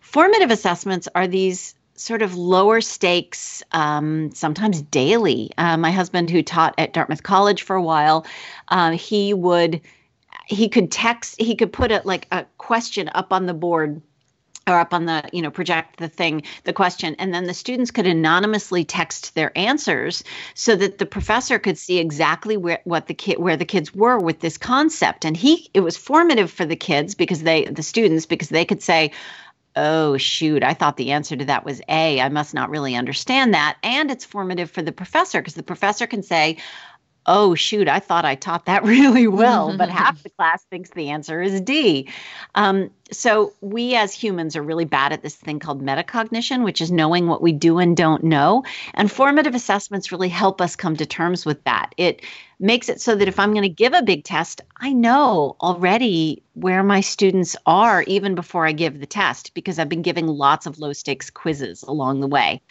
Formative 0.00 0.50
assessments 0.50 1.08
are 1.14 1.26
these 1.26 1.74
sort 2.02 2.22
of 2.22 2.34
lower 2.34 2.80
stakes, 2.80 3.62
um, 3.72 4.30
sometimes 4.32 4.82
daily. 4.82 5.50
Uh, 5.56 5.76
my 5.76 5.92
husband, 5.92 6.30
who 6.30 6.42
taught 6.42 6.74
at 6.76 6.92
Dartmouth 6.92 7.22
College 7.22 7.62
for 7.62 7.76
a 7.76 7.82
while, 7.82 8.26
uh, 8.68 8.90
he 8.90 9.32
would 9.32 9.80
he 10.46 10.68
could 10.68 10.90
text 10.90 11.40
he 11.40 11.54
could 11.54 11.72
put 11.72 11.92
a 11.92 12.02
like 12.04 12.26
a 12.32 12.44
question 12.58 13.08
up 13.14 13.32
on 13.32 13.46
the 13.46 13.54
board 13.54 14.02
or 14.66 14.78
up 14.78 14.92
on 14.94 15.06
the 15.06 15.22
you 15.32 15.42
know 15.42 15.50
project 15.50 15.98
the 15.98 16.08
thing 16.08 16.42
the 16.64 16.72
question 16.72 17.14
and 17.18 17.32
then 17.32 17.44
the 17.44 17.54
students 17.54 17.90
could 17.90 18.06
anonymously 18.06 18.84
text 18.84 19.34
their 19.34 19.56
answers 19.56 20.22
so 20.54 20.74
that 20.76 20.98
the 20.98 21.06
professor 21.06 21.58
could 21.58 21.78
see 21.78 21.98
exactly 21.98 22.56
where 22.56 22.80
what 22.84 23.06
the 23.06 23.14
kid 23.14 23.38
where 23.38 23.56
the 23.56 23.64
kids 23.64 23.94
were 23.94 24.18
with 24.18 24.40
this 24.40 24.58
concept 24.58 25.24
and 25.24 25.36
he 25.36 25.68
it 25.74 25.80
was 25.80 25.96
formative 25.96 26.50
for 26.50 26.64
the 26.64 26.76
kids 26.76 27.14
because 27.14 27.42
they 27.42 27.64
the 27.66 27.82
students 27.82 28.26
because 28.26 28.48
they 28.48 28.64
could 28.64 28.82
say 28.82 29.10
oh, 29.76 30.16
shoot, 30.16 30.62
I 30.62 30.74
thought 30.74 30.96
the 30.96 31.12
answer 31.12 31.36
to 31.36 31.44
that 31.46 31.64
was 31.64 31.80
A. 31.88 32.20
I 32.20 32.28
must 32.28 32.54
not 32.54 32.70
really 32.70 32.94
understand 32.94 33.54
that. 33.54 33.78
And 33.82 34.10
it's 34.10 34.24
formative 34.24 34.70
for 34.70 34.82
the 34.82 34.92
professor 34.92 35.40
because 35.40 35.54
the 35.54 35.62
professor 35.62 36.06
can 36.06 36.22
say, 36.22 36.58
oh, 37.26 37.54
shoot, 37.54 37.88
I 37.88 38.00
thought 38.00 38.24
I 38.24 38.34
taught 38.34 38.66
that 38.66 38.84
really 38.84 39.26
well, 39.26 39.76
but 39.76 39.88
half 39.88 40.22
the 40.22 40.30
class 40.38 40.64
thinks 40.64 40.90
the 40.90 41.10
answer 41.10 41.40
is 41.40 41.60
D. 41.60 42.08
Um, 42.54 42.90
so 43.10 43.52
we 43.60 43.94
as 43.94 44.12
humans 44.12 44.56
are 44.56 44.62
really 44.62 44.84
bad 44.84 45.12
at 45.12 45.22
this 45.22 45.36
thing 45.36 45.58
called 45.58 45.82
metacognition, 45.82 46.64
which 46.64 46.80
is 46.80 46.90
knowing 46.90 47.28
what 47.28 47.42
we 47.42 47.52
do 47.52 47.78
and 47.78 47.96
don't 47.96 48.24
know. 48.24 48.64
And 48.94 49.10
formative 49.10 49.54
assessments 49.54 50.10
really 50.10 50.28
help 50.28 50.60
us 50.60 50.76
come 50.76 50.96
to 50.96 51.06
terms 51.06 51.46
with 51.46 51.62
that. 51.64 51.94
It 51.96 52.22
makes 52.62 52.88
it 52.88 53.00
so 53.00 53.16
that 53.16 53.28
if 53.28 53.38
I'm 53.38 53.52
going 53.52 53.62
to 53.62 53.68
give 53.68 53.92
a 53.92 54.02
big 54.02 54.24
test, 54.24 54.60
I 54.76 54.92
know 54.92 55.56
already 55.60 56.42
where 56.54 56.82
my 56.82 57.00
students 57.00 57.56
are 57.66 58.02
even 58.02 58.34
before 58.34 58.66
I 58.66 58.72
give 58.72 59.00
the 59.00 59.06
test 59.06 59.52
because 59.54 59.78
I've 59.78 59.88
been 59.88 60.02
giving 60.02 60.26
lots 60.26 60.66
of 60.66 60.78
low 60.78 60.92
stakes 60.92 61.28
quizzes 61.28 61.82
along 61.82 62.20
the 62.20 62.28
way. 62.28 62.62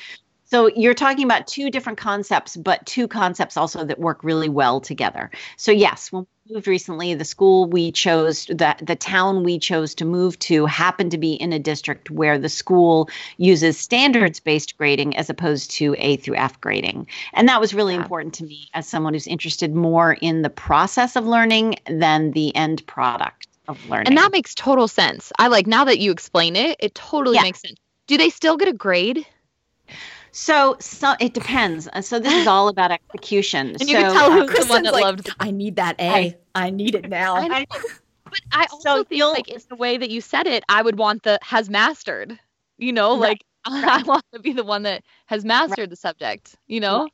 So 0.52 0.68
you're 0.76 0.94
talking 0.94 1.24
about 1.24 1.48
two 1.48 1.72
different 1.72 1.98
concepts, 1.98 2.58
but 2.58 2.86
two 2.86 3.08
concepts 3.08 3.56
also 3.56 3.86
that 3.86 4.00
work 4.00 4.22
really 4.22 4.50
well 4.50 4.82
together. 4.82 5.32
So 5.56 5.72
yes, 5.72 6.12
when 6.12 6.28
we 6.46 6.56
moved 6.56 6.68
recently, 6.68 7.14
the 7.14 7.24
school 7.24 7.68
we 7.68 7.90
chose, 7.94 8.48
the 8.48 8.76
the 8.82 8.98
town 8.98 9.46
we 9.46 9.58
chose 9.58 9.96
to 9.96 10.04
move 10.04 10.38
to 10.40 10.66
happened 10.66 11.12
to 11.12 11.18
be 11.18 11.36
in 11.36 11.54
a 11.54 11.60
district 11.60 12.12
where 12.12 12.38
the 12.38 12.50
school 12.50 13.10
uses 13.38 13.78
standards-based 13.78 14.78
grading 14.78 15.16
as 15.16 15.30
opposed 15.30 15.72
to 15.72 15.96
A 16.00 16.18
through 16.18 16.36
F 16.36 16.60
grading. 16.60 17.08
And 17.32 17.48
that 17.48 17.62
was 17.62 17.74
really 17.74 17.94
yeah. 17.94 18.02
important 18.02 18.34
to 18.36 18.44
me 18.44 18.68
as 18.74 18.86
someone 18.86 19.14
who's 19.14 19.28
interested 19.28 19.74
more 19.74 20.18
in 20.20 20.42
the 20.42 20.50
process 20.50 21.16
of 21.16 21.26
learning 21.26 21.76
than 21.88 22.32
the 22.32 22.54
end 22.58 22.86
product 22.88 23.48
of 23.70 23.90
learning. 23.90 24.08
And 24.08 24.18
that 24.18 24.34
makes 24.34 24.54
total 24.54 24.90
sense. 24.90 25.32
I 25.40 25.48
like 25.48 25.66
now 25.66 25.86
that 25.86 26.00
you 26.00 26.12
explain 26.12 26.58
it, 26.58 26.76
it 26.82 26.94
totally 26.94 27.38
yeah. 27.38 27.44
makes 27.44 27.62
sense. 27.62 27.80
Do 28.08 28.18
they 28.18 28.30
still 28.30 28.58
get 28.58 28.68
a 28.68 28.74
grade? 28.74 29.26
So, 30.32 30.78
so 30.80 31.14
it 31.20 31.34
depends. 31.34 31.90
So 32.02 32.20
this 32.20 32.34
is 32.34 32.48
all 32.48 32.68
about 32.68 32.92
execution. 32.92 33.72
and 33.72 33.82
so, 33.82 33.88
you 33.88 33.96
can 33.96 34.14
tell 34.14 34.32
who's 34.32 34.66
the 34.66 34.66
one 34.66 34.84
that 34.84 34.94
like, 34.94 35.04
loved. 35.04 35.30
I 35.40 35.52
need 35.52 35.76
that 35.76 36.00
A. 36.00 36.10
I, 36.10 36.38
I 36.56 36.70
need 36.70 36.96
it 36.96 37.10
now. 37.10 37.36
I 37.36 37.66
but 38.32 38.40
I 38.52 38.66
also 38.72 39.00
so 39.00 39.04
think 39.04 39.22
like 39.22 39.50
it's 39.50 39.66
the 39.66 39.76
way 39.76 39.98
that 39.98 40.10
you 40.10 40.22
said 40.22 40.48
it. 40.48 40.64
I 40.70 40.82
would 40.82 40.98
want 40.98 41.24
the 41.24 41.38
has 41.42 41.70
mastered. 41.70 42.40
You 42.78 42.94
know, 42.94 43.14
like 43.14 43.44
right. 43.70 43.84
I 43.86 44.04
want 44.04 44.24
to 44.34 44.40
be 44.40 44.54
the 44.54 44.64
one 44.64 44.84
that 44.84 45.04
has 45.28 45.46
mastered 45.46 45.80
right. 45.80 45.90
the 45.90 45.96
subject. 45.96 46.56
You 46.68 46.80
know. 46.80 47.10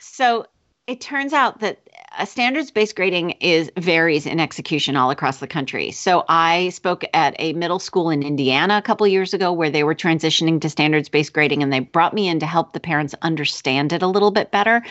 So 0.00 0.46
it 0.86 1.00
turns 1.00 1.32
out 1.32 1.60
that 1.60 1.78
a 2.18 2.26
standards-based 2.26 2.94
grading 2.94 3.30
is 3.40 3.70
varies 3.76 4.26
in 4.26 4.38
execution 4.38 4.96
all 4.96 5.10
across 5.10 5.38
the 5.38 5.46
country. 5.46 5.90
So 5.90 6.24
I 6.28 6.68
spoke 6.68 7.04
at 7.12 7.34
a 7.38 7.54
middle 7.54 7.78
school 7.78 8.10
in 8.10 8.22
Indiana 8.22 8.76
a 8.76 8.82
couple 8.82 9.06
years 9.06 9.34
ago 9.34 9.52
where 9.52 9.70
they 9.70 9.82
were 9.82 9.94
transitioning 9.94 10.60
to 10.60 10.68
standards-based 10.68 11.32
grading, 11.32 11.62
and 11.62 11.72
they 11.72 11.80
brought 11.80 12.14
me 12.14 12.28
in 12.28 12.38
to 12.40 12.46
help 12.46 12.72
the 12.72 12.80
parents 12.80 13.14
understand 13.22 13.92
it 13.92 14.02
a 14.02 14.06
little 14.06 14.30
bit 14.30 14.50
better. 14.50 14.82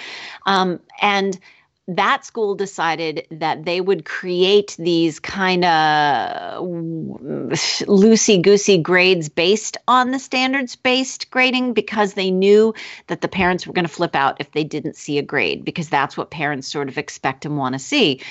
Um, 0.46 0.80
and 1.02 1.40
that 1.88 2.24
school 2.26 2.56
decided 2.56 3.28
that 3.30 3.66
they 3.66 3.82
would 3.82 4.06
create 4.06 4.76
these 4.80 5.20
kind 5.20 5.66
of 5.66 6.64
loosey 6.64 8.42
goosey 8.42 8.78
grades 8.78 9.28
based 9.28 9.76
on 9.88 10.12
the 10.12 10.20
standards 10.20 10.78
based 10.78 11.30
grading 11.30 11.74
because 11.74 12.14
they 12.14 12.32
knew 12.32 12.74
that 13.08 13.20
the 13.20 13.28
parents 13.28 13.68
were 13.68 13.74
going 13.74 13.86
to 13.86 13.92
flip 13.92 14.16
out 14.16 14.40
if 14.40 14.52
they 14.52 14.64
didn't 14.64 14.96
see 14.96 15.18
a 15.18 15.22
grade 15.22 15.66
because 15.66 15.90
that's 15.90 16.16
what 16.16 16.32
parents 16.32 16.72
sort 16.72 16.88
of 16.88 16.98
expect 16.98 17.46
and 17.46 17.58
want 17.58 17.74
to 17.74 17.80
see. 17.80 18.22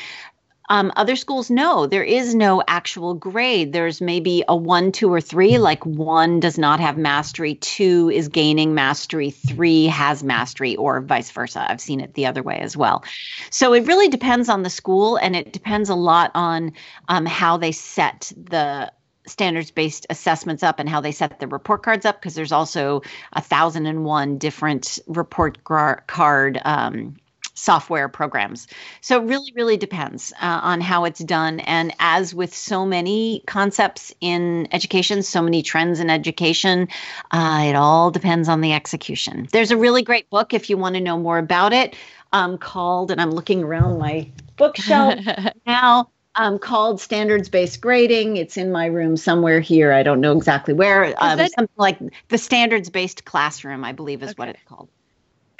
Um, 0.72 0.90
other 0.96 1.16
schools, 1.16 1.50
no, 1.50 1.86
there 1.86 2.02
is 2.02 2.34
no 2.34 2.62
actual 2.66 3.12
grade. 3.12 3.74
There's 3.74 4.00
maybe 4.00 4.42
a 4.48 4.56
one, 4.56 4.90
two, 4.90 5.12
or 5.12 5.20
three. 5.20 5.58
Like 5.58 5.84
one 5.84 6.40
does 6.40 6.56
not 6.56 6.80
have 6.80 6.96
mastery, 6.96 7.56
two 7.56 8.10
is 8.10 8.28
gaining 8.28 8.74
mastery, 8.74 9.32
three 9.32 9.84
has 9.88 10.24
mastery, 10.24 10.74
or 10.76 11.02
vice 11.02 11.30
versa. 11.30 11.70
I've 11.70 11.82
seen 11.82 12.00
it 12.00 12.14
the 12.14 12.24
other 12.24 12.42
way 12.42 12.58
as 12.58 12.74
well. 12.74 13.04
So 13.50 13.74
it 13.74 13.86
really 13.86 14.08
depends 14.08 14.48
on 14.48 14.62
the 14.62 14.70
school, 14.70 15.16
and 15.16 15.36
it 15.36 15.52
depends 15.52 15.90
a 15.90 15.94
lot 15.94 16.30
on 16.34 16.72
um, 17.08 17.26
how 17.26 17.58
they 17.58 17.72
set 17.72 18.32
the 18.34 18.90
standards 19.26 19.70
based 19.70 20.06
assessments 20.08 20.62
up 20.62 20.78
and 20.78 20.88
how 20.88 21.02
they 21.02 21.12
set 21.12 21.38
the 21.38 21.46
report 21.46 21.82
cards 21.82 22.06
up 22.06 22.18
because 22.18 22.34
there's 22.34 22.50
also 22.50 23.02
a 23.34 23.42
thousand 23.42 23.84
and 23.84 24.06
one 24.06 24.38
different 24.38 24.98
report 25.06 25.62
card 25.64 26.60
um, 26.64 27.14
software 27.62 28.08
programs. 28.08 28.66
So 29.00 29.20
it 29.22 29.26
really, 29.26 29.52
really 29.54 29.76
depends 29.76 30.32
uh, 30.42 30.60
on 30.62 30.80
how 30.80 31.04
it's 31.04 31.20
done. 31.20 31.60
And 31.60 31.94
as 32.00 32.34
with 32.34 32.54
so 32.54 32.84
many 32.84 33.42
concepts 33.46 34.12
in 34.20 34.66
education, 34.72 35.22
so 35.22 35.40
many 35.40 35.62
trends 35.62 36.00
in 36.00 36.10
education, 36.10 36.88
uh, 37.30 37.64
it 37.68 37.76
all 37.76 38.10
depends 38.10 38.48
on 38.48 38.60
the 38.60 38.72
execution. 38.72 39.46
There's 39.52 39.70
a 39.70 39.76
really 39.76 40.02
great 40.02 40.28
book 40.28 40.52
if 40.52 40.68
you 40.68 40.76
want 40.76 40.96
to 40.96 41.00
know 41.00 41.18
more 41.18 41.38
about 41.38 41.72
it 41.72 41.94
um, 42.32 42.58
called, 42.58 43.10
and 43.10 43.20
I'm 43.20 43.30
looking 43.30 43.62
around 43.62 43.98
my 43.98 44.28
bookshelf 44.56 45.20
now. 45.66 46.10
Um, 46.34 46.58
called 46.58 46.98
standards 46.98 47.50
based 47.50 47.82
grading. 47.82 48.38
It's 48.38 48.56
in 48.56 48.72
my 48.72 48.86
room 48.86 49.18
somewhere 49.18 49.60
here. 49.60 49.92
I 49.92 50.02
don't 50.02 50.22
know 50.22 50.34
exactly 50.34 50.72
where. 50.72 51.14
Um, 51.18 51.38
something 51.38 51.68
like 51.76 51.98
the 52.28 52.38
standards 52.38 52.88
based 52.88 53.26
classroom, 53.26 53.84
I 53.84 53.92
believe, 53.92 54.22
is 54.22 54.30
okay. 54.30 54.34
what 54.38 54.48
it's 54.48 54.62
called 54.66 54.88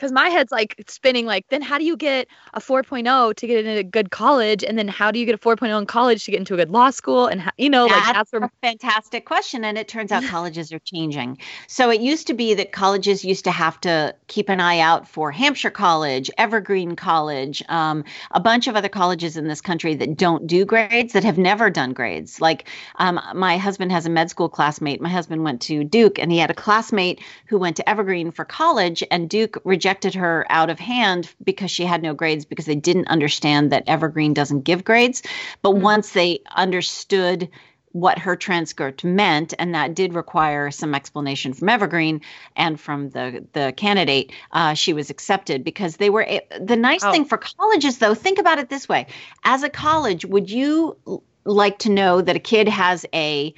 because 0.02 0.12
my 0.12 0.30
head's 0.30 0.50
like 0.50 0.82
spinning 0.88 1.26
like 1.26 1.46
then 1.48 1.62
how 1.62 1.78
do 1.78 1.84
you 1.84 1.96
get 1.96 2.26
a 2.54 2.60
4.0 2.60 3.36
to 3.36 3.46
get 3.46 3.64
into 3.64 3.78
a 3.78 3.84
good 3.84 4.10
college? 4.10 4.64
And 4.64 4.76
then 4.76 4.88
how 4.88 5.12
do 5.12 5.20
you 5.20 5.24
get 5.24 5.36
a 5.36 5.38
4.0 5.38 5.78
in 5.78 5.86
college 5.86 6.24
to 6.24 6.32
get 6.32 6.38
into 6.38 6.54
a 6.54 6.56
good 6.56 6.72
law 6.72 6.90
school? 6.90 7.28
And 7.28 7.40
how, 7.40 7.52
you 7.56 7.70
know 7.70 7.86
that's 7.86 8.06
like 8.06 8.16
that's 8.16 8.32
where... 8.32 8.42
a 8.42 8.50
fantastic 8.62 9.26
question 9.26 9.64
and 9.64 9.78
it 9.78 9.86
turns 9.86 10.10
out 10.10 10.24
colleges 10.28 10.72
are 10.72 10.80
changing. 10.80 11.38
So 11.68 11.88
it 11.88 12.00
used 12.00 12.26
to 12.26 12.34
be 12.34 12.52
that 12.54 12.72
colleges 12.72 13.24
used 13.24 13.44
to 13.44 13.52
have 13.52 13.80
to 13.82 14.12
keep 14.26 14.48
an 14.48 14.58
eye 14.58 14.80
out 14.80 15.06
for 15.06 15.30
hampshire 15.30 15.70
college 15.70 16.32
evergreen 16.36 16.96
college 16.96 17.62
um, 17.68 18.02
a 18.32 18.40
bunch 18.40 18.66
of 18.66 18.74
other 18.74 18.88
colleges 18.88 19.36
in 19.36 19.46
this 19.46 19.60
country 19.60 19.94
that 19.94 20.16
don't 20.16 20.48
do 20.48 20.64
grades 20.64 21.12
that 21.12 21.22
have 21.22 21.38
never 21.38 21.70
done 21.70 21.92
grades. 21.92 22.40
Like 22.40 22.68
um, 22.96 23.20
my 23.36 23.56
husband 23.56 23.92
has 23.92 24.04
a 24.04 24.10
med 24.10 24.30
school 24.30 24.48
classmate. 24.48 25.00
My 25.00 25.10
husband 25.10 25.44
went 25.44 25.62
to 25.62 25.84
duke 25.84 26.18
and 26.18 26.32
he 26.32 26.38
had 26.38 26.50
a 26.50 26.54
classmate 26.54 27.20
who 27.46 27.56
went 27.56 27.76
to 27.76 27.88
evergreen 27.88 28.32
for 28.32 28.44
college 28.44 29.04
and 29.08 29.30
duke 29.30 29.60
rejected 29.62 29.91
rejected 29.92 30.18
her 30.18 30.46
out 30.48 30.70
of 30.70 30.78
hand 30.78 31.30
because 31.44 31.70
she 31.70 31.84
had 31.84 32.02
no 32.02 32.14
grades 32.14 32.46
because 32.46 32.64
they 32.64 32.74
didn't 32.74 33.08
understand 33.08 33.70
that 33.70 33.84
Evergreen 33.86 34.32
doesn't 34.32 34.62
give 34.62 34.84
grades. 34.84 35.22
But 35.60 35.72
mm-hmm. 35.72 35.82
once 35.82 36.12
they 36.12 36.40
understood 36.56 37.50
what 37.90 38.18
her 38.18 38.34
transcript 38.34 39.04
meant, 39.04 39.52
and 39.58 39.74
that 39.74 39.94
did 39.94 40.14
require 40.14 40.70
some 40.70 40.94
explanation 40.94 41.52
from 41.52 41.68
Evergreen 41.68 42.22
and 42.56 42.80
from 42.80 43.10
the 43.10 43.44
the 43.52 43.74
candidate. 43.76 44.32
Uh, 44.50 44.72
she 44.72 44.94
was 44.94 45.10
accepted 45.10 45.62
because 45.62 45.98
they 45.98 46.08
were. 46.08 46.26
The 46.58 46.76
nice 46.76 47.04
oh. 47.04 47.12
thing 47.12 47.26
for 47.26 47.36
colleges, 47.36 47.98
though, 47.98 48.14
think 48.14 48.38
about 48.38 48.58
it 48.58 48.70
this 48.70 48.88
way: 48.88 49.08
as 49.44 49.62
a 49.62 49.68
college, 49.68 50.24
would 50.24 50.48
you 50.48 50.96
like 51.44 51.80
to 51.80 51.90
know 51.90 52.22
that 52.22 52.34
a 52.34 52.40
kid 52.40 52.66
has 52.66 53.04
a 53.12 53.52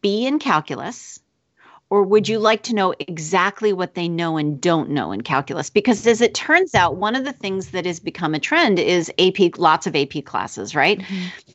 B 0.00 0.26
in 0.26 0.38
calculus? 0.38 1.20
Or 1.90 2.02
would 2.02 2.28
you 2.28 2.38
like 2.38 2.62
to 2.64 2.74
know 2.74 2.94
exactly 2.98 3.72
what 3.72 3.94
they 3.94 4.08
know 4.08 4.36
and 4.36 4.60
don't 4.60 4.90
know 4.90 5.12
in 5.12 5.20
calculus? 5.20 5.70
Because 5.70 6.06
as 6.06 6.20
it 6.20 6.34
turns 6.34 6.74
out, 6.74 6.96
one 6.96 7.14
of 7.14 7.24
the 7.24 7.32
things 7.32 7.70
that 7.70 7.86
has 7.86 8.00
become 8.00 8.34
a 8.34 8.40
trend 8.40 8.78
is 8.78 9.12
AP, 9.18 9.56
lots 9.58 9.86
of 9.86 9.94
AP 9.94 10.24
classes, 10.24 10.74
right? 10.74 10.98
Mm-hmm. 10.98 11.52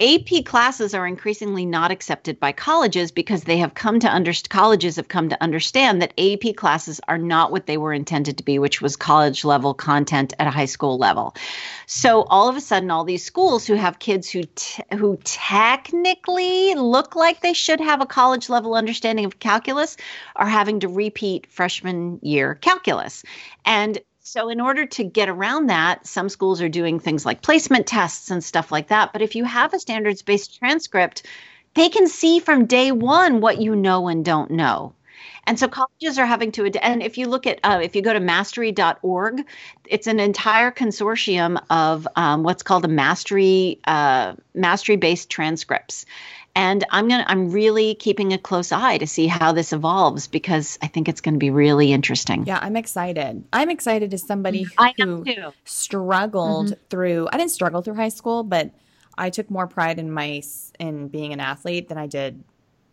AP 0.00 0.44
classes 0.44 0.92
are 0.92 1.06
increasingly 1.06 1.64
not 1.64 1.92
accepted 1.92 2.40
by 2.40 2.50
colleges 2.50 3.12
because 3.12 3.44
they 3.44 3.58
have 3.58 3.74
come 3.74 4.00
to 4.00 4.08
understand 4.08 4.50
colleges 4.50 4.96
have 4.96 5.06
come 5.06 5.28
to 5.28 5.40
understand 5.42 6.02
that 6.02 6.12
AP 6.18 6.56
classes 6.56 7.00
are 7.06 7.18
not 7.18 7.52
what 7.52 7.66
they 7.66 7.76
were 7.76 7.92
intended 7.92 8.38
to 8.38 8.44
be, 8.44 8.58
which 8.58 8.82
was 8.82 8.96
college 8.96 9.44
level 9.44 9.72
content 9.72 10.32
at 10.38 10.48
a 10.48 10.50
high 10.50 10.64
school 10.64 10.98
level. 10.98 11.34
So 11.86 12.22
all 12.24 12.48
of 12.48 12.56
a 12.56 12.60
sudden, 12.60 12.90
all 12.90 13.04
these 13.04 13.24
schools 13.24 13.66
who 13.66 13.74
have 13.74 14.00
kids 14.00 14.28
who 14.28 14.42
t- 14.42 14.82
who 14.92 15.16
technically 15.22 16.74
look 16.74 17.14
like 17.14 17.40
they 17.40 17.52
should 17.52 17.80
have 17.80 18.00
a 18.00 18.06
college 18.06 18.48
level 18.48 18.74
understanding 18.74 19.26
of 19.26 19.38
calculus 19.38 19.96
are 20.34 20.48
having 20.48 20.80
to 20.80 20.88
repeat 20.88 21.46
freshman 21.46 22.18
year 22.20 22.56
calculus, 22.56 23.22
and 23.64 23.98
so, 24.26 24.48
in 24.48 24.58
order 24.58 24.86
to 24.86 25.04
get 25.04 25.28
around 25.28 25.66
that, 25.66 26.06
some 26.06 26.30
schools 26.30 26.62
are 26.62 26.68
doing 26.70 26.98
things 26.98 27.26
like 27.26 27.42
placement 27.42 27.86
tests 27.86 28.30
and 28.30 28.42
stuff 28.42 28.72
like 28.72 28.88
that. 28.88 29.12
But 29.12 29.20
if 29.20 29.36
you 29.36 29.44
have 29.44 29.74
a 29.74 29.78
standards 29.78 30.22
based 30.22 30.58
transcript, 30.58 31.24
they 31.74 31.90
can 31.90 32.08
see 32.08 32.40
from 32.40 32.64
day 32.64 32.90
one 32.90 33.42
what 33.42 33.60
you 33.60 33.76
know 33.76 34.08
and 34.08 34.24
don't 34.24 34.50
know. 34.50 34.94
And 35.46 35.58
so 35.58 35.68
colleges 35.68 36.18
are 36.18 36.24
having 36.24 36.52
to, 36.52 36.64
and 36.82 37.02
if 37.02 37.18
you 37.18 37.28
look 37.28 37.46
at, 37.46 37.60
uh, 37.62 37.80
if 37.82 37.94
you 37.94 38.00
go 38.00 38.14
to 38.14 38.20
mastery.org, 38.20 39.46
it's 39.84 40.06
an 40.06 40.18
entire 40.18 40.70
consortium 40.70 41.62
of 41.68 42.08
um, 42.16 42.44
what's 42.44 42.62
called 42.62 42.86
a 42.86 42.88
mastery, 42.88 43.78
uh, 43.86 44.36
mastery 44.54 44.96
based 44.96 45.28
transcripts 45.28 46.06
and 46.54 46.84
i'm 46.90 47.08
going 47.08 47.20
to 47.20 47.30
i'm 47.30 47.50
really 47.50 47.94
keeping 47.94 48.32
a 48.32 48.38
close 48.38 48.72
eye 48.72 48.98
to 48.98 49.06
see 49.06 49.26
how 49.26 49.52
this 49.52 49.72
evolves 49.72 50.26
because 50.26 50.78
i 50.82 50.86
think 50.86 51.08
it's 51.08 51.20
going 51.20 51.34
to 51.34 51.38
be 51.38 51.50
really 51.50 51.92
interesting. 51.92 52.44
Yeah 52.46 52.58
i'm 52.62 52.76
excited. 52.76 53.44
I'm 53.52 53.70
excited 53.70 54.12
as 54.14 54.22
somebody 54.22 54.64
who 54.64 55.52
struggled 55.64 56.66
mm-hmm. 56.66 56.80
through 56.90 57.28
i 57.32 57.36
didn't 57.36 57.52
struggle 57.52 57.82
through 57.82 57.94
high 57.94 58.08
school 58.08 58.42
but 58.42 58.70
i 59.16 59.30
took 59.30 59.50
more 59.50 59.66
pride 59.66 59.98
in 59.98 60.10
my 60.10 60.42
in 60.78 61.08
being 61.08 61.32
an 61.32 61.40
athlete 61.40 61.88
than 61.88 61.98
i 61.98 62.06
did 62.06 62.42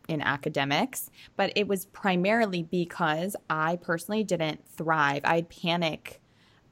in 0.08 0.20
academics. 0.20 1.10
But 1.38 1.54
it 1.56 1.68
was 1.68 1.86
primarily 1.86 2.64
because 2.64 3.36
i 3.50 3.78
personally 3.78 4.24
didn't 4.24 4.68
thrive. 4.68 5.22
I'd 5.24 5.48
panic 5.50 6.22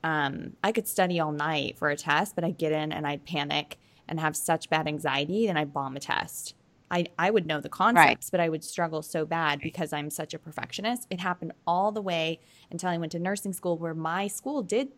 um, 0.04 0.54
I 0.64 0.72
could 0.72 0.88
study 0.88 1.20
all 1.20 1.32
night 1.32 1.78
for 1.78 1.90
a 1.90 1.96
test, 1.98 2.36
but 2.36 2.44
I'd 2.44 2.58
get 2.58 2.72
in 2.72 2.92
and 2.92 3.06
I'd 3.06 3.26
panic 3.26 3.78
and 4.08 4.20
have 4.20 4.36
such 4.36 4.70
bad 4.70 4.88
anxiety, 4.88 5.48
then 5.48 5.58
I'd 5.58 5.74
bomb 5.74 5.96
a 5.96 6.00
test. 6.00 6.56
I, 6.92 7.06
I 7.18 7.30
would 7.30 7.46
know 7.46 7.62
the 7.62 7.70
concepts, 7.70 8.28
right. 8.28 8.32
but 8.32 8.40
I 8.40 8.50
would 8.50 8.64
struggle 8.64 9.02
so 9.02 9.26
bad 9.26 9.60
because 9.62 9.94
I'm 9.94 10.10
such 10.10 10.34
a 10.34 10.40
perfectionist. 10.40 11.08
It 11.10 11.20
happened 11.20 11.54
all 11.68 11.92
the 11.92 12.02
way 12.02 12.40
until 12.72 12.90
I 12.90 12.98
went 12.98 13.12
to 13.12 13.20
nursing 13.20 13.54
school, 13.54 13.78
where 13.78 13.94
my 13.94 14.28
school 14.28 14.64
did 14.64 14.90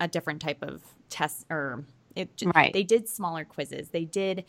a 0.00 0.08
different 0.08 0.40
type 0.40 0.62
of 0.62 0.82
test, 1.08 1.46
or 1.50 1.84
it, 2.14 2.28
right. 2.54 2.72
they 2.72 2.82
did 2.82 3.08
smaller 3.08 3.44
quizzes. 3.44 3.88
They 3.88 4.04
did 4.04 4.44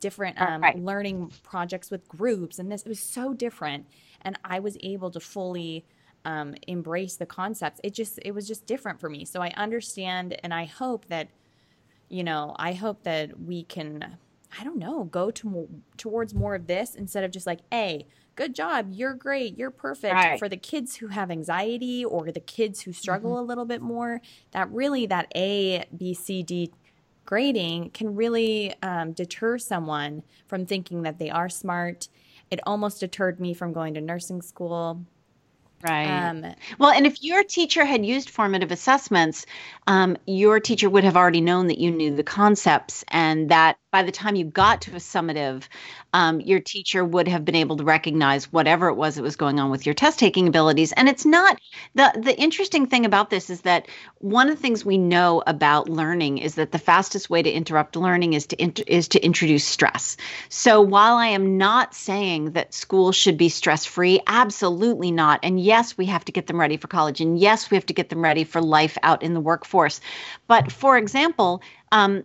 different 0.00 0.40
um, 0.40 0.62
right. 0.62 0.78
learning 0.78 1.32
projects 1.42 1.90
with 1.90 2.06
groups, 2.08 2.58
and 2.58 2.70
this 2.70 2.82
it 2.82 2.88
was 2.88 3.00
so 3.00 3.34
different. 3.34 3.86
And 4.22 4.38
I 4.44 4.60
was 4.60 4.76
able 4.82 5.10
to 5.10 5.20
fully 5.20 5.84
um, 6.24 6.54
embrace 6.66 7.16
the 7.16 7.26
concepts. 7.26 7.80
It 7.82 7.94
just 7.94 8.18
it 8.24 8.32
was 8.32 8.46
just 8.46 8.66
different 8.66 9.00
for 9.00 9.10
me. 9.10 9.24
So 9.24 9.42
I 9.42 9.48
understand, 9.56 10.38
and 10.42 10.54
I 10.54 10.66
hope 10.66 11.06
that 11.06 11.28
you 12.08 12.22
know, 12.22 12.54
I 12.58 12.74
hope 12.74 13.02
that 13.04 13.40
we 13.40 13.64
can 13.64 14.18
I 14.58 14.64
don't 14.64 14.78
know, 14.78 15.04
go 15.04 15.30
to 15.30 15.68
towards 15.96 16.34
more 16.34 16.54
of 16.54 16.66
this 16.66 16.94
instead 16.94 17.24
of 17.24 17.30
just 17.30 17.46
like, 17.46 17.60
hey, 17.70 18.06
good 18.36 18.54
job, 18.54 18.88
you're 18.90 19.14
great, 19.14 19.56
you're 19.58 19.70
perfect. 19.70 20.14
Right. 20.14 20.38
For 20.38 20.48
the 20.48 20.56
kids 20.56 20.96
who 20.96 21.08
have 21.08 21.30
anxiety 21.30 22.04
or 22.04 22.30
the 22.30 22.40
kids 22.40 22.80
who 22.82 22.92
struggle 22.92 23.32
mm-hmm. 23.32 23.40
a 23.40 23.42
little 23.42 23.64
bit 23.64 23.82
more, 23.82 24.20
that 24.52 24.70
really 24.70 25.06
that 25.06 25.30
A, 25.34 25.84
B, 25.96 26.14
C, 26.14 26.42
D 26.42 26.72
grading 27.24 27.90
can 27.90 28.14
really 28.14 28.74
um, 28.82 29.12
deter 29.12 29.58
someone 29.58 30.22
from 30.46 30.66
thinking 30.66 31.02
that 31.02 31.18
they 31.18 31.30
are 31.30 31.48
smart. 31.48 32.08
It 32.50 32.60
almost 32.66 33.00
deterred 33.00 33.40
me 33.40 33.54
from 33.54 33.72
going 33.72 33.94
to 33.94 34.00
nursing 34.00 34.42
school. 34.42 35.04
Right. 35.84 36.30
Um, 36.30 36.46
well, 36.78 36.90
and 36.90 37.06
if 37.06 37.22
your 37.22 37.44
teacher 37.44 37.84
had 37.84 38.06
used 38.06 38.30
formative 38.30 38.72
assessments, 38.72 39.44
um, 39.86 40.16
your 40.26 40.58
teacher 40.58 40.88
would 40.88 41.04
have 41.04 41.16
already 41.16 41.42
known 41.42 41.66
that 41.66 41.78
you 41.78 41.90
knew 41.90 42.16
the 42.16 42.22
concepts 42.22 43.04
and 43.08 43.50
that 43.50 43.76
by 43.92 44.02
the 44.02 44.10
time 44.10 44.34
you 44.34 44.44
got 44.46 44.82
to 44.82 44.92
a 44.92 44.96
summative, 44.96 45.68
um, 46.14 46.40
your 46.40 46.60
teacher 46.60 47.04
would 47.04 47.28
have 47.28 47.44
been 47.44 47.54
able 47.54 47.76
to 47.76 47.84
recognize 47.84 48.50
whatever 48.52 48.88
it 48.88 48.94
was 48.94 49.16
that 49.16 49.22
was 49.22 49.36
going 49.36 49.60
on 49.60 49.70
with 49.70 49.86
your 49.86 49.94
test 49.94 50.18
taking 50.18 50.48
abilities. 50.48 50.92
And 50.92 51.08
it's 51.08 51.26
not 51.26 51.58
the 51.94 52.12
the 52.16 52.36
interesting 52.40 52.86
thing 52.86 53.04
about 53.04 53.30
this 53.30 53.50
is 53.50 53.60
that 53.62 53.86
one 54.18 54.48
of 54.48 54.56
the 54.56 54.62
things 54.62 54.84
we 54.84 54.98
know 54.98 55.42
about 55.46 55.88
learning 55.88 56.38
is 56.38 56.54
that 56.56 56.72
the 56.72 56.78
fastest 56.78 57.30
way 57.30 57.42
to 57.42 57.50
interrupt 57.50 57.94
learning 57.96 58.32
is 58.32 58.46
to 58.48 58.62
int- 58.62 58.88
is 58.88 59.08
to 59.08 59.24
introduce 59.24 59.64
stress. 59.64 60.16
So 60.48 60.80
while 60.80 61.16
I 61.16 61.28
am 61.28 61.58
not 61.58 61.94
saying 61.94 62.52
that 62.52 62.74
school 62.74 63.12
should 63.12 63.36
be 63.36 63.48
stress 63.48 63.84
free, 63.84 64.20
absolutely 64.26 65.10
not. 65.12 65.40
And 65.42 65.60
yes, 65.74 65.98
we 65.98 66.06
have 66.06 66.24
to 66.24 66.32
get 66.32 66.46
them 66.46 66.60
ready 66.60 66.76
for 66.76 66.88
college, 66.88 67.20
and 67.20 67.38
yes, 67.38 67.70
we 67.70 67.76
have 67.76 67.86
to 67.86 67.94
get 67.94 68.08
them 68.08 68.22
ready 68.22 68.44
for 68.44 68.60
life 68.60 68.96
out 69.02 69.22
in 69.22 69.34
the 69.34 69.40
workforce. 69.40 70.00
But 70.46 70.72
for 70.72 70.96
example. 70.96 71.62
Um, 71.92 72.24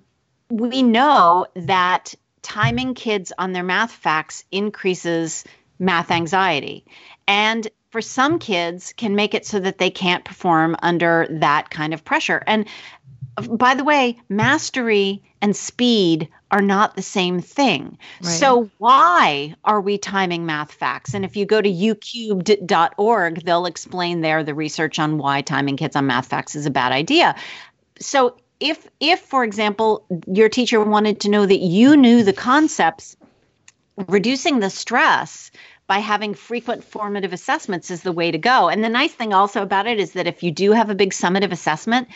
we 0.50 0.82
know 0.82 1.46
that 1.56 2.16
timing 2.42 2.94
kids 2.94 3.32
on 3.38 3.54
their 3.54 3.64
math 3.64 3.92
facts 3.92 4.44
increases 4.52 5.44
math 5.78 6.12
anxiety. 6.12 6.86
And 7.28 7.68
for 7.92 8.02
some 8.02 8.40
kids 8.40 8.94
can 8.98 9.16
make 9.16 9.34
it 9.34 9.46
so 9.46 9.60
that 9.60 9.78
they 9.78 9.90
can't 9.90 10.26
perform 10.26 10.76
under 10.82 11.28
that 11.30 11.70
kind 11.70 11.94
of 11.94 12.04
pressure. 12.04 12.44
And 12.46 12.68
by 13.42 13.76
the 13.76 13.84
way, 13.84 14.18
mastery 14.30 15.24
and 15.42 15.56
speed 15.56 16.30
are 16.52 16.62
not 16.62 16.96
the 16.96 17.02
same 17.02 17.42
thing. 17.42 17.98
Right. 18.22 18.30
So 18.30 18.70
why 18.78 19.56
are 19.64 19.82
we 19.82 19.98
timing 19.98 20.46
math 20.46 20.72
facts? 20.72 21.14
And 21.14 21.24
if 21.24 21.36
you 21.36 21.46
go 21.46 21.62
to 21.62 21.70
youcubed.org, 21.70 23.46
they'll 23.46 23.66
explain 23.66 24.22
there 24.22 24.44
the 24.44 24.56
research 24.56 25.00
on 25.00 25.18
why 25.18 25.42
timing 25.42 25.78
kids 25.78 25.96
on 25.96 26.08
math 26.08 26.28
facts 26.28 26.56
is 26.56 26.66
a 26.66 26.72
bad 26.72 26.92
idea. 26.92 27.36
So 28.00 28.36
if 28.60 28.88
if 29.00 29.22
for 29.22 29.44
example 29.44 30.06
your 30.28 30.50
teacher 30.50 30.84
wanted 30.84 31.22
to 31.22 31.30
know 31.30 31.46
that 31.46 31.60
you 31.60 31.96
knew 31.96 32.24
the 32.24 32.34
concepts 32.34 33.16
reducing 34.08 34.60
the 34.60 34.70
stress 34.70 35.52
by 35.88 36.00
having 36.00 36.34
frequent 36.34 36.84
formative 36.84 37.34
assessments 37.34 37.90
is 37.90 38.04
the 38.04 38.12
way 38.12 38.32
to 38.32 38.38
go 38.38 38.70
and 38.70 38.84
the 38.84 38.90
nice 38.90 39.14
thing 39.14 39.34
also 39.34 39.62
about 39.62 39.88
it 39.88 40.00
is 40.00 40.14
that 40.14 40.28
if 40.28 40.44
you 40.44 40.52
do 40.52 40.72
have 40.72 40.90
a 40.90 40.96
big 40.96 41.12
summative 41.12 41.52
assessment 41.52 42.08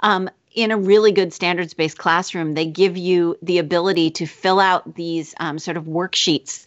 um, 0.00 0.28
in 0.56 0.72
a 0.72 0.76
really 0.76 1.12
good 1.12 1.32
standards 1.32 1.74
based 1.74 1.98
classroom 1.98 2.54
they 2.54 2.66
give 2.66 2.96
you 2.96 3.38
the 3.42 3.58
ability 3.58 4.10
to 4.10 4.26
fill 4.26 4.58
out 4.58 4.94
these 4.96 5.34
um, 5.38 5.58
sort 5.58 5.76
of 5.76 5.84
worksheets 5.84 6.64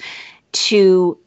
to 0.52 1.18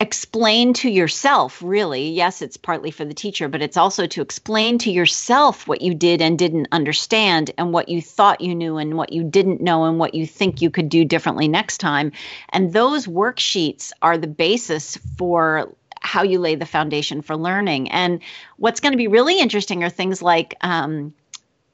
explain 0.00 0.72
to 0.72 0.90
yourself, 0.90 1.62
really. 1.62 2.08
Yes, 2.08 2.40
it's 2.40 2.56
partly 2.56 2.90
for 2.90 3.04
the 3.04 3.12
teacher, 3.12 3.48
but 3.48 3.60
it's 3.60 3.76
also 3.76 4.06
to 4.06 4.22
explain 4.22 4.78
to 4.78 4.90
yourself 4.90 5.68
what 5.68 5.82
you 5.82 5.94
did 5.94 6.22
and 6.22 6.38
didn't 6.38 6.68
understand, 6.72 7.50
and 7.58 7.72
what 7.72 7.90
you 7.90 8.00
thought 8.00 8.40
you 8.40 8.54
knew, 8.54 8.78
and 8.78 8.96
what 8.96 9.12
you 9.12 9.22
didn't 9.22 9.60
know, 9.60 9.84
and 9.84 9.98
what 9.98 10.14
you 10.14 10.26
think 10.26 10.62
you 10.62 10.70
could 10.70 10.88
do 10.88 11.04
differently 11.04 11.48
next 11.48 11.78
time. 11.78 12.12
And 12.48 12.72
those 12.72 13.06
worksheets 13.06 13.92
are 14.00 14.16
the 14.16 14.26
basis 14.26 14.96
for 15.18 15.70
how 16.00 16.22
you 16.22 16.38
lay 16.38 16.54
the 16.54 16.64
foundation 16.64 17.20
for 17.20 17.36
learning. 17.36 17.90
And 17.90 18.20
what's 18.56 18.80
going 18.80 18.92
to 18.92 18.98
be 18.98 19.08
really 19.08 19.38
interesting 19.38 19.84
are 19.84 19.90
things 19.90 20.22
like, 20.22 20.54
um, 20.62 21.12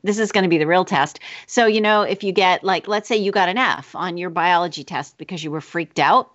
this 0.02 0.18
is 0.18 0.32
going 0.32 0.44
to 0.44 0.50
be 0.50 0.58
the 0.58 0.66
real 0.66 0.84
test. 0.84 1.20
So, 1.46 1.66
you 1.66 1.80
know, 1.80 2.02
if 2.02 2.22
you 2.22 2.32
get 2.32 2.62
like, 2.62 2.88
let's 2.88 3.08
say 3.08 3.16
you 3.16 3.32
got 3.32 3.48
an 3.48 3.58
F 3.58 3.94
on 3.94 4.16
your 4.16 4.30
biology 4.30 4.84
test 4.84 5.18
because 5.18 5.42
you 5.42 5.50
were 5.50 5.60
freaked 5.60 5.98
out, 5.98 6.32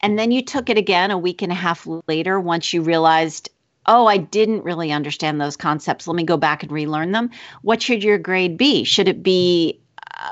and 0.00 0.18
then 0.18 0.32
you 0.32 0.42
took 0.42 0.68
it 0.68 0.78
again 0.78 1.10
a 1.10 1.18
week 1.18 1.42
and 1.42 1.52
a 1.52 1.56
half 1.56 1.86
later 2.08 2.40
once 2.40 2.72
you 2.72 2.82
realized, 2.82 3.48
oh, 3.86 4.06
I 4.06 4.16
didn't 4.16 4.64
really 4.64 4.92
understand 4.92 5.40
those 5.40 5.56
concepts. 5.56 6.06
Let 6.06 6.16
me 6.16 6.24
go 6.24 6.36
back 6.36 6.62
and 6.62 6.72
relearn 6.72 7.12
them. 7.12 7.30
What 7.62 7.82
should 7.82 8.02
your 8.02 8.18
grade 8.18 8.56
be? 8.56 8.84
Should 8.84 9.08
it 9.08 9.22
be 9.22 9.80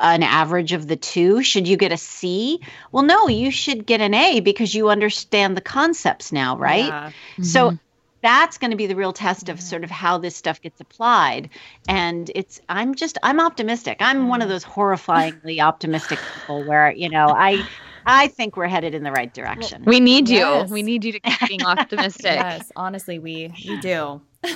an 0.00 0.22
average 0.22 0.72
of 0.72 0.86
the 0.86 0.96
two? 0.96 1.42
Should 1.42 1.66
you 1.66 1.76
get 1.76 1.92
a 1.92 1.96
C? 1.96 2.60
Well, 2.92 3.02
no, 3.02 3.28
you 3.28 3.50
should 3.50 3.86
get 3.86 4.00
an 4.00 4.14
A 4.14 4.40
because 4.40 4.74
you 4.74 4.88
understand 4.88 5.56
the 5.56 5.60
concepts 5.60 6.32
now, 6.32 6.56
right? 6.56 6.86
Yeah. 6.86 7.08
Mm-hmm. 7.08 7.42
So 7.42 7.78
that's 8.22 8.58
going 8.58 8.70
to 8.70 8.76
be 8.76 8.86
the 8.86 8.96
real 8.96 9.12
test 9.12 9.48
of 9.48 9.60
sort 9.60 9.84
of 9.84 9.90
how 9.90 10.18
this 10.18 10.36
stuff 10.36 10.60
gets 10.60 10.80
applied 10.80 11.50
and 11.88 12.30
it's 12.34 12.60
i'm 12.68 12.94
just 12.94 13.18
i'm 13.22 13.40
optimistic 13.40 13.96
i'm 14.00 14.28
one 14.28 14.42
of 14.42 14.48
those 14.48 14.64
horrifyingly 14.64 15.60
optimistic 15.62 16.18
people 16.34 16.64
where 16.64 16.92
you 16.92 17.08
know 17.08 17.26
i 17.28 17.66
I 18.06 18.28
think 18.28 18.56
we're 18.56 18.66
headed 18.66 18.94
in 18.94 19.02
the 19.02 19.12
right 19.12 19.32
direction. 19.32 19.84
We 19.84 20.00
need 20.00 20.28
you. 20.28 20.38
Yes. 20.38 20.70
We 20.70 20.82
need 20.82 21.04
you 21.04 21.12
to 21.12 21.20
keep 21.20 21.48
being 21.48 21.62
optimistic. 21.62 22.24
yes, 22.24 22.72
honestly, 22.74 23.18
we 23.18 23.52
we 23.68 23.78
do. 23.78 24.22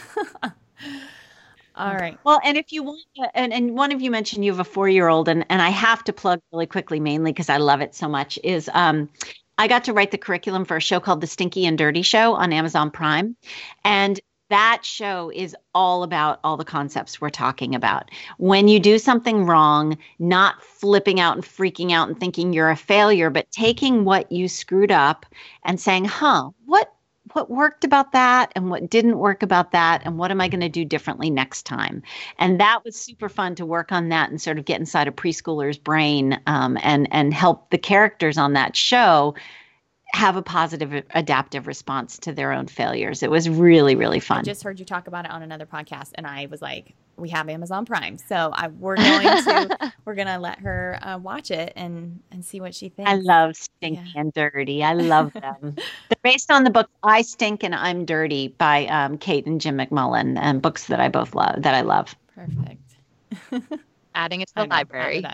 All 1.77 1.95
right. 1.95 2.17
Well, 2.23 2.41
and 2.45 2.57
if 2.57 2.73
you 2.73 2.85
want, 2.85 3.05
and, 3.35 3.53
and 3.53 3.75
one 3.75 3.91
of 3.91 4.01
you 4.01 4.11
mentioned 4.11 4.45
you 4.45 4.53
have 4.53 4.61
a 4.61 4.65
four 4.65 4.89
year 4.89 5.09
old, 5.09 5.29
and, 5.29 5.45
and 5.49 5.61
I 5.61 5.71
have 5.71 6.05
to 6.05 6.13
plug 6.13 6.41
really 6.53 6.67
quickly, 6.67 7.01
mainly 7.01 7.33
because 7.33 7.49
I 7.49 7.57
love 7.57 7.81
it 7.81 7.97
so 7.97 8.09
much, 8.09 8.39
is 8.45 8.71
um, 8.73 9.09
I 9.59 9.69
got 9.69 9.85
to 9.85 9.93
write 9.93 10.11
the 10.11 10.19
curriculum 10.19 10.65
for 10.65 10.77
a 10.77 10.81
show 10.81 11.01
called 11.01 11.21
The 11.21 11.27
Stinky 11.27 11.67
and 11.67 11.79
Dirty 11.79 12.03
Show 12.03 12.35
on 12.35 12.53
Amazon 12.53 12.91
Prime. 12.91 13.37
And 13.85 14.21
that 14.51 14.85
show 14.85 15.33
is 15.35 15.57
all 15.75 16.03
about 16.03 16.39
all 16.45 16.57
the 16.57 16.65
concepts 16.65 17.21
we're 17.21 17.31
talking 17.31 17.75
about. 17.75 18.11
When 18.39 18.69
you 18.69 18.79
do 18.79 18.99
something 18.99 19.47
wrong, 19.47 19.97
not 20.19 20.63
flipping 20.63 21.19
out 21.19 21.37
and 21.37 21.45
freaking 21.45 21.93
out 21.93 22.09
and 22.09 22.19
thinking 22.19 22.53
you're 22.53 22.71
a 22.71 22.77
failure, 22.77 23.31
but 23.31 23.51
taking 23.51 24.05
what 24.05 24.31
you 24.31 24.49
screwed 24.49 24.93
up 24.93 25.25
and 25.65 25.81
saying, 25.81 26.05
"Huh, 26.05 26.51
what 26.67 26.94
what 27.33 27.51
worked 27.51 27.85
about 27.85 28.13
that 28.13 28.53
and 28.55 28.71
what 28.71 28.91
didn't 28.91 29.19
work 29.19 29.43
about 29.43 29.73
that 29.73 30.03
and 30.05 30.19
what 30.19 30.31
am 30.31 30.41
I 30.41 30.49
going 30.49 30.61
to 30.61 30.69
do 30.69 30.85
differently 30.85 31.31
next 31.31 31.65
time?" 31.65 32.03
And 32.39 32.61
that 32.61 32.85
was 32.85 32.97
super 32.97 33.29
fun 33.29 33.55
to 33.57 33.67
work 33.67 33.93
on 33.93 34.11
that 34.11 34.31
and 34.31 34.41
sort 34.41 34.59
of 34.59 34.65
get 34.65 34.81
inside 34.81 35.09
a 35.09 35.13
preschooler's 35.13 35.79
brain 35.79 36.41
um, 36.47 36.79
and 36.83 37.09
and 37.11 37.33
help 37.33 37.71
the 37.71 37.79
characters 37.79 38.39
on 38.39 38.53
that 38.53 38.77
show 38.77 39.35
have 40.13 40.37
a 40.37 40.43
positive 40.43 41.05
adaptive 41.11 41.67
response 41.67 42.19
to 42.19 42.33
their 42.33 42.53
own 42.53 42.69
failures. 42.69 43.23
It 43.23 43.31
was 43.31 43.49
really, 43.49 43.97
really 43.97 44.21
fun. 44.21 44.39
I 44.39 44.43
just 44.43 44.63
heard 44.63 44.79
you 44.79 44.85
talk 44.85 45.09
about 45.09 45.25
it 45.25 45.33
on 45.33 45.43
another 45.43 45.67
podcast, 45.67 46.13
and 46.15 46.27
I 46.27 46.47
was 46.47 46.63
like, 46.63 46.95
"We 47.17 47.31
have 47.31 47.49
Amazon 47.49 47.85
Prime, 47.85 48.19
so 48.19 48.51
I, 48.53 48.69
we're 48.69 48.97
going 48.97 49.27
to 49.45 49.93
we're 50.05 50.15
going 50.15 50.29
to 50.29 50.39
let 50.39 50.61
her 50.61 50.99
uh, 51.03 51.19
watch 51.19 51.51
it 51.51 51.73
and 51.77 52.21
and 52.31 52.45
see 52.45 52.61
what 52.61 52.75
she 52.75 52.89
thinks." 52.89 53.11
I 53.11 53.15
love 53.15 53.57
Stinky 53.57 54.03
yeah. 54.15 54.21
and 54.21 54.33
Dirty. 54.33 54.83
I 54.83 54.95
love 54.95 55.33
them. 55.35 55.75
They're 55.77 56.17
based 56.23 56.51
on 56.51 56.65
the 56.65 56.71
book 56.71 56.91
"I 57.03 57.23
Stink 57.23 57.63
and 57.63 57.75
I'm 57.75 58.05
Dirty" 58.05 58.49
by 58.49 58.87
um, 58.87 59.19
Kate 59.19 59.47
and 59.47 59.61
Jim 59.61 59.79
McMullan, 59.79 60.39
and 60.41 60.61
books 60.61 60.87
that 60.87 61.01
I 61.01 61.09
both 61.09 61.35
love 61.35 61.63
that 61.63 61.75
I 61.75 61.83
love. 61.83 62.15
Perfect. 62.35 62.81
Adding 64.15 64.41
it 64.41 64.49
to 64.49 64.55
the 64.57 64.67
library. 64.67 65.25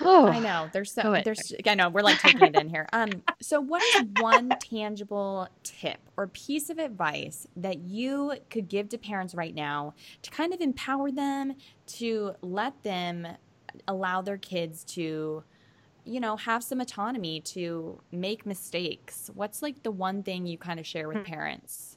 Oh, 0.00 0.26
I 0.26 0.38
know. 0.38 0.68
There's 0.72 0.92
so 0.92 1.20
there's 1.24 1.52
I 1.66 1.74
know 1.74 1.88
we're 1.88 2.02
like 2.02 2.18
taking 2.18 2.42
it 2.42 2.56
in 2.56 2.68
here. 2.68 2.88
Um 2.92 3.10
so 3.40 3.60
what 3.60 3.82
is 3.82 4.04
one 4.20 4.50
tangible 4.60 5.48
tip 5.62 5.98
or 6.16 6.26
piece 6.28 6.70
of 6.70 6.78
advice 6.78 7.46
that 7.56 7.78
you 7.80 8.34
could 8.50 8.68
give 8.68 8.88
to 8.90 8.98
parents 8.98 9.34
right 9.34 9.54
now 9.54 9.94
to 10.22 10.30
kind 10.30 10.52
of 10.52 10.60
empower 10.60 11.10
them 11.10 11.54
to 11.86 12.32
let 12.42 12.82
them 12.82 13.26
allow 13.86 14.20
their 14.20 14.38
kids 14.38 14.84
to 14.84 15.44
you 16.04 16.18
know 16.18 16.36
have 16.36 16.64
some 16.64 16.80
autonomy 16.80 17.40
to 17.40 18.00
make 18.12 18.46
mistakes? 18.46 19.30
What's 19.34 19.62
like 19.62 19.82
the 19.82 19.90
one 19.90 20.22
thing 20.22 20.46
you 20.46 20.58
kind 20.58 20.80
of 20.80 20.86
share 20.86 21.08
with 21.08 21.18
hmm. 21.18 21.24
parents? 21.24 21.89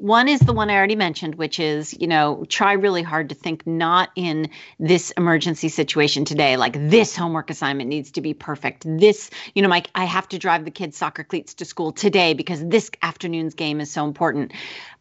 One 0.00 0.28
is 0.28 0.40
the 0.40 0.54
one 0.54 0.70
I 0.70 0.76
already 0.76 0.96
mentioned, 0.96 1.34
which 1.34 1.60
is, 1.60 1.92
you 2.00 2.06
know, 2.06 2.46
try 2.48 2.72
really 2.72 3.02
hard 3.02 3.28
to 3.28 3.34
think 3.34 3.66
not 3.66 4.08
in 4.16 4.48
this 4.78 5.10
emergency 5.10 5.68
situation 5.68 6.24
today, 6.24 6.56
like 6.56 6.72
this 6.88 7.14
homework 7.14 7.50
assignment 7.50 7.90
needs 7.90 8.10
to 8.12 8.22
be 8.22 8.32
perfect. 8.32 8.86
This, 8.86 9.28
you 9.54 9.60
know, 9.60 9.68
Mike, 9.68 9.90
I 9.94 10.06
have 10.06 10.26
to 10.30 10.38
drive 10.38 10.64
the 10.64 10.70
kids' 10.70 10.96
soccer 10.96 11.22
cleats 11.22 11.52
to 11.54 11.66
school 11.66 11.92
today 11.92 12.32
because 12.32 12.66
this 12.66 12.90
afternoon's 13.02 13.52
game 13.52 13.78
is 13.78 13.90
so 13.90 14.06
important. 14.06 14.52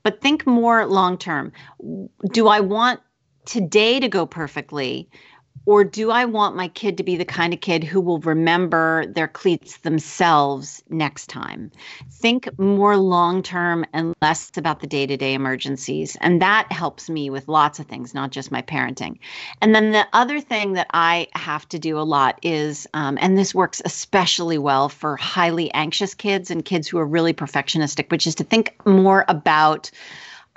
But 0.03 0.19
think 0.19 0.45
more 0.45 0.85
long 0.85 1.17
term. 1.17 1.53
Do 2.33 2.49
I 2.49 2.59
want 2.59 2.99
today 3.45 4.01
to 4.01 4.09
go 4.09 4.25
perfectly? 4.25 5.09
Or 5.65 5.83
do 5.83 6.11
I 6.11 6.25
want 6.25 6.55
my 6.55 6.67
kid 6.69 6.97
to 6.97 7.03
be 7.03 7.15
the 7.15 7.25
kind 7.25 7.53
of 7.53 7.61
kid 7.61 7.83
who 7.83 8.01
will 8.01 8.19
remember 8.19 9.05
their 9.05 9.27
cleats 9.27 9.77
themselves 9.77 10.83
next 10.89 11.27
time? 11.27 11.71
Think 12.11 12.57
more 12.57 12.97
long 12.97 13.43
term 13.43 13.85
and 13.93 14.15
less 14.21 14.51
about 14.57 14.79
the 14.79 14.87
day 14.87 15.05
to 15.05 15.17
day 15.17 15.33
emergencies. 15.33 16.17
And 16.21 16.41
that 16.41 16.71
helps 16.71 17.09
me 17.09 17.29
with 17.29 17.47
lots 17.47 17.79
of 17.79 17.85
things, 17.85 18.13
not 18.13 18.31
just 18.31 18.51
my 18.51 18.61
parenting. 18.61 19.19
And 19.61 19.75
then 19.75 19.91
the 19.91 20.07
other 20.13 20.41
thing 20.41 20.73
that 20.73 20.87
I 20.93 21.27
have 21.33 21.67
to 21.69 21.79
do 21.79 21.99
a 21.99 22.01
lot 22.01 22.39
is, 22.41 22.87
um, 22.93 23.17
and 23.21 23.37
this 23.37 23.53
works 23.53 23.81
especially 23.85 24.57
well 24.57 24.89
for 24.89 25.17
highly 25.17 25.71
anxious 25.73 26.13
kids 26.13 26.51
and 26.51 26.65
kids 26.65 26.87
who 26.87 26.97
are 26.97 27.05
really 27.05 27.33
perfectionistic, 27.33 28.11
which 28.11 28.27
is 28.27 28.35
to 28.35 28.43
think 28.43 28.75
more 28.85 29.25
about. 29.27 29.91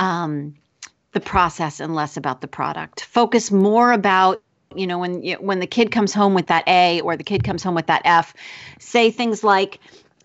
Um, 0.00 0.54
the 1.12 1.20
process 1.20 1.78
and 1.78 1.94
less 1.94 2.16
about 2.16 2.40
the 2.40 2.48
product. 2.48 3.04
Focus 3.04 3.50
more 3.50 3.92
about 3.92 4.42
you 4.76 4.86
know 4.86 4.98
when 4.98 5.22
you, 5.22 5.36
when 5.36 5.60
the 5.60 5.66
kid 5.66 5.90
comes 5.90 6.12
home 6.12 6.34
with 6.34 6.46
that 6.46 6.66
A 6.68 7.00
or 7.00 7.16
the 7.16 7.24
kid 7.24 7.44
comes 7.44 7.62
home 7.62 7.74
with 7.74 7.86
that 7.86 8.02
F, 8.04 8.34
say 8.78 9.10
things 9.10 9.44
like, 9.44 9.80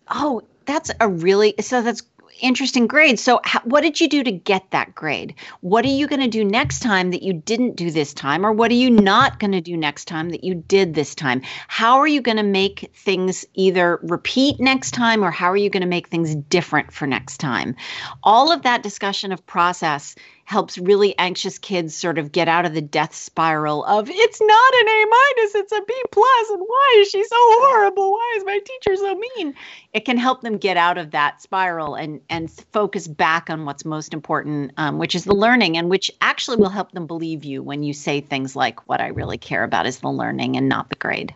"Oh, 0.10 0.42
that's 0.66 0.92
a 1.00 1.08
really 1.08 1.56
so 1.60 1.82
that's 1.82 2.04
interesting 2.42 2.88
grade. 2.88 3.20
So, 3.20 3.42
what 3.64 3.82
did 3.82 4.00
you 4.00 4.08
do 4.08 4.24
to 4.24 4.32
get 4.32 4.70
that 4.72 4.96
grade? 4.96 5.36
What 5.62 5.86
are 5.86 5.90
you 5.90 6.08
going 6.08 6.22
to 6.22 6.28
do 6.28 6.44
next 6.44 6.80
time 6.80 7.12
that 7.12 7.24
you 7.24 7.34
didn't 7.34 7.76
do 7.76 7.92
this 7.92 8.14
time? 8.14 8.46
Or 8.46 8.52
what 8.52 8.72
are 8.72 8.76
you 8.76 8.90
not 8.90 9.40
going 9.40 9.52
to 9.52 9.62
do 9.62 9.76
next 9.78 10.06
time 10.06 10.30
that 10.30 10.44
you 10.44 10.56
did 10.56 10.94
this 10.94 11.16
time? 11.16 11.42
How 11.68 11.98
are 11.98 12.08
you 12.08 12.22
going 12.22 12.38
to 12.38 12.44
make 12.44 12.92
things 12.94 13.46
either 13.54 14.00
repeat 14.04 14.60
next 14.60 14.92
time 14.92 15.24
or 15.24 15.32
how 15.32 15.52
are 15.52 15.58
you 15.58 15.70
going 15.70 15.82
to 15.82 15.88
make 15.88 16.08
things 16.08 16.36
different 16.36 16.92
for 16.92 17.08
next 17.08 17.38
time? 17.38 17.76
All 18.24 18.52
of 18.52 18.64
that 18.64 18.84
discussion 18.84 19.32
of 19.32 19.46
process 19.46 20.16
helps 20.48 20.78
really 20.78 21.14
anxious 21.18 21.60
kids 21.60 21.94
sort 21.94 22.18
of 22.18 22.32
get 22.32 22.48
out 22.48 22.66
of 22.66 22.74
the 22.74 22.82
death 22.82 23.14
spiral 23.14 23.84
of 23.84 24.10
it's 24.10 24.40
not 24.40 24.74
an 24.76 24.88
A 24.88 25.06
minus, 25.06 25.56
it's 25.56 25.74
a 25.74 25.82
B 25.86 25.94
plus, 26.10 26.50
and 26.52 26.62
why 26.62 26.96
is 27.00 27.10
she 27.10 27.22
so 27.22 27.36
horrible? 27.36 28.14
Why 28.14 28.36
is 28.38 28.46
my 28.46 28.58
teacher 28.60 28.96
so 28.96 29.14
mean? 29.36 29.54
It 29.92 30.06
can 30.06 30.18
help 30.18 30.40
them 30.40 30.58
get 30.58 30.78
out 30.78 30.98
of 30.98 31.12
that 31.12 31.42
spiral 31.42 31.96
and 31.96 32.22
and 32.30 32.50
focus 32.72 33.10
back 33.10 33.50
on 33.50 33.66
what's 33.66 33.84
most 33.84 34.14
important, 34.14 34.72
um, 34.78 35.00
which 35.00 35.16
is 35.16 35.26
the 35.26 35.36
learning, 35.36 35.78
and 35.78 35.90
which 35.90 36.10
actually 36.22 36.56
will 36.56 36.70
help 36.70 36.94
them 36.94 37.08
believe 37.08 37.44
you 37.44 37.62
when 37.62 37.84
you 37.84 37.92
say 37.92 38.22
things 38.22 38.56
like, 38.56 38.88
"What 38.88 39.02
I 39.02 39.08
really 39.08 39.38
care 39.38 39.66
about 39.66 39.86
is 39.86 40.00
the 40.00 40.08
learning 40.08 40.56
and 40.56 40.70
not 40.70 40.88
the 40.88 40.96
grade." 40.96 41.36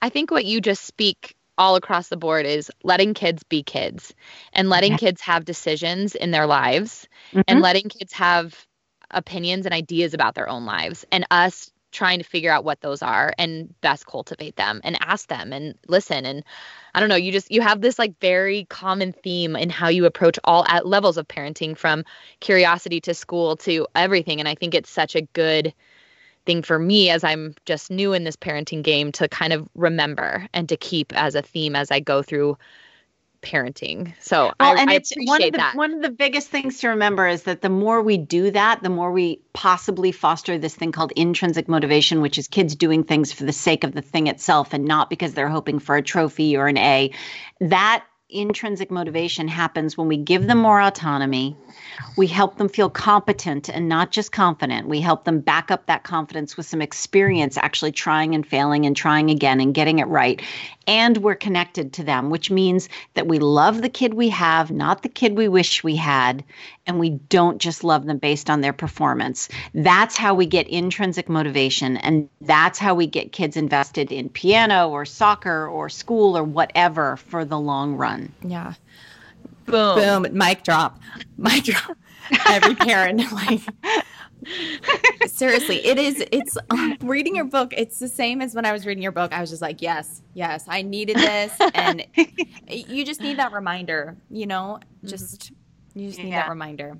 I 0.00 0.10
think 0.10 0.30
what 0.30 0.44
you 0.44 0.60
just 0.60 0.84
speak 0.84 1.34
all 1.58 1.76
across 1.76 2.08
the 2.08 2.16
board 2.16 2.46
is 2.46 2.70
letting 2.82 3.12
kids 3.12 3.42
be 3.42 3.62
kids 3.62 4.14
and 4.52 4.70
letting 4.70 4.94
okay. 4.94 5.06
kids 5.06 5.20
have 5.20 5.44
decisions 5.44 6.14
in 6.14 6.30
their 6.30 6.46
lives 6.46 7.08
mm-hmm. 7.30 7.42
and 7.48 7.60
letting 7.60 7.88
kids 7.88 8.12
have 8.12 8.66
opinions 9.10 9.66
and 9.66 9.74
ideas 9.74 10.14
about 10.14 10.34
their 10.34 10.48
own 10.48 10.64
lives 10.64 11.04
and 11.10 11.26
us 11.30 11.70
trying 11.90 12.18
to 12.18 12.24
figure 12.24 12.52
out 12.52 12.64
what 12.64 12.80
those 12.80 13.02
are 13.02 13.32
and 13.38 13.74
best 13.80 14.06
cultivate 14.06 14.56
them 14.56 14.80
and 14.84 14.98
ask 15.00 15.28
them 15.28 15.52
and 15.52 15.74
listen 15.88 16.26
and 16.26 16.44
i 16.94 17.00
don't 17.00 17.08
know 17.08 17.16
you 17.16 17.32
just 17.32 17.50
you 17.50 17.62
have 17.62 17.80
this 17.80 17.98
like 17.98 18.18
very 18.20 18.66
common 18.66 19.12
theme 19.12 19.56
in 19.56 19.70
how 19.70 19.88
you 19.88 20.04
approach 20.04 20.38
all 20.44 20.66
at 20.68 20.86
levels 20.86 21.16
of 21.16 21.26
parenting 21.26 21.76
from 21.76 22.04
curiosity 22.40 23.00
to 23.00 23.14
school 23.14 23.56
to 23.56 23.86
everything 23.94 24.38
and 24.38 24.48
i 24.48 24.54
think 24.54 24.74
it's 24.74 24.90
such 24.90 25.16
a 25.16 25.22
good 25.22 25.72
thing 26.48 26.62
for 26.62 26.78
me 26.78 27.10
as 27.10 27.22
i'm 27.24 27.54
just 27.66 27.90
new 27.90 28.14
in 28.14 28.24
this 28.24 28.36
parenting 28.36 28.82
game 28.82 29.12
to 29.12 29.28
kind 29.28 29.52
of 29.52 29.68
remember 29.74 30.48
and 30.54 30.66
to 30.70 30.78
keep 30.78 31.12
as 31.14 31.34
a 31.34 31.42
theme 31.42 31.76
as 31.76 31.90
i 31.90 32.00
go 32.00 32.22
through 32.22 32.56
parenting. 33.40 34.12
So 34.20 34.52
well, 34.58 34.76
I, 34.76 34.80
and 34.80 34.90
I 34.90 34.94
it's 34.94 35.12
one 35.16 35.42
of 35.42 35.52
the 35.52 35.58
that. 35.58 35.76
one 35.76 35.94
of 35.94 36.02
the 36.02 36.10
biggest 36.10 36.48
things 36.48 36.78
to 36.80 36.88
remember 36.88 37.26
is 37.26 37.44
that 37.44 37.62
the 37.62 37.68
more 37.68 38.02
we 38.02 38.16
do 38.16 38.50
that, 38.50 38.82
the 38.82 38.88
more 38.88 39.12
we 39.12 39.40
possibly 39.52 40.12
foster 40.12 40.58
this 40.58 40.74
thing 40.74 40.92
called 40.92 41.12
intrinsic 41.12 41.68
motivation, 41.68 42.20
which 42.20 42.38
is 42.38 42.48
kids 42.48 42.74
doing 42.74 43.04
things 43.04 43.32
for 43.32 43.44
the 43.44 43.52
sake 43.52 43.84
of 43.84 43.92
the 43.92 44.02
thing 44.02 44.26
itself 44.26 44.72
and 44.72 44.84
not 44.84 45.10
because 45.10 45.34
they're 45.34 45.48
hoping 45.48 45.78
for 45.78 45.96
a 45.96 46.02
trophy 46.02 46.56
or 46.56 46.68
an 46.68 46.78
A. 46.78 47.12
That 47.60 48.04
intrinsic 48.30 48.90
motivation 48.90 49.48
happens 49.48 49.96
when 49.96 50.06
we 50.06 50.18
give 50.18 50.46
them 50.46 50.58
more 50.58 50.82
autonomy. 50.82 51.56
We 52.16 52.26
help 52.26 52.58
them 52.58 52.68
feel 52.68 52.90
competent 52.90 53.70
and 53.70 53.88
not 53.88 54.10
just 54.10 54.32
confident. 54.32 54.86
We 54.86 55.00
help 55.00 55.24
them 55.24 55.40
back 55.40 55.70
up 55.70 55.86
that 55.86 56.02
confidence 56.02 56.54
with 56.54 56.66
some 56.66 56.82
experience, 56.82 57.56
actually 57.56 57.92
trying 57.92 58.34
and 58.34 58.46
failing 58.46 58.84
and 58.84 58.94
trying 58.94 59.30
again 59.30 59.60
and 59.60 59.72
getting 59.72 59.98
it 59.98 60.08
right. 60.08 60.42
And 60.86 61.16
we're 61.18 61.36
connected 61.36 61.94
to 61.94 62.04
them, 62.04 62.28
which 62.28 62.50
means 62.50 62.90
that 63.14 63.26
we 63.26 63.38
love 63.38 63.80
the 63.80 63.88
kid 63.88 64.12
we 64.12 64.28
have, 64.30 64.70
not 64.70 65.02
the 65.02 65.08
kid 65.08 65.36
we 65.36 65.48
wish 65.48 65.82
we 65.82 65.96
had. 65.96 66.44
And 66.86 66.98
we 66.98 67.10
don't 67.10 67.58
just 67.58 67.84
love 67.84 68.06
them 68.06 68.18
based 68.18 68.48
on 68.48 68.60
their 68.62 68.72
performance. 68.72 69.48
That's 69.74 70.16
how 70.16 70.34
we 70.34 70.46
get 70.46 70.68
intrinsic 70.68 71.28
motivation. 71.28 71.98
And 71.98 72.28
that's 72.40 72.78
how 72.78 72.94
we 72.94 73.06
get 73.06 73.32
kids 73.32 73.56
invested 73.56 74.10
in 74.12 74.28
piano 74.30 74.88
or 74.88 75.04
soccer 75.04 75.66
or 75.66 75.88
school 75.88 76.36
or 76.36 76.44
whatever 76.44 77.16
for 77.16 77.44
the 77.44 77.58
long 77.58 77.96
run. 77.96 78.17
Yeah. 78.42 78.74
Boom. 79.66 80.22
Boom. 80.22 80.36
Mic 80.36 80.62
drop. 80.62 81.00
Mic 81.36 81.64
drop. 81.64 81.96
Every 82.48 82.74
parent 82.74 83.32
like 83.32 83.60
seriously 85.26 85.84
it 85.84 85.98
is 85.98 86.24
it's 86.30 86.56
um, 86.70 86.96
reading 87.02 87.34
your 87.34 87.44
book 87.44 87.72
it's 87.76 87.98
the 87.98 88.08
same 88.08 88.40
as 88.40 88.54
when 88.54 88.64
i 88.64 88.72
was 88.72 88.86
reading 88.86 89.02
your 89.02 89.12
book 89.12 89.32
i 89.32 89.40
was 89.40 89.50
just 89.50 89.62
like 89.62 89.82
yes 89.82 90.22
yes 90.34 90.64
i 90.68 90.80
needed 90.80 91.16
this 91.16 91.52
and 91.74 92.06
you 92.68 93.04
just 93.04 93.20
need 93.20 93.38
that 93.38 93.52
reminder 93.52 94.16
you 94.30 94.46
know 94.46 94.78
just 95.04 95.52
mm-hmm. 95.52 96.00
you 96.00 96.08
just 96.08 96.20
need 96.20 96.30
yeah. 96.30 96.42
that 96.42 96.48
reminder 96.48 96.96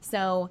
so 0.00 0.50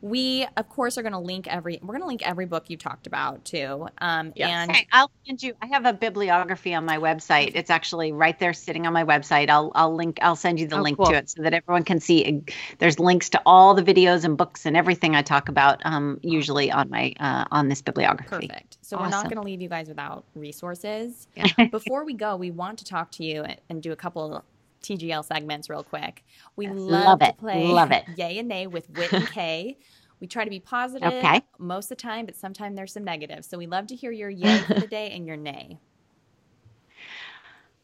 we 0.00 0.46
of 0.56 0.68
course 0.68 0.96
are 0.96 1.02
going 1.02 1.12
to 1.12 1.18
link 1.18 1.46
every 1.48 1.78
we're 1.82 1.94
going 1.94 2.00
to 2.00 2.06
link 2.06 2.26
every 2.26 2.46
book 2.46 2.70
you 2.70 2.76
talked 2.76 3.06
about 3.06 3.44
too 3.44 3.88
um 3.98 4.32
yes. 4.36 4.48
and 4.50 4.72
hey, 4.72 4.86
i'll 4.92 5.10
send 5.26 5.42
you 5.42 5.54
i 5.60 5.66
have 5.66 5.84
a 5.86 5.92
bibliography 5.92 6.74
on 6.74 6.84
my 6.84 6.98
website 6.98 7.52
it's 7.54 7.70
actually 7.70 8.12
right 8.12 8.38
there 8.38 8.52
sitting 8.52 8.86
on 8.86 8.92
my 8.92 9.04
website 9.04 9.48
i'll 9.48 9.72
i'll 9.74 9.94
link 9.94 10.18
i'll 10.22 10.36
send 10.36 10.60
you 10.60 10.66
the 10.66 10.78
oh, 10.78 10.82
link 10.82 10.96
cool. 10.96 11.06
to 11.06 11.14
it 11.14 11.28
so 11.28 11.42
that 11.42 11.52
everyone 11.52 11.82
can 11.82 11.98
see 11.98 12.42
there's 12.78 12.98
links 12.98 13.28
to 13.28 13.40
all 13.44 13.74
the 13.74 13.82
videos 13.82 14.24
and 14.24 14.36
books 14.36 14.66
and 14.66 14.76
everything 14.76 15.16
i 15.16 15.22
talk 15.22 15.48
about 15.48 15.80
um 15.84 16.18
usually 16.22 16.70
on 16.70 16.88
my 16.90 17.12
uh, 17.18 17.44
on 17.50 17.68
this 17.68 17.82
bibliography 17.82 18.46
perfect 18.46 18.78
so 18.80 18.96
awesome. 18.96 19.04
we're 19.04 19.10
not 19.10 19.24
going 19.24 19.36
to 19.36 19.42
leave 19.42 19.60
you 19.60 19.68
guys 19.68 19.88
without 19.88 20.24
resources 20.34 21.26
before 21.70 22.04
we 22.04 22.14
go 22.14 22.36
we 22.36 22.50
want 22.50 22.78
to 22.78 22.84
talk 22.84 23.10
to 23.10 23.24
you 23.24 23.44
and 23.68 23.82
do 23.82 23.92
a 23.92 23.96
couple 23.96 24.44
TGL 24.82 25.24
segments 25.24 25.68
real 25.68 25.82
quick. 25.82 26.24
We 26.56 26.66
yes, 26.66 26.74
love, 26.76 27.04
love 27.04 27.18
to 27.20 27.32
play 27.34 27.66
love 27.66 27.92
it. 27.92 28.04
Yay 28.16 28.38
and 28.38 28.48
Nay 28.48 28.66
with 28.66 28.88
Whit 28.90 29.12
and 29.12 29.26
Kay. 29.28 29.78
we 30.20 30.26
try 30.26 30.44
to 30.44 30.50
be 30.50 30.60
positive 30.60 31.12
okay. 31.12 31.42
most 31.58 31.86
of 31.86 31.96
the 31.96 32.02
time, 32.02 32.26
but 32.26 32.36
sometimes 32.36 32.76
there's 32.76 32.92
some 32.92 33.04
negative. 33.04 33.44
So 33.44 33.58
we 33.58 33.66
love 33.66 33.86
to 33.88 33.96
hear 33.96 34.10
your 34.10 34.30
yay 34.30 34.58
for 34.58 34.74
the 34.74 34.86
day 34.90 35.10
and 35.10 35.26
your 35.26 35.36
nay. 35.36 35.78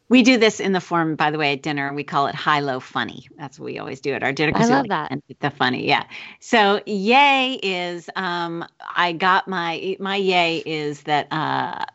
We 0.07 0.21
do 0.21 0.37
this 0.37 0.59
in 0.59 0.71
the 0.71 0.81
form, 0.81 1.15
by 1.15 1.31
the 1.31 1.39
way, 1.39 1.53
at 1.53 1.63
dinner. 1.63 1.91
We 1.91 2.03
call 2.03 2.27
it 2.27 2.35
high 2.35 2.59
low 2.59 2.79
funny. 2.79 3.27
That's 3.37 3.59
what 3.59 3.65
we 3.65 3.79
always 3.79 4.01
do 4.01 4.13
at 4.13 4.21
our 4.21 4.31
dinner. 4.31 4.51
I 4.55 4.65
love 4.65 4.87
that. 4.89 5.11
The 5.39 5.49
funny, 5.49 5.87
yeah. 5.87 6.03
So 6.39 6.81
yay 6.85 7.59
is 7.63 8.07
um, 8.15 8.65
I 8.95 9.13
got 9.13 9.47
my 9.47 9.97
my 9.99 10.15
yay 10.15 10.57
is 10.63 11.01
that 11.03 11.27
uh, 11.31 11.85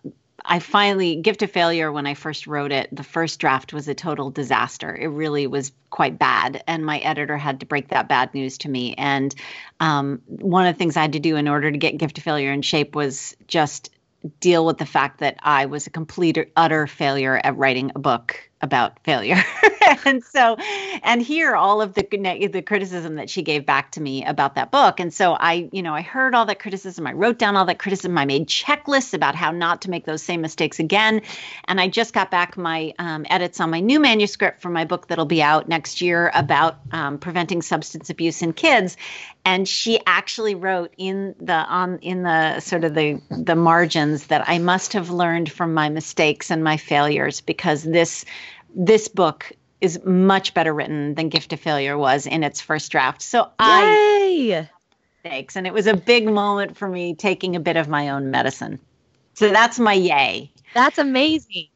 I 0.44 0.58
finally, 0.58 1.16
Gift 1.16 1.42
of 1.42 1.50
Failure, 1.50 1.92
when 1.92 2.06
I 2.06 2.14
first 2.14 2.46
wrote 2.46 2.72
it, 2.72 2.88
the 2.92 3.02
first 3.02 3.40
draft 3.40 3.72
was 3.72 3.88
a 3.88 3.94
total 3.94 4.30
disaster. 4.30 4.94
It 4.94 5.08
really 5.08 5.46
was 5.46 5.72
quite 5.90 6.18
bad. 6.18 6.62
And 6.66 6.84
my 6.84 6.98
editor 6.98 7.36
had 7.36 7.60
to 7.60 7.66
break 7.66 7.88
that 7.88 8.08
bad 8.08 8.34
news 8.34 8.58
to 8.58 8.68
me. 8.68 8.94
And 8.94 9.34
um, 9.80 10.22
one 10.26 10.66
of 10.66 10.74
the 10.74 10.78
things 10.78 10.96
I 10.96 11.02
had 11.02 11.12
to 11.12 11.20
do 11.20 11.36
in 11.36 11.48
order 11.48 11.70
to 11.70 11.78
get 11.78 11.98
Gift 11.98 12.18
of 12.18 12.24
Failure 12.24 12.52
in 12.52 12.62
shape 12.62 12.94
was 12.94 13.36
just 13.46 13.90
deal 14.40 14.66
with 14.66 14.78
the 14.78 14.86
fact 14.86 15.20
that 15.20 15.36
I 15.42 15.66
was 15.66 15.86
a 15.86 15.90
complete 15.90 16.38
utter 16.56 16.86
failure 16.86 17.40
at 17.42 17.56
writing 17.56 17.92
a 17.94 17.98
book 17.98 18.49
about 18.62 19.02
failure. 19.04 19.42
and 20.04 20.22
so, 20.22 20.56
and 21.02 21.22
hear 21.22 21.56
all 21.56 21.80
of 21.80 21.94
the 21.94 22.10
the 22.10 22.62
criticism 22.62 23.14
that 23.14 23.30
she 23.30 23.42
gave 23.42 23.64
back 23.64 23.92
to 23.92 24.00
me 24.00 24.24
about 24.24 24.54
that 24.54 24.70
book. 24.70 25.00
And 25.00 25.12
so 25.12 25.34
I, 25.34 25.68
you 25.72 25.82
know, 25.82 25.94
I 25.94 26.02
heard 26.02 26.34
all 26.34 26.44
that 26.46 26.58
criticism. 26.58 27.06
I 27.06 27.12
wrote 27.12 27.38
down 27.38 27.56
all 27.56 27.64
that 27.66 27.78
criticism. 27.78 28.18
I 28.18 28.24
made 28.24 28.48
checklists 28.48 29.14
about 29.14 29.34
how 29.34 29.50
not 29.50 29.80
to 29.82 29.90
make 29.90 30.04
those 30.04 30.22
same 30.22 30.40
mistakes 30.40 30.78
again. 30.78 31.22
And 31.66 31.80
I 31.80 31.88
just 31.88 32.12
got 32.12 32.30
back 32.30 32.56
my 32.56 32.92
um, 32.98 33.24
edits 33.30 33.60
on 33.60 33.70
my 33.70 33.80
new 33.80 34.00
manuscript 34.00 34.60
for 34.60 34.70
my 34.70 34.84
book 34.84 35.08
that'll 35.08 35.24
be 35.24 35.42
out 35.42 35.68
next 35.68 36.00
year 36.00 36.30
about 36.34 36.80
um, 36.92 37.18
preventing 37.18 37.62
substance 37.62 38.10
abuse 38.10 38.42
in 38.42 38.52
kids. 38.52 38.96
And 39.44 39.66
she 39.66 40.00
actually 40.06 40.54
wrote 40.54 40.92
in 40.98 41.34
the 41.40 41.54
on 41.54 41.98
in 42.00 42.24
the 42.24 42.60
sort 42.60 42.84
of 42.84 42.94
the 42.94 43.20
the 43.30 43.56
margins 43.56 44.26
that 44.26 44.46
I 44.46 44.58
must 44.58 44.92
have 44.92 45.10
learned 45.10 45.50
from 45.50 45.72
my 45.72 45.88
mistakes 45.88 46.50
and 46.50 46.62
my 46.62 46.76
failures 46.76 47.40
because 47.40 47.84
this 47.84 48.24
this 48.74 49.08
book 49.08 49.52
is 49.80 50.02
much 50.04 50.54
better 50.54 50.72
written 50.74 51.14
than 51.14 51.28
Gift 51.28 51.52
of 51.52 51.60
Failure 51.60 51.96
was 51.96 52.26
in 52.26 52.42
its 52.42 52.60
first 52.60 52.92
draft. 52.92 53.22
So 53.22 53.50
I 53.58 54.00
Yay! 54.46 54.68
thanks, 55.22 55.56
and 55.56 55.66
it 55.66 55.72
was 55.72 55.86
a 55.86 55.96
big 55.96 56.26
moment 56.26 56.76
for 56.76 56.88
me 56.88 57.14
taking 57.14 57.56
a 57.56 57.60
bit 57.60 57.76
of 57.76 57.88
my 57.88 58.10
own 58.10 58.30
medicine. 58.30 58.78
So 59.34 59.50
that's 59.50 59.78
my 59.78 59.94
yay. 59.94 60.50
That's 60.74 60.98
amazing. 60.98 61.68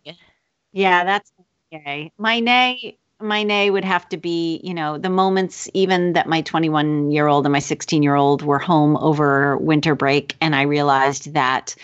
Yeah, 0.72 1.04
that's 1.04 1.32
yay. 1.70 2.12
My 2.18 2.40
nay, 2.40 2.98
my 3.20 3.42
nay 3.42 3.70
would 3.70 3.84
have 3.84 4.08
to 4.10 4.16
be, 4.16 4.60
you 4.62 4.74
know, 4.74 4.98
the 4.98 5.08
moments 5.10 5.68
even 5.72 6.12
that 6.12 6.28
my 6.28 6.42
21 6.42 7.10
year 7.10 7.26
old 7.26 7.46
and 7.46 7.52
my 7.52 7.58
16 7.58 8.02
year 8.02 8.14
old 8.16 8.42
were 8.42 8.58
home 8.58 8.96
over 8.98 9.56
winter 9.56 9.94
break, 9.94 10.36
and 10.40 10.54
I 10.54 10.62
realized 10.62 11.32
that 11.34 11.74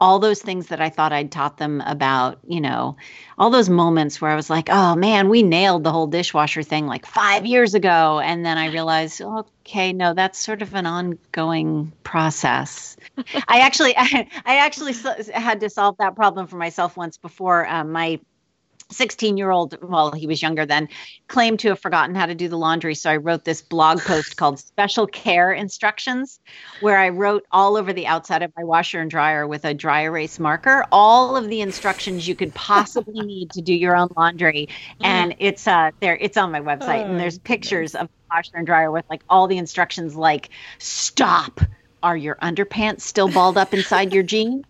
all 0.00 0.18
those 0.18 0.40
things 0.40 0.68
that 0.68 0.80
I 0.80 0.90
thought 0.90 1.12
I'd 1.12 1.32
taught 1.32 1.56
them 1.56 1.82
about, 1.84 2.38
you 2.46 2.60
know, 2.60 2.96
all 3.36 3.50
those 3.50 3.68
moments 3.68 4.20
where 4.20 4.30
I 4.30 4.36
was 4.36 4.48
like, 4.48 4.68
oh 4.70 4.94
man, 4.94 5.28
we 5.28 5.42
nailed 5.42 5.82
the 5.82 5.90
whole 5.90 6.06
dishwasher 6.06 6.62
thing 6.62 6.86
like 6.86 7.04
five 7.04 7.44
years 7.44 7.74
ago. 7.74 8.20
And 8.20 8.46
then 8.46 8.58
I 8.58 8.66
realized, 8.66 9.20
okay, 9.20 9.92
no, 9.92 10.14
that's 10.14 10.38
sort 10.38 10.62
of 10.62 10.74
an 10.74 10.86
ongoing 10.86 11.92
process. 12.04 12.96
I 13.48 13.60
actually, 13.60 13.96
I, 13.96 14.28
I 14.44 14.58
actually 14.58 14.94
had 15.32 15.60
to 15.60 15.70
solve 15.70 15.96
that 15.98 16.14
problem 16.14 16.46
for 16.46 16.56
myself 16.56 16.96
once 16.96 17.16
before. 17.16 17.66
Um, 17.66 17.90
my 17.90 18.20
16 18.90 19.36
year 19.36 19.50
old, 19.50 19.76
well, 19.82 20.12
he 20.12 20.26
was 20.26 20.40
younger 20.40 20.64
then, 20.64 20.88
claimed 21.26 21.60
to 21.60 21.68
have 21.68 21.80
forgotten 21.80 22.14
how 22.14 22.26
to 22.26 22.34
do 22.34 22.48
the 22.48 22.56
laundry. 22.56 22.94
So 22.94 23.10
I 23.10 23.16
wrote 23.16 23.44
this 23.44 23.60
blog 23.60 24.00
post 24.00 24.36
called 24.36 24.58
Special 24.58 25.06
Care 25.06 25.52
Instructions, 25.52 26.40
where 26.80 26.98
I 26.98 27.10
wrote 27.10 27.44
all 27.52 27.76
over 27.76 27.92
the 27.92 28.06
outside 28.06 28.42
of 28.42 28.52
my 28.56 28.64
washer 28.64 29.00
and 29.00 29.10
dryer 29.10 29.46
with 29.46 29.64
a 29.64 29.74
dry 29.74 30.02
erase 30.02 30.38
marker 30.38 30.84
all 30.90 31.36
of 31.36 31.48
the 31.48 31.60
instructions 31.60 32.26
you 32.26 32.34
could 32.34 32.54
possibly 32.54 33.20
need 33.24 33.50
to 33.50 33.62
do 33.62 33.74
your 33.74 33.96
own 33.96 34.08
laundry. 34.16 34.68
And 35.02 35.34
it's 35.38 35.66
uh 35.66 35.90
there, 36.00 36.16
it's 36.16 36.36
on 36.36 36.50
my 36.52 36.60
website, 36.60 37.04
and 37.04 37.20
there's 37.20 37.38
pictures 37.38 37.94
of 37.94 38.08
the 38.08 38.34
washer 38.34 38.56
and 38.56 38.66
dryer 38.66 38.90
with 38.90 39.04
like 39.10 39.22
all 39.28 39.46
the 39.46 39.58
instructions 39.58 40.16
like 40.16 40.50
stop. 40.78 41.60
Are 42.02 42.16
your 42.16 42.36
underpants 42.36 43.00
still 43.00 43.28
balled 43.28 43.58
up 43.58 43.74
inside 43.74 44.12
your 44.14 44.22
jeans? 44.22 44.64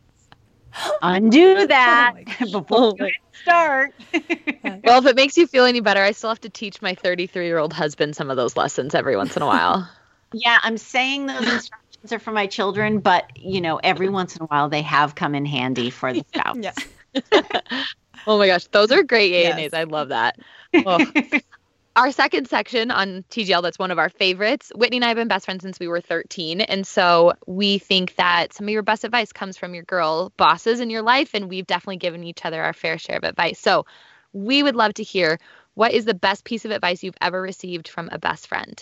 Undo 1.02 1.66
that 1.66 2.14
Oh 2.40 2.46
before 2.60 2.94
you 2.98 3.10
start. 3.48 3.94
Well, 4.84 4.98
if 4.98 5.06
it 5.06 5.16
makes 5.16 5.36
you 5.36 5.46
feel 5.46 5.64
any 5.64 5.80
better, 5.80 6.02
I 6.02 6.12
still 6.12 6.30
have 6.30 6.40
to 6.40 6.50
teach 6.50 6.82
my 6.82 6.94
33 6.94 7.46
year 7.46 7.58
old 7.58 7.72
husband 7.72 8.16
some 8.16 8.30
of 8.30 8.36
those 8.36 8.56
lessons 8.56 8.94
every 8.94 9.16
once 9.16 9.36
in 9.36 9.42
a 9.42 9.46
while. 9.46 9.88
Yeah, 10.32 10.58
I'm 10.62 10.76
saying 10.76 11.26
those 11.26 11.38
instructions 11.48 12.12
are 12.12 12.18
for 12.18 12.32
my 12.32 12.46
children, 12.46 12.98
but 12.98 13.24
you 13.36 13.60
know, 13.60 13.76
every 13.82 14.08
once 14.08 14.36
in 14.36 14.42
a 14.42 14.46
while 14.46 14.68
they 14.68 14.82
have 14.82 15.14
come 15.14 15.34
in 15.34 15.46
handy 15.46 15.90
for 15.90 16.12
the 16.12 16.24
scouts. 16.34 16.86
Yeah. 17.32 17.84
oh 18.26 18.38
my 18.38 18.46
gosh, 18.46 18.66
those 18.66 18.92
are 18.92 19.02
great 19.02 19.30
Yes. 19.30 19.72
I 19.72 19.84
love 19.84 20.10
that. 20.10 20.36
Oh. 20.74 21.10
Our 21.98 22.12
second 22.12 22.48
section 22.48 22.92
on 22.92 23.24
TGL, 23.28 23.60
that's 23.60 23.78
one 23.78 23.90
of 23.90 23.98
our 23.98 24.08
favorites. 24.08 24.70
Whitney 24.72 24.98
and 24.98 25.04
I 25.04 25.08
have 25.08 25.16
been 25.16 25.26
best 25.26 25.46
friends 25.46 25.64
since 25.64 25.80
we 25.80 25.88
were 25.88 26.00
13. 26.00 26.60
And 26.60 26.86
so 26.86 27.32
we 27.48 27.78
think 27.78 28.14
that 28.14 28.52
some 28.52 28.68
of 28.68 28.72
your 28.72 28.84
best 28.84 29.02
advice 29.02 29.32
comes 29.32 29.56
from 29.56 29.74
your 29.74 29.82
girl 29.82 30.32
bosses 30.36 30.78
in 30.78 30.90
your 30.90 31.02
life. 31.02 31.30
And 31.34 31.48
we've 31.48 31.66
definitely 31.66 31.96
given 31.96 32.22
each 32.22 32.44
other 32.44 32.62
our 32.62 32.72
fair 32.72 32.98
share 32.98 33.16
of 33.16 33.24
advice. 33.24 33.58
So 33.58 33.84
we 34.32 34.62
would 34.62 34.76
love 34.76 34.94
to 34.94 35.02
hear 35.02 35.40
what 35.74 35.92
is 35.92 36.04
the 36.04 36.14
best 36.14 36.44
piece 36.44 36.64
of 36.64 36.70
advice 36.70 37.02
you've 37.02 37.16
ever 37.20 37.42
received 37.42 37.88
from 37.88 38.10
a 38.12 38.18
best 38.18 38.46
friend? 38.46 38.80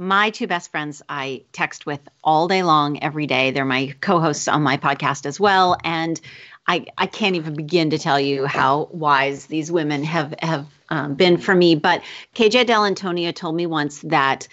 my 0.00 0.30
two 0.30 0.46
best 0.46 0.70
friends 0.70 1.02
I 1.10 1.44
text 1.52 1.84
with 1.84 2.00
all 2.24 2.48
day 2.48 2.62
long, 2.62 3.02
every 3.02 3.26
day. 3.26 3.50
They're 3.50 3.66
my 3.66 3.94
co-hosts 4.00 4.48
on 4.48 4.62
my 4.62 4.78
podcast 4.78 5.26
as 5.26 5.38
well, 5.38 5.76
and 5.84 6.18
I 6.66 6.86
I 6.96 7.06
can't 7.06 7.36
even 7.36 7.54
begin 7.54 7.90
to 7.90 7.98
tell 7.98 8.20
you 8.20 8.46
how 8.46 8.88
wise 8.92 9.46
these 9.46 9.70
women 9.72 10.04
have 10.04 10.34
have 10.40 10.66
um, 10.88 11.14
been 11.14 11.38
for 11.38 11.54
me. 11.54 11.74
But 11.74 12.02
KJ 12.34 12.66
Dell'Antonia 12.66 13.34
told 13.34 13.54
me 13.54 13.66
once 13.66 14.00
that 14.02 14.48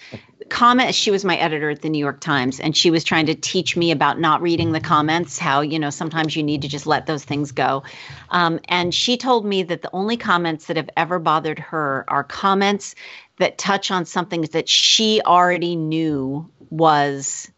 comment 0.48 0.94
she 0.94 1.10
was 1.10 1.24
my 1.24 1.36
editor 1.36 1.70
at 1.70 1.82
the 1.82 1.88
New 1.88 1.98
York 1.98 2.20
Times 2.20 2.60
and 2.60 2.76
she 2.76 2.90
was 2.90 3.04
trying 3.04 3.26
to 3.26 3.34
teach 3.34 3.76
me 3.76 3.90
about 3.90 4.18
not 4.18 4.40
reading 4.40 4.72
the 4.72 4.80
comments 4.80 5.38
how 5.38 5.60
you 5.60 5.78
know 5.78 5.90
sometimes 5.90 6.34
you 6.34 6.42
need 6.42 6.62
to 6.62 6.68
just 6.68 6.86
let 6.86 7.06
those 7.06 7.24
things 7.24 7.52
go 7.52 7.82
um, 8.30 8.58
and 8.66 8.94
she 8.94 9.16
told 9.16 9.44
me 9.44 9.62
that 9.62 9.82
the 9.82 9.90
only 9.92 10.16
comments 10.16 10.66
that 10.66 10.76
have 10.76 10.88
ever 10.96 11.18
bothered 11.18 11.58
her 11.58 12.04
are 12.08 12.24
comments 12.24 12.94
that 13.38 13.58
touch 13.58 13.90
on 13.90 14.06
something 14.06 14.42
that 14.42 14.68
she 14.68 15.20
already 15.20 15.76
knew 15.76 16.50
was 16.70 17.50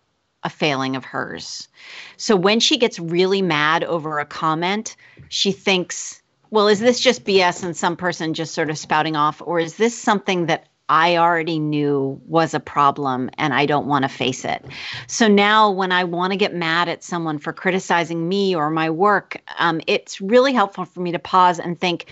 a 0.43 0.51
failing 0.51 0.97
of 0.97 1.05
hers. 1.05 1.69
So 2.17 2.37
when 2.37 2.61
she 2.61 2.79
gets 2.79 2.99
really 2.99 3.43
mad 3.43 3.85
over 3.85 4.19
a 4.19 4.27
comment, 4.27 4.97
she 5.29 5.53
thinks, 5.53 6.23
well, 6.51 6.69
is 6.69 6.81
this 6.81 7.01
just 7.01 7.25
BS 7.25 7.63
and 7.63 7.77
some 7.77 7.97
person 7.97 8.35
just 8.35 8.55
sort 8.55 8.71
of 8.71 8.79
spouting 8.79 9.17
off? 9.17 9.43
Or 9.45 9.61
is 9.61 9.77
this 9.77 9.97
something 9.97 10.47
that 10.47 10.67
I 10.91 11.19
already 11.19 11.61
knew 11.61 12.21
was 12.27 12.53
a 12.53 12.59
problem 12.59 13.31
and 13.39 13.55
I 13.55 13.65
don't 13.65 13.87
want 13.87 14.03
to 14.03 14.09
face 14.09 14.45
it. 14.45 14.67
So 15.07 15.29
now, 15.29 15.71
when 15.71 15.93
I 15.93 16.03
want 16.03 16.33
to 16.33 16.37
get 16.37 16.53
mad 16.53 16.89
at 16.89 17.05
someone 17.05 17.39
for 17.39 17.53
criticizing 17.53 18.29
me 18.29 18.57
or 18.57 18.71
my 18.71 18.91
work, 18.91 19.41
um, 19.57 19.81
it's 19.87 20.21
really 20.21 20.53
helpful 20.53 20.85
for 20.85 20.99
me 20.99 21.13
to 21.13 21.21
pause 21.21 21.61
and 21.61 21.79
think 21.79 22.07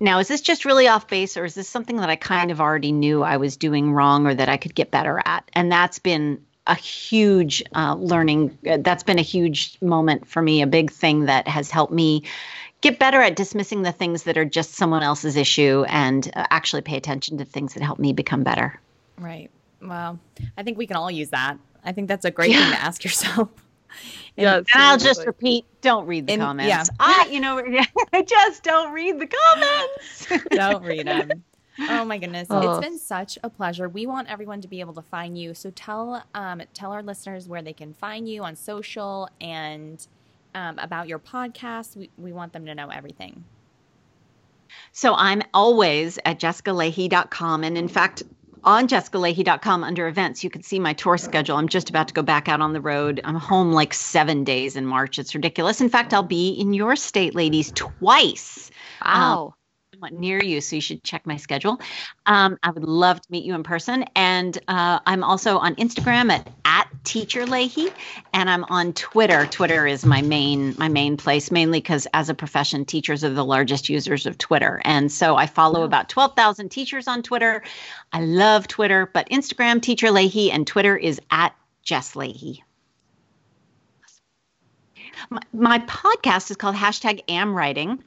now, 0.00 0.18
is 0.18 0.28
this 0.28 0.40
just 0.40 0.64
really 0.64 0.88
off 0.88 1.08
base 1.08 1.36
or 1.36 1.44
is 1.44 1.54
this 1.54 1.68
something 1.68 1.96
that 1.96 2.08
I 2.08 2.16
kind 2.16 2.50
of 2.50 2.60
already 2.60 2.90
knew 2.90 3.22
I 3.22 3.36
was 3.36 3.58
doing 3.58 3.92
wrong 3.92 4.26
or 4.26 4.34
that 4.34 4.48
I 4.48 4.56
could 4.56 4.74
get 4.74 4.90
better 4.90 5.20
at? 5.24 5.50
And 5.52 5.70
that's 5.70 5.98
been 5.98 6.40
a 6.66 6.74
huge 6.74 7.62
uh, 7.74 7.94
learning. 7.98 8.56
Uh, 8.68 8.78
that's 8.80 9.02
been 9.02 9.18
a 9.18 9.22
huge 9.22 9.76
moment 9.80 10.26
for 10.26 10.42
me, 10.42 10.62
a 10.62 10.66
big 10.66 10.90
thing 10.90 11.26
that 11.26 11.46
has 11.48 11.70
helped 11.70 11.92
me 11.92 12.22
get 12.80 12.98
better 12.98 13.20
at 13.20 13.36
dismissing 13.36 13.82
the 13.82 13.92
things 13.92 14.24
that 14.24 14.36
are 14.36 14.44
just 14.44 14.74
someone 14.74 15.02
else's 15.02 15.36
issue 15.36 15.84
and 15.88 16.30
uh, 16.36 16.46
actually 16.50 16.82
pay 16.82 16.96
attention 16.96 17.38
to 17.38 17.44
things 17.44 17.74
that 17.74 17.82
help 17.82 17.98
me 17.98 18.12
become 18.12 18.42
better. 18.42 18.78
Right. 19.18 19.50
Well, 19.80 20.18
I 20.58 20.62
think 20.62 20.76
we 20.78 20.86
can 20.86 20.96
all 20.96 21.10
use 21.10 21.30
that. 21.30 21.56
I 21.84 21.92
think 21.92 22.08
that's 22.08 22.24
a 22.24 22.30
great 22.30 22.52
thing 22.52 22.70
to 22.72 22.78
ask 22.80 23.04
yourself. 23.04 23.48
And- 24.38 24.42
Yeah, 24.44 24.56
And 24.56 24.66
I'll 24.74 24.98
just 24.98 25.24
repeat, 25.24 25.64
don't 25.80 26.06
read 26.06 26.26
the 26.26 26.34
And- 26.34 26.42
comments. 26.42 26.68
yeah. 26.68 26.84
I, 27.00 27.28
you 27.30 27.40
know, 27.40 27.62
I 28.12 28.20
just 28.22 28.62
don't 28.62 28.92
read 28.92 29.18
the 29.18 29.26
comments. 29.26 30.26
Don't 30.50 30.82
read 30.84 31.06
them. 31.06 31.42
Oh 31.78 32.04
my 32.04 32.18
goodness, 32.18 32.46
Oh. 32.50 32.78
it's 32.78 32.86
been 32.86 32.98
such 32.98 33.38
a 33.42 33.50
pleasure. 33.50 33.88
We 33.88 34.06
want 34.06 34.30
everyone 34.30 34.60
to 34.62 34.68
be 34.68 34.80
able 34.80 34.94
to 34.94 35.02
find 35.02 35.38
you. 35.38 35.54
So 35.54 35.70
tell 35.70 36.22
um, 36.34 36.62
tell 36.74 36.92
our 36.92 37.02
listeners 37.02 37.48
where 37.48 37.62
they 37.62 37.72
can 37.72 37.92
find 37.94 38.28
you 38.28 38.42
on 38.44 38.56
social 38.56 39.28
and 39.40 40.06
um, 40.54 40.78
about 40.78 41.06
your 41.08 41.18
podcast. 41.18 41.96
We, 41.96 42.10
we 42.16 42.32
want 42.32 42.52
them 42.52 42.64
to 42.66 42.74
know 42.74 42.88
everything. 42.88 43.44
So 44.92 45.14
I'm 45.14 45.42
always 45.54 46.18
at 46.24 46.40
jessicalahey.com. 46.40 47.62
And 47.64 47.76
in 47.78 47.88
fact, 47.88 48.22
on 48.64 48.88
jessicalahey.com 48.88 49.84
under 49.84 50.08
events, 50.08 50.42
you 50.42 50.50
can 50.50 50.62
see 50.62 50.78
my 50.80 50.92
tour 50.92 51.18
schedule. 51.18 51.56
I'm 51.56 51.68
just 51.68 51.88
about 51.90 52.08
to 52.08 52.14
go 52.14 52.22
back 52.22 52.48
out 52.48 52.60
on 52.60 52.72
the 52.72 52.80
road. 52.80 53.20
I'm 53.22 53.36
home 53.36 53.72
like 53.72 53.94
seven 53.94 54.42
days 54.44 54.74
in 54.76 54.86
March. 54.86 55.18
It's 55.18 55.34
ridiculous. 55.34 55.80
In 55.80 55.88
fact, 55.88 56.12
I'll 56.12 56.22
be 56.22 56.48
in 56.50 56.72
your 56.74 56.96
state, 56.96 57.34
ladies, 57.34 57.70
twice. 57.74 58.70
Wow. 59.04 59.54
Somewhat 59.96 60.12
near 60.12 60.42
you, 60.42 60.60
so 60.60 60.76
you 60.76 60.82
should 60.82 61.02
check 61.04 61.26
my 61.26 61.38
schedule. 61.38 61.80
Um, 62.26 62.58
I 62.62 62.70
would 62.70 62.84
love 62.84 63.18
to 63.18 63.32
meet 63.32 63.46
you 63.46 63.54
in 63.54 63.62
person, 63.62 64.04
and 64.14 64.58
uh, 64.68 64.98
I'm 65.06 65.24
also 65.24 65.56
on 65.56 65.74
Instagram 65.76 66.30
at 66.30 66.46
at 66.66 66.88
Teacher 67.04 67.46
Lahey, 67.46 67.90
and 68.34 68.50
I'm 68.50 68.64
on 68.64 68.92
Twitter. 68.92 69.46
Twitter 69.46 69.86
is 69.86 70.04
my 70.04 70.20
main 70.20 70.74
my 70.76 70.88
main 70.88 71.16
place, 71.16 71.50
mainly 71.50 71.80
because 71.80 72.06
as 72.12 72.28
a 72.28 72.34
profession, 72.34 72.84
teachers 72.84 73.24
are 73.24 73.30
the 73.30 73.42
largest 73.42 73.88
users 73.88 74.26
of 74.26 74.36
Twitter, 74.36 74.82
and 74.84 75.10
so 75.10 75.36
I 75.36 75.46
follow 75.46 75.82
about 75.82 76.10
twelve 76.10 76.36
thousand 76.36 76.68
teachers 76.68 77.08
on 77.08 77.22
Twitter. 77.22 77.62
I 78.12 78.20
love 78.20 78.68
Twitter, 78.68 79.10
but 79.14 79.26
Instagram 79.30 79.80
Teacher 79.80 80.08
Lahey 80.08 80.52
and 80.52 80.66
Twitter 80.66 80.94
is 80.94 81.18
at 81.30 81.56
Jess 81.82 82.12
Lahey. 82.12 82.58
My, 85.30 85.40
my 85.54 85.78
podcast 85.78 86.50
is 86.50 86.58
called 86.58 86.76
hashtag 86.76 87.22
Am 87.30 87.54
Writing 87.54 88.04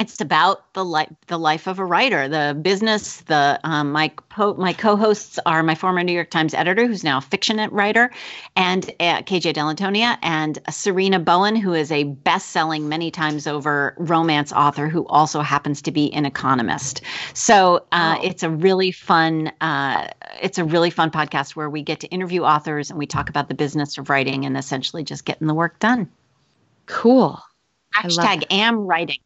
it's 0.00 0.20
about 0.20 0.72
the 0.74 0.84
life 0.84 1.08
the 1.28 1.38
life 1.38 1.66
of 1.68 1.78
a 1.78 1.84
writer 1.84 2.28
the 2.28 2.58
business 2.60 3.20
the 3.22 3.60
um, 3.64 3.92
my 3.92 4.08
po- 4.28 4.54
my 4.54 4.72
co-hosts 4.72 5.38
are 5.46 5.62
my 5.62 5.74
former 5.74 6.02
new 6.02 6.12
york 6.12 6.30
times 6.30 6.52
editor 6.54 6.86
who's 6.86 7.04
now 7.04 7.18
a 7.18 7.20
fiction 7.20 7.56
writer 7.70 8.10
and 8.56 8.90
uh, 9.00 9.22
KJ 9.22 9.54
Dell'Antonia 9.54 10.18
and 10.22 10.58
Sarina 10.64 11.24
Bowen 11.24 11.54
who 11.56 11.72
is 11.74 11.92
a 11.92 12.04
best-selling 12.04 12.88
many 12.88 13.10
times 13.10 13.46
over 13.46 13.94
romance 13.98 14.52
author 14.52 14.88
who 14.88 15.06
also 15.06 15.40
happens 15.40 15.80
to 15.82 15.92
be 15.92 16.12
an 16.12 16.26
economist 16.26 17.02
so 17.34 17.76
uh, 17.92 18.16
Wow. 18.16 18.20
it's 18.22 18.42
a 18.42 18.50
really 18.50 18.90
fun 18.90 19.52
uh, 19.60 20.08
it's 20.42 20.58
a 20.58 20.64
really 20.64 20.90
fun 20.90 21.10
podcast 21.10 21.54
where 21.56 21.70
we 21.70 21.82
get 21.82 22.00
to 22.00 22.08
interview 22.08 22.42
authors 22.42 22.90
and 22.90 22.98
we 22.98 23.06
talk 23.06 23.28
about 23.28 23.48
the 23.48 23.54
business 23.54 23.96
of 23.98 24.10
writing 24.10 24.44
and 24.44 24.56
essentially 24.56 25.04
just 25.04 25.24
getting 25.24 25.46
the 25.46 25.54
work 25.54 25.78
done 25.78 26.08
Cool. 26.86 27.40
Hashtag 27.94 28.44
am 28.50 28.76
writing 28.86 29.18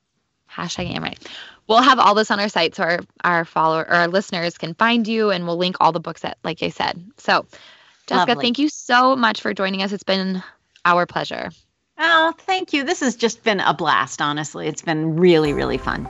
Hashtag 0.59 0.95
am 0.95 1.03
right. 1.03 1.19
We'll 1.67 1.83
have 1.83 1.99
all 1.99 2.15
this 2.15 2.31
on 2.31 2.41
our 2.41 2.49
site 2.49 2.75
so 2.75 2.83
our, 2.83 3.01
our 3.23 3.45
follower 3.45 3.83
or 3.83 3.93
our 3.93 4.09
listeners 4.09 4.59
can 4.59 4.75
find 4.75 5.07
you 5.07 5.31
and 5.31 5.47
we'll 5.47 5.57
link 5.59 5.77
all 5.81 5.93
the 5.93 6.01
books 6.01 6.23
that 6.23 6.39
like 6.43 6.63
I 6.63 6.71
said. 6.71 7.03
So 7.19 7.47
Jessica, 8.07 8.31
Lovely. 8.31 8.45
thank 8.47 8.59
you 8.59 8.69
so 8.69 9.15
much 9.17 9.43
for 9.43 9.53
joining 9.53 9.83
us. 9.83 9.93
It's 9.93 10.03
been 10.03 10.43
our 10.85 11.07
pleasure. 11.07 11.51
Oh, 11.99 12.33
thank 12.39 12.73
you. 12.73 12.85
This 12.85 13.01
has 13.01 13.17
just 13.17 13.43
been 13.43 13.61
a 13.61 13.75
blast, 13.75 14.23
honestly. 14.23 14.67
It's 14.67 14.83
been 14.83 15.17
really, 15.17 15.53
really 15.53 15.79
fun. 15.79 16.09